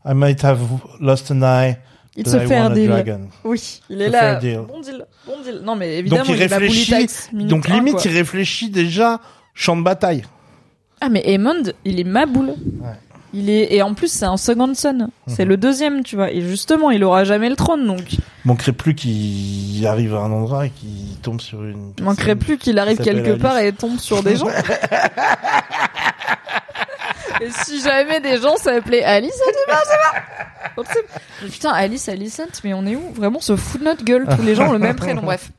[0.04, 0.60] I might have
[1.00, 1.76] lost an eye.
[2.16, 2.92] il se fait un deal
[3.44, 4.60] oui il est là deal.
[4.66, 7.08] bon deal bon deal non mais évidemment Donc il est réfléchit.
[7.32, 8.02] minute Donc un, limite, quoi.
[8.06, 9.20] il réfléchit déjà
[9.54, 10.24] champ de bataille.
[11.00, 12.54] Ah mais Aemond, il est maboule.
[13.32, 14.92] Il est et en plus c'est un second son.
[14.94, 15.08] Mhm.
[15.28, 16.30] C'est le deuxième, tu vois.
[16.32, 20.66] Et justement, il aura jamais le trône, donc Manquerait plus qu'il arrive à un endroit
[20.66, 21.92] et qu'il tombe sur une.
[21.98, 24.48] il manquerait plus qu'il arrive quelque part et tombe sur des gens.
[27.40, 29.32] et si jamais des gens s'appelaient Alice,
[30.76, 30.80] on.
[30.82, 31.04] On sait-
[31.42, 34.26] Mais Putain, Alice, Alicent, mais on est où Vraiment, se fout de notre gueule.
[34.36, 35.22] Tous les gens ont le même prénom.
[35.22, 35.50] Bref.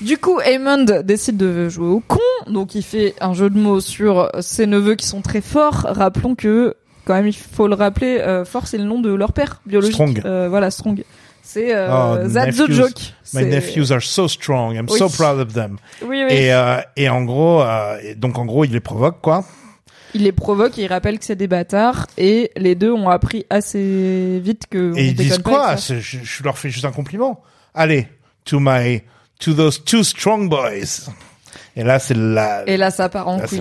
[0.00, 3.80] Du coup, Aemond décide de jouer au con, donc il fait un jeu de mots
[3.80, 5.86] sur ses neveux qui sont très forts.
[5.88, 6.74] Rappelons que,
[7.06, 9.94] quand même, il faut le rappeler, euh, fort c'est le nom de leur père biologique.
[9.94, 10.20] Strong.
[10.26, 11.02] Euh, voilà, Strong.
[11.42, 12.74] C'est euh, Oh, That's the nephews.
[12.74, 12.92] joke.
[13.32, 14.74] My nephews are so strong.
[14.74, 14.98] I'm Oui.
[14.98, 15.76] so proud of them.
[16.02, 16.34] Oui, oui.
[16.34, 19.44] Et, euh, et en gros, euh, donc en gros, il les provoque quoi.
[20.16, 23.44] Il les provoque et il rappelle que c'est des bâtards et les deux ont appris
[23.50, 24.92] assez vite que.
[24.92, 27.42] on Et ils disent quoi je, je leur fais juste un compliment.
[27.74, 28.08] Allez,
[28.46, 29.02] to my,
[29.40, 31.10] to those two strong boys.
[31.76, 32.66] Et là, c'est la.
[32.66, 33.60] Et là, ça part en là, couille.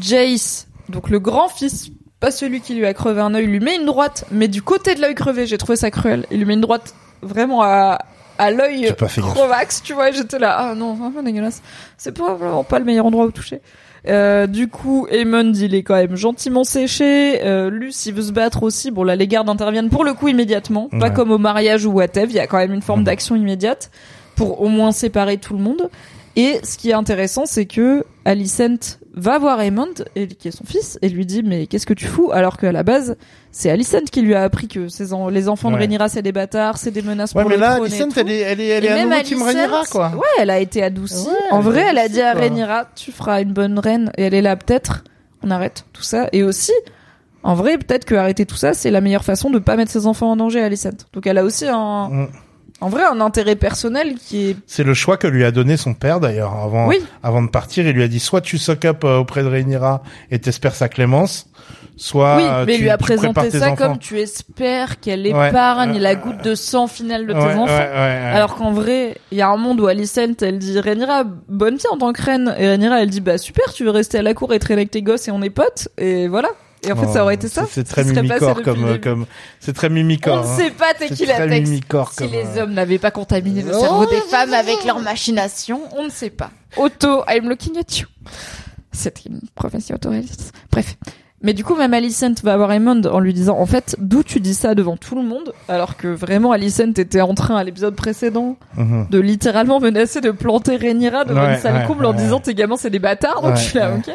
[0.00, 3.86] Jace, donc le grand-fils, pas celui qui lui a crevé un œil, lui met une
[3.86, 6.24] droite, mais du côté de l'œil crevé, j'ai trouvé ça cruel.
[6.30, 7.98] Il lui met une droite vraiment à,
[8.38, 9.34] à l'œil fait gaffe.
[9.34, 11.62] crevax, tu vois, j'étais là, ah non, vraiment dégueulasse.
[11.98, 13.60] C'est pas vraiment pas le meilleur endroit où toucher.
[14.08, 17.40] Euh, du coup, Aemond, il est quand même gentiment séché.
[17.44, 18.90] Euh, Luce, il veut se battre aussi.
[18.90, 20.88] Bon, là, les gardes interviennent pour le coup immédiatement.
[21.00, 22.26] Pas comme au mariage ou whatever.
[22.30, 23.06] Il y a quand même une forme Mhm.
[23.06, 23.90] d'action immédiate
[24.36, 25.88] pour au moins séparer tout le monde.
[26.36, 30.64] Et ce qui est intéressant, c'est que Alicent va voir Aemond, et, qui est son
[30.64, 32.30] fils, et lui dit mais qu'est-ce que tu fous?
[32.32, 33.16] Alors qu'à la base,
[33.50, 35.80] c'est Alicent qui lui a appris que ses en- les enfants de Ouais.
[35.80, 38.40] Rhaenyra c'est des bâtards, c'est des menaces Ouais, pour mais le là, Alicent, elle est,
[38.40, 40.08] elle est, elle est à même nouveau Team Alicent, Rhaenyra, quoi.
[40.16, 41.26] Ouais, elle a été adoucie.
[41.26, 42.34] Ouais, en vrai, elle a dit à.
[42.34, 45.02] Rhaenyra, tu feras une bonne reine, et elle est là peut-être.
[45.42, 46.28] On arrête tout ça.
[46.32, 46.72] Et aussi,
[47.42, 50.06] en vrai, peut-être que arrêter tout ça, c'est la meilleure façon de pas mettre ses
[50.06, 51.06] enfants en danger, Alicent.
[51.14, 52.28] Donc elle a aussi un, Mm.
[52.80, 55.94] En vrai, un intérêt personnel qui est C'est le choix que lui a donné son
[55.94, 56.98] père d'ailleurs avant Oui.
[57.22, 57.86] avant de partir.
[57.86, 60.88] Il lui a dit soit tu suck up euh, auprès de Rhaenyra et t'espères sa
[60.90, 61.46] clémence,
[61.96, 63.76] soit Oui, euh, mais tu, lui a présenté tes ça enfants.
[63.76, 67.44] comme tu espères qu'elle Ouais, épargne euh, la goutte de sang finale de tes Ouais,
[67.54, 67.64] enfants.
[67.64, 68.30] ouais, ouais, ouais.
[68.34, 71.88] Alors qu'en vrai, il y a un monde où Alicent, elle dit Rhaenyra, bonne fille
[71.90, 72.54] en tant que reine.
[72.58, 74.90] Et Rhaenyra, elle dit bah super, tu veux rester à la cour et traîner avec
[74.90, 75.88] tes gosses et on est potes.
[75.96, 76.48] Et voilà.
[76.86, 77.66] Et en fait, ça aurait été ça.
[77.68, 79.26] C'est ce très mimicore comme euh, comme
[79.60, 80.38] c'est très mimicore.
[80.38, 80.56] On ne hein.
[80.56, 81.70] sait pas t'es C'est qui la très texte.
[81.70, 85.00] mimicore Si comme, les euh, hommes n'avaient pas contaminé le cerveau des femmes avec leurs
[85.00, 86.50] machinations, on ne sait pas.
[86.76, 88.06] Auto, I'm looking at you.
[88.92, 90.52] C'est une prophétie autoréaliste.
[90.70, 90.96] Bref.
[91.42, 94.40] Mais du coup, même Alicent va voir Aemond en lui disant, en fait, d'où tu
[94.40, 97.94] dis ça devant tout le monde, alors que vraiment Alicent était en train à l'épisode
[97.94, 99.08] précédent Mhm.
[99.10, 102.16] de littéralement menacer de planter Rhaenyra devant Ouais, une salle ouais, comble en ouais.
[102.16, 103.98] disant tes gamins c'est des bâtards, donc Ouais, je suis là, ouais.
[103.98, 104.14] ok.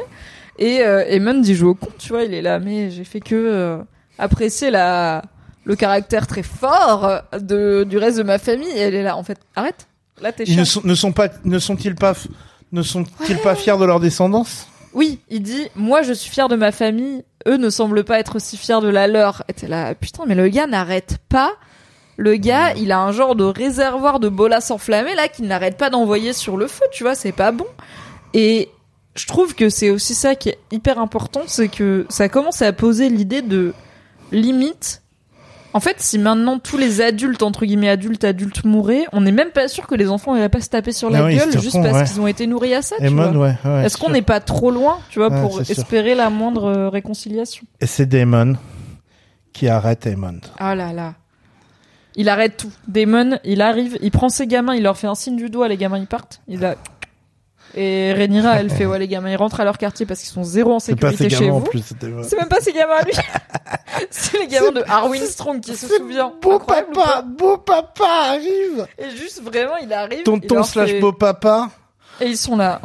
[0.62, 3.20] Et euh, Aemond il joue au con, tu vois, il est là, mais j'ai fait
[3.20, 3.78] que euh,
[4.20, 5.24] apprécier la
[5.66, 8.70] le caractère très fort de du reste de ma famille.
[8.70, 9.88] Et elle est là, en fait, arrête.
[10.22, 10.82] Là t'es Ils ne chiant.
[10.82, 12.28] sont, ne sont pas ne sont-ils pas f-
[12.72, 14.68] ne sont-ils pas fiers de leur descendance?
[14.94, 18.36] Oui, il dit, moi je suis fier de ma famille, eux ne semblent pas être
[18.36, 19.44] aussi fiers de la leur.
[19.50, 21.52] Et t'es là, putain, mais le gars n'arrête pas.
[22.18, 25.90] Le gars, il a un genre de réservoir de bolas enflammés là qu'il n'arrête pas
[25.90, 27.66] d'envoyer sur le feu, tu vois, c'est pas bon.
[28.36, 28.70] Et
[29.16, 32.72] je trouve que c'est aussi ça qui est hyper important, c'est que ça commence à
[32.74, 33.74] poser l'idée de
[34.32, 35.02] limite.
[35.74, 39.52] En fait, si maintenant tous les adultes, entre guillemets adultes, adultes mouraient, on n'est même
[39.52, 41.82] pas sûr que les enfants iraient pas se taper sur la Ah oui, gueule juste
[41.82, 42.04] parce ouais.
[42.04, 42.98] qu'ils ont été nourris à ça.
[43.00, 43.30] tu vois.
[43.32, 43.86] ouais, ouais.
[43.86, 45.72] Est-ce qu'on n'est pas trop loin, tu vois, pour sûr.
[45.72, 47.66] espérer la moindre euh, réconciliation?
[47.80, 48.58] Et c'est Daemon
[49.54, 50.40] qui arrête Aemon.
[50.58, 51.14] Ah là là.
[52.16, 52.72] Il arrête tout.
[52.90, 55.78] Damon, il arrive, il prend ses gamins, il leur fait un signe du doigt, les
[55.78, 56.42] gamins ils partent.
[56.50, 56.76] Il a...
[57.76, 60.44] Et Rhaenyra, elle fait ouais les gamins ils rentrent à leur quartier parce qu'ils sont
[60.44, 61.64] zéro en sécurité chez vous.
[62.24, 63.14] C'est même pas ses gamins à lui.
[64.10, 66.34] c'est les gamins de Arwin Strong qui se souvient.
[66.42, 68.88] Beau papa, beau papa arrive.
[68.98, 70.24] Et juste vraiment il arrive.
[70.24, 71.70] Tonton slash beau papa.
[72.20, 72.82] Et ils sont là.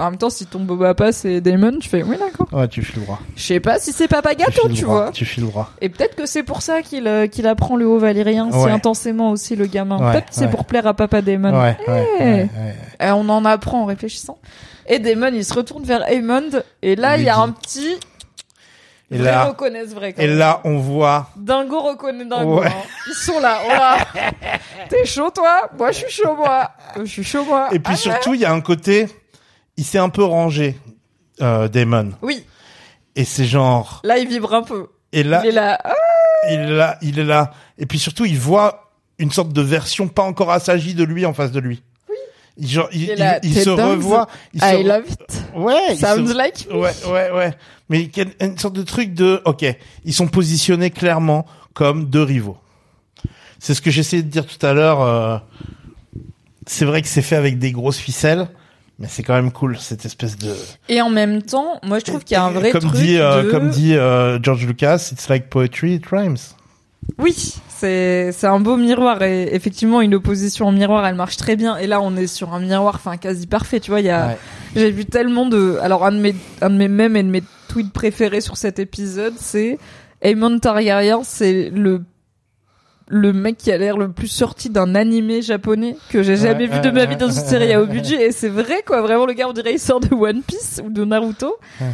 [0.00, 2.46] En même temps, si ton beau papa c'est Damon, tu fais oui d'accord.
[2.52, 3.20] Ouais, tu files droit.
[3.36, 5.10] Je sais pas si c'est Papa Gâteau, tu droit, vois.
[5.12, 5.70] Tu files droit.
[5.80, 9.30] Et peut-être que c'est pour ça qu'il euh, qu'il apprend le haut valérien si intensément
[9.30, 9.98] aussi le gamin.
[9.98, 11.60] Ouais, peut-être que c'est pour plaire à Papa Damon.
[11.60, 11.76] Ouais,
[12.20, 12.46] Eh.
[13.02, 14.38] Euh, on en apprend en réfléchissant.
[14.86, 16.50] Et Damon, il se retourne vers Aemond
[16.82, 17.96] et là, Il y a un petit.
[19.12, 20.12] Et Vrai là, reconnaissent vrai.
[20.12, 20.38] Quand et même.
[20.38, 21.30] là, on voit.
[21.36, 22.60] Dingo reconnaît Dingo.
[22.60, 22.66] Ouais.
[22.68, 22.72] hein.
[23.08, 23.58] Ils sont là.
[24.88, 25.68] T'es chaud toi?
[25.76, 26.70] Moi, je suis chaud moi.
[26.96, 27.68] Je suis chaud moi.
[27.72, 29.06] Et puis Ah, surtout, il y a un côté,
[29.80, 30.78] il s'est un peu rangé,
[31.40, 32.10] euh, Damon.
[32.22, 32.44] Oui.
[33.16, 34.88] Et c'est genre, Là, il vibre un peu.
[35.12, 35.78] et là, il est là.
[35.82, 35.92] Ah,
[36.50, 37.52] il est là, il est là.
[37.78, 41.32] Et puis surtout, il voit une sorte de version pas encore assagie de lui en
[41.34, 41.82] face de lui.
[42.08, 42.16] Oui.
[42.58, 44.26] Il, genre, il, Il est là, il- il se revoit.
[44.54, 45.42] Il se I re- love it.
[45.56, 45.74] Ouais.
[45.90, 46.76] il Sounds se- like me.
[46.78, 47.54] Ouais, ouais, ouais.
[47.88, 49.64] Mais il y a une sorte de truc de, ok,
[50.04, 52.58] ils sont positionnés clairement comme deux rivaux.
[53.58, 55.00] C'est ce que j'essayais de dire tout à l'heure.
[55.02, 55.36] euh,
[56.66, 58.48] c'est vrai que c'est fait avec des grosses ficelles,
[59.00, 60.54] mais c'est quand même cool cette espèce de.
[60.88, 63.16] Et en même temps, moi, je trouve qu'il y a un vrai comme truc dit,
[63.18, 63.50] euh, de...
[63.50, 66.36] comme dit euh, George Lucas, it's like poetry, it rhymes.
[67.18, 71.56] Oui, c'est c'est un beau miroir et effectivement une opposition en miroir, elle marche très
[71.56, 71.76] bien.
[71.78, 73.80] Et là, on est sur un miroir, enfin quasi parfait.
[73.80, 74.38] Tu vois, il y a, Ouais.
[74.76, 77.42] j'ai vu tellement de, alors un de mes un de mes mèmes et de mes
[77.68, 79.78] tweets préférés sur cet épisode, c'est
[80.22, 82.02] Aemon Targaryen, c'est le
[83.12, 86.76] le mec qui a l'air le plus sorti d'un animé japonais que j'ai jamais Ouais,
[86.76, 88.26] vu de ma vie dans une série à haut budget.
[88.26, 89.02] Et c'est vrai quoi.
[89.02, 91.56] Vraiment le gars on dirait il sort de One Piece ou de Naruto.
[91.80, 91.86] Ouais.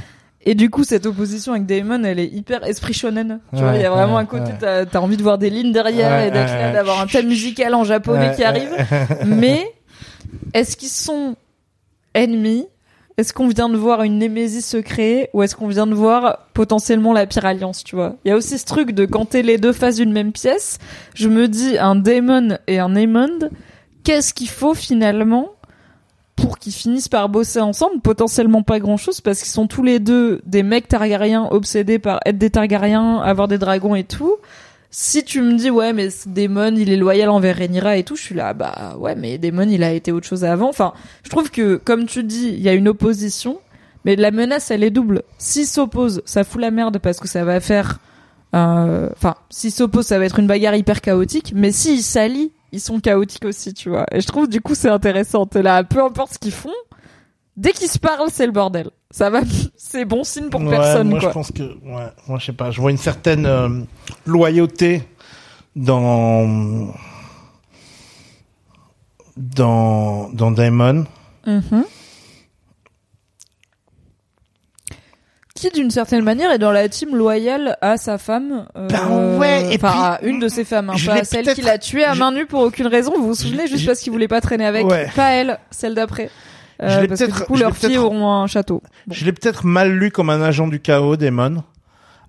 [0.43, 3.41] et du coup cette opposition avec Daemon elle est hyper esprit shonen.
[3.55, 4.59] Tu vois il y a vraiment ouais, un côté ouais.
[4.61, 7.75] t'as as envie de voir des lignes derrière et d'être là d'avoir un thème musical
[7.75, 8.69] en japonais qui arrive.
[9.27, 9.67] Mais
[10.53, 11.35] est-ce qu'ils sont
[12.13, 12.67] ennemis
[13.19, 16.41] Est-ce qu'on vient de voir une némésis se créer ou est-ce qu'on vient de voir
[16.53, 18.17] potentiellement la pire alliance, tu vois?
[18.25, 20.79] Il y a aussi ce truc de quand t'es les deux faces d'une même pièce,
[21.15, 23.49] je me dis un Daemon et un Aemond,
[24.05, 25.49] qu'est-ce qu'il faut finalement
[26.37, 28.03] pour qu'ils finissent par bosser ensemble?
[28.03, 32.37] Potentiellement pas grand-chose parce qu'ils sont tous les deux des mecs Targaryens obsédés par être
[32.37, 34.35] des Targaryens, avoir des dragons et tout
[34.91, 38.17] si tu me dis ouais mais ce Daemon il est loyal envers Rhaenyra et tout,
[38.17, 40.69] je suis là bah ouais mais Daemon il a été autre chose avant.
[40.69, 40.93] Enfin,
[41.25, 43.59] je trouve que comme tu dis, il y a une opposition,
[44.05, 45.23] mais la menace elle est double.
[45.39, 47.99] S'il s'oppose, ça fout la merde parce que ça va faire
[48.55, 52.81] euh, enfin, s'il s'oppose, ça va être une bagarre hyper chaotique, mais s'il s'allie, ils
[52.81, 54.07] sont chaotiques aussi, tu vois.
[54.13, 55.47] Et je trouve du coup c'est intéressant.
[55.47, 56.71] T'es là, peu importe ce qu'ils font,
[57.57, 58.91] dès qu'ils se parlent, c'est le bordel.
[59.11, 59.41] Ça va,
[59.77, 61.29] c'est bon signe pour Ouais, personne, moi quoi.
[61.31, 63.69] je pense que ouais, moi je sais pas, je vois une certaine euh,
[64.27, 65.03] loyauté
[65.75, 66.93] dans
[69.37, 71.05] dans dans Damon.
[71.47, 71.85] Mhm.
[75.55, 78.67] Qui, d'une certaine manière, est dans la team loyale à sa femme.
[78.77, 81.63] euh, Ben ouais, et enfin, puis, à une de ses femmes, hein, pas celle qui
[81.63, 83.15] l'a tué à je- main nue pour aucune raison.
[83.17, 84.85] Vous vous souvenez, juste je- parce qu'il voulait pas traîner avec.
[84.87, 85.09] Ouais.
[85.17, 86.29] Pas elle, celle d'après.
[86.83, 88.47] Euh, Je l'ai parce que du peut-être- coup, je l'ai leurs filles peut-être- auront un
[88.47, 88.83] château.
[89.07, 89.15] Bon.
[89.15, 91.63] Je l'ai peut-être mal lu comme un agent du chaos, Damon.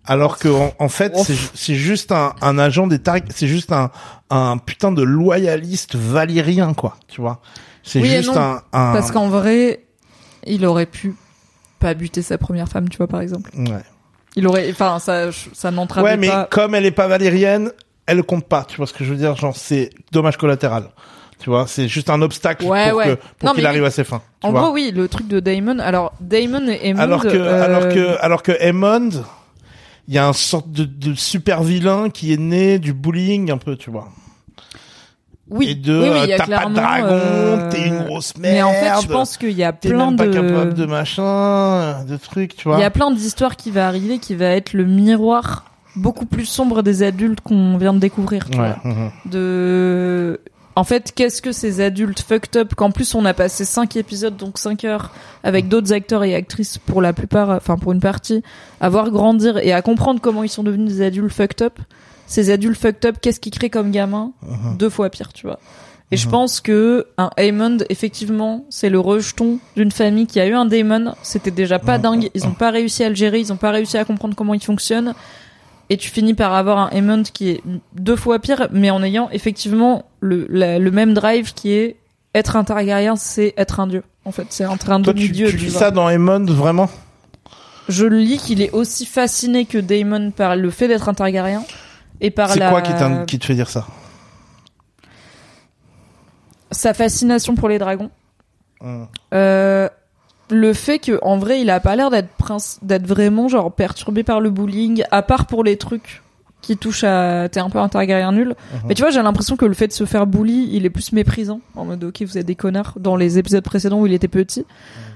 [0.06, 3.48] Alors que en, en fait, c'est ju- c'est juste un, un agent des Targ, c'est
[3.48, 3.92] juste un,
[4.30, 6.96] un putain de loyaliste valyrien, quoi.
[7.10, 7.42] Tu vois
[7.84, 8.94] C'est Oui et juste non, un, un.
[8.94, 9.84] Parce qu'en vrai,
[10.46, 11.14] il aurait pu
[11.80, 13.52] pas buter sa première femme, tu vois, par exemple.
[13.58, 13.84] Ouais.
[14.38, 16.48] Il aurait, enfin, ça, ça n'entravait Ouais, mais pas.
[16.50, 17.72] comme elle est pas valérienne,
[18.06, 18.64] elle compte pas.
[18.64, 20.90] Tu vois ce que je veux dire Genre, c'est dommage collatéral.
[21.40, 23.06] Tu vois, c'est juste un obstacle Ouais, pour ouais.
[23.06, 24.22] que pour Non, qu'il arrive à ses fins.
[24.42, 25.80] En vois gros, oui, le truc de Damon.
[25.80, 27.00] Alors, Damon et Hammond.
[27.02, 29.10] alors que euh, alors que alors que Hammond,
[30.08, 33.58] il y a un sorte de, de super vilain qui est né du bullying un
[33.60, 34.08] peu, tu vois.
[35.50, 37.86] oui, et de oui, oui, il y euh, a t'as pas de dragon, euh, t'es
[37.88, 38.56] une grosse merde.
[38.56, 40.26] Mais en fait, je pense qu'il y a t'es plein même de.
[40.26, 42.78] pas capable de machin, de trucs, tu vois.
[42.78, 45.66] Il y a plein d'histoires qui va arriver, qui va être le miroir
[45.96, 48.50] beaucoup plus sombre des adultes qu'on vient de découvrir.
[48.50, 48.74] Tu Ouais.
[48.84, 48.92] vois.
[48.92, 49.12] mhm.
[49.26, 50.42] De.
[50.78, 54.38] En fait, qu'est-ce que ces adultes fucked up qu'en plus on a passé cinq épisodes,
[54.38, 55.12] donc cinq heures,
[55.44, 58.44] avec d'autres acteurs et actrices pour la plupart, enfin pour une partie,
[58.80, 61.80] à voir grandir et à comprendre comment ils sont devenus des adultes fucked up.
[62.28, 64.78] Ces adultes fucked up, qu'est-ce qu'ils créent comme gamin Mhm.
[64.78, 65.58] Deux fois pire, tu vois.
[66.12, 70.54] Et je pense que un Hammond, effectivement, c'est le rejeton d'une famille qui a eu
[70.54, 71.16] un Damon.
[71.24, 72.30] C'était déjà pas dingue.
[72.36, 73.40] Ils ont pas réussi à le gérer.
[73.40, 75.16] Ils ont pas réussi à comprendre comment il fonctionne.
[75.90, 77.62] Et tu finis par avoir un Hammond qui est
[77.94, 81.96] deux fois pire, mais en ayant effectivement le, la- le même drive qui est
[82.36, 84.04] être un Targaryen, c'est être un dieu.
[84.26, 85.50] En fait, c'est un Toi, tu, demi-dieu.
[85.50, 86.90] tu lis ça dans Hammond, vraiment?
[87.88, 91.64] Je lis qu'il est aussi fasciné que Daemon par le fait d'être un Targaryen
[92.20, 92.92] et par C'est la quoi qui,
[93.26, 93.88] qui te fait dire ça?
[96.72, 98.10] Sa fascination pour les dragons.
[98.82, 99.06] Hmm.
[99.34, 99.88] Euh,
[100.50, 104.24] le fait que en vrai il a pas l'air d'être prince d'être vraiment genre perturbé
[104.24, 106.22] par le bullying à part pour les trucs
[106.62, 108.50] qui touchent à t'es un peu un Targaryen nul.
[108.52, 108.78] Uh-huh.
[108.88, 111.12] mais tu vois j'ai l'impression que le fait de se faire bully il est plus
[111.12, 114.28] méprisant en mode ok vous êtes des connards dans les épisodes précédents où il était
[114.28, 114.66] petit.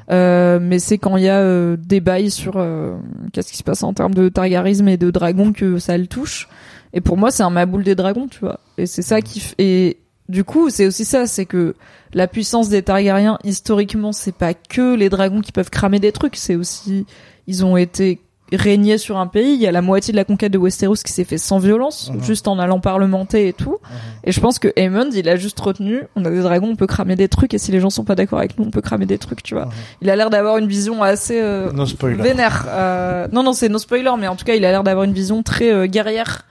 [0.09, 2.97] Euh, mais c'est quand il y a euh, des bails sur euh,
[3.31, 6.49] qu'est-ce qui se passe en termes de targarisme et de dragon que ça le touche.
[6.93, 8.59] Et pour moi c'est un maboule des dragons tu vois.
[8.77, 9.97] Et c'est ça qui f- et
[10.31, 11.75] du coup c'est aussi ça c'est que
[12.13, 16.35] la puissance des Targaryens historiquement c'est pas que les dragons qui peuvent cramer des trucs
[16.37, 17.05] c'est aussi
[17.47, 18.19] ils ont été
[18.53, 19.53] régnés sur un pays.
[19.53, 22.11] Il y a la moitié de la conquête de Westeros qui s'est fait sans violence
[22.21, 23.77] juste en allant parlementer et tout.
[24.23, 26.87] Et je pense que Aemond il a juste retenu on a des dragons on peut
[26.87, 29.05] cramer des trucs et si les gens sont pas d'accord avec nous on peut cramer
[29.05, 29.69] des trucs tu vois.
[30.01, 31.85] Il a l'air d'avoir une vision assez euh, No
[32.21, 35.05] vénère Euh, non non c'est no spoiler mais en tout cas il a l'air d'avoir
[35.05, 36.45] une vision très euh, guerrière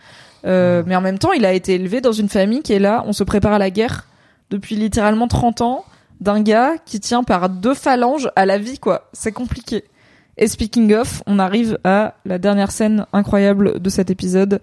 [0.47, 3.05] Euh, mais en même temps il a été élevé dans une famille qui est là
[3.07, 4.07] on se prépare à la guerre
[4.51, 5.85] depuis littéralement 30 ans
[6.21, 9.85] d'un gars qui tient par deux phalanges à la vie quoi c'est compliqué
[10.39, 14.61] et speaking of on arrive à la dernière scène incroyable de cet épisode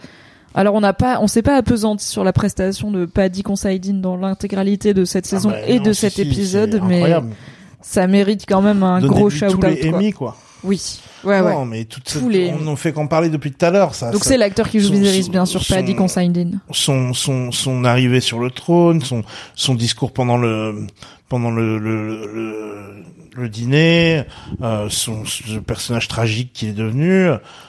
[0.55, 4.17] alors on n'a pas on s'est pas appesanti sur la prestation de Paddy Considine dans
[4.17, 7.35] l'intégralité de cette saison Ah bah et non, de cet si, épisode mais incroyable.
[7.81, 9.97] ça mérite quand même un Donnez-lui gros tous shout out les quoi.
[9.97, 10.37] Emmy, quoi.
[10.63, 13.51] oui ouais ouais Non, mais toutes Tous ces- les- on en fait qu'en parler depuis
[13.51, 14.11] tout à l'heure, ça.
[14.11, 16.59] Donc ça- c'est l'acteur qui joue son- Viserys, bien sûr, son- Paddy Considine.
[16.71, 19.23] son son son arrivée sur le trône, son
[19.55, 20.87] son discours pendant le
[21.29, 23.03] pendant le le, le,
[23.35, 24.23] le dîner,
[24.63, 27.27] euh, son ce personnage tragique qu'il est devenu.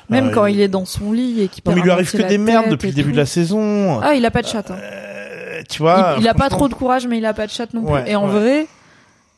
[0.09, 2.10] Même euh, quand il est dans son lit et qu'il Non, mais il lui arrive
[2.10, 3.14] que des merdes depuis le début tout.
[3.16, 4.01] de la saison.
[4.02, 4.70] Ah, il a pas de chatte.
[4.70, 4.76] hein.
[4.80, 6.14] Euh, tu vois.
[6.16, 7.93] il, il a pas trop de courage, mais il a pas de chatte non plus.
[7.93, 8.32] Ouais, et en ouais.
[8.32, 8.66] vrai,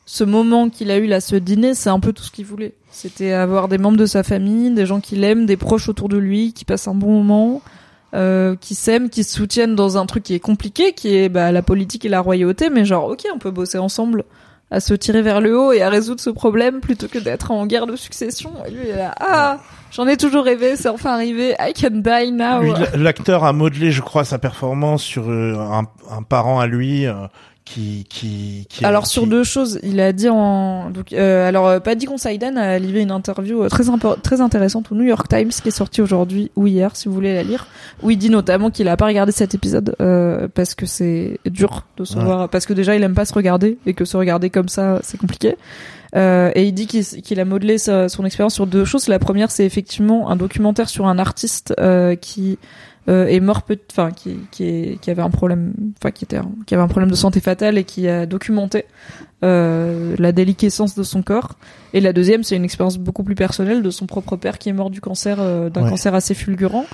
[0.05, 2.73] ce moment qu'il a eu là, ce dîner, c'est un peu tout ce qu'il voulait.
[2.91, 6.17] C'était avoir des membres de sa famille, des gens qui l'aiment, des proches autour de
[6.17, 7.61] lui, qui passent un bon moment,
[8.13, 11.51] euh, qui s'aiment, qui se soutiennent dans un truc qui est compliqué, qui est bah,
[11.51, 14.25] la politique et la royauté, mais genre, ok, on peut bosser ensemble
[14.71, 17.65] à se tirer vers le haut et à résoudre ce problème plutôt que d'être en
[17.65, 18.51] guerre de succession.
[18.65, 19.59] Et lui, il est là, ah,
[19.91, 22.73] j'en ai toujours rêvé, c'est enfin arrivé, I can die now.
[22.95, 27.13] L'acteur a modelé, je crois, sa performance sur euh, un, un parent à lui euh,
[27.73, 28.83] qui qui qui.
[28.85, 32.77] Alors sur deux choses, il a dit en donc euh, alors euh, Paddy Considine a
[32.79, 33.83] livré une interview euh, très
[34.21, 37.33] très intéressante au New York Times qui est sortie aujourd'hui ou hier si vous voulez
[37.33, 37.67] la lire
[38.03, 41.85] où il dit notamment qu'il a pas regardé cet épisode euh, parce que c'est dur
[41.97, 42.23] de se Ouais.
[42.23, 44.99] voir parce que déjà il aime pas se regarder et que se regarder comme ça
[45.03, 45.55] c'est compliqué.
[46.13, 49.07] Euh, et il dit qu'il a modelé sa- son expérience sur deux choses.
[49.07, 52.57] La première, c'est effectivement un documentaire sur un artiste euh, qui
[53.09, 56.39] euh, est mort, peut- enfin qui qui, est, qui avait un problème, enfin qui était
[56.67, 58.85] qui avait un problème de santé fatale et qui a documenté
[59.43, 61.57] euh, la déliquescence de son corps.
[61.93, 64.73] Et la deuxième, c'est une expérience beaucoup plus personnelle de son propre père qui est
[64.73, 65.89] mort du cancer, euh, d'un Ouais.
[65.89, 66.85] cancer assez fulgurant.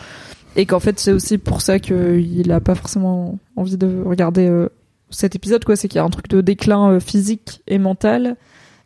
[0.56, 4.70] Et qu'en fait, c'est aussi pour ça qu'il a pas forcément envie de regarder euh,
[5.10, 5.76] cet épisode, quoi.
[5.76, 8.38] C'est qu'il y a un truc de déclin euh, physique et mental.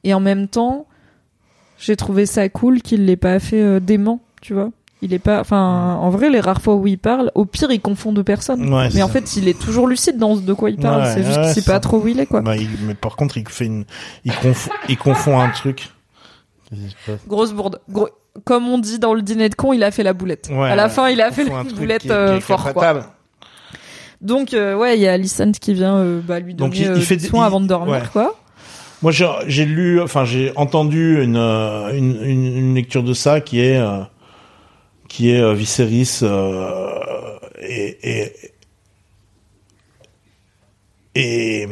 [0.03, 0.85] Et en même temps,
[1.77, 4.71] j'ai trouvé ça cool qu'il l'ait pas fait euh, dément, tu vois.
[5.03, 7.81] Il est pas, enfin, en vrai, les rares fois où il parle, au pire, il
[7.81, 8.71] confond deux personnes.
[8.71, 11.01] Ouais, mais en fait, il est toujours lucide dans ce de quoi il parle.
[11.01, 12.41] Ouais, c'est juste ouais, qu'il sait c'est pas trop où il est, quoi.
[12.41, 13.85] Bah, il- mais par contre, il fait une,
[14.25, 15.89] il confond, il confond un truc.
[17.27, 17.79] Grosse bourde.
[17.89, 18.09] Gros-
[18.45, 20.49] Comme on dit dans le dîner de con, il a fait la boulette.
[20.51, 20.89] Ouais, à la ouais.
[20.89, 23.01] fin, il a fait la boulette qui est- qui euh, fort, quoi.
[24.21, 26.95] Donc, euh, ouais, il y a Alicent qui vient euh, bah, lui donner Donc, il-
[26.95, 28.01] il fait des soins il- avant de dormir, ouais.
[28.13, 28.35] quoi.
[29.01, 33.41] Moi, j'ai j'ai lu, enfin, j'ai entendu une, euh, une, une, une lecture de ça
[33.41, 34.01] qui est, euh,
[35.11, 38.33] qui est euh, Viserys euh, et, et
[41.13, 41.67] et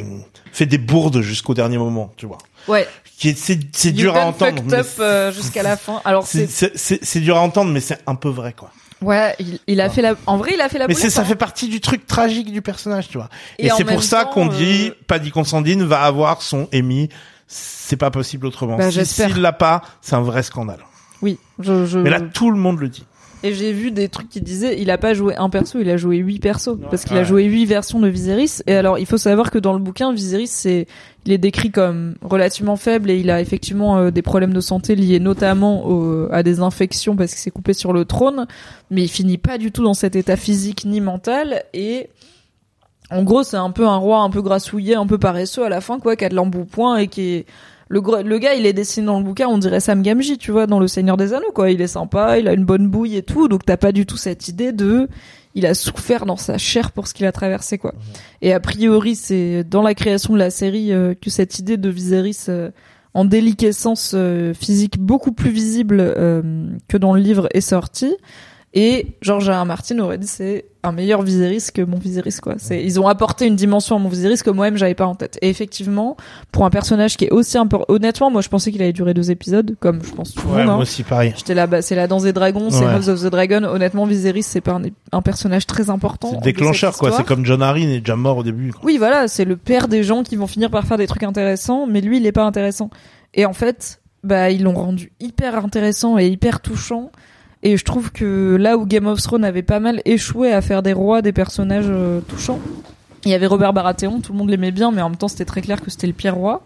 [0.52, 2.36] fait des bourdes jusqu'au dernier moment, tu vois.
[2.68, 2.86] Ouais.
[3.16, 4.62] Qui est, c'est, c'est dur à entendre.
[5.00, 6.02] euh, jusqu'à la fin.
[6.04, 8.70] Alors, c'est, c'est, dur à entendre, mais c'est un peu vrai, quoi.
[9.00, 11.10] ouais, il, il a fait la, en vrai, il a fait la Mais boulette.
[11.10, 11.24] ça hein.
[11.24, 13.30] fait partie du truc tragique du personnage, tu vois.
[13.58, 17.08] Et c'est pour ça qu'on dit, euh, Paddy Constantine va avoir son Emmy.
[17.46, 18.76] C'est pas possible autrement.
[18.76, 19.06] Bah, Si-.
[19.06, 20.80] S'il l'a pas, c'est un vrai scandale.
[21.22, 21.98] Oui, je, je...
[21.98, 23.04] Mais là, tout le monde le dit.
[23.42, 25.96] Et j'ai vu des trucs qui disaient, il a pas joué un perso, il a
[25.96, 26.76] joué huit persos.
[26.90, 27.24] parce qu'il a Ouais.
[27.24, 28.60] joué huit versions de Viserys.
[28.66, 30.86] Et alors, il faut savoir que dans le bouquin, Viserys, c'est,
[31.24, 34.94] il est décrit comme relativement faible et il a effectivement euh, des problèmes de santé
[34.94, 38.46] liés notamment au- à des infections parce qu'il s'est coupé sur le trône.
[38.90, 42.10] Mais il finit pas du tout dans cet état physique ni mental et,
[43.10, 45.80] en gros, c'est un peu un roi un peu grassouillet, un peu paresseux à la
[45.80, 47.46] fin, quoi, qui a de l'emboupoint et qui est,
[47.90, 50.68] le, le gars, il est dessiné dans le bouquin, on dirait Sam Gamgee, tu vois,
[50.68, 51.72] dans Le Seigneur des Anneaux, quoi.
[51.72, 54.16] Il est sympa, il a une bonne bouille et tout, donc t'as pas du tout
[54.16, 55.08] cette idée de,
[55.56, 57.94] il a souffert dans sa chair pour ce qu'il a traversé, quoi.
[58.42, 61.88] Et a priori, c'est dans la création de la série euh, que cette idée de
[61.88, 62.70] Viserys euh,
[63.12, 65.98] en déliquescence euh, physique beaucoup plus visible
[66.86, 68.14] que dans le livre est sortie.
[68.72, 69.62] Et George R.
[69.62, 69.66] R.
[69.66, 72.54] Martin aurait dit c'est un meilleur Viserys que mon Viserys quoi.
[72.58, 75.38] C'est ils ont apporté une dimension à mon Viserys que moi-même j'avais pas en tête.
[75.42, 76.16] Et effectivement,
[76.52, 79.32] pour un personnage qui est aussi important, honnêtement, moi je pensais qu'il allait durer deux
[79.32, 80.66] épisodes, comme je pense tout le Ouais, monde.
[80.66, 80.78] moi hein.
[80.82, 81.34] aussi, pareil.
[81.36, 82.92] J'étais là, bah, c'est la danse des dragons, c'est Ouais.
[82.94, 83.64] House of the Dragon.
[83.64, 86.30] Honnêtement, Viserys c'est pas un, un personnage très important.
[86.34, 87.10] C'est déclencheur, quoi.
[87.10, 88.70] C'est comme John Arryn est déjà mort au début.
[88.72, 88.82] quoi.
[88.84, 91.88] Oui, voilà, c'est le père des gens qui vont finir par faire des trucs intéressants,
[91.88, 92.88] mais lui, il est pas intéressant.
[93.34, 97.10] Et en fait, bah, ils l'ont rendu hyper intéressant et hyper touchant.
[97.62, 100.82] Et je trouve que là où Game of Thrones avait pas mal échoué à faire
[100.82, 102.58] des rois des personnages euh, touchants,
[103.26, 105.44] il y avait Robert Baratheon, tout le monde l'aimait bien, mais en même temps, c'était
[105.44, 106.62] très clair que c'était le pire roi.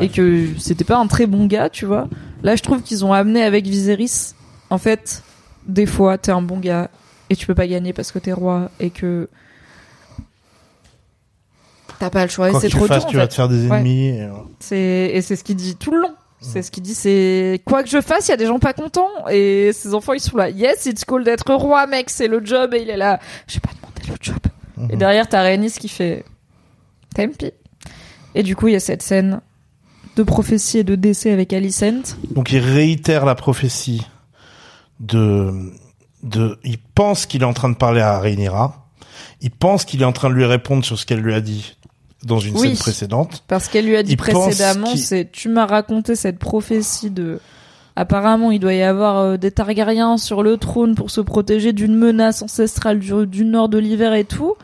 [0.00, 2.08] Et que c'était pas un très bon gars, tu vois.
[2.42, 4.32] Là, je trouve qu'ils ont amené avec Viserys,
[4.70, 5.22] en fait,
[5.66, 6.88] des fois, t'es un bon gars
[7.28, 9.28] et tu peux pas gagner parce que t'es roi et que
[11.98, 12.96] t'as pas le choix et c'est trop dur.
[12.96, 13.28] en tu vas fait.
[13.28, 13.76] te faire des Ouais.
[13.78, 14.08] ennemis.
[14.08, 14.30] et, euh,
[14.60, 16.14] C'est et c'est ce qu'il dit tout le long.
[16.42, 18.72] C'est ce qu'il dit, c'est quoi que je fasse, il y a des gens pas
[18.72, 20.50] contents et ses enfants ils sont là.
[20.50, 23.20] Yes, it's cool d'être roi, mec, c'est le job et il est là.
[23.46, 24.38] J'ai pas demandé le job.
[24.76, 24.90] Mhm.
[24.90, 26.24] Et derrière t'as Rhaenys qui fait
[27.14, 27.52] Tempi.
[28.34, 29.40] Et du coup il y a cette scène
[30.16, 32.16] de prophétie et de décès avec Alicent.
[32.30, 34.06] Donc il réitère la prophétie
[35.00, 35.72] de
[36.22, 38.88] de il pense qu'il est en train de parler à Rhaenyra.
[39.40, 41.76] Il pense qu'il est en train de lui répondre sur ce qu'elle lui a dit
[42.24, 42.68] dans une Oui.
[42.68, 43.44] scène précédente.
[43.48, 47.40] Parce qu'elle lui a dit Il précédemment, c'est tu m'as raconté cette prophétie de
[47.96, 51.94] apparemment il doit y avoir euh, des Targaryens sur le trône pour se protéger d'une
[51.94, 54.54] menace ancestrale du, du nord de l'hiver et tout.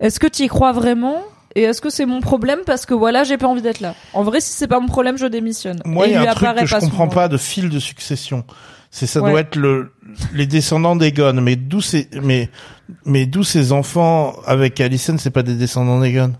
[0.00, 1.22] Est-ce que tu y crois vraiment?
[1.54, 2.60] Et est-ce que c'est mon problème?
[2.64, 3.94] Parce que voilà j'ai pas envie d'être là.
[4.14, 5.80] En vrai si c'est pas mon problème je démissionne.
[5.84, 8.44] Moi, il y a un truc que je comprends pas de fil de succession.
[8.90, 9.30] C'est ça Ouais.
[9.32, 9.92] doit être le
[10.32, 12.48] les descendants d'Egon, mais d'où ces mais
[13.04, 16.32] mais d'où ces enfants avec Alicent, c'est pas des descendants d'Egon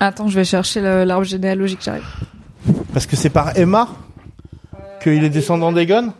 [0.00, 2.06] Attends je vais chercher l'arbre généalogique j'arrive.
[2.92, 3.88] Parce que c'est par Emma
[5.02, 6.12] qu'il est descendant d'Egon?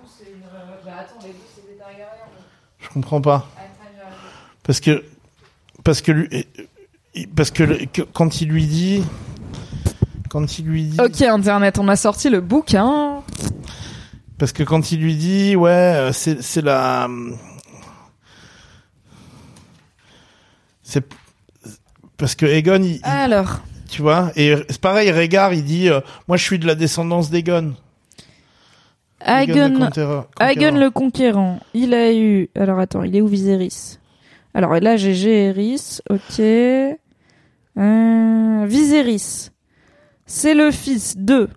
[2.79, 3.49] Je comprends pas.
[4.63, 5.05] Parce que
[5.85, 6.47] parce que lui
[7.35, 7.65] parce que,
[8.13, 9.03] quand il lui dit
[10.29, 13.23] quand il lui dit Ok internet on a sorti le bouquin.
[14.39, 17.09] parce que quand il lui dit ouais euh, c'est c'est la
[20.83, 21.05] c'est
[22.17, 23.61] parce que Egon il- Alors
[23.91, 27.31] tu vois et c'est pareil Rhaegar il dit euh, moi je suis de la descendance
[27.31, 27.75] d'Egon
[29.25, 32.49] Aegon le Aegon le Conquérant, il a eu.
[32.55, 33.99] Alors attends, il est où Viserys?
[34.55, 36.41] Alors là j'ai Géris, ok.
[36.41, 36.97] Euh...
[38.67, 39.51] Viserys,
[40.27, 41.49] c'est le fils de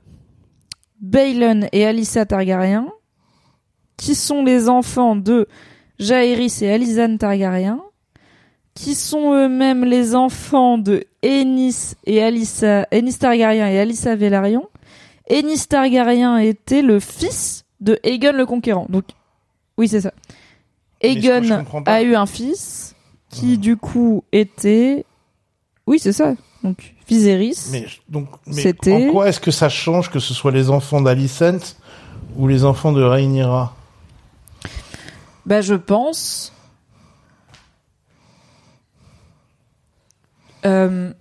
[0.99, 2.87] Balon et Alyssa Targaryen,
[3.97, 5.47] qui sont les enfants de
[5.99, 7.81] Jaehaerys et Alysanne Targaryen,
[8.73, 14.67] qui sont eux-mêmes les enfants de Ennis et Ennis Targaryen et Alyssa Velaryon.
[15.29, 18.85] Ennis Targaryen était le fils de Aegon le Conquérant.
[18.89, 19.05] Donc,
[19.77, 20.13] oui, c'est ça.
[21.01, 22.95] Aegon a eu un fils
[23.29, 25.05] qui, du coup, était...
[25.87, 26.35] Oui, c'est ça.
[26.63, 27.69] Donc, Viserys.
[27.71, 31.75] Mais donc, mais en quoi est-ce que ça change que ce soit les enfants d'Alicent
[32.37, 33.75] ou les enfants de Rhaenyra?
[35.45, 36.53] Bah, je pense.
[40.65, 41.11] Euh,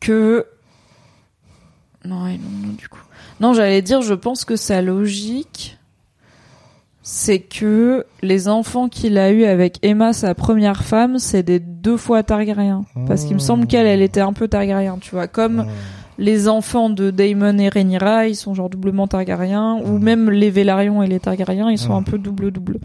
[0.00, 0.46] que.
[2.04, 3.00] Non, non, non, du coup.
[3.40, 5.78] Non, j'allais dire, je pense que sa logique,
[7.02, 11.96] c'est que les enfants qu'il a eu avec Emma, sa première femme, c'est des deux
[11.96, 12.84] fois Targaryen.
[13.06, 15.26] Parce qu'il me semble qu'elle, elle était un peu Targaryen, tu vois.
[15.26, 15.66] Comme
[16.20, 21.02] les enfants de Daemon et Rhaenyra, ils sont genre doublement Targaryens, ou même les Velaryon
[21.02, 22.78] et les Targaryens, ils sont un peu double-double.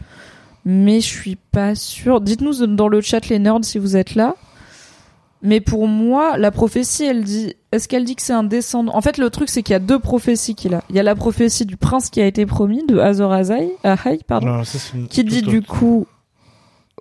[0.63, 2.21] Mais je suis pas sûre.
[2.21, 4.35] Dites-nous dans le chat les nerds si vous êtes là.
[5.45, 8.95] Mais pour moi, la prophétie, elle dit, est-ce qu'elle dit que c'est un descendant?
[8.95, 10.83] En fait, le truc, c'est qu'il y a deux prophéties qu'il a.
[10.89, 13.77] Il y a la prophétie du prince qui a été promis, de Azor Ahai,
[14.27, 16.07] pardon, Non, ça, c'est une qui dit du coup,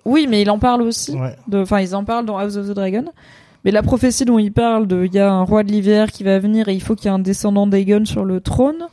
[0.05, 1.35] oui, mais il en parle aussi Ouais.
[1.55, 3.05] enfin ils en parlent dans House of the Dragon
[3.63, 6.23] mais la prophétie dont il parle de il y a un roi de l'hiver qui
[6.23, 8.85] va venir et il faut qu'il y ait un descendant d'Aegon sur le trône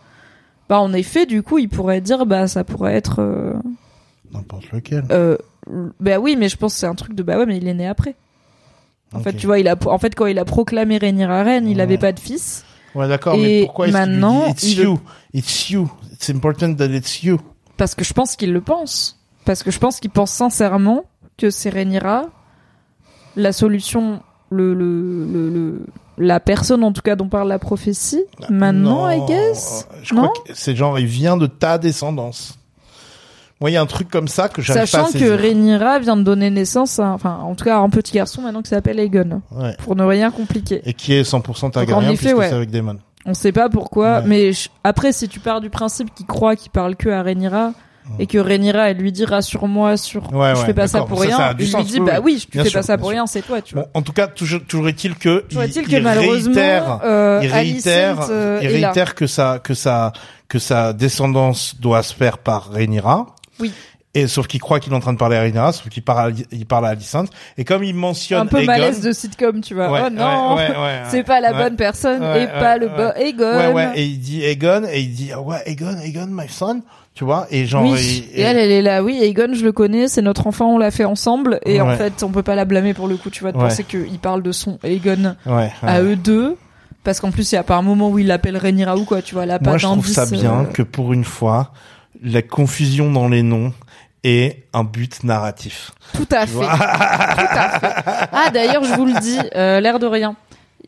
[0.71, 3.53] bah en effet du coup il pourrait dire bah ça pourrait être euh,
[4.33, 5.05] N'importe lequel.
[5.11, 5.37] euh,
[6.01, 7.75] bah oui mais je pense que c'est un truc de bah ouais mais il est
[7.75, 8.15] né après
[9.13, 11.77] en fait tu vois il a en fait quand il a proclamé Rhaenyra reine il
[11.77, 11.83] Ouais.
[11.83, 14.99] avait pas de fils Ouais, d'accord, mais pourquoi est-ce qu'il maintenant, dit It's you,
[15.33, 17.39] it's you, it's important that it's you?
[17.79, 21.05] parce que je pense qu'il le pense parce que je pense qu'il pense sincèrement
[21.39, 22.27] que c'est Rhaenyra
[23.37, 25.87] la solution le, le, le, le-
[26.19, 29.89] la personne en tout cas dont parle la prophétie maintenant Non, I guess?
[30.03, 30.25] Je non?
[30.29, 32.59] crois que c'est genre, il vient de ta descendance.
[33.63, 35.39] Moi, il y a un truc comme ça que j'arrive pas à sachant que saisir.
[35.39, 38.61] Rhaenyra vient de donner naissance à, enfin en tout cas à un petit garçon maintenant
[38.61, 39.75] qui s'appelle Aegon Ouais.
[39.79, 42.49] pour ne rien compliquer Et qui est 100% Targaryen effet, puisque ouais.
[42.51, 42.99] c'est avec Daemon.
[43.25, 44.25] on sait pas pourquoi Ouais.
[44.27, 47.73] mais je- après si tu pars du principe qu'il croit qu'il parle que à Rhaenyra
[48.19, 51.21] et que Rhaenyra elle lui dit rassure-moi sur Ouais, je ouais, fais pas ça pour
[51.21, 52.45] rien ça il lui dit bah oui.
[52.51, 53.13] Bien fais sûr, pas ça pour sûr.
[53.13, 55.67] rien c'est toi tu vois Bon, en tout cas, toujours, toujours est-il que Toujours il,
[55.71, 59.75] est-il il que malheureusement, réitère, euh, il réitère, Alicent, euh, il réitère que sa que
[59.75, 60.13] sa
[60.49, 63.27] que sa descendance doit se faire par Rhaenyra.
[63.63, 63.73] Oui.
[64.15, 66.33] Et sauf qu'il croit qu'il est en train de parler à Rhaenyra, sauf qu'il parle
[66.33, 67.25] à, il parle à Alicent.
[67.57, 70.55] Et comme il mentionne un peu Aegon, malaise de sitcom tu vois Ouais, oh non
[70.57, 74.05] ouais, ouais, c'est pas la bonne personne et pas le bon Aegon Ouais, ouais, et
[74.05, 76.83] il dit Aegon, et il dit, ah ouais, Aegon, Aegon, my son,
[77.15, 78.27] tu vois, et genre, oui.
[78.35, 79.03] il- Et elle, elle est là.
[79.03, 81.59] Oui, Aegon, je le connais, c'est notre enfant, on l'a fait ensemble.
[81.65, 83.85] Et en fait, on peut pas la blâmer pour le coup, tu vois, de penser
[83.85, 85.73] qu'il parle de son ouais.
[85.83, 86.57] à eux deux.
[87.05, 89.23] Parce qu'en plus, il y a pas un moment où il l'appelle Rhaenyra ou quoi,
[89.23, 91.73] tu vois, là, pas Moi, je trouve ça bien euh, que pour une fois,
[92.23, 93.73] la confusion dans les noms
[94.25, 95.93] ait un but narratif.
[96.15, 96.55] Tout à fait.
[96.55, 98.29] Tout à fait.
[98.33, 100.37] Ah, d'ailleurs, je vous le dis, euh, l'air de rien.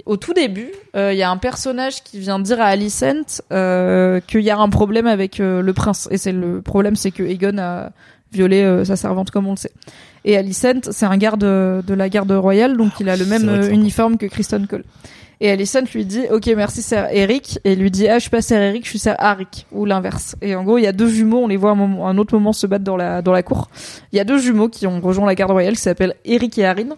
[0.07, 4.21] Au tout début, euh, il y a un personnage qui vient dire à Alicent euh,
[4.21, 6.09] qu'il y a un problème avec le prince.
[6.11, 7.91] Et c'est le problème, c'est que Aegon a
[8.33, 9.73] violé sa servante, comme on le sait.
[10.25, 13.73] Et Alicent, c'est un garde de la garde royale, donc il a le c'est même
[13.73, 14.85] uniforme que Kristen Cole.
[15.41, 17.59] Et Alicent lui dit OK merci Sir Eric.
[17.65, 19.67] Et lui dit ah je suis pas Sir Eric je suis Sir Arik.
[19.73, 20.37] Ou l'inverse.
[20.43, 22.67] Et en gros il y a deux jumeaux on les voit un, autre moment se
[22.67, 23.69] battre dans la dans la cour.
[24.13, 26.67] Il y a deux jumeaux qui ont rejoint la garde royale qui s'appellent Eric et
[26.67, 26.97] Arin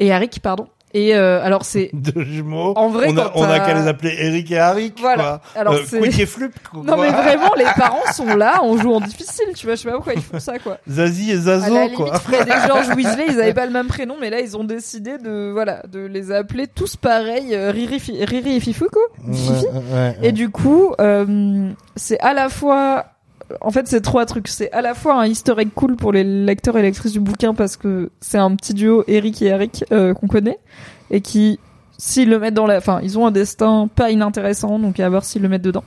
[0.00, 2.72] et Arik pardon et euh, alors c'est Deux jumeaux.
[2.76, 5.40] En vrai, on a, on a qu'à les appeler Eric et Harry, Voilà.
[5.52, 5.60] quoi.
[5.60, 6.82] Alors, Euh, c'est- Quick et Flup, quoi.
[6.84, 9.88] non mais vraiment les parents sont là on joue en difficile tu vois je sais
[9.90, 12.18] pas pourquoi ils font ça quoi Zazie et à Zazo, la limite quoi.
[12.18, 15.18] Fred et George Weasley ils avaient pas le même prénom mais là ils ont décidé
[15.18, 20.32] de voilà de les appeler tous pareils euh, Riri, Riri et Fifou quoi ouais, Et
[20.32, 23.06] du coup, euh, c'est à la fois,
[23.60, 24.48] en fait, c'est trois trucs.
[24.48, 27.54] C'est à la fois un Easter egg cool pour les lecteurs et lectrices du bouquin
[27.54, 30.58] parce que c'est un petit duo Eric et Eric euh, qu'on connaît
[31.10, 31.58] et qui,
[31.98, 35.24] s'ils le mettent dans la, enfin, ils ont un destin pas inintéressant, donc à voir
[35.24, 35.84] s'ils le mettent dedans.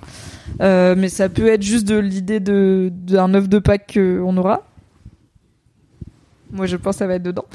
[0.62, 4.64] Euh, mais ça peut être juste de l'idée de d'un œuf de Pâques qu'on aura.
[6.52, 7.46] Moi, je pense que ça va être dedans.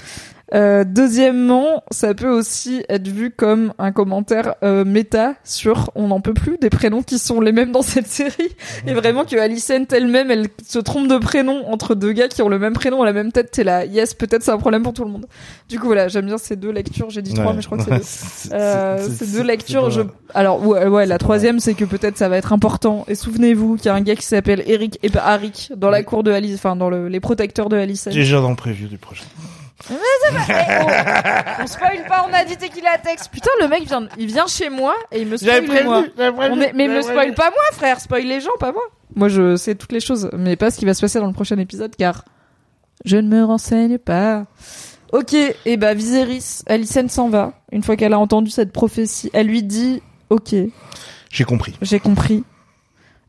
[0.55, 6.21] Euh, deuxièmement, ça peut aussi être vu comme un commentaire euh, méta sur on n'en
[6.21, 8.51] peut plus des prénoms qui sont les mêmes dans cette série
[8.87, 12.49] et vraiment que Alicent elle-même elle se trompe de prénom entre deux gars qui ont
[12.51, 13.51] le même prénom à la même tête.
[13.51, 15.27] T'es là, yes, peut-être c'est un problème pour tout le monde.
[15.71, 17.09] Du coup voilà, j'aime bien ces deux lectures.
[17.09, 18.55] J'ai dit trois, mais je crois que c'est deux.
[18.63, 20.03] Euh, ces deux lectures, je...
[20.35, 23.05] alors ouais, ouais la troisième c'est que peut-être ça va être important.
[23.09, 26.03] Et souvenez-vous qu'il y a un gars qui s'appelle Eric et pas Arik dans la
[26.03, 28.09] cour de Alice, enfin dans le- les protecteurs de Alicent.
[28.11, 29.25] Déjà dans le preview du prochain.
[29.91, 33.31] On spoil pas, on a dit qu'il a texte.
[33.31, 36.05] Putain, le mec vient, il vient chez moi et il me spoil moi.
[36.17, 38.01] j'avais prévenu, On est- mais me j'avais spoil pas moi, frère.
[38.01, 38.83] Spoil les gens, pas moi.
[39.15, 41.33] Moi, je sais toutes les choses, mais pas ce qui va se passer dans le
[41.33, 42.25] prochain épisode, car
[43.05, 44.44] je ne me renseigne pas.
[45.12, 47.52] Ok, et bah Viserys, Alicent s'en va.
[47.70, 50.55] Une fois qu'elle a entendu cette prophétie, elle lui dit Ok,
[51.31, 51.77] J'ai compris.
[51.83, 52.44] j'ai compris.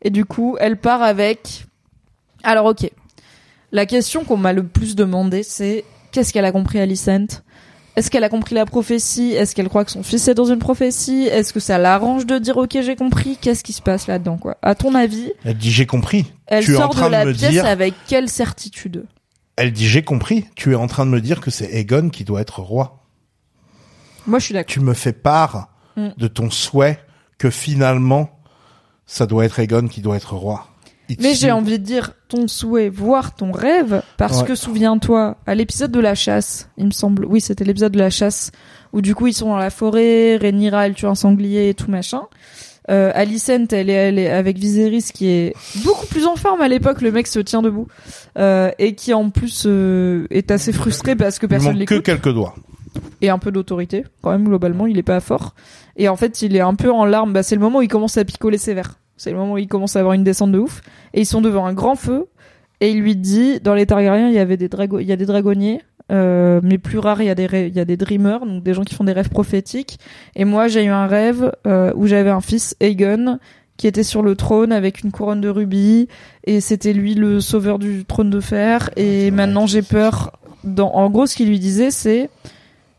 [0.02, 1.66] Et du coup, elle part avec.
[2.44, 2.90] Alors, ok.
[3.74, 5.84] La question qu'on m'a le plus demandé, c'est
[6.14, 7.42] qu'est-ce qu'elle a compris, Alicent?
[7.96, 9.34] Est-ce qu'elle a compris la prophétie?
[9.34, 11.26] Est-ce qu'elle croit que son fils est dans une prophétie?
[11.28, 13.38] Est-ce que ça l'arrange de dire ok, j'ai compris?
[13.40, 14.58] Qu'est-ce qui se passe là-dedans, quoi?
[14.64, 16.26] À ton avis, Elle dit j'ai compris.
[16.48, 17.66] elle tu es en sort train de la pièce dire.
[17.66, 19.06] avec quelle certitude?
[19.58, 20.46] Elle dit j'ai compris.
[20.56, 23.04] Tu es en train de me dire que c'est Aegon qui doit être roi.
[24.26, 24.72] Moi, je suis d'accord.
[24.74, 26.08] Tu me fais part Mm.
[26.18, 26.98] de ton souhait
[27.38, 28.40] que finalement
[29.06, 30.66] ça doit être Aegon qui doit être roi.
[31.20, 34.48] Mais j'ai envie de dire ton souhait, voire ton rêve, parce Ouais.
[34.48, 38.10] que souviens-toi, à l'épisode de la chasse, il me semble, oui, c'était l'épisode de la
[38.10, 38.52] chasse,
[38.94, 41.92] où du coup ils sont dans la forêt, Rhaenyra elle tue un sanglier et tout
[41.92, 42.22] machin.
[42.90, 45.54] Euh, Alicent, elle est, elle est avec Viserys qui est
[45.86, 47.88] beaucoup plus en forme à l'époque, le mec se tient debout,
[48.38, 51.94] euh, et qui en plus euh, est assez frustré parce que Il personne manque que
[51.96, 52.56] l'écoute quelques doigts.
[53.22, 55.56] et un peu d'autorité quand même globalement il est pas fort
[55.98, 57.88] et en fait il est un peu en larmes bah, c'est le moment où il
[57.88, 60.60] commence à picoler sévère c'est le moment où il commence à avoir une descente de
[60.60, 60.82] ouf.
[61.14, 62.26] Et ils sont devant un grand feu.
[62.82, 65.16] Et il lui dit dans les Targaryens il y avait des drago il y a
[65.16, 65.82] des dragonniers.
[66.12, 68.62] Euh, mais plus rare il y a des rê- il y a des dreamers donc
[68.62, 70.00] des gens qui font des rêves prophétiques.
[70.36, 73.40] Et moi j'ai eu un rêve euh, où j'avais un fils Aegon
[73.78, 76.08] qui était sur le trône avec une couronne de rubis.
[76.44, 78.90] Et c'était lui le sauveur du trône de fer.
[78.98, 80.34] Et maintenant j'ai peur
[80.66, 82.30] dans en gros ce qu'il lui disait c'est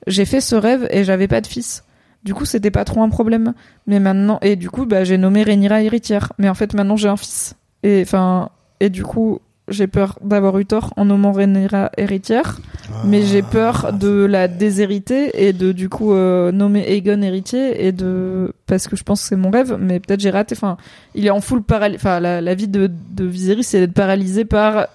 [0.07, 1.85] j'ai fait ce rêve et j'avais pas de fils.
[2.25, 3.53] Du coup, c'était pas trop un problème.
[3.87, 6.33] Mais maintenant, et du coup, bah, j'ai nommé Rhaenyra héritière.
[6.39, 7.55] Mais en fait, maintenant, j'ai un fils.
[7.83, 8.49] Et enfin,
[8.81, 12.59] et du coup, j'ai peur d'avoir eu tort en nommant Rhaenyra héritière.
[13.07, 17.93] Mais j'ai peur de la déshériter et de, du coup, euh, nommer Aegon héritier et
[17.93, 20.55] de, parce que je pense que c'est mon rêve, mais peut-être j'ai raté.
[20.57, 20.77] Enfin,
[21.15, 21.99] il est en full paralysie.
[22.01, 24.89] Enfin, la, la vie de, de Viserys, c'est d'être paralysé par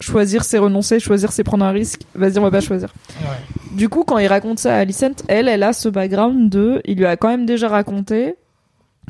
[0.00, 2.02] choisir, c'est renoncer, choisir, c'est prendre un risque.
[2.14, 2.92] Vas-y, on va pas choisir.
[3.72, 6.98] Du coup, quand il raconte ça à Alicent, elle, elle a ce background de, il
[6.98, 8.36] lui a quand même déjà raconté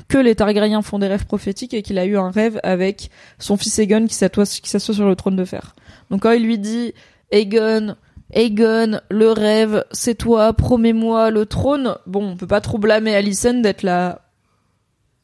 [0.08, 3.56] que les Targaryens font des rêves prophétiques et qu'il a eu un rêve avec son
[3.56, 5.74] fils Aegon qui s'assoit, sur le trône de fer.
[6.10, 6.94] Donc quand il lui dit,
[7.32, 7.96] Aegon,
[8.32, 11.96] Aegon, le rêve, c'est toi, promets-moi le trône.
[12.06, 14.22] Bon, on peut pas trop blâmer Alicent d'être là.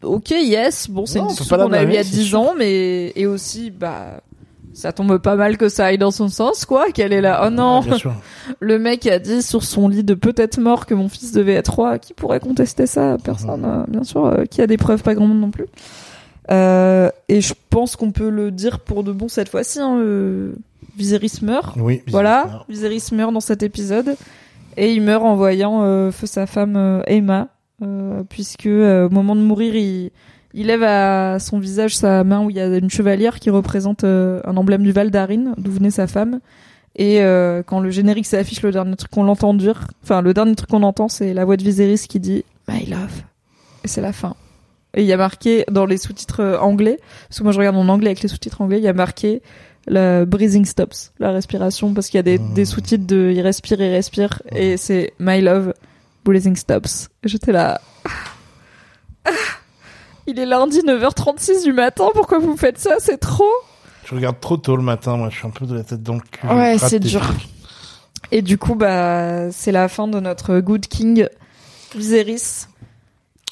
[0.02, 2.40] Ok, yes, bon, c'est une discussion qu'on a eue il y a c'est 10 sûr.
[2.40, 4.20] ans, mais, et aussi, bah,
[4.74, 7.44] ça tombe pas mal que ça aille dans son sens, quoi, qu'elle est là.
[7.46, 7.96] Oh non, Ouais,
[8.60, 11.74] le mec a dit sur son lit de peut-être mort que mon fils devait être
[11.74, 11.98] roi.
[11.98, 13.16] Qui pourrait contester ça?
[13.22, 14.26] Personne, euh, bien sûr.
[14.26, 15.66] euh, qui a des preuves Pas grand monde non plus.
[16.50, 19.80] Euh, et je pense qu'on peut le dire pour de bon cette fois-ci.
[19.80, 20.52] Hein, euh,
[20.96, 21.76] Viserys meurt.
[21.78, 22.02] Oui.
[22.08, 24.16] Voilà, Viserys meurt dans cet épisode.
[24.76, 30.10] Et il meurt en voyant euh, sa femme euh, puisque au moment de mourir, il,
[30.54, 34.04] il lève à son visage sa main où il y a une chevalière qui représente
[34.04, 36.38] euh, un emblème du Val d'Arin, d'où venait sa femme.
[36.94, 40.54] Et euh, quand le générique s'affiche, le dernier truc qu'on l'entend dire, enfin le dernier
[40.54, 43.22] truc qu'on entend, c'est la voix de Viserys qui dit My love.
[43.82, 44.36] Et c'est la fin.
[44.94, 47.76] Et il y a marqué dans les sous-titres euh, anglais, parce que moi je regarde
[47.76, 49.42] en anglais avec les sous-titres anglais, il y a marqué
[49.88, 53.80] la breathing stops, la respiration, parce qu'il y a des, des sous-titres de il respire,
[53.80, 55.74] il respire, et c'est My love,
[56.24, 57.08] breathing stops.
[57.24, 57.80] J'étais là.
[60.26, 62.96] Il est lundi 9h36 du matin, pourquoi vous faites ça?
[62.98, 63.52] C'est trop?
[64.04, 66.14] Je regarde trop tôt le matin, moi je suis un peu de la tête dans
[66.14, 66.46] le cul.
[66.46, 67.22] Ouais, c'est dur.
[68.32, 71.28] Et du coup, bah, c'est la fin de notre Good King
[71.94, 72.66] Viserys,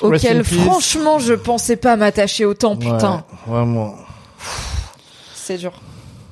[0.03, 3.25] auquel franchement je pensais pas m'attacher autant, putain.
[3.47, 3.95] Ouais, vraiment.
[5.35, 5.81] C'est dur.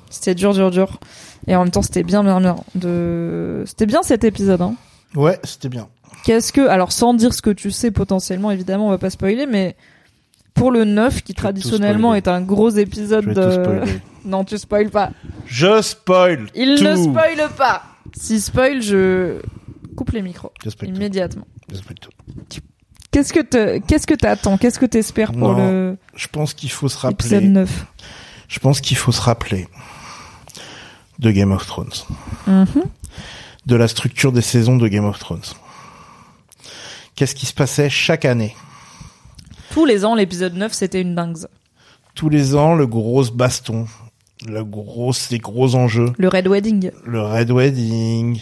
[0.09, 0.99] C'était dur, dur, dur.
[1.47, 2.57] Et en même temps, c'était bien, bien, bien.
[2.75, 3.63] De...
[3.67, 4.75] C'était bien cet épisode, hein.
[5.15, 5.89] Ouais, c'était bien.
[6.25, 9.47] Qu'est-ce que, alors sans dire ce que tu sais potentiellement, évidemment, on va pas spoiler,
[9.47, 9.77] mais
[10.61, 13.81] pour le 9, qui traditionnellement est un gros épisode de...
[14.27, 15.11] non, tu spoil pas.
[15.47, 16.85] Je spoil Il tout.
[16.85, 17.83] ne spoil pas.
[18.13, 19.41] Si spoil, je
[19.97, 20.53] coupe les micros.
[20.63, 20.97] Je spoil tout.
[20.97, 21.47] Immédiatement.
[21.71, 22.11] Je spoil tout.
[23.11, 24.59] Qu'est-ce que te- qu'est-ce que t'attends?
[24.59, 27.49] Qu'est-ce que t'espères pour Non, le Je pense qu'il faut se épisode rappeler.
[27.49, 27.87] 9
[28.49, 29.67] Je pense qu'il faut se rappeler
[31.21, 31.89] de Game of Thrones.
[32.47, 32.67] Mhm.
[33.65, 35.41] De la structure des saisons de Game of Thrones.
[37.15, 38.55] Qu'est-ce qui se passait chaque année?
[39.71, 41.37] Tous les ans, l'épisode 9, c'était une dingue.
[42.15, 43.87] Tous les ans, le gros baston,
[44.47, 48.41] le gros, les gros enjeux, Le Red Wedding, le Red Wedding,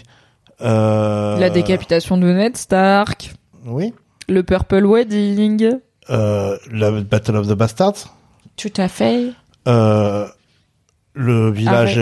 [0.63, 3.35] euh, la décapitation de Ned Stark,
[3.67, 3.93] Oui.
[4.29, 5.77] le Purple Wedding.
[6.11, 8.15] Euh, la Battle of the Bastards.
[8.57, 9.31] Tout à fait.
[9.69, 10.27] Euh,
[11.13, 11.99] le village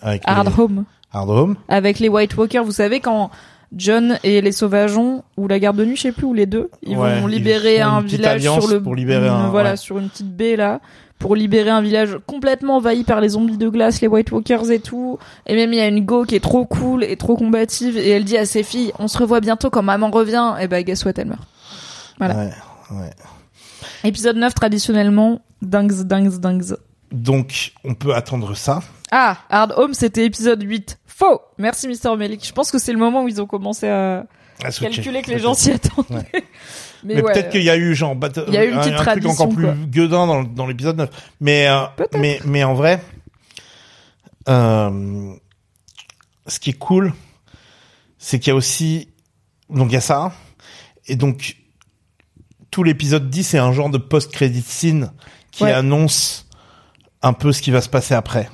[0.00, 0.84] avec les- Hard Home.
[1.12, 1.56] Hard Home.
[1.68, 2.64] avec les White Walkers.
[2.64, 3.30] Vous savez quand
[3.76, 6.70] John et les Sauvageons ou la garde de nuit, je sais plus, ou les deux,
[6.82, 9.76] ils Ouais, vont libérer un village sur le pour libérer un- voilà ouais.
[9.76, 10.80] sur une petite baie là
[11.18, 14.78] pour libérer un village complètement envahi par les zombies de glace, les White Walkers et
[14.78, 15.18] tout.
[15.46, 18.08] Et même il y a une go qui est trop cool et trop combative et
[18.10, 21.04] elle dit à ses filles "On se revoit bientôt quand maman revient." Et bah guess
[21.04, 21.42] what, elle meurt.
[22.18, 22.36] Voilà.
[22.36, 22.50] Ouais,
[22.92, 23.10] ouais.
[24.04, 26.76] Épisode 9 traditionnellement dingues dingues dingues.
[27.10, 28.80] Donc, on peut attendre ça.
[29.10, 30.98] Ah, Hard Home, c'était épisode 8.
[31.18, 32.46] Faux Merci Mister Melik.
[32.46, 34.24] Je pense que c'est le moment où ils ont commencé à
[34.80, 36.14] calculer que les gens s'y attendaient.
[36.14, 36.30] Ouais.
[37.04, 37.32] Mais, Mais ouais.
[37.32, 39.04] peut-être qu'il y a eu genre bat- Il y a eu une un, petite un
[39.04, 39.74] truc encore plus quoi.
[39.86, 41.10] gueudin dans, dans l'épisode 9.
[41.40, 41.84] Mais, euh,
[42.16, 43.00] mais, mais en vrai,
[44.48, 45.34] euh,
[46.46, 47.12] ce qui est cool,
[48.18, 49.08] c'est qu'il y a aussi,
[49.70, 50.32] donc il y a ça,
[51.06, 51.56] et donc,
[52.72, 55.12] tout l'épisode 10 c'est un genre de post-credit scene
[55.52, 55.72] qui Ouais.
[55.72, 56.48] annonce
[57.22, 58.48] un peu ce qui va se passer après.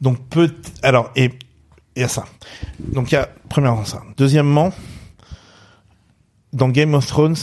[0.00, 0.50] Donc peut
[0.82, 1.30] alors et
[1.96, 2.24] il y a ça.
[2.92, 4.02] Donc il y a premièrement ça.
[4.16, 4.72] Deuxièmement,
[6.52, 7.36] dans Game of Thrones,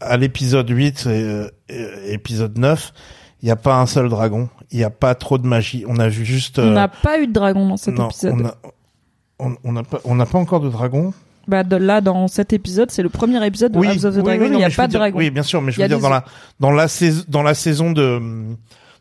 [0.00, 2.92] à l'épisode 8 et, euh, et épisode 9,
[3.42, 5.84] il n'y a pas un seul dragon, il n'y a pas trop de magie.
[5.88, 8.34] On a vu juste On euh, n'a pas eu de dragon dans cet non, épisode.
[8.34, 8.56] on a-
[9.38, 11.12] on on n'a pas on n'a pas encore de dragon.
[11.48, 14.22] Bah de là dans cet épisode, c'est le premier épisode de House of the oui,
[14.22, 15.18] Dragon, oui, il n'y a pas de dire- dragon.
[15.18, 16.24] Oui, bien sûr, mais je veux dire des- dans la
[16.60, 18.20] dans la saison dans la saison de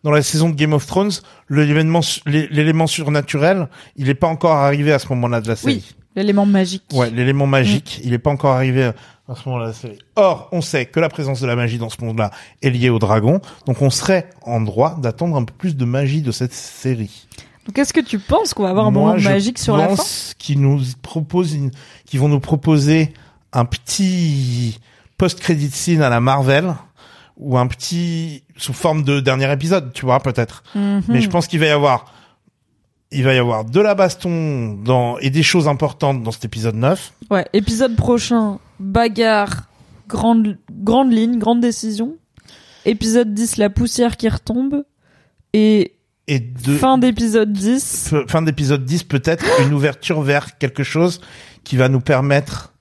[0.04, 1.12] dans la saison de Game of Thrones,
[1.50, 5.76] l'événement l'élément surnaturel, il n'est pas encore arrivé à ce moment-là de la série.
[5.76, 6.84] Oui, l'élément magique.
[6.94, 8.84] Ouais, l'élément magique, il n'est pas encore arrivé
[9.30, 10.00] à ce moment-là de la série.
[10.16, 12.32] Or, on sait que la présence de la magie dans ce monde-là
[12.62, 16.22] est liée au dragon, donc on serait en droit d'attendre un peu plus de magie
[16.22, 17.28] de cette série.
[17.68, 19.90] Donc est-ce que tu penses qu'on va avoir un Moi, moment je magique sur la
[19.90, 19.96] fin?
[19.96, 21.70] pense qu'ils nous proposent une,
[22.06, 23.14] qu'ils vont nous proposer
[23.54, 24.80] un petit
[25.18, 26.74] post-credit scene à la Marvel
[27.42, 30.64] ou un petit sous forme de dernier épisode, tu vois peut-être.
[30.76, 31.02] Mhm.
[31.10, 32.14] Mais je pense qu'il va y avoir
[33.14, 36.76] il va y avoir de la baston dans et des choses importantes dans cet épisode
[36.76, 37.12] 9.
[37.30, 39.64] Ouais, épisode prochain, bagarre,
[40.08, 42.16] grande grande ligne, grande décision.
[42.86, 44.84] Épisode 10, la poussière qui retombe
[45.54, 45.94] et
[46.28, 48.12] et de fin d'épisode 10.
[48.14, 51.20] f- fin d'épisode 10 peut-être une ouverture vers quelque chose
[51.66, 52.74] qui va nous permettre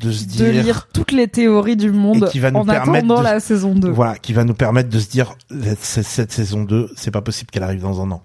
[0.00, 2.64] de se de dire lire toutes les théories du monde Et qui va nous en
[2.66, 3.88] permettre attendant de- la saison 2.
[3.90, 5.34] Voilà, qui va nous permettre de se dire
[5.80, 8.22] cette, cette saison 2, c'est pas possible qu'elle arrive dans un an.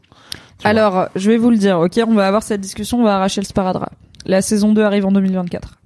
[0.57, 0.69] Tu vois.
[0.69, 3.39] Alors, je vais vous le dire, ok, on va avoir cette discussion, on va arracher
[3.41, 3.93] le sparadrap.
[4.25, 5.79] La saison 2 arrive en 2024.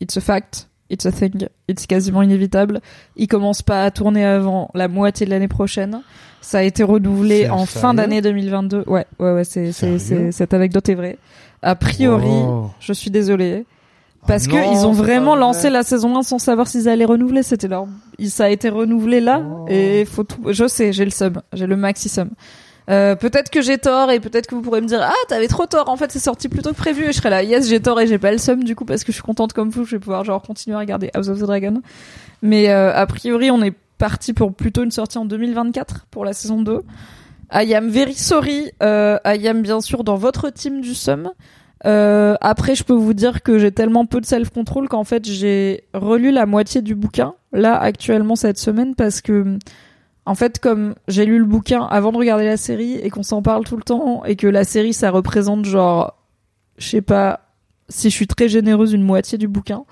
[0.00, 2.80] It's a fact, it's a thing, it's quasiment inévitable.
[3.16, 6.02] Il commence pas à tourner avant la moitié de l'année prochaine.
[6.42, 8.84] Ça a été renouvelé en fin d'année 2022.
[8.86, 11.18] Ouais, ouais, ouais, c'est, c'est, cette anecdote est vraie.
[11.62, 12.70] A priori, Wow.
[12.80, 13.64] je suis désolée.
[14.26, 17.42] Parce que non, ils ont vraiment lancé la saison 1 sans savoir s'ils allaient renouveler.
[17.42, 17.86] C'était leur,
[18.26, 19.42] ça a été renouvelé là.
[19.44, 19.66] Oh.
[19.68, 21.40] Et faut tout, je sais, j'ai le sum.
[21.52, 22.30] J'ai le maxi sum.
[22.88, 25.66] Euh, peut-être que j'ai tort et peut-être que vous pourrez me dire ah t'avais trop
[25.66, 27.80] tort en fait c'est sorti plus tôt que prévu et je serai là yes j'ai
[27.80, 29.84] tort et j'ai pas le seum du coup parce que je suis contente comme vous
[29.84, 31.82] je vais pouvoir genre continuer à regarder House of the Dragon
[32.42, 36.32] mais euh, a priori on est parti pour plutôt une sortie en 2024 pour la
[36.32, 36.84] saison 2
[37.52, 41.32] I am very sorry euh, I am bien sûr dans votre team du seum
[41.86, 45.84] euh, après je peux vous dire que j'ai tellement peu de self-control qu'en fait j'ai
[45.94, 49.58] relu la moitié du bouquin là actuellement cette semaine parce que
[50.26, 53.42] en fait, comme j'ai lu le bouquin avant de regarder la série et qu'on s'en
[53.42, 56.16] parle tout le temps et que la série ça représente genre,
[56.78, 57.48] je sais pas,
[57.88, 59.84] si je suis très généreuse, une moitié du bouquin,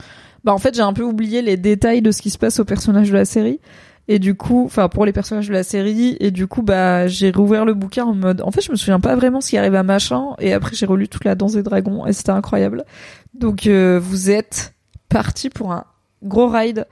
[0.43, 2.65] bah en fait j'ai un peu oublié les détails de ce qui se passe aux
[2.65, 3.61] personnages de la série.
[4.07, 7.31] Et du coup, enfin pour les personnages de la série, et du coup bah j'ai
[7.31, 9.75] rouvert le bouquin en mode, en fait je me souviens pas vraiment ce qui arrive
[9.75, 12.85] à machin, et après j'ai relu toute la Danse des Dragons et c'était incroyable.
[13.33, 14.75] Donc euh, vous êtes
[15.09, 15.85] parti pour un
[16.23, 16.87] gros ride.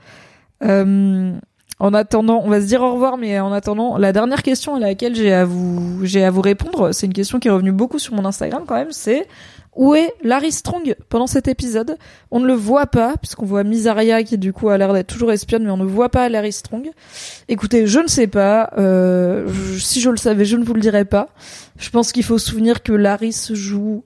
[0.63, 1.33] Euh,
[1.79, 4.79] en attendant, on va se dire au revoir, mais en attendant, la dernière question à
[4.79, 7.99] laquelle j'ai à vous, j'ai à vous répondre, c'est une question qui est revenue beaucoup
[7.99, 9.27] sur mon Instagram quand même, c'est
[9.75, 11.97] où est Larry Strong pendant cet épisode?
[12.31, 15.31] On ne le voit pas, puisqu'on voit Misaria qui du coup a l'air d'être toujours
[15.31, 16.91] espionne, mais on ne voit pas Larry Strong.
[17.47, 18.71] Écoutez, je ne sais pas.
[18.77, 19.47] Euh,
[19.79, 21.29] si je le savais, je ne vous le dirais pas.
[21.77, 24.03] Je pense qu'il faut se souvenir que Larry joue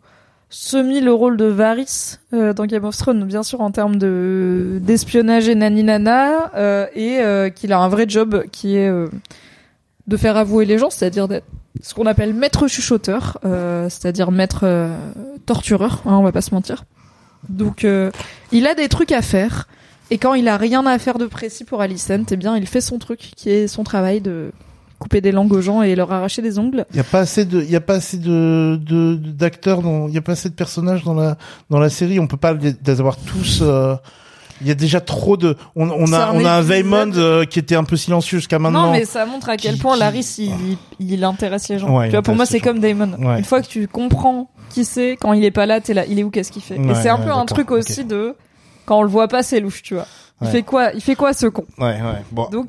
[0.50, 4.80] semi le rôle de Varys euh, dans Game of Thrones, bien sûr en termes de
[4.82, 9.08] d'espionnage et naninana, euh, et euh, qu'il a un vrai job qui est euh,
[10.08, 11.46] de faire avouer les gens, c'est-à-dire d'être
[11.82, 14.96] ce qu'on appelle maître chuchoteur, euh, c'est-à-dire maître euh,
[15.46, 16.86] tortureur, hein, on va pas se mentir.
[17.50, 18.12] Donc euh,
[18.52, 19.68] il a des trucs à faire,
[20.10, 22.82] et quand il a rien à faire de précis pour Alicent, eh bien il fait
[22.82, 24.52] son truc, qui est son travail de
[25.00, 26.86] couper des langues aux gens et leur arracher des ongles.
[26.92, 28.80] Il y a pas assez de, il y a pas assez de,
[29.16, 31.38] d'acteurs il y a pas assez de personnages dans la
[31.70, 32.20] dans la série.
[32.20, 33.62] On peut pas les, les avoir tous.
[34.61, 35.56] Il y a déjà trop de.
[35.76, 38.88] On, on a on a un Veymond euh, qui était un peu silencieux jusqu'à maintenant.
[38.88, 41.77] Non, mais ça montre à quel Qui- point qui- Laris, il, il, il intéresse les
[41.77, 41.95] gens.
[41.95, 43.14] Ouais, tu vois, pour moi, c'est comme Damon.
[43.19, 43.38] Ouais.
[43.40, 46.18] Une fois que tu comprends qui c'est, quand il est pas là, t'es là, il
[46.19, 46.77] est où, qu'est-ce qu'il fait?
[46.77, 48.36] Ouais, Et c'est un peu un truc aussi de,
[48.86, 50.08] quand on le voit pas, c'est louche, tu vois.
[50.41, 51.66] Il fait quoi, il fait quoi ce con?
[51.80, 52.24] Ouais, ouais.
[52.32, 52.48] Bon.
[52.51, 52.67] Donc,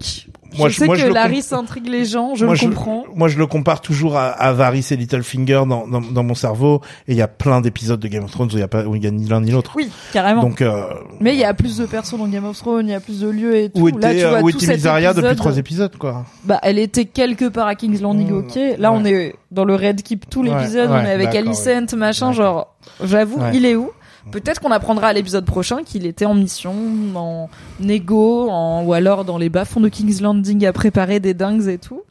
[0.56, 3.05] Moi, je je- sais moi, que je Laris intrigue les gens, je moi, le comprends.
[3.14, 6.80] Moi, je le compare toujours à, à Varys et Littlefinger dans, dans, dans mon cerveau.
[7.06, 8.84] Et il y a plein d'épisodes de Game of Thrones où il y a pas,
[8.86, 9.72] où il y a ni l'un ni l'autre.
[9.76, 10.40] Oui, carrément.
[10.40, 10.82] Donc, euh,
[11.20, 13.20] Mais il y a plus de personnes dans Game of Thrones, il y a plus
[13.20, 13.82] de lieux et tout.
[13.82, 16.24] où Là, était, tu vois, où tout était cet Mysaria depuis trois épisodes, quoi.
[16.44, 18.58] Bah, elle était quelque part à King's Landing, Mmh, ok.
[18.78, 21.94] Là, on est dans le Red Keep tout Ouais, l'épisode, on ouais, est avec Alicent,
[21.94, 22.74] machin, genre,
[23.05, 23.90] j'avoue, il est où?
[24.31, 26.74] Peut-être qu'on apprendra à l'épisode prochain qu'il était en mission,
[27.15, 27.48] en
[27.81, 31.78] négo, en, ou alors dans les bas-fonds de King's Landing à préparer des dingues et
[31.78, 32.02] tout.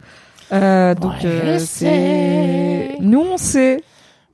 [0.52, 2.96] Euh, donc, euh, c'est...
[3.00, 3.84] Nous, on sait.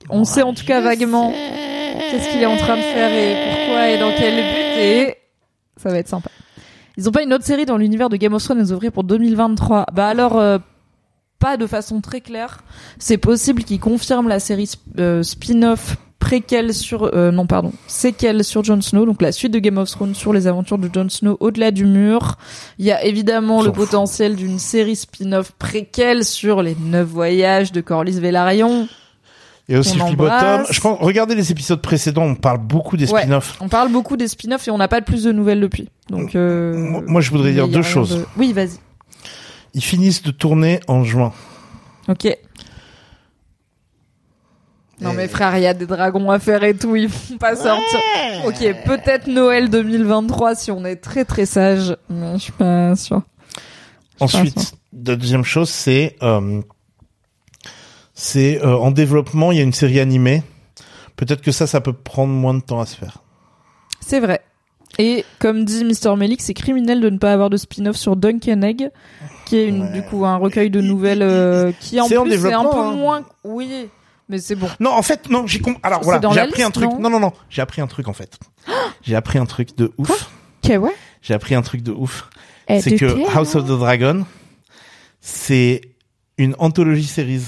[0.09, 3.89] On sait en tout cas vaguement qu'est-ce qu'il est en train de faire et pourquoi
[3.89, 5.15] et dans quel but et
[5.77, 6.29] ça va être sympa.
[6.97, 8.91] Ils ont pas une autre série dans l'univers de Game of Thrones à nous ouvrir
[8.91, 9.85] pour 2023.
[9.93, 10.57] Bah alors, euh,
[11.39, 12.63] pas de façon très claire.
[12.99, 18.43] C'est possible qu'ils confirment la série sp- euh, spin-off préquelle sur euh, non pardon séquelle
[18.45, 21.09] sur Jon Snow donc la suite de Game of Thrones sur les aventures de Jon
[21.09, 22.37] Snow au-delà du mur
[22.79, 27.81] il y a évidemment le potentiel d'une série spin-off préquelle sur les neuf voyages de
[27.81, 28.87] Corlys Velaryon
[29.69, 30.67] Et aussi embrasse.
[30.71, 33.21] Je pense, regardez les épisodes précédents, on parle beaucoup des Ouais.
[33.23, 33.57] spin-offs.
[33.61, 36.35] on parle beaucoup des spin-offs et on n'a pas de plus de nouvelles depuis donc
[36.35, 38.17] euh, Moi- moi, je voudrais dire deux choses.
[38.17, 38.77] de- oui vas-y
[39.73, 41.33] Ils finissent de tourner en juin.
[42.07, 42.27] Ok.
[45.01, 47.55] Non mais frère, il y a des dragons à faire et tout, ils vont pas
[47.55, 47.99] sortir.
[48.45, 53.21] Ok, peut-être Noël 2023 si on est très très sage, mais je suis pas sûr.
[54.19, 56.61] Ensuite, deuxième chose, c'est euh,
[58.13, 59.51] c'est euh, en développement.
[59.51, 60.43] Il y a une série animée.
[61.15, 63.23] Peut-être que ça, ça peut prendre moins de temps à se faire.
[63.99, 64.41] C'est vrai.
[64.99, 66.15] Et comme dit Mr.
[66.15, 68.91] Melik, c'est criminel de ne pas avoir de spin-off sur Duncan Egg,
[69.45, 69.91] qui est une, Ouais.
[69.91, 72.77] du coup un recueil de nouvelles euh, qui en C'est en plus c'est un peu
[72.77, 72.91] hein.
[72.91, 73.23] moins.
[73.43, 73.89] Oui,
[74.33, 74.67] mais c'est bon.
[74.79, 75.45] Non, en fait, non.
[75.45, 76.89] J'ai com- alors voilà, j'ai appris un truc.
[76.89, 77.33] non Non, non, non.
[77.49, 78.39] J'ai appris un truc en fait.
[79.03, 80.29] j'ai appris un truc de ouf.
[80.63, 80.95] Ok, ouais.
[81.21, 82.29] J'ai appris un truc de ouf.
[82.67, 84.25] Eh, c'est que thé, House of the Dragon,
[85.21, 85.81] c'est
[86.37, 87.43] une anthologie series.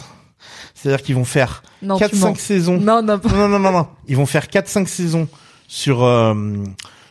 [0.73, 2.33] C'est-à-dire qu'ils vont faire Non, tu mens.
[2.33, 2.77] 4-5 saisons.
[2.77, 3.87] Non, non, Non, non, non, non.
[4.07, 5.27] Ils vont faire 4-5 saisons
[5.67, 6.35] sur euh,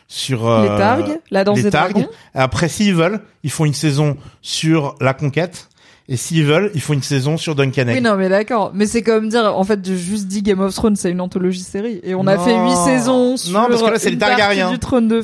[0.07, 1.91] sur euh, Les Targs, la danse les des Targs.
[1.93, 2.09] dragons.
[2.33, 5.67] Après, s'ils veulent, ils font une saison sur la conquête.
[6.07, 7.95] Et s'ils veulent, ils font une saison sur Duncan Egg.
[7.95, 8.71] Oui, non, mais d'accord.
[8.75, 11.61] Mais c'est comme dire, en fait, de juste dit Game of Thrones, c'est une anthologie
[11.63, 11.99] série.
[12.03, 14.71] Et on a fait huit saisons sur Non, parce que là, c'est les Targaryens.
[14.71, 15.23] du trône de.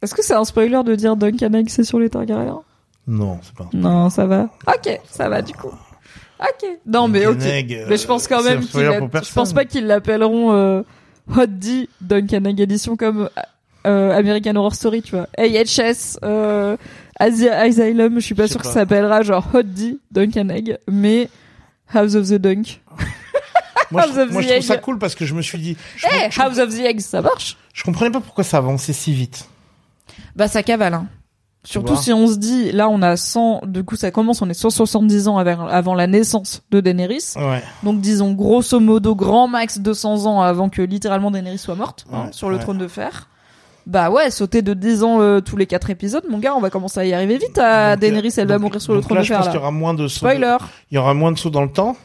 [0.00, 2.60] Est-ce que c'est un spoiler de dire Duncan Egg, c'est sur les Targaryens?
[3.06, 3.68] Non, c'est pas.
[3.72, 4.48] Non, ça va.
[4.68, 5.72] Ok, ça va, du coup.
[6.40, 6.68] Ok.
[6.86, 7.38] Non, mais ok.
[7.38, 10.52] Duncan Egg, euh, mais je pense quand un même pour je pense pas qu'ils l'appelleront,
[10.52, 10.82] euh,
[11.36, 13.28] Hot D Duncan Egg Edition comme,
[13.86, 15.26] euh, American Horror Story, tu vois.
[15.36, 16.76] AHS, euh,
[17.18, 20.48] Asia Asylum, je suis pas Je sais sûr que ça s'appellera genre Hot D Duncan
[20.48, 21.28] Egg, mais
[21.92, 22.80] House of the Dunk.
[23.90, 25.58] Moi, House je, of moi, the je trouve ça cool parce que je me suis
[25.58, 28.58] dit, je, Eh, je- House of the Egg, ça marche je comprenais pas pourquoi ça
[28.58, 29.48] avançait si vite.
[30.36, 31.06] Bah ça cavale, hein.
[31.64, 34.54] Surtout si on se dit, là on a 100, du coup ça commence, on est
[34.54, 37.32] 170 ans avant, avant la naissance de Daenerys.
[37.36, 37.62] Ouais.
[37.82, 42.28] Donc disons grosso modo grand max 200 ans avant que littéralement Daenerys soit morte hein,
[42.32, 42.62] sur le ouais.
[42.62, 43.28] trône de fer.
[43.86, 46.70] Bah ouais, sauter de 10 ans euh, tous les 4 épisodes, mon gars, on va
[46.70, 47.58] commencer à y arriver vite.
[47.58, 49.52] À Donc, Daenerys, elle va mourir sur le trône là, de je fer pense là.
[49.52, 50.18] qu'il y aura moins de sauts.
[50.18, 50.56] Spoiler.
[50.90, 51.96] Il y aura moins de sauts dans le temps.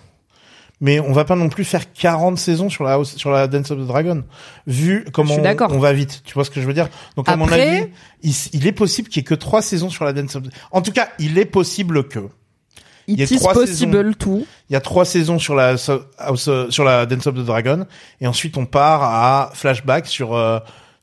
[0.82, 3.70] Mais on va pas non plus faire 40 saisons sur la House- sur la Dance
[3.72, 4.24] of the Dragon.
[4.66, 5.42] Vu comment Je
[5.74, 6.22] on, va vite.
[6.24, 6.88] Tu vois ce que je veux dire?
[7.18, 7.88] Donc, à mon avis,
[8.24, 10.50] il, il est possible qu'il y ait que trois saisons sur la Dance of the...
[10.72, 12.20] En tout cas, il est possible que.
[13.08, 14.46] Il y a It is trois possible tout.
[14.70, 17.86] Il y a trois saisons sur la sur la Dance of the Dragon.
[18.22, 20.60] Et ensuite, on part à flashback sur, euh,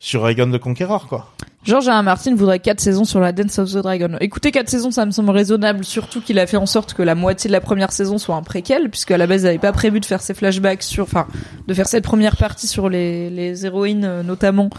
[0.06, 1.32] sur Aegon the Conqueror, quoi.
[1.64, 1.98] George R.
[1.98, 2.02] R.
[2.04, 4.16] Martin voudrait 4 saisons sur la Dance of the Dragon.
[4.20, 7.16] Écoutez, 4 saisons, ça me semble raisonnable, surtout qu'il a fait en sorte que la
[7.16, 9.72] moitié de la première saison soit un préquel, puisque à la base, il n'avait pas
[9.72, 11.26] prévu de faire ses flashbacks sur, enfin,
[11.66, 14.70] de faire cette première partie sur les, les héroïnes, euh, notamment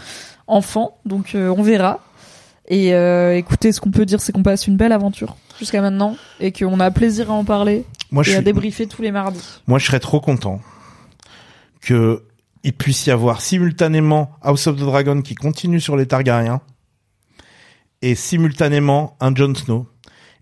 [0.46, 0.96] enfants.
[1.04, 2.00] Donc, euh, on verra.
[2.66, 6.16] Et euh, écoutez, ce qu'on peut dire, c'est qu'on passe une belle aventure jusqu'à maintenant,
[6.40, 9.12] et qu'on a plaisir à en parler Moi, je et à suis, débriefer tous les
[9.12, 9.60] mardis.
[9.66, 10.62] Moi, je serais trop content
[11.82, 12.22] que
[12.64, 16.60] il puisse y avoir simultanément House of the Dragon qui continue sur les Targaryens
[18.02, 19.86] et simultanément un Jon Snow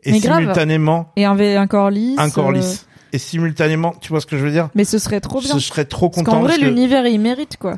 [0.02, 0.40] et Mais grave.
[0.40, 2.14] simultanément Et un, V- un Corlys.
[2.18, 4.68] un euh, Corlys et simultanément, tu vois ce que je veux dire?
[4.74, 5.52] Mais ce serait trop bien.
[5.54, 7.76] Ce serait trop Parce content qu'en vrai, parce que- l'univers, il mérite, quoi.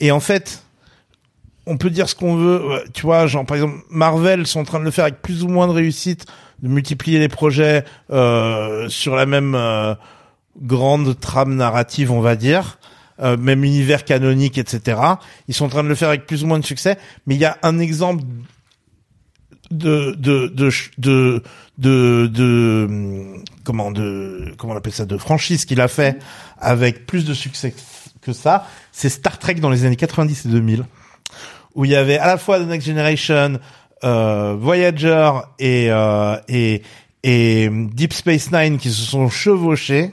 [0.00, 0.62] et en fait
[1.68, 4.64] on peut dire ce qu'on veut, ouais, tu vois, genre par exemple Marvel sont en
[4.64, 6.24] train de le faire avec plus ou moins de réussite,
[6.62, 9.94] de multiplier les projets euh, sur la même euh,
[10.62, 12.78] grande trame narrative, on va dire.
[13.20, 15.00] Euh, même univers canonique, etc.
[15.48, 17.40] Ils sont en train de le faire avec plus ou moins de succès, mais il
[17.40, 18.24] y a un exemple
[19.70, 21.42] de de de de
[21.78, 22.88] de, de,
[23.64, 26.18] comment de comment on appelle ça de franchise qu'il a fait
[26.58, 27.74] avec plus de succès
[28.22, 30.84] que ça, c'est Star Trek dans les années 90 et 2000
[31.76, 33.60] où il y avait à la fois The Next Generation,
[34.02, 36.82] euh, Voyager et euh, et
[37.22, 40.12] et Deep Space Nine qui se sont chevauchés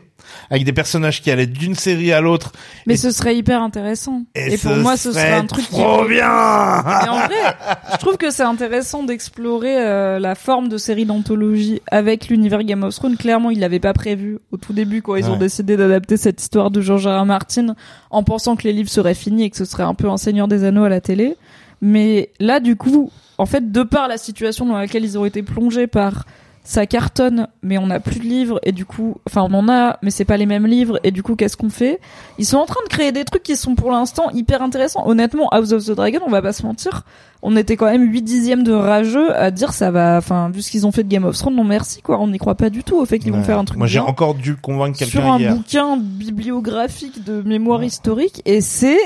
[0.49, 2.51] avec des personnages qui allaient d'une série à l'autre.
[2.87, 4.23] Mais Et- ce serait hyper intéressant.
[4.35, 6.83] Et, pour moi, ce serait un truc qui trop bien.
[6.85, 7.55] Mais en vrai,
[7.91, 12.83] je trouve que c'est intéressant d'explorer euh, la forme de série d'anthologie avec l'univers Game
[12.83, 13.17] of Thrones.
[13.17, 16.71] Clairement, ils l'avaient pas prévu au tout début quand ils ont décidé d'adapter cette histoire
[16.71, 17.21] de George R.
[17.21, 17.25] R.
[17.25, 17.75] Martin
[18.09, 20.47] en pensant que les livres seraient finis et que ce serait un peu un Seigneur
[20.47, 21.35] des Anneaux à la télé.
[21.81, 25.43] Mais là, du coup, en fait, de par la situation dans laquelle ils ont été
[25.43, 26.25] plongés par
[26.63, 29.97] ça cartonne, mais on n'a plus de livres et du coup, enfin on en a,
[30.01, 31.99] mais c'est pas les mêmes livres et du coup qu'est-ce qu'on fait?
[32.37, 35.05] Ils sont en train de créer des trucs qui sont pour l'instant hyper intéressants.
[35.05, 37.03] Honnêtement, House of the Dragon, on va pas se mentir,
[37.41, 40.71] on était quand même 8 dixièmes de rageux à dire ça va, enfin vu ce
[40.71, 42.83] qu'ils ont fait de Game of Thrones, non merci quoi, on n'y croit pas du
[42.83, 45.33] tout au fait qu'ils vont faire un truc Moi, j'ai encore dû convaincre sur quelqu'un
[45.33, 45.55] un hier.
[45.55, 48.99] bouquin bibliographique de mémoire historique et c'est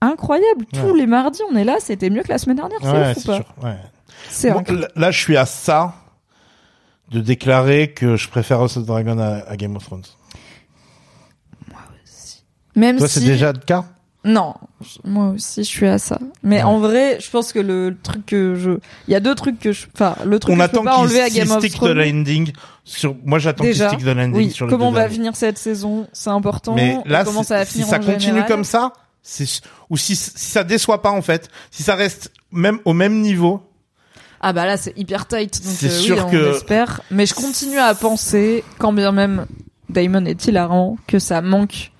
[0.00, 0.66] incroyable.
[0.72, 3.26] Tous les mardis, on est là, c'était mieux que la semaine dernière, c'est ouf ou
[3.28, 3.76] pas?
[4.30, 4.62] sûr.
[4.96, 5.94] Là, je suis à ça
[7.14, 10.02] de déclarer que je préfère House of Dragon à, à Game of Thrones.
[12.76, 13.84] Même Toi, si c'est déjà le cas
[14.24, 16.18] Non, je- moi aussi je suis à ça.
[16.42, 16.62] Mais Ouais.
[16.64, 18.70] en vrai, je pense que le truc que je,
[19.06, 20.84] il y a deux trucs que je, enfin le truc On que je attend peux
[20.86, 21.92] pas enlever à Game of stick Thrones.
[21.92, 22.52] the landing
[22.84, 23.14] sur.
[23.24, 26.08] Moi, j'attends qu'il stick the landing oui, sur les comment on va finir cette saison,
[26.12, 26.74] c'est important.
[26.74, 28.48] Mais là, comment ça va si ça en continue général.
[28.48, 29.46] comme ça, c'est
[29.88, 33.60] ou si si ça déçoit pas en fait, si ça reste même au même niveau,
[34.46, 37.00] Ah bah là c'est hyper tight, donc euh, oui, sûr on que- espère.
[37.10, 39.46] Mais je continue à penser, quand bien même
[39.88, 41.92] Damon est hilarant, que ça manque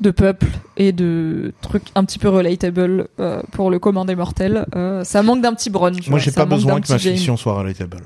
[0.00, 0.46] de peuple
[0.76, 4.66] et de trucs un petit peu relatable euh, pour le commun des mortels.
[4.76, 5.90] Euh, ça manque d'un petit brun.
[5.92, 8.02] tu moi j'ai pas besoin que ma fiction soit relatable.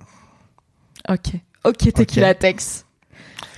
[1.10, 1.32] Ok.
[1.64, 2.86] Ok, tequila Tex.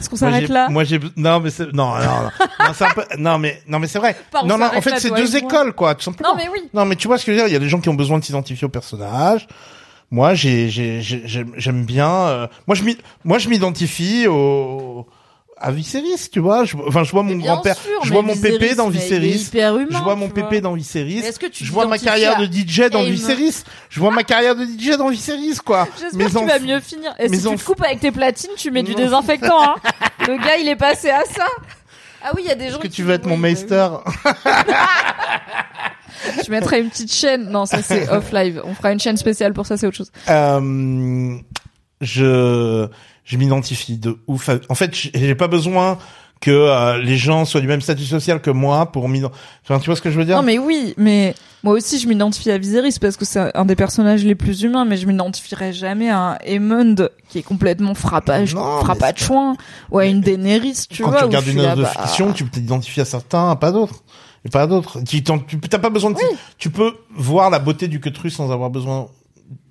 [0.00, 0.68] Est-ce qu'on s'arrête là?
[0.70, 2.30] Moi j'ai non mais c'est- non non non
[2.66, 4.16] non, c'est un peu- non mais non mais c'est vrai.
[4.42, 6.30] On non non en fait c'est deux écoles quoi tout simplement.
[6.30, 6.68] Non mais oui.
[6.74, 7.48] Non, mais tu vois ce que je veux dire.
[7.48, 9.46] Il y a des gens qui ont besoin de s'identifier au personnage.
[10.14, 12.08] Moi, j'ai, j'ai, j'ai- j'aime, bien.
[12.08, 12.84] euh, moi, je
[13.24, 15.06] moi, je m'identifie au
[15.58, 16.64] à Viserys, tu vois.
[16.64, 19.50] Je, enfin, je vois mon Mais grand-père, je mais vois mon pépé dans mais Viserys.
[19.52, 21.22] je vois mon pépé dans Viserys.
[21.24, 23.64] Mais je vois ma carrière de DJ dans Viserys.
[23.90, 25.88] Je vois ma carrière de DJ dans Viserys, quoi.
[26.00, 27.12] J'espère que tu vas mieux finir.
[27.18, 29.62] Et si tu te coupes avec tes platines, tu mets du désinfectant.
[29.62, 29.74] Hein.
[30.28, 31.46] Le gars, il est passé à ça.
[32.22, 33.88] Ah oui, il y a des gens Est-ce que tu veux être mon meister
[36.44, 37.50] Je mettrai une petite chaîne.
[37.50, 38.60] Non, ça c'est off live.
[38.64, 40.12] On fera une chaîne spéciale pour ça, c'est autre chose.
[40.30, 41.36] Euh,
[42.00, 42.86] je
[43.24, 44.48] je m'identifie de ouf.
[44.48, 45.98] à- En fait, j'ai- pas besoin
[46.40, 49.42] que euh, les gens soient du même statut social que moi pour m'identifier.
[49.64, 50.36] Enfin, tu vois ce que je veux dire?
[50.36, 53.76] Non mais oui, mais moi aussi je m'identifie à Viserys parce que c'est un des
[53.76, 56.96] personnages les plus humains, mais je m'identifierai jamais à un Aemond
[57.30, 59.56] qui est complètement frappage, frappachouin,
[59.90, 61.20] ou à une Daenerys, tu Quand vois.
[61.20, 63.72] tu où regardes une œuvre de bah, fiction, tu peux t'identifier à certains, à pas
[63.72, 64.02] d'autres.
[64.44, 65.00] Et pas d'autres.
[65.02, 66.16] Tu t'as pas besoin de,
[66.58, 69.06] tu peux voir la beauté du queutru sans avoir besoin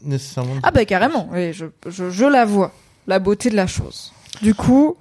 [0.04, 0.60] nécessairement de...
[0.64, 2.72] Ah bah carrément, oui, je, je, je la vois,
[3.08, 4.12] la beauté de la chose.
[4.42, 4.96] Du coup,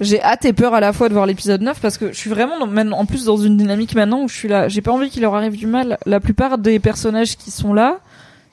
[0.00, 2.30] j'ai hâte et peur à la fois de voir l'épisode 9 parce que je suis
[2.30, 5.10] vraiment dans- en plus dans une dynamique maintenant où je suis là, j'ai pas envie
[5.10, 5.98] qu'il leur arrive du mal.
[6.06, 7.98] La plupart des personnages qui sont là,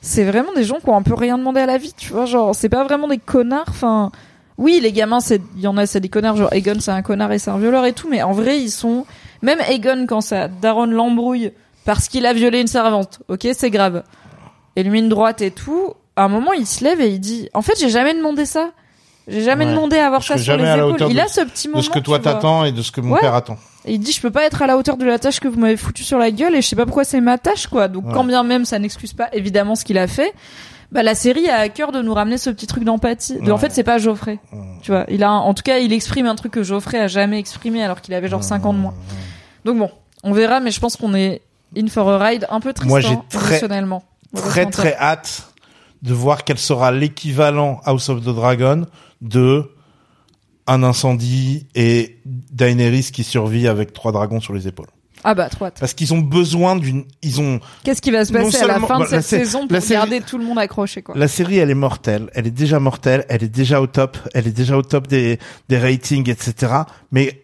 [0.02, 2.26] c'est vraiment des gens qui ont un peu rien demandé à la vie, tu vois,
[2.26, 4.12] genre c'est pas vraiment des connards, enfin
[4.58, 6.36] oui, les gamins c'est il y en a c'est des connards.
[6.38, 8.70] Genre Egon c'est un connard et c'est un violeur et tout, mais en vrai, ils
[8.72, 9.06] sont
[9.42, 11.52] même Egon quand ça Daron l'embrouille
[11.86, 13.20] parce qu'il a violé une servante.
[13.28, 14.04] OK, c'est grave.
[14.76, 17.50] Et lui une droite et tout, à un moment il se lève et il dit
[17.54, 18.70] en fait, j'ai jamais demandé ça.
[19.28, 19.72] J'ai jamais Ouais.
[19.72, 20.96] demandé à avoir Je ça sur les épaules.
[21.10, 23.02] Il de- a ce petit moment de ce que toi t'attends et de ce que
[23.02, 23.20] mon Ouais.
[23.22, 23.58] père attend.
[23.86, 25.60] Et il dit je peux pas être à la hauteur de la tâche que vous
[25.60, 27.88] m'avez foutu sur la gueule et je sais pas pourquoi c'est ma tâche quoi.
[27.88, 28.14] Donc Ouais.
[28.14, 30.34] quand bien même ça n'excuse pas évidemment ce qu'il a fait,
[30.92, 33.40] bah la série a à cœur de nous ramener ce petit truc d'empathie.
[33.40, 34.40] De, En fait, c'est pas Geoffrey.
[34.82, 37.08] Tu vois, il a un- en tout cas, il exprime un truc que Geoffrey a
[37.08, 38.94] jamais exprimé alors qu'il avait genre 5 ans de moins.
[39.66, 39.90] Donc bon,
[40.24, 41.42] on verra mais je pense qu'on est
[41.78, 43.60] in for a ride un peu triste Moi, j'ai très-
[44.36, 45.50] Très très hâte
[46.04, 48.86] de voir quel sera l'équivalent House of the Dragon
[49.22, 49.70] de
[50.68, 54.88] un incendie et Daenerys qui survit avec trois dragons sur les épaules.
[55.24, 55.78] Ah bah trop hâte.
[55.80, 58.98] Parce qu'ils ont besoin d'une, ils ont, Qu'est-ce qui va se passer à la fin
[59.00, 61.70] de bah, cette saison pour série- garder tout le monde accroché quoi La série, elle
[61.70, 62.30] est mortelle.
[62.34, 63.26] Elle est déjà mortelle.
[63.30, 64.18] Elle est déjà au top.
[64.34, 65.38] Elle est déjà au top des,
[65.70, 66.74] des ratings, etc.
[67.12, 67.41] Mais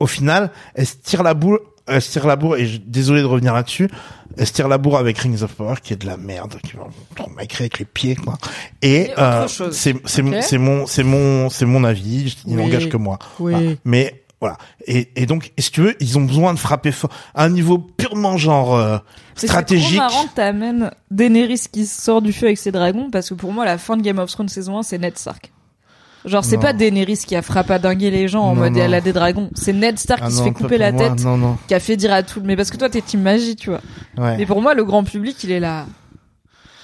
[0.00, 1.58] au final, elle se tire la bourre.
[1.90, 2.56] Elle se tire la bourre.
[2.56, 3.88] Et je, désolé de revenir là-dessus.
[4.36, 6.74] Elle se tire la bourre avec Rings of Power, qui est de la merde, qui
[7.34, 8.36] m'a écrit avec les pieds, quoi.
[8.82, 10.26] Et, euh, c'est c'est Ok.
[10.30, 12.36] mon c'est mon c'est mon c'est mon avis.
[12.46, 12.62] Il Oui.
[12.62, 13.18] n'engage que moi.
[13.40, 13.52] Oui.
[13.52, 13.70] Voilà.
[13.84, 14.58] Mais voilà.
[14.86, 17.48] Et, et donc, et si tu veux, ils ont besoin de frapper fort à un
[17.48, 18.98] niveau purement genre euh,
[19.34, 19.96] C'est stratégique.
[19.96, 23.52] trop marrant que t'amènes Daenerys qui sort du feu avec ses dragons parce que pour
[23.52, 25.50] moi, la fin de Game of Thrones saison 1, c'est Ned Stark.
[26.28, 28.80] Genre, c'est pas Daenerys qui a frappé les gens en Non, mode non.
[28.82, 29.50] elle a des dragons.
[29.54, 31.56] C'est Ned Stark Ah qui se fait couper la moi, tête, Non, non.
[31.66, 32.40] qui a fait dire à tout.
[32.44, 33.80] Mais parce que toi, t'es team magie, tu vois.
[34.16, 34.36] Ouais.
[34.36, 35.86] Mais pour moi, le grand public, il est là.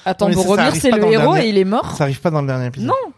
[0.05, 1.95] Attends, Boromir, c'est le héros dernier- et il est mort.
[1.97, 2.89] Ça arrive pas dans le dernier épisode.
[2.89, 3.13] Non.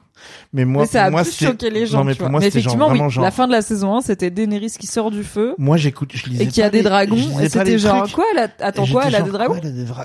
[0.53, 1.99] Mais moi, mais ça a moi, plus choqué les gens.
[1.99, 3.23] Non, mais pour moi, mais genre effectivement, oui, genre.
[3.25, 6.27] la fin de la saison 1, c'était Daenerys qui sort du feu Moi, j'écoute, je
[6.31, 7.17] lisais et qui a des dragons.
[7.41, 9.61] Et c'était genre quoi elle a- Attends quoi Elle a des dragons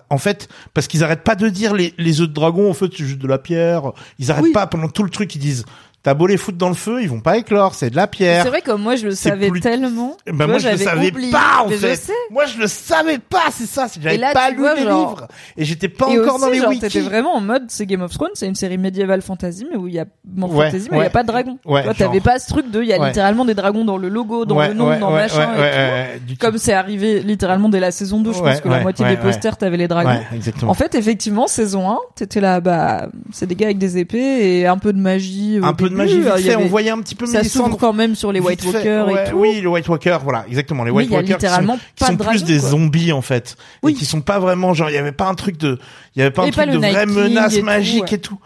[0.09, 2.87] En fait, parce qu'ils arrêtent pas de dire les, les œufs de dragon, en fait,
[2.95, 3.91] c'est juste de la pierre.
[4.19, 4.51] Ils arrêtent Oui.
[4.51, 5.63] pas pendant tout le truc, ils disent,
[6.03, 8.43] t'as beau les foutre dans le feu, ils vont pas éclore, c'est de la pierre.
[8.43, 10.17] C'est vrai que moi je le savais plus- tellement.
[10.25, 11.31] Eh Ben moi je le savais oublié.
[11.31, 12.11] pas en Mais fait.
[12.31, 15.65] Moi je le savais pas, c'est ça, j'avais pas lu vois, les genre- livres et
[15.65, 16.81] j'étais pas Et encore aussi, dans les genre, wikis.
[16.81, 19.87] t'étais vraiment en mode c'est Game of Thrones, c'est une série médiévale fantasy mais où
[19.87, 21.59] il y a bon, Ouais, fantasy mais il y a pas de dragons.
[21.65, 21.95] Ouais, genre.
[21.95, 24.59] t'avais pas ce truc de il y a littéralement des dragons dans le logo, dans
[24.61, 26.35] le nom, dans machin ouais, et tout.
[26.39, 29.57] Comme c'est arrivé littéralement dès la saison 2, je pense que la moitié des posters
[29.57, 30.19] t'avais les dragons.
[30.67, 34.67] En fait, effectivement, saison 1, t'étais là, bah, c'est des gars avec des épées et
[34.67, 35.59] un peu de magie.
[35.61, 37.77] un peu de magie vite y fait, avait- on voyait un petit peu Ça s'ouvre
[37.77, 38.63] quand même sur les White.
[38.65, 39.35] Walkers Ouais, et tout.
[39.37, 40.83] Oui, les White Walkers, voilà, exactement.
[40.83, 43.91] Les White Walkers qui sont, qui sont de plus des zombies en fait, Oui.
[43.91, 45.77] et qui sont pas vraiment genre il y avait pas un truc de,
[46.15, 48.13] il y avait pas un truc pas de vraie menace et tout, magique ouais.
[48.15, 48.39] et tout.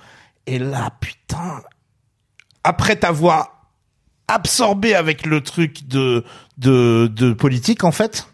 [0.48, 1.62] Et là, putain,
[2.64, 3.68] après t'avoir
[4.28, 6.24] absorbé avec le truc de
[6.58, 8.28] de de politique en fait,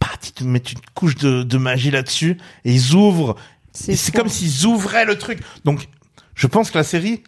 [0.00, 3.36] bah, ils te mettent une couche de, de magie là-dessus et ils ouvrent.
[3.72, 5.40] C'est comme s'ils ouvraient le truc.
[5.64, 5.88] Donc,
[6.36, 7.24] je pense que la série,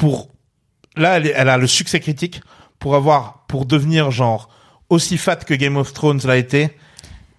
[0.00, 0.30] pour
[0.96, 2.40] là, elle, a le succès critique
[2.78, 4.48] pour avoir, pour devenir genre
[4.88, 6.70] aussi fat que Game of Thrones l'a été.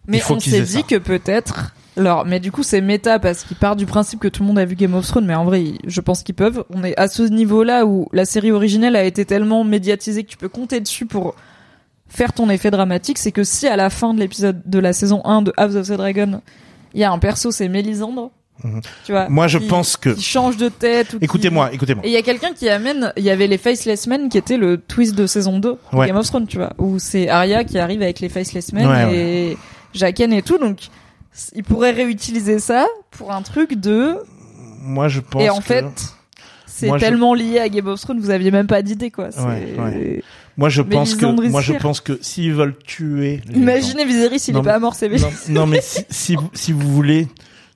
[0.07, 0.83] Mais il faut on s'est dit ça.
[0.83, 1.75] que peut-être.
[1.97, 4.59] Alors, mais du coup, c'est méta parce qu'il part du principe que tout le monde
[4.59, 6.63] a vu Game of Thrones, mais en vrai, je pense qu'ils peuvent.
[6.69, 10.37] On est à ce niveau-là où la série originelle a été tellement médiatisée que tu
[10.37, 11.33] peux compter dessus pour
[12.07, 13.17] faire ton effet dramatique.
[13.17, 15.87] C'est que si à la fin de l'épisode de la saison 1 de House of
[15.87, 16.41] the Dragon,
[16.93, 18.29] il y a un perso, c'est Mélisandre.
[19.05, 19.25] Tu vois.
[19.27, 19.33] Mhm.
[19.33, 21.15] Moi, je qui- pense que- Qui change de tête.
[21.21, 22.05] Écoutez-moi, écoutez-moi.
[22.05, 24.57] Et il y a quelqu'un qui amène, il y avait les Faceless Men qui était
[24.57, 26.07] le twist de saison 2 de Ouais.
[26.07, 29.15] Game of Thrones, tu vois, où c'est Arya qui arrive avec les Faceless Men Ouais,
[29.15, 29.57] et
[29.93, 30.77] Jaqen et tout, donc
[31.55, 34.15] il pourrait réutiliser ça pour un truc de
[34.83, 35.85] Moi, je pense et en que- fait
[36.65, 39.29] c'est je- tellement lié à Game of Thrones, vous aviez même pas d'idée quoi.
[39.37, 40.23] Ouais, ouais.
[40.57, 43.41] moi, je Mais pense que, moi, je pense que s'ils veulent tuer.
[43.47, 46.71] gens- Imaginez Viserys, il Non, est pas mort, c'est non, non, mais si, si, si
[46.71, 47.27] vous voulez,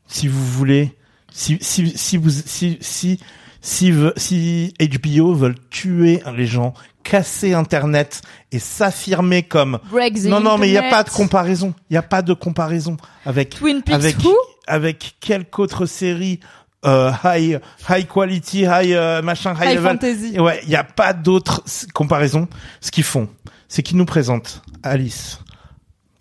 [0.08, 0.96] si vous voulez,
[1.32, 3.20] si, si, si vous, si, si,
[3.62, 10.40] si, si HBO veulent tuer les gens, casser Internet et s'affirmer comme, Break the non,
[10.42, 11.74] non, mais il n'y a pas de comparaison.
[11.90, 14.34] Il n'y a pas de comparaison avec, Twin Peaks avec, who?
[14.68, 16.40] avec quelque autre série,
[16.86, 17.60] euh, high,
[17.90, 19.92] high quality, high, euh, machin, high, High level.
[19.92, 20.40] fantasy.
[20.40, 22.48] Ouais, il n'y a pas d'autre comparaison.
[22.82, 23.28] Ce qu'ils font,
[23.68, 25.40] c'est qu'ils nous présentent Alice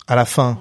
[0.06, 0.58] à la fin,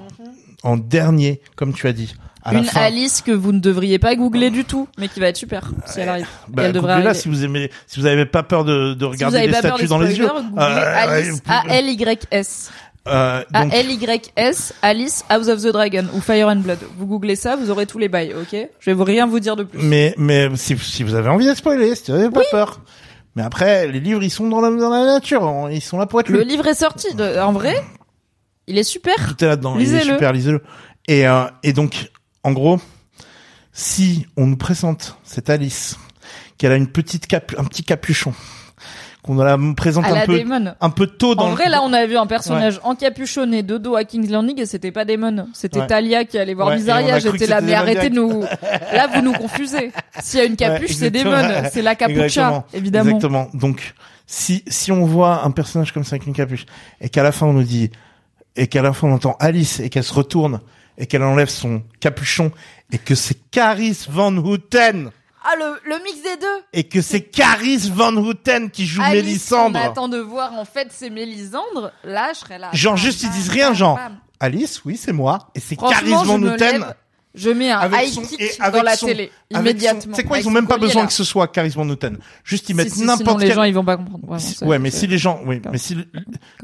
[0.64, 2.14] en dernier, comme tu as dit.
[2.46, 2.82] À la Une fin.
[2.82, 6.02] Alice que vous ne devriez pas googler du tout, mais qui va être super si
[6.02, 6.28] elle arrive.
[6.50, 7.14] Bah, elle devrait arriver.
[7.14, 9.54] si vous aimez, si vous n'avez pas peur de, de Si vous regarder avez les
[9.54, 10.26] statues dans les yeux.
[10.26, 11.42] spoilers, googlez Euh, Alice, ouais,
[11.72, 12.72] A-L-Y-S.
[13.08, 16.80] euh, donc, A-L-Y-S, Alice, House of the Dragon, ou Fire and Blood.
[16.98, 18.68] Vous googlez ça, vous aurez tous les bails, ok?
[18.80, 19.80] Je vais vous rien vous dire de plus.
[19.82, 22.82] mais, mais si, si vous avez envie de spoiler, si vous n'avez pas peur.
[23.36, 25.44] Mais après, les livres, ils sont dans la, dans la nature.
[25.44, 25.70] hein.
[25.72, 26.46] Ils sont là pour être Le lus.
[26.50, 27.74] livre est sorti, de- en vrai,
[28.68, 29.16] il est super.
[29.30, 29.76] Tout est là-dedans.
[29.76, 30.14] Il est Lisez-le.
[30.14, 30.62] super, lisez-le.
[31.08, 32.12] Et, euh, et donc,
[32.44, 32.80] en gros,
[33.72, 35.98] si on nous présente cette Alice,
[36.58, 38.34] qu'elle a une petite capu un petit capuchon,
[39.24, 40.44] qu'on la présente un peu,
[40.82, 43.78] un peu tôt dans En le- vrai, là, on a vu un personnage encapuchonné de
[43.78, 45.48] dos à King's Landing et c'était pas Daemon.
[45.54, 45.88] C'était Ouais.
[45.88, 47.20] Talia qui allait voir Ouais, Misaria.
[47.20, 48.42] J'étais là, mais arrêtez de nous,
[48.94, 49.92] là, vous nous confusez.
[50.22, 51.10] S'il y a une capuche, Ouais, c'est.
[51.12, 51.70] Daemon.
[51.72, 52.66] C'est la capucha, Exactement.
[52.74, 53.10] évidemment.
[53.16, 53.50] Exactement.
[53.54, 53.94] Donc,
[54.28, 56.66] si, si on voit un personnage comme ça avec une capuche,
[57.02, 57.92] et qu'à la fin on nous dit,
[58.56, 60.60] et qu'à la fin on entend Alice, et qu'elle se retourne,
[60.98, 62.52] et qu'elle enlève son capuchon,
[62.92, 65.12] et que c'est Caris Van Houten,
[65.44, 66.64] Ah, le, le mix des deux.
[66.74, 69.80] et que c'est Caris Van Houten qui joue Alice, Mélisandre.
[69.82, 71.92] On attend de voir, en fait, c'est Mélisandre.
[72.04, 72.70] Là, je serais là.
[72.74, 74.00] Genre juste ils disent rien, genre.
[74.40, 76.86] Alice, oui c'est moi, et c'est Caris Van Houten.
[77.36, 80.16] Je mets un Avec high son- kick et dans la son- télé, immédiatement.
[80.16, 81.08] C'est quoi, ils ont même pas besoin là.
[81.08, 82.18] que ce soit Caris Van Houten.
[82.44, 83.56] Juste ils Si, mettent si, sinon n'importe les quel.
[83.56, 84.26] gens, ils vont pas comprendre.
[84.26, 85.98] vraiment, Si- ouais, mais si les gens, oui, mais si,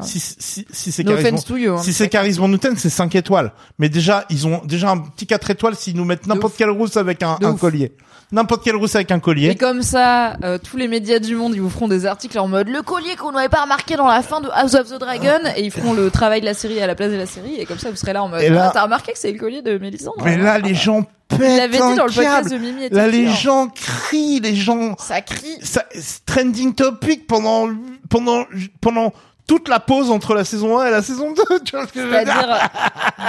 [0.02, 3.16] si, si, si c'est No to you, hein, si c'est Caris Van Houten, c'est 5
[3.16, 3.52] étoiles.
[3.80, 6.98] Mais déjà, ils ont déjà un petit 4 étoiles s'ils nous mettent n'importe quelle rousse
[6.98, 7.94] avec un, un collier.
[8.32, 9.56] N'importe quelle rousse avec un Et collier.
[9.56, 12.68] comme ça, euh, tous les médias du monde, ils vous feront des articles en mode
[12.68, 15.64] le collier qu'on n'avait pas remarqué dans la fin de House of the Dragon, et
[15.64, 17.80] ils feront le travail de la série à la place de la série, et comme
[17.80, 18.42] ça, vous serez là en mode.
[18.42, 21.04] Et là- Ah, T'as remarqué que c'est le collier de Mélisandre Mais là, les gens
[21.28, 23.34] pètent dit dans le podcast de Mimi et Là, les hein.
[23.34, 25.58] gens crient, les gens, Ça crie.
[25.64, 25.84] ça,
[26.28, 27.68] trending topic pendant,
[28.12, 28.44] pendant,
[28.80, 29.12] pendant
[29.48, 31.60] toute la pause entre la saison 1 et la saison 2.
[31.66, 32.70] Tu vois ce que je veux dire?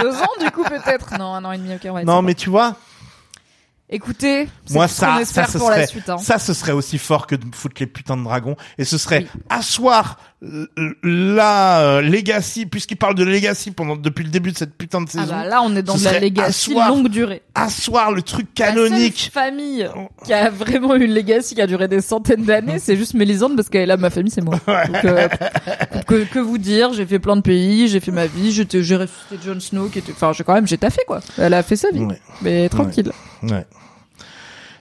[0.02, 1.18] deux ans du coup peut-être?
[1.18, 1.74] Non, un an et demi.
[1.74, 2.74] Ok, va Non, mais tu vois,
[3.90, 6.08] écoutez, moi ça, ça, espère ce pour serait, la suite.
[6.08, 6.18] Hein.
[6.18, 8.56] ça, ce serait aussi fort que de foutre les putains de dragons.
[8.78, 9.40] Et ce serait Oui.
[9.50, 10.18] asseoir
[11.02, 15.06] la euh, legacy, puisqu'il parle de legacy pendant depuis le début de cette putain de
[15.08, 15.26] Ah saison.
[15.34, 17.42] bah là, on est dans de la legacy asseoir- longue durée.
[17.54, 19.18] asseoir le truc La canonique.
[19.18, 19.88] seule famille
[20.24, 23.68] qui a vraiment une legacy qui a duré des centaines d'années, c'est juste Mélisande parce
[23.68, 24.58] qu'elle a ma famille, c'est moi.
[24.66, 25.28] Donc, euh,
[26.06, 28.62] que, que vous dire, j'ai fait plein de pays, j'ai fait ma vie, j'ai
[28.96, 31.20] ressuscité Jon Snow qui était, enfin, j'ai quand même, j'ai taffé quoi.
[31.38, 32.18] Elle a fait sa vie, Ouais.
[32.42, 33.12] mais tranquille.
[33.42, 33.66] Ouais.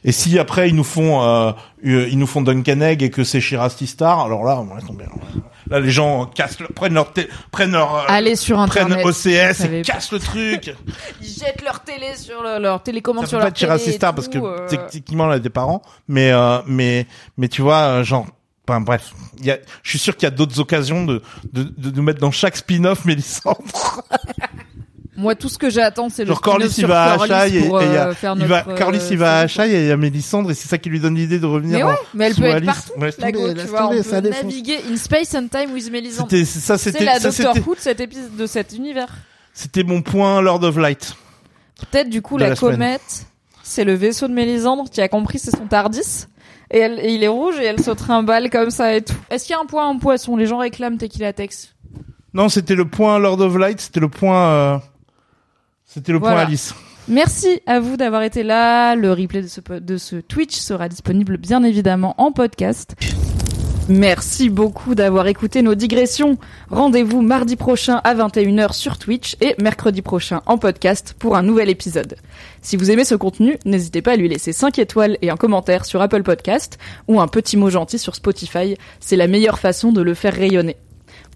[0.04, 1.52] Et si après ils nous font euh,
[1.86, 4.86] euh, ils nous font Duncan Egg et que c'est Shirasti Star, alors là on laisse
[4.86, 5.06] tomber.
[5.70, 7.12] Là les gens cassent le, prennent leur
[7.52, 9.06] prennent leur euh, Allez sur prennent internet.
[9.06, 10.74] OCS vous et cassent le truc.
[11.22, 13.68] Ils jettent leur télé sur le- leur télécommande Ça sur peut pas leur être télé.
[13.72, 17.06] Shirasti Star parce que euh, techniquement on a des parents, mais euh, mais
[17.38, 18.26] mais tu vois euh, genre
[18.68, 21.64] Enfin, bref, il y a, je suis sûr qu'il y a d'autres occasions de, de,
[21.64, 23.58] de nous mettre dans chaque spin-off Mélissandre.
[25.20, 27.58] Moi, tout ce que j'attends, c'est le Genre Corlys il sur va à Corlys Achaï
[27.58, 29.42] et, il y euh, a, faire il va, Corlys euh, il va à.
[29.42, 31.78] Achaï et il y a Mélissandre et c'est ça qui lui donne l'idée de revenir.
[31.78, 32.94] Mais en- ouais, mais elle peut être partout.
[33.20, 36.30] La go, tu vois, on peut naviguer in space and time with Mélisandre.
[36.30, 39.10] C'était ça C'est c'était la ça Doctor c'était Who de cet épisode, de cet univers.
[39.54, 41.14] c'était mon point Lord of Light.
[41.92, 43.26] Peut-être du coup la, la comète,
[43.62, 44.90] c'est le vaisseau de Mélisandre.
[44.90, 46.28] Tu as compris, c'est son Tardis.
[46.72, 49.16] Et, elle, et il est rouge et elle se trimballe comme ça et tout.
[49.30, 50.38] Est-ce qu'il y a un point en poisson?
[50.38, 51.74] Les gens réclament Tequila Tex.
[52.34, 54.78] Non, c'était le point Lord of Light, c'était le point euh,
[55.92, 56.36] c'était le Voilà.
[56.36, 56.74] point Alice.
[57.08, 58.96] Merci à vous d'avoir été là.
[58.96, 62.96] Le replay de ce, de ce Twitch sera disponible bien évidemment en podcast.
[63.92, 66.38] Merci beaucoup d'avoir écouté nos digressions.
[66.70, 71.70] Rendez-vous mardi prochain à 21h sur Twitch et mercredi prochain en podcast pour un nouvel
[71.70, 72.16] épisode.
[72.62, 75.86] Si vous aimez ce contenu, n'hésitez pas à lui laisser 5 étoiles et un commentaire
[75.86, 76.78] sur Apple Podcast
[77.08, 78.78] ou un petit mot gentil sur Spotify.
[79.00, 80.78] C'est la meilleure façon de le faire rayonner.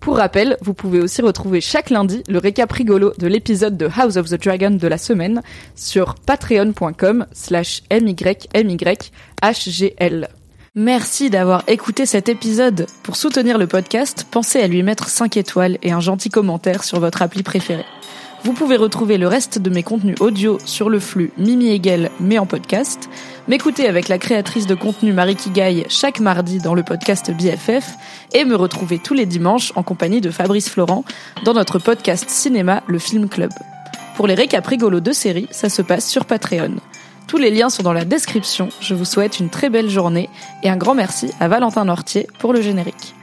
[0.03, 4.17] Pour rappel, vous pouvez aussi retrouver chaque lundi le récap rigolo de l'épisode de House
[4.17, 5.41] of the Dragon de la semaine
[5.75, 8.27] sur patreon.com slash mymyhgl.
[10.75, 12.85] Merci d'avoir écouté cet épisode.
[13.03, 16.99] Pour soutenir le podcast, pensez à lui mettre 5 étoiles et un gentil commentaire sur
[16.99, 17.85] votre appli préférée.
[18.43, 22.39] Vous pouvez retrouver le reste de mes contenus audio sur le flux Mimi Hegel, mais
[22.39, 23.09] en podcast,
[23.47, 27.93] m'écouter avec la créatrice de contenu Marie Kigaille chaque mardi dans le podcast BFF
[28.33, 31.05] et me retrouver tous les dimanches en compagnie de Fabrice Florent
[31.45, 33.51] dans notre podcast cinéma Le Film Club.
[34.17, 36.75] Pour les récaps rigolos de séries, ça se passe sur Patreon.
[37.27, 38.67] Tous les liens sont dans la description.
[38.81, 40.30] Je vous souhaite une très belle journée
[40.63, 43.15] et un grand merci à Valentin Nortier pour le générique.